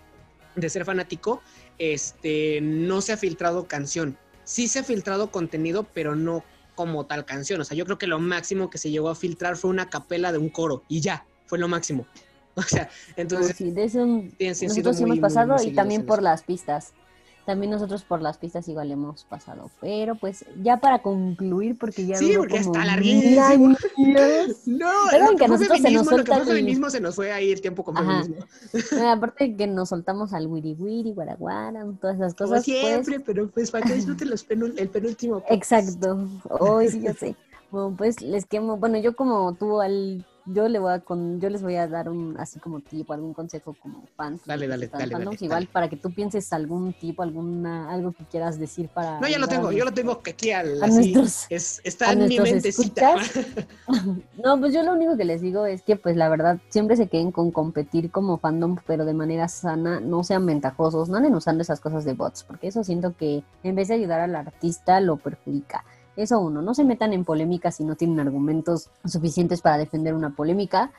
de 0.55 0.69
ser 0.69 0.85
fanático, 0.85 1.41
este, 1.77 2.59
no 2.61 3.01
se 3.01 3.13
ha 3.13 3.17
filtrado 3.17 3.67
canción. 3.67 4.17
Sí 4.43 4.67
se 4.67 4.79
ha 4.79 4.83
filtrado 4.83 5.31
contenido, 5.31 5.87
pero 5.93 6.15
no 6.15 6.43
como 6.79 7.05
tal 7.05 7.25
canción. 7.25 7.59
O 7.59 7.65
sea, 7.65 7.75
yo 7.75 7.83
creo 7.83 7.97
que 7.97 8.07
lo 8.07 8.19
máximo 8.19 8.69
que 8.69 8.77
se 8.77 8.89
llegó 8.89 9.09
a 9.09 9.15
filtrar 9.15 9.57
fue 9.57 9.69
una 9.69 9.89
capela 9.89 10.31
de 10.31 10.37
un 10.37 10.47
coro 10.47 10.83
y 10.87 11.01
ya, 11.01 11.25
fue 11.45 11.59
lo 11.59 11.67
máximo. 11.67 12.07
O 12.55 12.61
sea, 12.61 12.89
entonces... 13.15 13.55
Sí, 13.55 13.71
de 13.71 13.83
eso 13.85 14.05
nosotros 14.05 14.99
hemos 14.99 15.19
pasado 15.19 15.55
y 15.63 15.71
también 15.71 16.05
por 16.05 16.21
las 16.21 16.43
pistas. 16.43 16.93
También 17.49 17.71
nosotros 17.71 18.03
por 18.03 18.21
las 18.21 18.37
pistas 18.37 18.67
igual 18.67 18.91
hemos 18.91 19.23
pasado. 19.23 19.71
Pero 19.81 20.13
pues 20.13 20.45
ya 20.61 20.77
para 20.77 20.99
concluir, 21.01 21.75
porque 21.79 22.05
ya. 22.05 22.15
Sí, 22.15 22.33
porque 22.37 22.59
como 22.61 22.73
está 22.73 22.85
larguísimo. 22.85 23.75
No, 24.67 24.87
Saben 25.09 25.25
lo 25.25 25.31
que 25.31 25.37
que 25.37 25.47
nosotros 25.47 25.79
se 25.81 25.91
nos 25.91 26.11
lo 26.11 26.17
que 26.17 26.25
fue 26.31 26.41
el- 26.41 26.47
feminismo 26.47 26.89
se 26.91 26.99
nos 27.01 27.15
fue 27.15 27.31
ahí 27.31 27.51
el 27.51 27.59
tiempo 27.61 27.83
con 27.83 27.97
Ajá. 27.97 28.21
feminismo. 28.23 28.45
Eh, 28.73 29.01
Aparte 29.09 29.55
que 29.55 29.65
nos 29.65 29.89
soltamos 29.89 30.31
al 30.33 30.45
wiri 30.45 30.73
wiri, 30.77 31.11
guaraguara, 31.13 31.85
todas 31.99 32.17
esas 32.17 32.35
Como 32.35 32.49
cosas. 32.49 32.65
siempre, 32.65 33.15
Pues, 33.19 33.23
pero 33.25 33.49
pues 33.49 33.71
para 33.71 33.85
que 33.87 33.95
disfruten 33.95 34.29
los 34.29 34.47
penul- 34.47 34.75
el 34.77 34.89
penúltimo. 34.89 35.43
exacto. 35.49 36.27
Hoy 36.59 36.89
sí, 36.89 37.01
yo 37.01 37.13
sé. 37.13 37.35
Bueno, 37.71 37.93
pues 37.97 38.19
les 38.21 38.45
quemo. 38.47 38.77
Bueno, 38.77 38.97
yo 38.97 39.15
como 39.15 39.53
tú 39.53 39.79
al. 39.79 40.25
Yo 40.51 40.67
le 40.67 40.79
voy 40.79 40.93
a 40.93 40.99
con, 40.99 41.39
yo 41.39 41.49
les 41.49 41.61
voy 41.61 41.75
a 41.75 41.87
dar 41.87 42.09
un 42.09 42.35
así 42.39 42.59
como 42.59 42.79
tipo, 42.79 43.13
algún 43.13 43.33
consejo 43.33 43.75
como 43.79 44.03
fan. 44.15 44.39
Dale, 44.45 44.67
dale, 44.67 44.87
dale, 44.87 45.05
igual 45.07 45.37
dale. 45.47 45.67
para 45.67 45.89
que 45.89 45.97
tú 45.97 46.11
pienses 46.11 46.51
algún 46.53 46.93
tipo, 46.93 47.21
alguna, 47.21 47.91
algo 47.91 48.13
que 48.13 48.23
quieras 48.25 48.57
decir 48.57 48.89
para. 48.89 49.19
No, 49.19 49.27
ya 49.27 49.37
lo 49.37 49.47
tengo, 49.47 49.71
yo 49.71 49.85
lo 49.85 49.93
tengo 49.93 50.21
que 50.21 50.31
aquí 50.31 50.51
al, 50.51 50.81
a 50.81 50.87
así, 50.87 51.13
nuestros- 51.13 51.45
es, 51.49 51.81
está 51.83 52.09
a 52.09 52.13
en 52.13 52.27
mi 52.27 52.39
mentecita. 52.39 53.15
No, 54.43 54.59
pues 54.59 54.73
yo 54.73 54.83
lo 54.83 54.93
único 54.93 55.17
que 55.17 55.25
les 55.25 55.41
digo 55.41 55.65
es 55.65 55.81
que 55.81 55.95
pues 55.95 56.15
la 56.15 56.29
verdad 56.29 56.59
siempre 56.69 56.95
se 56.95 57.07
queden 57.07 57.31
con 57.31 57.51
competir 57.51 58.09
como 58.11 58.37
fandom, 58.37 58.77
pero 58.87 59.05
de 59.05 59.13
manera 59.13 59.47
sana, 59.47 59.99
no 59.99 60.23
sean 60.23 60.45
ventajosos, 60.45 61.09
no 61.09 61.17
anden 61.17 61.35
usando 61.35 61.61
esas 61.61 61.79
cosas 61.79 62.05
de 62.05 62.13
bots, 62.13 62.43
porque 62.43 62.67
eso 62.67 62.83
siento 62.83 63.15
que 63.15 63.43
en 63.63 63.75
vez 63.75 63.89
de 63.89 63.95
ayudar 63.95 64.21
al 64.21 64.35
artista 64.35 64.99
lo 65.01 65.17
perjudica. 65.17 65.83
Eso 66.19 66.37
uno, 66.41 66.61
no 66.61 66.73
se 66.73 66.83
metan 66.83 67.13
en 67.13 67.23
polémicas 67.23 67.75
si 67.75 67.85
no 67.85 67.95
tienen 67.95 68.19
argumentos 68.19 68.89
suficientes 69.05 69.61
para 69.61 69.77
defender 69.77 70.13
una 70.13 70.35
polémica. 70.35 70.91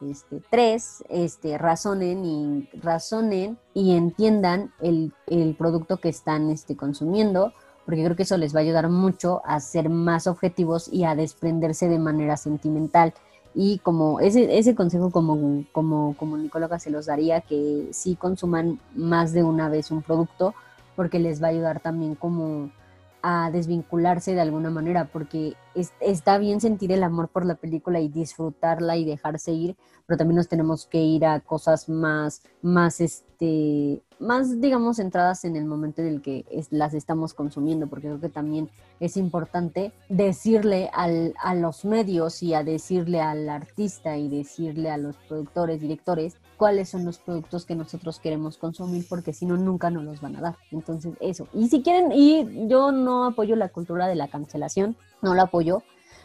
Este, 0.00 0.40
tres, 0.48 1.02
este, 1.08 1.58
razonen 1.58 2.24
y 2.24 2.68
razonen 2.80 3.58
y 3.74 3.96
entiendan 3.96 4.72
el, 4.80 5.12
el 5.26 5.56
producto 5.56 5.96
que 5.96 6.08
están 6.08 6.50
este, 6.50 6.76
consumiendo, 6.76 7.52
porque 7.84 8.04
creo 8.04 8.14
que 8.14 8.22
eso 8.22 8.36
les 8.36 8.54
va 8.54 8.60
a 8.60 8.62
ayudar 8.62 8.88
mucho 8.88 9.42
a 9.44 9.58
ser 9.58 9.88
más 9.88 10.28
objetivos 10.28 10.88
y 10.92 11.02
a 11.02 11.16
desprenderse 11.16 11.88
de 11.88 11.98
manera 11.98 12.36
sentimental. 12.36 13.14
Y 13.56 13.80
como 13.80 14.20
ese, 14.20 14.58
ese 14.58 14.76
consejo 14.76 15.10
como, 15.10 15.64
como 15.72 16.16
comunicóloga 16.16 16.78
se 16.78 16.90
los 16.90 17.06
daría, 17.06 17.40
que 17.40 17.88
sí 17.90 18.14
consuman 18.14 18.78
más 18.94 19.32
de 19.32 19.42
una 19.42 19.68
vez 19.68 19.90
un 19.90 20.02
producto, 20.02 20.54
porque 20.94 21.18
les 21.18 21.42
va 21.42 21.48
a 21.48 21.50
ayudar 21.50 21.80
también 21.80 22.14
como 22.14 22.70
a 23.22 23.50
desvincularse 23.50 24.34
de 24.34 24.40
alguna 24.40 24.70
manera, 24.70 25.08
porque 25.12 25.54
es- 25.74 25.92
está 26.00 26.38
bien 26.38 26.60
sentir 26.60 26.92
el 26.92 27.02
amor 27.02 27.28
por 27.28 27.44
la 27.44 27.56
película 27.56 28.00
y 28.00 28.08
disfrutarla 28.08 28.96
y 28.96 29.04
dejarse 29.04 29.52
ir, 29.52 29.76
pero 30.06 30.18
también 30.18 30.36
nos 30.36 30.48
tenemos 30.48 30.86
que 30.86 30.98
ir 31.02 31.26
a 31.26 31.40
cosas 31.40 31.88
más, 31.88 32.42
más, 32.62 33.00
este, 33.00 34.02
más, 34.18 34.60
digamos, 34.60 34.96
centradas 34.96 35.44
en 35.44 35.56
el 35.56 35.64
momento 35.64 36.00
en 36.02 36.08
el 36.08 36.22
que 36.22 36.44
las 36.70 36.94
estamos 36.94 37.34
consumiendo, 37.34 37.86
porque 37.86 38.06
creo 38.08 38.20
que 38.20 38.28
también 38.28 38.70
es 39.00 39.16
importante 39.16 39.92
decirle 40.08 40.90
al, 40.92 41.34
a 41.42 41.54
los 41.54 41.84
medios 41.84 42.42
y 42.42 42.54
a 42.54 42.64
decirle 42.64 43.20
al 43.20 43.48
artista 43.48 44.16
y 44.16 44.28
decirle 44.28 44.90
a 44.90 44.96
los 44.96 45.16
productores, 45.28 45.80
directores, 45.80 46.36
cuáles 46.58 46.90
son 46.90 47.06
los 47.06 47.18
productos 47.18 47.64
que 47.64 47.74
nosotros 47.74 48.18
queremos 48.18 48.58
consumir, 48.58 49.06
porque 49.08 49.32
si 49.32 49.46
no, 49.46 49.56
nunca 49.56 49.88
nos 49.88 50.04
los 50.04 50.20
van 50.20 50.36
a 50.36 50.40
dar. 50.40 50.56
Entonces, 50.72 51.14
eso. 51.20 51.48
Y 51.54 51.68
si 51.68 51.82
quieren, 51.82 52.12
y 52.12 52.68
yo 52.68 52.92
no 52.92 53.24
apoyo 53.24 53.56
la 53.56 53.70
cultura 53.70 54.06
de 54.08 54.16
la 54.16 54.28
cancelación, 54.28 54.96
no 55.22 55.34
la 55.34 55.44
apoyo, 55.44 55.82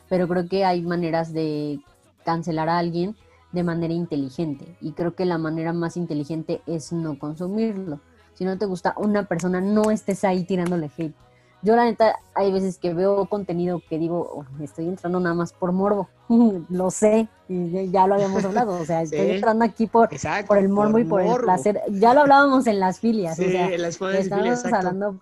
pero 0.09 0.27
creo 0.27 0.49
que 0.49 0.65
hay 0.65 0.81
maneras 0.81 1.31
de 1.31 1.79
cancelar 2.25 2.67
a 2.67 2.79
alguien 2.79 3.15
de 3.51 3.63
manera 3.63 3.93
inteligente. 3.93 4.75
Y 4.81 4.91
creo 4.93 5.15
que 5.15 5.25
la 5.25 5.37
manera 5.37 5.71
más 5.71 5.95
inteligente 5.95 6.61
es 6.65 6.91
no 6.91 7.17
consumirlo. 7.19 8.01
Si 8.33 8.43
no 8.43 8.57
te 8.57 8.65
gusta 8.65 8.95
una 8.97 9.25
persona, 9.25 9.61
no 9.61 9.91
estés 9.91 10.23
ahí 10.23 10.43
tirándole 10.43 10.89
hate. 10.97 11.15
Yo 11.63 11.75
la 11.77 11.85
neta, 11.85 12.15
hay 12.35 12.51
veces 12.51 12.77
que 12.77 12.93
veo 12.93 13.25
contenido 13.27 13.81
que 13.89 13.97
digo, 13.97 14.29
"Oh, 14.33 14.45
me 14.57 14.65
estoy 14.65 14.85
entrando 14.87 15.19
nada 15.19 15.33
más 15.33 15.53
por 15.53 15.71
morbo. 15.71 16.09
lo 16.69 16.91
sé, 16.91 17.27
y 17.47 17.89
ya- 17.91 18.05
lo 18.07 18.15
habíamos 18.15 18.43
hablado. 18.45 18.79
O 18.79 18.85
sea, 18.85 19.01
estoy 19.01 19.19
Sí. 19.19 19.31
entrando 19.31 19.63
aquí 19.65 19.87
por, 19.87 20.13
Exacto. 20.13 20.47
por 20.47 20.57
el 20.57 20.69
morbo 20.69 20.99
y 20.99 21.05
por 21.05 21.21
el 21.21 21.33
placer. 21.37 21.79
Ya 21.89 22.13
lo 22.13 22.21
hablábamos 22.21 22.67
en 22.67 22.79
las 22.79 22.99
filias. 22.99 23.37
Sí, 23.37 23.45
o 23.45 23.49
sea, 23.49 23.69
las 23.77 23.97
Biblia, 23.99 24.51
exacto. 24.53 24.75
hablando 24.75 25.21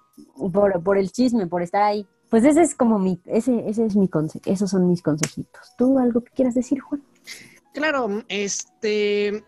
por, 0.52 0.82
por 0.84 0.98
el 0.98 1.12
chisme, 1.12 1.46
por 1.48 1.62
estar 1.62 1.84
ahí. 1.84 2.08
Pues 2.30 2.44
ese 2.46 2.62
es 2.62 2.76
como 2.76 2.98
mi, 2.98 3.22
ese, 3.26 3.70
ese 3.70 3.86
es 3.86 3.96
mi 3.96 4.08
consejo, 4.08 4.44
esos 4.46 4.70
son 4.72 4.88
mis 4.88 5.02
consejitos. 5.02 5.74
¿Tú 5.78 6.00
algo 6.00 6.22
que 6.24 6.32
quieras 6.32 6.56
decir, 6.56 6.80
Juan? 6.80 7.04
Claro, 7.74 8.24
este, 8.30 9.44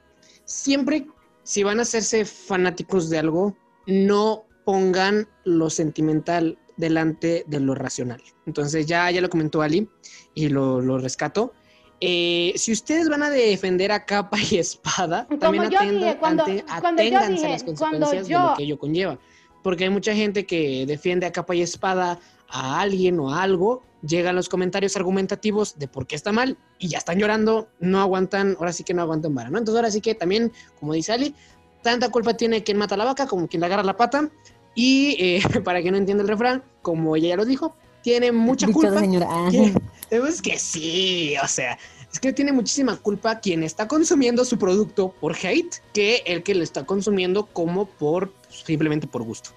siempre 0.46 1.08
si 1.44 1.64
van 1.64 1.80
a 1.80 1.84
hacerse 1.84 2.26
fanáticos 2.26 3.10
de 3.10 3.20
algo, 3.20 3.56
no 3.88 4.44
pongan 4.66 5.28
lo 5.46 5.70
sentimental 5.70 6.58
delante 6.78 7.44
de 7.48 7.60
lo 7.60 7.76
racional. 7.76 8.22
Entonces 8.46 8.86
ya, 8.86 9.10
ya 9.12 9.22
lo 9.22 9.30
comentó 9.30 9.62
Ali 9.62 9.88
y 10.34 10.50
lo, 10.50 10.82
lo 10.82 10.98
rescato. 10.98 11.54
Eh, 12.02 12.54
si 12.58 12.72
ustedes 12.74 13.08
van 13.10 13.24
a 13.24 13.30
defender 13.30 13.92
a 13.92 14.06
capa 14.06 14.38
y 14.52 14.58
espada, 14.58 15.26
Como 15.28 15.40
también 15.40 15.70
yo 15.70 15.80
atendan- 15.80 16.00
dije, 16.00 16.18
cuando- 16.18 16.44
ante- 16.44 16.64
cuando 16.66 17.02
yo 17.02 17.08
aténganse 17.20 17.32
dije, 17.34 17.46
a 17.46 17.50
las 17.50 17.64
consecuencias 17.64 18.28
de 18.28 18.34
lo 18.34 18.54
que 18.58 18.64
ello 18.64 18.78
conlleva. 18.80 19.20
Porque 19.64 19.86
hay 19.86 19.90
mucha 19.90 20.14
gente 20.14 20.46
que 20.46 20.86
defiende 20.86 21.26
a 21.26 21.32
capa 21.32 21.56
y 21.56 21.62
espada 21.62 22.20
a 22.50 22.82
alguien 22.82 23.20
o 23.20 23.34
a 23.34 23.42
algo, 23.42 23.82
llegan 24.06 24.36
los 24.36 24.50
comentarios 24.50 24.98
argumentativos 24.98 25.80
de 25.80 25.88
por 25.88 26.06
qué 26.06 26.16
está 26.16 26.34
mal 26.34 26.58
y 26.78 26.90
ya 26.90 26.98
están 26.98 27.18
llorando, 27.18 27.70
no 27.80 28.02
aguantan, 28.02 28.58
ahora 28.60 28.74
sí 28.74 28.84
que 28.84 28.94
no 28.94 29.02
aguantan 29.02 29.34
vara, 29.34 29.50
¿no? 29.50 29.58
Entonces 29.60 29.78
ahora 29.78 29.90
sí 29.92 30.02
que 30.02 30.14
también, 30.14 30.52
como 30.80 30.92
dice 30.94 31.14
Ali, 31.14 31.34
tanta 31.82 32.10
culpa 32.10 32.36
tiene 32.36 32.62
quien 32.64 32.78
mata 32.78 32.96
a 32.96 32.98
la 32.98 33.06
vaca 33.06 33.26
como 33.28 33.48
quien 33.48 33.62
le 33.62 33.68
agarra 33.68 33.84
la 33.84 33.96
pata 33.96 34.30
y 34.76 35.16
eh, 35.20 35.42
para 35.64 35.82
que 35.82 35.92
no 35.92 35.98
entienda 35.98 36.24
el 36.24 36.30
refrán, 36.30 36.64
como 36.82 37.16
ella 37.16 37.30
ya 37.30 37.36
lo 37.38 37.46
dijo, 37.46 37.76
tiene 38.02 38.32
mucha 38.32 38.68
Dicho 38.68 38.80
culpa. 38.80 39.00
señora. 39.00 39.28
Es 40.10 40.44
que 40.44 40.60
sí, 40.60 41.34
o 41.44 41.48
sea, 41.48 41.76
es 42.12 42.20
que 42.20 42.32
tiene 42.34 42.52
muchísima 42.52 42.98
culpa 42.98 43.40
quien 43.40 43.64
está 43.64 43.88
consumiendo 43.88 44.46
su 44.46 44.60
producto 44.60 45.12
por 45.20 45.36
hate 45.36 45.78
que 45.92 46.22
el 46.28 46.44
que 46.44 46.54
lo 46.54 46.64
está 46.64 46.86
consumiendo 46.86 47.48
como 47.48 47.88
por 47.88 48.32
simplemente 48.50 49.08
por 49.08 49.24
gusto. 49.24 49.50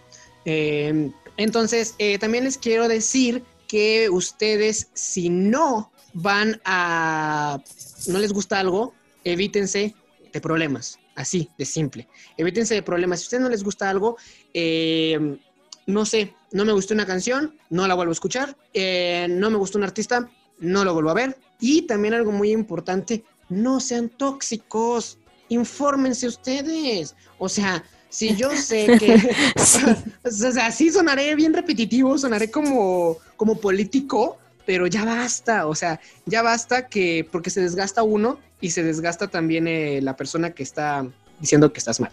Eh, 0.47 1.11
entonces, 1.37 1.95
eh, 1.99 2.19
también 2.19 2.45
les 2.45 2.57
quiero 2.57 2.89
decir 2.89 3.43
que 3.69 4.09
ustedes, 4.09 4.89
si 4.95 5.29
no 5.29 5.91
van 6.15 6.59
a, 6.65 7.59
no 8.07 8.19
les 8.19 8.33
gusta 8.33 8.59
algo, 8.59 8.95
evítense 9.25 9.95
de 10.33 10.41
problemas, 10.41 10.99
así 11.17 11.51
de 11.59 11.65
simple. 11.65 12.09
Evítense 12.37 12.75
de 12.75 12.83
problemas. 12.83 13.21
Si 13.21 13.25
a 13.25 13.27
ustedes 13.27 13.43
no 13.43 13.49
les 13.49 13.65
gusta 13.65 13.91
algo, 13.91 14.17
eh, 14.55 15.39
no 15.87 16.05
sé, 16.05 16.35
no 16.53 16.65
me 16.65 16.73
gustó 16.73 16.95
una 16.95 17.07
canción, 17.07 17.57
no 17.71 17.87
la 17.89 17.95
vuelvo 17.95 18.11
a 18.11 18.13
escuchar, 18.13 18.57
eh, 18.73 19.27
no 19.29 19.51
me 19.51 19.57
gustó 19.57 19.79
un 19.79 19.85
artista, 19.85 20.29
no 20.59 20.85
lo 20.85 20.95
vuelvo 20.95 21.11
a 21.11 21.15
ver. 21.15 21.39
Y 21.61 21.83
también 21.83 22.15
algo 22.15 22.33
muy 22.33 22.51
importante, 22.51 23.25
no 23.49 23.81
sean 23.81 24.09
tóxicos, 24.09 25.19
infórmense 25.49 26.27
ustedes. 26.27 27.15
O 27.39 27.49
sea, 27.49 27.85
si 28.09 28.35
yo 28.37 28.51
sé 28.51 28.87
que, 28.99 29.37
o 30.25 30.31
sea, 30.31 30.71
sí 30.71 30.91
sonaré 30.91 31.35
bien 31.35 31.55
repetitivo, 31.55 32.17
sonaré 32.19 32.51
como, 32.51 33.17
como 33.37 33.59
político, 33.59 34.39
pero 34.67 34.87
ya 34.89 35.05
basta, 35.05 35.67
o 35.67 35.75
sea, 35.75 36.01
ya 36.27 36.43
basta 36.43 36.89
que, 36.89 37.27
porque 37.31 37.51
se 37.51 37.63
desgasta 37.63 38.03
uno 38.03 38.39
y 38.61 38.71
se 38.71 38.83
desgasta 38.83 39.29
también 39.29 39.69
eh, 39.69 40.01
la 40.03 40.17
persona 40.17 40.51
que 40.51 40.63
está 40.65 41.07
diciendo 41.41 41.73
que 41.73 41.79
estás 41.79 42.01
mal. 42.01 42.11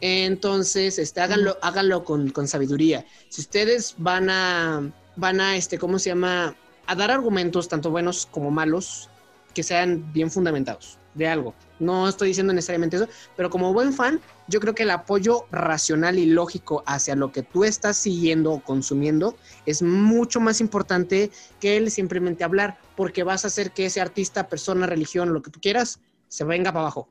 Entonces, 0.00 0.98
este, 0.98 1.20
háganlo, 1.20 1.58
háganlo 1.62 2.04
con, 2.04 2.30
con 2.30 2.48
sabiduría. 2.48 3.04
Si 3.28 3.40
ustedes 3.40 3.96
van 3.98 4.30
a, 4.30 4.90
van 5.16 5.40
a, 5.40 5.56
este, 5.56 5.78
¿cómo 5.78 5.98
se 5.98 6.10
llama? 6.10 6.54
A 6.86 6.94
dar 6.94 7.10
argumentos, 7.10 7.68
tanto 7.68 7.90
buenos 7.90 8.26
como 8.26 8.50
malos, 8.50 9.10
que 9.52 9.62
sean 9.62 10.12
bien 10.12 10.30
fundamentados 10.30 10.98
de 11.14 11.26
algo. 11.26 11.54
No 11.78 12.08
estoy 12.08 12.28
diciendo 12.28 12.52
necesariamente 12.52 12.96
eso, 12.96 13.08
pero 13.36 13.50
como 13.50 13.72
buen 13.72 13.92
fan, 13.92 14.20
yo 14.50 14.60
creo 14.60 14.74
que 14.74 14.82
el 14.82 14.90
apoyo 14.90 15.46
racional 15.52 16.18
y 16.18 16.26
lógico 16.26 16.82
hacia 16.86 17.14
lo 17.14 17.30
que 17.30 17.42
tú 17.42 17.64
estás 17.64 17.96
siguiendo 17.96 18.52
o 18.52 18.60
consumiendo 18.60 19.36
es 19.64 19.80
mucho 19.80 20.40
más 20.40 20.60
importante 20.60 21.30
que 21.60 21.76
el 21.76 21.90
simplemente 21.90 22.42
hablar, 22.42 22.78
porque 22.96 23.22
vas 23.22 23.44
a 23.44 23.48
hacer 23.48 23.70
que 23.70 23.86
ese 23.86 24.00
artista, 24.00 24.48
persona, 24.48 24.86
religión, 24.86 25.32
lo 25.32 25.40
que 25.40 25.50
tú 25.50 25.60
quieras, 25.60 26.00
se 26.28 26.44
venga 26.44 26.72
para 26.72 26.82
abajo. 26.82 27.08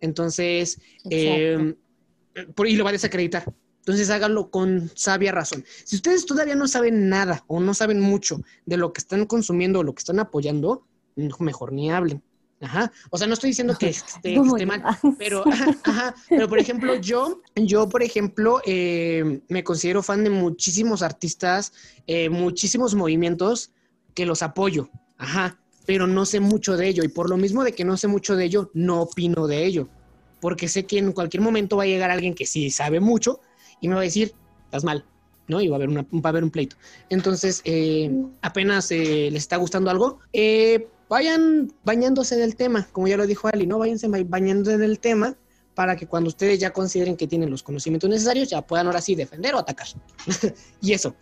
Entonces, 0.00 0.78
eh, 1.10 1.74
por, 2.54 2.68
y 2.68 2.76
lo 2.76 2.84
va 2.84 2.90
a 2.90 2.92
desacreditar. 2.92 3.44
Entonces 3.78 4.10
háganlo 4.10 4.50
con 4.50 4.90
sabia 4.94 5.32
razón. 5.32 5.64
Si 5.84 5.96
ustedes 5.96 6.26
todavía 6.26 6.56
no 6.56 6.68
saben 6.68 7.08
nada 7.08 7.44
o 7.46 7.60
no 7.60 7.72
saben 7.72 8.00
mucho 8.00 8.42
de 8.66 8.76
lo 8.76 8.92
que 8.92 9.00
están 9.00 9.24
consumiendo 9.26 9.78
o 9.78 9.82
lo 9.82 9.94
que 9.94 10.00
están 10.00 10.18
apoyando, 10.18 10.86
mejor 11.38 11.72
ni 11.72 11.90
hablen. 11.90 12.22
Ajá. 12.60 12.90
O 13.10 13.18
sea, 13.18 13.26
no 13.26 13.34
estoy 13.34 13.50
diciendo 13.50 13.76
que 13.78 13.88
esté, 13.88 14.20
que 14.22 14.34
¿Cómo 14.36 14.56
esté 14.56 14.66
mal, 14.66 14.82
pero, 15.18 15.46
ajá, 15.46 15.76
ajá. 15.84 16.14
pero 16.28 16.48
por 16.48 16.58
ejemplo, 16.58 16.94
yo, 16.96 17.42
yo, 17.54 17.88
por 17.88 18.02
ejemplo, 18.02 18.60
eh, 18.64 19.40
me 19.48 19.62
considero 19.62 20.02
fan 20.02 20.24
de 20.24 20.30
muchísimos 20.30 21.02
artistas, 21.02 21.72
eh, 22.06 22.28
muchísimos 22.28 22.94
movimientos 22.94 23.70
que 24.14 24.26
los 24.26 24.42
apoyo. 24.42 24.88
Ajá. 25.18 25.58
Pero 25.84 26.08
no 26.08 26.24
sé 26.24 26.40
mucho 26.40 26.76
de 26.76 26.88
ello. 26.88 27.04
Y 27.04 27.08
por 27.08 27.30
lo 27.30 27.36
mismo 27.36 27.62
de 27.62 27.72
que 27.72 27.84
no 27.84 27.96
sé 27.96 28.08
mucho 28.08 28.34
de 28.34 28.44
ello, 28.44 28.70
no 28.74 29.02
opino 29.02 29.46
de 29.46 29.64
ello. 29.64 29.88
Porque 30.40 30.66
sé 30.66 30.84
que 30.84 30.98
en 30.98 31.12
cualquier 31.12 31.42
momento 31.42 31.76
va 31.76 31.84
a 31.84 31.86
llegar 31.86 32.10
alguien 32.10 32.34
que 32.34 32.46
sí 32.46 32.70
sabe 32.70 32.98
mucho 32.98 33.40
y 33.80 33.88
me 33.88 33.94
va 33.94 34.00
a 34.00 34.04
decir, 34.04 34.34
estás 34.64 34.82
mal, 34.82 35.04
¿no? 35.46 35.60
Y 35.60 35.68
va 35.68 35.76
a 35.76 35.78
haber, 35.78 35.88
una, 35.88 36.02
va 36.02 36.20
a 36.24 36.28
haber 36.28 36.44
un 36.44 36.50
pleito. 36.50 36.76
Entonces, 37.08 37.62
eh, 37.64 38.10
apenas 38.42 38.90
eh, 38.90 39.28
les 39.30 39.42
está 39.42 39.56
gustando 39.56 39.90
algo, 39.90 40.18
eh, 40.32 40.88
vayan 41.08 41.72
bañándose 41.84 42.36
del 42.36 42.56
tema, 42.56 42.88
como 42.92 43.08
ya 43.08 43.16
lo 43.16 43.26
dijo 43.26 43.48
Ali, 43.48 43.66
¿no? 43.66 43.78
Váyanse 43.78 44.08
bañando 44.08 44.76
del 44.76 44.98
tema 44.98 45.36
para 45.74 45.96
que 45.96 46.06
cuando 46.06 46.28
ustedes 46.28 46.58
ya 46.58 46.72
consideren 46.72 47.16
que 47.16 47.26
tienen 47.26 47.50
los 47.50 47.62
conocimientos 47.62 48.08
necesarios, 48.08 48.48
ya 48.48 48.62
puedan 48.62 48.86
ahora 48.86 49.00
sí 49.00 49.14
defender 49.14 49.54
o 49.54 49.58
atacar. 49.58 49.86
y 50.80 50.92
eso, 50.92 51.14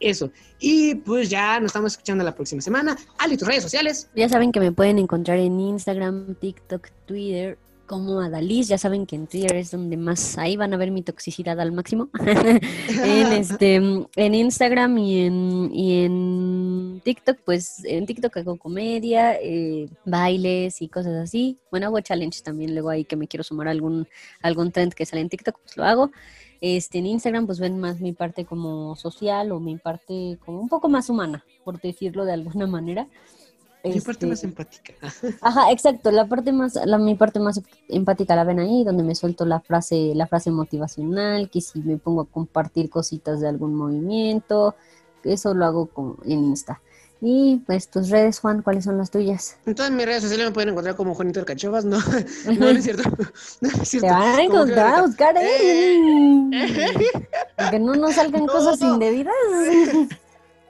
eso. 0.00 0.30
Y 0.58 0.94
pues 0.96 1.28
ya 1.28 1.60
nos 1.60 1.68
estamos 1.68 1.92
escuchando 1.92 2.24
la 2.24 2.34
próxima 2.34 2.62
semana. 2.62 2.96
Ali, 3.18 3.36
tus 3.36 3.46
redes 3.46 3.62
sociales. 3.62 4.08
Ya 4.16 4.28
saben 4.28 4.50
que 4.50 4.60
me 4.60 4.72
pueden 4.72 4.98
encontrar 4.98 5.38
en 5.38 5.60
Instagram, 5.60 6.34
TikTok, 6.36 6.88
Twitter 7.06 7.58
como 7.88 8.20
Adaliz, 8.20 8.68
ya 8.68 8.78
saben 8.78 9.06
que 9.06 9.16
en 9.16 9.26
Twitter 9.26 9.56
es 9.56 9.72
donde 9.72 9.96
más 9.96 10.38
ahí 10.38 10.56
van 10.56 10.72
a 10.72 10.76
ver 10.76 10.92
mi 10.92 11.02
toxicidad 11.02 11.58
al 11.58 11.72
máximo. 11.72 12.10
en 12.88 13.32
este 13.32 13.76
en 14.16 14.34
Instagram 14.34 14.98
y 14.98 15.22
en, 15.22 15.70
y 15.74 16.04
en 16.04 17.00
TikTok, 17.02 17.38
pues 17.44 17.84
en 17.84 18.06
TikTok 18.06 18.36
hago 18.36 18.56
comedia, 18.56 19.34
eh, 19.42 19.88
bailes 20.04 20.80
y 20.82 20.88
cosas 20.88 21.14
así. 21.14 21.58
Bueno, 21.72 21.86
hago 21.86 22.00
challenge 22.00 22.42
también 22.42 22.74
luego 22.74 22.90
ahí 22.90 23.04
que 23.04 23.16
me 23.16 23.26
quiero 23.26 23.42
sumar 23.42 23.66
a 23.66 23.72
algún, 23.72 24.06
algún 24.42 24.70
trend 24.70 24.94
que 24.94 25.04
sale 25.04 25.22
en 25.22 25.30
TikTok, 25.30 25.58
pues 25.60 25.76
lo 25.76 25.84
hago. 25.84 26.10
Este, 26.60 26.98
en 26.98 27.06
Instagram 27.06 27.46
pues 27.46 27.60
ven 27.60 27.78
más 27.78 28.00
mi 28.00 28.12
parte 28.12 28.44
como 28.44 28.96
social 28.96 29.52
o 29.52 29.60
mi 29.60 29.78
parte 29.78 30.38
como 30.44 30.60
un 30.60 30.68
poco 30.68 30.88
más 30.88 31.08
humana, 31.08 31.44
por 31.64 31.80
decirlo 31.80 32.24
de 32.24 32.32
alguna 32.32 32.66
manera. 32.68 33.08
Mi 33.84 34.00
parte 34.00 34.26
más 34.26 34.42
este, 34.42 34.46
empática. 34.48 34.92
Ajá, 35.40 35.70
exacto. 35.70 36.10
La 36.10 36.26
parte 36.26 36.52
más, 36.52 36.74
la, 36.84 36.98
mi 36.98 37.14
parte 37.14 37.40
más 37.40 37.60
empática 37.88 38.36
la 38.36 38.44
ven 38.44 38.58
ahí, 38.58 38.84
donde 38.84 39.02
me 39.02 39.14
suelto 39.14 39.44
la 39.44 39.60
frase, 39.60 40.12
la 40.14 40.26
frase 40.26 40.50
motivacional, 40.50 41.48
que 41.48 41.60
si 41.60 41.80
me 41.80 41.96
pongo 41.96 42.22
a 42.22 42.26
compartir 42.26 42.90
cositas 42.90 43.40
de 43.40 43.48
algún 43.48 43.74
movimiento, 43.74 44.74
eso 45.24 45.54
lo 45.54 45.64
hago 45.64 45.90
en 46.24 46.44
Insta. 46.44 46.80
Y 47.20 47.62
pues 47.66 47.88
tus 47.88 48.10
redes, 48.10 48.38
Juan, 48.38 48.62
¿cuáles 48.62 48.84
son 48.84 48.96
las 48.96 49.10
tuyas? 49.10 49.56
En 49.66 49.74
todas 49.74 49.90
mis 49.90 50.06
redes 50.06 50.22
sociales 50.22 50.46
me 50.46 50.52
pueden 50.52 50.68
encontrar 50.70 50.94
como 50.94 51.14
Juanito 51.14 51.44
Cachovas, 51.44 51.84
no, 51.84 51.98
no, 52.58 52.68
es 52.68 52.84
cierto. 52.84 53.02
No 53.60 53.68
es 53.68 53.88
cierto. 53.88 54.06
Te 54.06 54.12
van 54.12 54.38
a 54.38 54.42
encontrar 54.42 54.94
a 54.94 55.02
buscar, 55.02 55.34
¿eh? 55.36 56.50
que 57.70 57.78
no 57.80 57.94
nos 57.94 58.14
salgan 58.14 58.46
cosas 58.46 58.80
indebidas. 58.80 59.34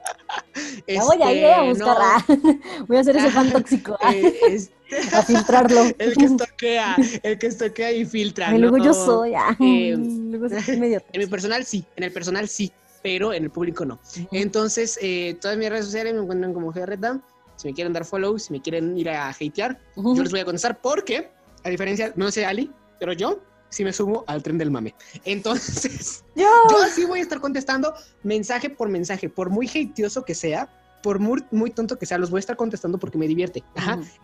Ya 0.87 1.03
voy 1.03 1.21
a 1.21 1.33
ir 1.33 1.45
a 1.45 1.65
este, 1.69 1.83
buscar. 1.83 2.23
Voy 2.87 2.97
a 2.97 2.99
hacer 2.99 3.17
ese 3.17 3.31
fan 3.31 3.49
tóxico. 3.53 3.97
Eh, 4.11 4.33
este, 4.47 5.15
a 5.15 5.23
filtrarlo. 5.23 5.81
El 5.97 6.15
que 6.15 6.25
estoquea, 6.25 6.95
el 7.23 7.37
que 7.37 7.47
estoquea 7.47 7.91
y 7.91 8.05
filtra. 8.05 8.53
Y 8.55 8.59
luego 8.59 8.77
yo 8.77 8.93
soy. 8.93 9.33
Ah, 9.35 9.55
eh, 9.59 9.91
en 9.91 10.29
mi 10.31 11.27
personal 11.27 11.65
sí, 11.65 11.85
en 11.95 12.03
el 12.03 12.11
personal 12.11 12.47
sí, 12.47 12.71
pero 13.03 13.33
en 13.33 13.43
el 13.43 13.49
público 13.51 13.85
no. 13.85 13.99
Entonces, 14.31 14.97
eh, 15.01 15.37
todas 15.39 15.57
mis 15.57 15.69
redes 15.69 15.85
sociales 15.85 16.13
me 16.13 16.21
encuentran 16.21 16.53
como 16.53 16.71
GRTA. 16.71 17.21
Si 17.55 17.67
me 17.67 17.73
quieren 17.73 17.91
dar 17.93 18.05
follow, 18.05 18.39
si 18.39 18.53
me 18.53 18.61
quieren 18.61 18.97
ir 18.97 19.09
a 19.09 19.29
hatear, 19.29 19.79
yo 19.95 20.23
les 20.23 20.31
voy 20.31 20.39
a 20.39 20.45
contestar 20.45 20.79
porque, 20.79 21.29
a 21.63 21.69
diferencia, 21.69 22.13
no 22.15 22.31
sé 22.31 22.45
Ali, 22.45 22.71
pero 22.99 23.11
yo 23.11 23.41
si 23.69 23.83
me 23.83 23.93
subo 23.93 24.23
al 24.27 24.43
tren 24.43 24.57
del 24.57 24.71
mame. 24.71 24.95
Entonces, 25.25 26.23
yo 26.35 26.47
así 26.83 27.05
voy 27.05 27.19
a 27.19 27.21
estar 27.21 27.39
contestando 27.39 27.93
mensaje 28.23 28.69
por 28.69 28.89
mensaje, 28.89 29.29
por 29.29 29.49
muy 29.49 29.67
hateoso 29.67 30.23
que 30.23 30.35
sea, 30.35 30.69
por 31.01 31.19
muy, 31.19 31.43
muy 31.51 31.71
tonto 31.71 31.97
que 31.97 32.05
sea, 32.05 32.17
los 32.17 32.29
voy 32.29 32.39
a 32.39 32.41
estar 32.41 32.57
contestando 32.57 32.97
porque 32.97 33.17
me 33.17 33.27
divierte. 33.27 33.63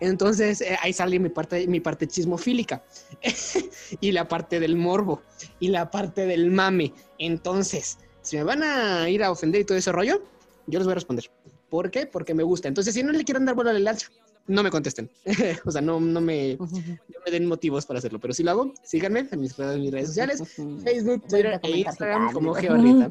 Entonces, 0.00 0.60
eh, 0.60 0.76
ahí 0.82 0.92
sale 0.92 1.18
mi 1.18 1.28
parte, 1.28 1.66
mi 1.66 1.80
parte 1.80 2.06
chismofílica 2.06 2.84
y 4.00 4.12
la 4.12 4.28
parte 4.28 4.60
del 4.60 4.76
morbo 4.76 5.22
y 5.58 5.68
la 5.68 5.90
parte 5.90 6.26
del 6.26 6.50
mame. 6.50 6.92
Entonces, 7.18 7.98
si 8.22 8.36
me 8.36 8.44
van 8.44 8.62
a 8.62 9.08
ir 9.08 9.22
a 9.22 9.30
ofender 9.30 9.62
y 9.62 9.64
todo 9.64 9.78
ese 9.78 9.92
rollo, 9.92 10.22
yo 10.66 10.78
les 10.78 10.86
voy 10.86 10.92
a 10.92 10.96
responder. 10.96 11.30
¿Por 11.70 11.90
qué? 11.90 12.06
Porque 12.06 12.34
me 12.34 12.42
gusta. 12.42 12.68
Entonces, 12.68 12.94
si 12.94 13.02
no 13.02 13.12
le 13.12 13.24
quieren 13.24 13.44
dar 13.44 13.54
vuelo 13.54 13.70
a 13.70 13.72
la 13.72 13.96
no 14.48 14.62
me 14.62 14.70
contesten. 14.70 15.10
o 15.64 15.70
sea, 15.70 15.80
no, 15.80 16.00
no, 16.00 16.20
me, 16.20 16.56
me, 17.24 17.30
den 17.30 17.46
motivos 17.46 17.86
para 17.86 17.98
hacerlo. 17.98 18.20
Pero 18.20 18.34
si 18.34 18.42
lo 18.42 18.50
hago, 18.52 18.74
síganme 18.82 19.26
en 19.30 19.40
mis, 19.40 19.56
redes 19.56 20.08
sociales, 20.08 20.42
Facebook, 20.84 21.26
Twitter 21.28 21.60
e 21.62 21.70
Instagram 21.78 22.32
como 22.32 22.54
Georrita. 22.54 23.10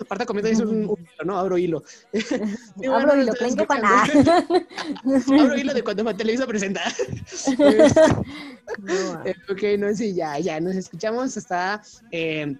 Aparte 0.00 0.26
comienza 0.26 0.62
un, 0.62 0.86
un, 0.88 0.98
hilo, 0.98 1.24
¿no? 1.24 1.38
Abro 1.38 1.58
hilo. 1.58 1.82
Abro 2.92 3.20
hilo, 3.20 3.32
¿creen 3.34 3.56
que 3.56 3.64
para 3.64 4.04
Abro 4.04 5.56
hilo 5.56 5.74
de 5.74 5.82
cuando 5.82 6.14
Televisa 6.14 6.46
presenta. 6.46 6.82
no. 8.78 9.22
Ok, 9.50 9.62
no, 9.78 9.94
sí, 9.94 10.14
ya, 10.14 10.38
ya, 10.38 10.60
nos 10.60 10.74
escuchamos 10.74 11.36
hasta 11.36 11.82
eh, 12.10 12.56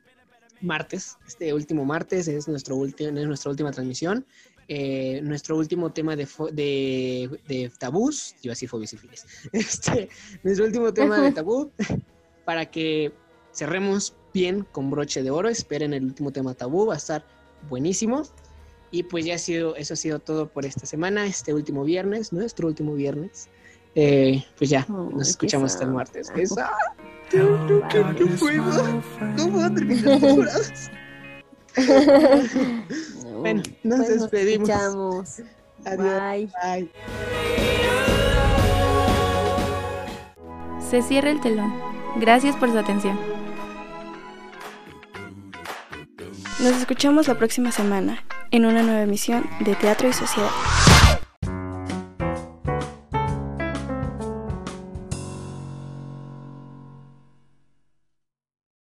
martes. 0.61 1.17
Este 1.27 1.53
último 1.53 1.85
martes 1.85 2.29
es, 2.29 2.49
nuestro 2.49 2.77
último, 2.77 3.19
es 3.19 3.27
nuestra 3.27 3.51
última 3.51 3.71
transmisión. 3.71 4.27
Eh, 4.73 5.21
nuestro 5.25 5.57
último 5.57 5.91
tema 5.91 6.15
de, 6.15 6.29
de, 6.53 7.29
de 7.49 7.73
tabús, 7.77 8.37
yo 8.41 8.53
así 8.53 8.69
fue 8.69 8.81
este, 9.53 10.09
nuestro 10.45 10.65
último 10.65 10.95
tema 10.95 11.21
de 11.21 11.33
tabú, 11.33 11.73
para 12.45 12.71
que 12.71 13.13
cerremos 13.51 14.15
bien 14.33 14.65
con 14.71 14.89
broche 14.89 15.25
de 15.25 15.31
oro, 15.33 15.49
esperen 15.49 15.93
el 15.93 16.05
último 16.05 16.31
tema 16.31 16.55
tabú, 16.55 16.87
va 16.87 16.95
a 16.95 16.99
estar 16.99 17.27
buenísimo. 17.69 18.23
Y 18.93 19.03
pues 19.03 19.25
ya 19.25 19.35
ha 19.35 19.39
sido, 19.39 19.75
eso 19.75 19.95
ha 19.95 19.97
sido 19.97 20.21
todo 20.21 20.49
por 20.49 20.65
esta 20.65 20.87
semana, 20.87 21.27
este 21.27 21.53
último 21.53 21.83
viernes, 21.83 22.33
nuestro 22.33 22.69
último 22.69 22.95
viernes. 22.95 23.49
Eh, 23.97 24.45
pues 24.57 24.71
ya, 24.71 24.87
nos 24.89 25.31
escuchamos 25.31 25.73
hasta 25.73 25.85
el 25.85 25.91
martes. 25.91 26.31
No, 27.33 27.67
puedo, 28.39 29.03
no 29.37 29.51
puedo 29.51 29.75
terminar 29.75 30.21
Bueno, 33.41 33.63
nos 33.85 34.07
pues 34.07 34.21
despedimos. 34.21 34.69
Nos 34.69 35.41
Adiós. 35.87 36.53
Bye. 36.63 36.91
Se 40.91 41.03
cierra 41.03 41.31
el 41.31 41.41
telón. 41.41 41.73
Gracias 42.17 42.57
por 42.57 42.71
su 42.71 42.79
atención. 42.79 43.19
Nos 46.59 46.77
escuchamos 46.77 47.29
la 47.29 47.37
próxima 47.37 47.73
semana 47.73 48.23
en 48.51 48.67
una 48.67 48.83
nueva 48.83 49.03
emisión 49.03 49.49
de 49.61 49.75
Teatro 49.75 50.09
y 50.09 50.13
Sociedad. 50.13 50.51